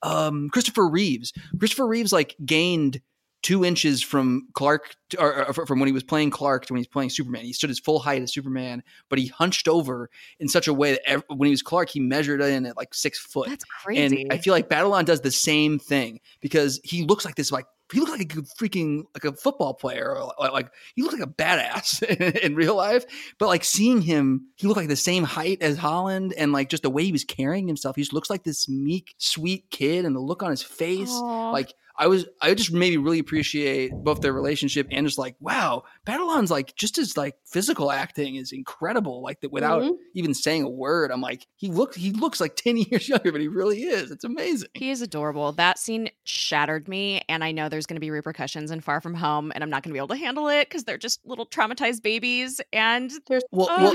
um, 0.02 0.48
Christopher 0.51 0.88
Reeves. 0.88 1.32
Christopher 1.59 1.88
Reeves 1.88 2.12
like 2.12 2.36
gained 2.44 3.01
two 3.43 3.65
inches 3.65 4.03
from 4.03 4.49
Clark 4.53 4.95
to, 5.11 5.21
or, 5.21 5.47
or 5.49 5.67
from 5.67 5.81
when 5.81 5.87
he 5.87 5.93
was 5.93 6.03
playing 6.03 6.31
Clark 6.31 6.67
to 6.67 6.73
when 6.73 6.79
he's 6.79 6.87
playing 6.87 7.11
Superman. 7.11 7.45
He 7.45 7.53
stood 7.53 7.71
his 7.71 7.81
full 7.81 7.99
height 7.99 8.23
as 8.23 8.33
Superman, 8.33 8.83
but 9.09 9.19
he 9.19 9.29
hunched 9.29 9.69
over 9.69 10.11
in 10.39 10.49
such 10.49 10.69
a 10.69 10.75
way 10.75 10.93
that 10.93 11.09
ev- 11.09 11.25
when 11.29 11.47
he 11.47 11.51
was 11.51 11.62
Clark, 11.62 11.89
he 11.89 12.01
measured 12.01 12.43
in 12.43 12.67
at 12.67 12.77
like 12.77 12.93
six 12.95 13.19
foot. 13.19 13.49
That's 13.49 13.65
crazy. 13.65 14.23
And 14.23 14.33
I 14.33 14.39
feel 14.39 14.53
like 14.53 14.69
Batalon 14.69 15.05
does 15.05 15.21
the 15.23 15.31
same 15.31 15.79
thing 15.79 16.21
because 16.41 16.81
he 16.85 17.03
looks 17.05 17.25
like 17.25 17.37
this 17.37 17.51
like 17.51 17.67
he 17.93 17.99
looks 17.99 18.12
like 18.12 18.23
a 18.23 18.27
freaking 18.43 19.03
like 19.15 19.25
a 19.25 19.37
football 19.37 19.75
player 19.75 20.17
or 20.17 20.33
like, 20.39 20.71
he 20.95 21.03
looks 21.03 21.15
like 21.15 21.27
a 21.27 21.33
badass 21.33 22.03
in 22.43 22.55
real 22.55 22.77
life. 22.77 23.05
But 23.39 23.49
like 23.49 23.65
seeing 23.65 24.01
him, 24.01 24.47
he 24.57 24.67
looked 24.67 24.79
like 24.79 24.89
the 24.89 24.97
same 24.97 25.25
height 25.25 25.62
as 25.62 25.77
Holland 25.77 26.33
and 26.37 26.53
like 26.53 26.69
just 26.69 26.83
the 26.83 26.91
way 26.91 27.05
he 27.05 27.12
was 27.12 27.25
carrying 27.25 27.67
himself, 27.67 27.97
he 27.97 28.03
just 28.03 28.12
looks 28.12 28.31
like 28.31 28.45
this 28.45 28.69
meek, 28.69 29.15
sweet 29.19 29.71
kid 29.71 30.05
and 30.05 30.15
the 30.15 30.21
look 30.21 30.43
on 30.43 30.51
his 30.51 30.62
face. 30.62 31.11
Aw. 31.11 31.51
Like 31.51 31.75
I 32.01 32.06
was 32.06 32.24
I 32.40 32.55
just 32.55 32.72
maybe 32.72 32.97
really 32.97 33.18
appreciate 33.18 33.93
both 33.93 34.22
their 34.22 34.32
relationship 34.32 34.89
and 34.90 35.06
just 35.06 35.18
like, 35.18 35.36
wow, 35.39 35.82
Batalon's 36.06 36.51
like 36.51 36.74
just 36.74 36.97
his 36.97 37.14
like 37.14 37.35
physical 37.44 37.93
acting 37.93 38.36
is 38.36 38.52
incredible. 38.52 39.20
Like 39.22 39.43
that 39.43 39.52
without 39.52 39.82
Mhm. 39.82 39.97
even 40.14 40.32
saying 40.32 40.62
a 40.62 40.68
word. 40.70 41.10
I'm 41.12 41.20
like, 41.20 41.47
he 41.56 41.68
looks 41.68 41.97
he 41.97 42.12
looks 42.12 42.40
like 42.40 42.56
10 42.56 42.77
years 42.90 43.06
younger, 43.06 43.31
but 43.31 43.43
he 43.43 43.48
really 43.48 43.82
is. 43.82 44.10
It's 44.10 44.24
amazing. 44.24 44.70
He 44.72 44.90
is 44.90 45.02
adorable. 45.02 45.52
That 45.52 45.78
scene 45.78 46.09
shattered 46.24 46.89
me, 46.89 47.20
and 47.28 47.44
I 47.44 47.52
know 47.52 47.68
there's 47.68 47.85
going 47.85 47.97
to 47.97 48.01
be 48.01 48.10
repercussions 48.10 48.70
in 48.70 48.81
Far 48.81 49.02
From 49.02 49.12
Home, 49.12 49.52
and 49.55 49.62
I'm 49.62 49.68
not 49.68 49.82
going 49.82 49.90
to 49.90 49.94
be 49.94 49.98
able 49.98 50.09
to 50.09 50.16
handle 50.16 50.48
it 50.48 50.70
because 50.70 50.85
they're 50.85 50.97
just 50.97 51.20
little 51.27 51.44
traumatized 51.44 52.02
babies. 52.02 52.62
And 52.72 53.12
there's 53.28 53.44
Well, 53.51 53.68
well 53.68 53.93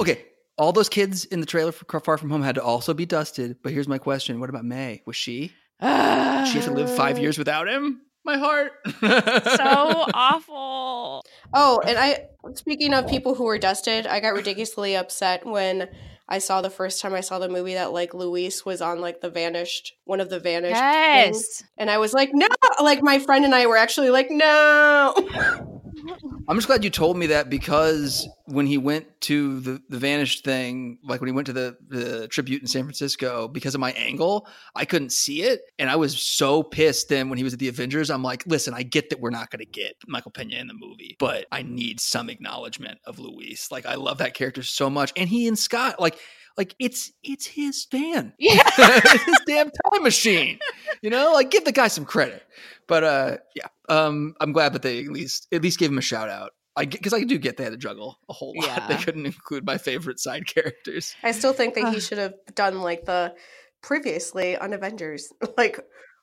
okay. 0.00 0.24
All 0.58 0.72
those 0.72 0.88
kids 0.88 1.26
in 1.26 1.40
the 1.40 1.46
trailer 1.46 1.72
for 1.72 2.00
Far 2.00 2.16
From 2.16 2.30
Home 2.30 2.42
had 2.42 2.54
to 2.54 2.62
also 2.62 2.94
be 2.94 3.04
dusted. 3.04 3.58
But 3.62 3.72
here's 3.72 3.86
my 3.86 3.98
question: 3.98 4.40
What 4.40 4.48
about 4.48 4.64
May? 4.64 5.02
Was 5.04 5.16
she? 5.16 5.52
Did 5.80 6.48
she 6.48 6.58
have 6.58 6.64
to 6.66 6.72
live 6.72 6.94
five 6.94 7.18
years 7.18 7.38
without 7.38 7.68
him? 7.68 8.02
My 8.24 8.38
heart. 8.38 8.72
so 9.00 9.06
awful. 10.14 11.24
Oh, 11.54 11.80
and 11.86 11.96
I 11.96 12.26
speaking 12.54 12.92
of 12.92 13.06
people 13.06 13.34
who 13.34 13.44
were 13.44 13.58
dusted, 13.58 14.06
I 14.06 14.20
got 14.20 14.34
ridiculously 14.34 14.96
upset 14.96 15.46
when 15.46 15.88
I 16.28 16.38
saw 16.38 16.60
the 16.60 16.70
first 16.70 17.00
time 17.00 17.14
I 17.14 17.20
saw 17.20 17.38
the 17.38 17.48
movie 17.48 17.74
that 17.74 17.92
like 17.92 18.14
Luis 18.14 18.64
was 18.64 18.82
on 18.82 19.00
like 19.00 19.20
the 19.20 19.30
vanished 19.30 19.92
one 20.04 20.20
of 20.20 20.28
the 20.28 20.40
vanished 20.40 20.74
things. 20.74 21.60
Yes. 21.60 21.64
And 21.78 21.88
I 21.88 21.98
was 21.98 22.12
like, 22.12 22.30
no 22.32 22.48
like 22.82 23.02
my 23.02 23.20
friend 23.20 23.44
and 23.44 23.54
I 23.54 23.66
were 23.66 23.76
actually 23.76 24.10
like, 24.10 24.30
no. 24.30 25.14
I'm 26.48 26.56
just 26.56 26.68
glad 26.68 26.84
you 26.84 26.90
told 26.90 27.16
me 27.16 27.26
that 27.26 27.50
because 27.50 28.28
when 28.44 28.66
he 28.66 28.78
went 28.78 29.20
to 29.22 29.58
the, 29.60 29.82
the 29.88 29.98
vanished 29.98 30.44
thing, 30.44 30.98
like 31.02 31.20
when 31.20 31.26
he 31.26 31.32
went 31.32 31.46
to 31.46 31.52
the, 31.52 31.76
the 31.88 32.28
tribute 32.28 32.62
in 32.62 32.68
San 32.68 32.84
Francisco, 32.84 33.48
because 33.48 33.74
of 33.74 33.80
my 33.80 33.90
angle, 33.92 34.46
I 34.76 34.84
couldn't 34.84 35.10
see 35.10 35.42
it. 35.42 35.62
And 35.80 35.90
I 35.90 35.96
was 35.96 36.20
so 36.20 36.62
pissed 36.62 37.08
then 37.08 37.28
when 37.28 37.38
he 37.38 37.42
was 37.42 37.52
at 37.52 37.58
the 37.58 37.68
Avengers. 37.68 38.10
I'm 38.10 38.22
like, 38.22 38.44
listen, 38.46 38.74
I 38.74 38.84
get 38.84 39.10
that 39.10 39.18
we're 39.18 39.30
not 39.30 39.50
going 39.50 39.58
to 39.58 39.66
get 39.66 39.96
Michael 40.06 40.30
Pena 40.30 40.56
in 40.56 40.68
the 40.68 40.74
movie, 40.74 41.16
but 41.18 41.46
I 41.50 41.62
need 41.62 42.00
some 42.00 42.30
acknowledgement 42.30 43.00
of 43.04 43.18
Luis. 43.18 43.72
Like, 43.72 43.84
I 43.84 43.96
love 43.96 44.18
that 44.18 44.34
character 44.34 44.62
so 44.62 44.88
much. 44.88 45.12
And 45.16 45.28
he 45.28 45.48
and 45.48 45.58
Scott, 45.58 45.98
like, 45.98 46.16
like 46.56 46.74
it's 46.78 47.12
it's 47.22 47.46
his 47.46 47.86
van. 47.90 48.32
Yeah. 48.38 48.68
his 49.26 49.40
damn 49.46 49.70
time 49.70 50.02
machine. 50.02 50.58
You 51.02 51.10
know, 51.10 51.32
like 51.34 51.50
give 51.50 51.64
the 51.64 51.72
guy 51.72 51.88
some 51.88 52.04
credit. 52.04 52.42
But 52.86 53.04
uh 53.04 53.36
yeah. 53.54 53.68
Um 53.88 54.34
I'm 54.40 54.52
glad 54.52 54.72
that 54.72 54.82
they 54.82 55.04
at 55.04 55.10
least 55.10 55.48
at 55.52 55.62
least 55.62 55.78
gave 55.78 55.90
him 55.90 55.98
a 55.98 56.02
shout 56.02 56.28
out. 56.28 56.52
I 56.76 56.84
because 56.84 57.12
I 57.12 57.24
do 57.24 57.38
get 57.38 57.56
they 57.56 57.64
had 57.64 57.72
to 57.72 57.78
juggle 57.78 58.18
a 58.28 58.32
whole 58.32 58.54
lot. 58.56 58.82
They 58.88 58.96
couldn't 58.96 59.26
include 59.26 59.64
my 59.66 59.78
favorite 59.78 60.20
side 60.20 60.46
characters. 60.46 61.14
I 61.22 61.32
still 61.32 61.52
think 61.52 61.74
that 61.74 61.92
he 61.92 62.00
should 62.00 62.18
have 62.18 62.34
done 62.54 62.80
like 62.80 63.04
the 63.04 63.34
previously 63.82 64.56
on 64.56 64.72
Avengers. 64.72 65.32
Like 65.56 65.80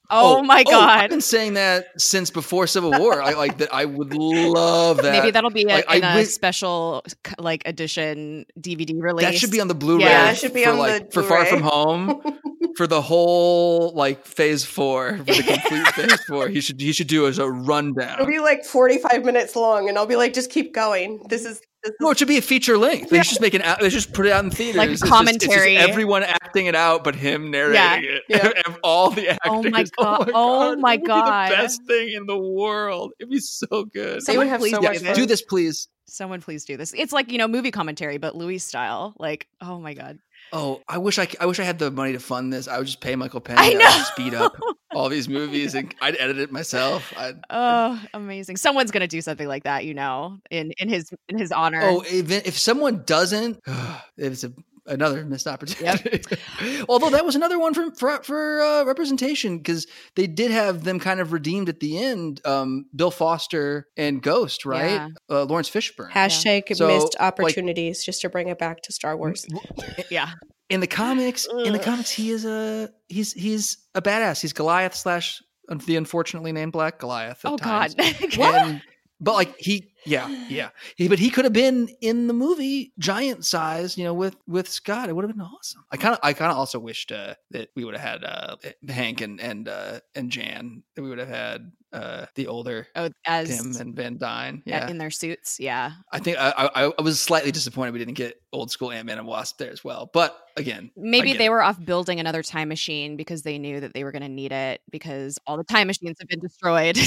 Oh, 0.10 0.38
oh, 0.38 0.44
my 0.44 0.64
oh, 0.68 0.72
god. 0.72 1.00
I've 1.00 1.10
been 1.10 1.22
saying 1.22 1.54
that 1.54 1.86
since 2.00 2.30
before 2.30 2.68
Civil 2.68 2.92
War. 2.92 3.22
I 3.22 3.34
like 3.34 3.58
that. 3.60 3.74
I 3.74 3.86
would 3.86 4.14
love 4.14 4.98
that. 5.02 5.12
Maybe 5.12 5.32
that'll 5.32 5.50
be 5.50 5.64
a, 5.64 5.68
Like, 5.68 5.90
in 5.96 6.04
a 6.04 6.16
wish- 6.16 6.28
special 6.30 7.04
like 7.40 7.64
edition 7.66 8.46
DVD 8.60 8.94
release. 9.02 9.26
that 9.26 9.36
should 9.36 9.52
be 9.52 9.62
on 9.62 9.68
the 9.70 9.76
Blu-ray. 9.76 10.04
Yeah, 10.04 10.32
it 10.32 10.38
should 10.38 10.54
be 10.54 10.66
for 10.66 10.72
on 10.72 10.76
the 10.76 10.82
like 10.82 11.14
for 11.14 11.24
Far 11.24 11.46
From 11.46 11.62
Home. 11.62 12.22
for 12.78 12.86
the 12.88 13.02
whole 13.02 13.94
like 13.96 14.26
phase 14.26 14.66
four, 14.66 15.18
for 15.18 15.24
the 15.24 15.44
complete 15.44 15.88
phase 15.96 16.22
four, 16.26 16.48
he 16.50 16.60
should 16.60 16.80
he 16.82 16.92
should 16.92 17.08
do 17.08 17.26
as 17.28 17.40
a 17.40 17.50
rundown. 17.50 18.14
it'll 18.16 18.26
be 18.26 18.40
like 18.40 18.66
45 18.66 19.24
minutes 19.24 19.56
long 19.56 19.88
and 19.90 19.98
I'll 19.98 20.06
be 20.06 20.16
like, 20.16 20.34
just 20.34 20.50
keep 20.52 20.74
going. 20.74 21.24
This 21.30 21.46
is 21.46 21.62
No, 22.00 22.10
it 22.12 22.18
should 22.18 22.28
be 22.28 22.38
a 22.38 22.42
feature 22.42 22.78
length. 22.78 23.10
They 23.10 23.18
should 23.18 23.30
just 23.30 23.42
make 23.42 23.54
an. 23.54 23.62
They 23.82 23.90
just 23.90 24.14
put 24.14 24.26
it 24.26 24.32
out 24.32 24.44
in 24.44 24.52
theaters. 24.52 24.78
Like 24.78 24.90
It's 24.90 25.02
commentary. 25.02 25.76
it's 25.76 25.82
just 25.82 25.90
everyone 25.90 26.24
acting 26.24 26.68
it 26.68 26.76
out, 26.76 27.04
but 27.04 27.16
him 27.16 27.52
narrating 27.52 28.10
it. 28.10 28.24
Yeah. 28.30 28.52
All 28.84 29.10
the 29.10 29.30
actors. 29.30 29.40
Oh 29.52 29.64
my 29.64 29.86
oh 29.98 30.04
God. 30.04 30.32
Oh 30.34 30.76
my 30.78 30.94
It 30.94 31.02
would 31.02 31.04
be 31.04 31.08
God. 31.08 31.52
the 31.52 31.56
best 31.56 31.84
thing 31.86 32.14
in 32.14 32.26
the 32.26 32.38
world. 32.38 33.12
It'd 33.20 33.30
be 33.30 33.40
so 33.40 33.86
good. 33.86 34.22
Someone 34.24 34.46
would 34.48 34.52
have 34.52 34.60
please 34.62 34.72
so 34.72 34.80
do 34.82 34.88
much 34.88 34.94
this. 35.00 35.04
fun. 35.04 35.16
Do 35.16 35.26
this, 35.26 35.42
please. 35.42 35.88
Someone 36.06 36.42
please 36.42 36.64
do 36.64 36.78
this. 36.78 36.94
It's 36.96 37.12
like, 37.12 37.32
you 37.32 37.38
know, 37.38 37.48
movie 37.48 37.72
commentary, 37.72 38.18
but 38.18 38.36
Louis 38.36 38.60
style. 38.60 39.14
Like, 39.18 39.48
oh 39.62 39.80
my 39.80 39.94
God. 39.94 40.20
Oh, 40.56 40.82
I 40.88 41.00
wish 41.00 41.18
I, 41.18 41.28
I 41.42 41.48
wish 41.48 41.60
I 41.60 41.64
had 41.64 41.80
the 41.80 41.90
money 41.90 42.14
to 42.14 42.20
fund 42.20 42.54
this. 42.54 42.68
I 42.68 42.78
would 42.78 42.86
just 42.86 43.02
pay 43.02 43.16
Michael 43.16 43.42
Penn. 43.42 43.58
I 43.58 43.72
to 43.72 43.80
know. 43.80 43.90
speed 44.04 44.36
up 44.36 44.56
all 44.94 45.10
these 45.10 45.28
movies, 45.28 45.74
and 45.74 45.94
I'd 46.00 46.16
edit 46.20 46.38
it 46.38 46.52
myself. 46.52 47.12
I'd, 47.18 47.40
Oh, 47.50 48.00
amazing. 48.14 48.58
Someone's 48.58 48.92
gonna 48.92 49.08
do 49.08 49.20
something 49.20 49.48
like 49.48 49.64
that, 49.64 49.84
you 49.84 49.96
know, 49.96 50.38
in 50.52 50.72
in 50.78 50.90
his 50.90 51.12
in 51.28 51.40
his 51.40 51.52
honor. 51.52 51.82
Oh, 51.84 52.04
if, 52.06 52.30
if 52.30 52.58
someone 52.58 53.02
doesn't, 53.06 53.60
it's 54.18 54.44
a, 54.44 54.54
another 54.86 55.26
missed 55.26 55.48
opportunity. 55.48 56.22
Although 56.90 57.12
that 57.12 57.26
was 57.26 57.36
another 57.36 57.58
one 57.60 57.74
for 57.74 57.92
for, 57.96 58.24
for 58.24 58.62
uh, 58.62 58.84
representation 58.86 59.58
because 59.58 59.88
they 60.16 60.28
did 60.28 60.52
have 60.52 60.84
them 60.84 61.00
kind 61.00 61.20
of 61.20 61.32
redeemed 61.34 61.70
at 61.70 61.80
the 61.80 61.98
end. 61.98 62.42
Um, 62.46 62.86
Bill 62.96 63.12
Foster 63.12 63.88
and 63.98 64.22
Ghost, 64.22 64.66
right? 64.66 64.92
Yeah. 64.92 65.10
Uh, 65.30 65.44
Laurence 65.44 65.70
Fishburne. 65.70 66.12
hashtag 66.12 66.76
So, 66.76 66.88
missed 66.88 67.16
like- 67.20 67.22
opportunities 67.22 68.04
just 68.04 68.22
to 68.22 68.30
bring 68.30 68.48
it 68.48 68.60
back 68.60 68.82
to 68.84 68.92
Star 68.94 69.16
Wars. 69.18 69.46
yeah. 70.10 70.32
in 70.70 70.80
the 70.80 70.88
comics, 70.88 71.48
in 71.66 71.74
the 71.74 71.80
comics, 71.80 72.10
he 72.10 72.32
is 72.32 72.46
a 72.46 72.90
he's 73.08 73.34
he's 73.34 73.78
a 73.96 74.02
badass. 74.02 74.42
He's 74.42 74.54
Goliath 74.54 74.96
slash 74.96 75.42
the 75.86 75.96
unfortunately 75.96 76.52
named 76.52 76.72
Black 76.74 77.00
Goliath. 77.00 77.46
At 77.46 77.52
Oh 77.52 77.58
times. 77.58 77.96
God. 77.96 78.16
And, 78.40 78.82
but 79.22 79.34
like 79.36 79.56
he, 79.58 79.93
yeah, 80.06 80.28
yeah, 80.50 80.70
he, 80.96 81.08
but 81.08 81.20
he 81.20 81.30
could 81.30 81.46
have 81.46 81.54
been 81.54 81.90
in 82.02 82.28
the 82.28 82.34
movie 82.34 82.94
giant 83.00 83.46
size, 83.46 83.98
you 83.98 84.04
know, 84.04 84.14
with 84.14 84.36
with 84.48 84.68
Scott. 84.68 85.10
It 85.10 85.16
would 85.16 85.24
have 85.24 85.32
been 85.36 85.46
awesome. 85.46 85.84
I 85.92 85.98
kind 85.98 86.14
of, 86.14 86.20
I 86.24 86.34
kind 86.34 86.52
of 86.52 86.58
also 86.58 86.80
wished 86.80 87.12
uh, 87.12 87.36
that 87.52 87.70
we 87.76 87.86
would 87.86 87.96
have 87.96 88.10
had 88.10 88.24
uh, 88.24 88.56
Hank 88.88 89.22
and 89.22 89.40
and 89.40 89.68
uh, 89.68 90.00
and 90.16 90.32
Jan. 90.32 90.84
That 90.96 91.04
we 91.04 91.10
would 91.10 91.20
have 91.20 91.30
had 91.30 91.72
uh, 91.94 92.26
the 92.36 92.48
older 92.48 92.88
Oh, 92.96 93.10
as 93.26 93.48
Pym 93.56 93.76
and 93.80 93.96
Van 93.96 94.18
Dyne. 94.18 94.64
Yeah, 94.66 94.90
in 94.90 94.98
their 94.98 95.12
suits. 95.12 95.60
Yeah. 95.60 95.92
I 96.12 96.20
think 96.20 96.38
I, 96.40 96.70
I 96.76 96.92
I 96.98 97.02
was 97.02 97.22
slightly 97.22 97.52
disappointed 97.52 97.94
we 97.94 98.00
didn't 98.00 98.16
get 98.16 98.42
old 98.52 98.72
school 98.72 98.92
Ant 98.92 99.06
Man 99.06 99.18
and 99.20 99.28
Wasp 99.28 99.58
there 99.60 99.72
as 99.72 99.84
well. 99.84 100.10
But 100.12 100.38
again, 100.58 100.92
Maybe 100.98 101.34
they 101.34 101.46
it. 101.46 101.50
were 101.50 101.62
off 101.62 101.84
building 101.84 102.20
another 102.20 102.44
time 102.44 102.68
machine 102.68 103.16
because 103.16 103.44
they 103.44 103.58
knew 103.58 103.80
that 103.80 103.94
they 103.94 104.04
were 104.04 104.12
going 104.12 104.24
to 104.24 104.30
need 104.30 104.52
it 104.52 104.82
because 104.92 105.40
all 105.48 105.56
the 105.58 105.64
time 105.64 105.88
machines 105.88 106.18
have 106.20 106.28
been 106.28 106.40
destroyed. 106.40 106.98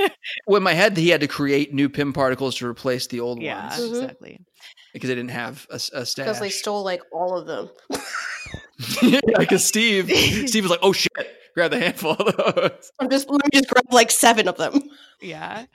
well, 0.46 0.56
in 0.56 0.62
my 0.62 0.74
head 0.74 0.96
he 0.96 1.08
had 1.10 1.20
to 1.20 1.28
create 1.28 1.74
new 1.74 1.88
Pym 1.88 2.12
particles 2.12 2.54
to 2.56 2.66
replace 2.66 3.06
the 3.08 3.20
old 3.20 3.42
yeah, 3.42 3.68
ones 3.68 3.80
Mhm. 3.80 3.88
exactly. 4.02 4.40
because 4.92 5.08
they 5.08 5.14
didn't 5.14 5.30
have 5.32 5.66
a 5.70 5.78
stash. 5.78 6.14
Because 6.16 6.40
they 6.40 6.50
stole 6.50 6.82
like 6.84 7.02
all 7.12 7.36
of 7.36 7.46
them. 7.46 7.68
Because 9.38 9.64
Steve, 9.64 10.10
Steve 10.48 10.64
was 10.64 10.70
like, 10.70 10.80
"Oh 10.82 10.92
shit, 10.92 11.10
grab 11.56 11.72
the 11.72 11.80
handful 11.80 12.12
of 12.12 12.36
those." 12.54 12.92
I'm 13.00 13.10
just 13.10 13.28
let 13.30 13.42
me 13.44 13.50
just 13.54 13.68
grab 13.70 13.86
like 13.92 14.10
seven 14.12 14.48
of 14.48 14.58
them. 14.58 14.80
Yeah. 15.20 15.66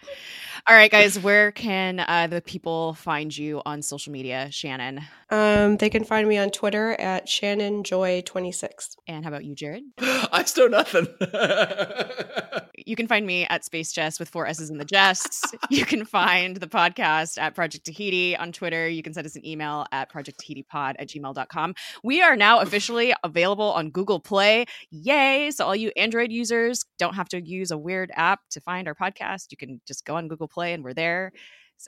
All 0.68 0.76
right, 0.76 0.92
guys, 0.92 1.20
where 1.20 1.52
can 1.52 2.00
uh, 2.00 2.28
the 2.28 2.42
people 2.42 2.94
find 2.94 3.36
you 3.36 3.62
on 3.66 3.82
social 3.82 4.14
media, 4.14 4.50
Shannon? 4.52 5.02
Um, 5.32 5.78
they 5.78 5.90
can 5.90 6.04
find 6.04 6.28
me 6.28 6.38
on 6.38 6.52
Twitter 6.52 6.92
at 7.00 7.26
ShannonJoy26. 7.28 8.96
And 9.08 9.26
how 9.26 9.30
about 9.30 9.44
you, 9.44 9.56
Jared? 9.56 9.84
I 10.00 10.44
stole 10.46 10.70
nothing. 10.70 11.08
You 12.86 12.96
can 12.96 13.08
find 13.08 13.26
me 13.26 13.46
at 13.46 13.64
Space 13.64 13.92
Jess 13.92 14.20
with 14.20 14.30
four 14.30 14.48
S's 14.48 14.70
in 14.70 14.78
the 14.78 14.86
Jests. 14.86 15.54
You 15.70 15.86
can 15.86 16.04
find 16.06 16.58
the 16.58 16.68
podcast 16.68 17.38
at 17.38 17.56
Project 17.56 17.86
Tahiti 17.86 18.36
on 18.36 18.52
Twitter. 18.52 18.88
You 18.88 19.04
can 19.04 19.14
send 19.14 19.26
us 19.26 19.36
an 19.36 19.46
email 19.46 19.86
at 19.92 20.12
projecttahitipod 20.12 20.96
at 21.00 21.08
gmail.com. 21.08 21.76
We 22.04 22.22
are 22.22 22.36
now 22.36 22.60
officially 22.60 23.14
available 23.24 23.72
on 23.72 23.90
Google 23.90 24.20
Play. 24.20 24.66
Yay! 24.90 25.52
So 25.52 25.66
all 25.66 25.76
you 25.76 25.92
Android 25.96 26.32
users 26.32 26.84
don't 27.00 27.16
have 27.16 27.30
to 27.30 27.42
use 27.42 27.72
a 27.72 27.78
weird 27.78 28.12
app 28.16 28.42
to 28.52 28.60
find 28.62 28.88
our 28.88 28.96
podcast. 28.96 29.48
You 29.52 29.58
can 29.58 29.80
just 29.88 30.06
go 30.06 30.16
on 30.16 30.28
Google 30.28 30.48
Play 30.52 30.73
and 30.73 30.84
we're 30.84 30.94
there. 30.94 31.32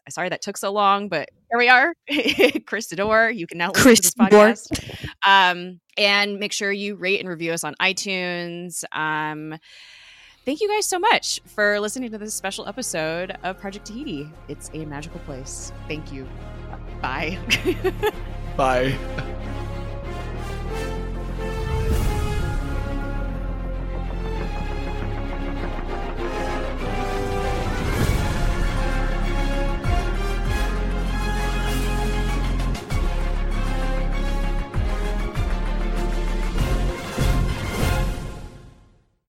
Sorry 0.10 0.30
that 0.30 0.41
took 0.41 0.57
so 0.57 0.72
long, 0.72 1.07
but 1.07 1.30
here 1.52 1.60
we 1.60 1.69
are. 1.69 1.94
Chris 2.65 2.88
Dedore, 2.88 3.35
you 3.35 3.45
can 3.45 3.60
now 3.60 3.69
listen 3.69 3.84
Chris 3.84 3.99
to 3.99 4.03
this 4.03 4.14
podcast. 4.15 5.07
Um, 5.26 5.80
and 5.98 6.40
make 6.40 6.52
sure 6.52 6.72
you 6.72 6.95
rate 6.95 7.19
and 7.19 7.30
review 7.30 7.52
us 7.52 7.64
on 7.64 7.76
iTunes. 7.80 8.84
Um, 8.91 9.60
Thank 10.45 10.60
you 10.60 10.68
guys 10.68 10.85
so 10.85 10.99
much 10.99 11.40
for 11.45 11.80
listening 11.80 12.11
to 12.11 12.18
this 12.18 12.34
special 12.34 12.68
episode 12.68 13.38
of 13.44 13.57
Project 13.60 13.85
Tahiti. 13.85 14.30
It's 14.49 14.69
a 14.73 14.84
magical 14.84 15.22
place. 15.22 15.72
Thank 15.88 16.11
you. 16.11 16.27
Bye. 17.02 17.38
Bye. 18.57 18.98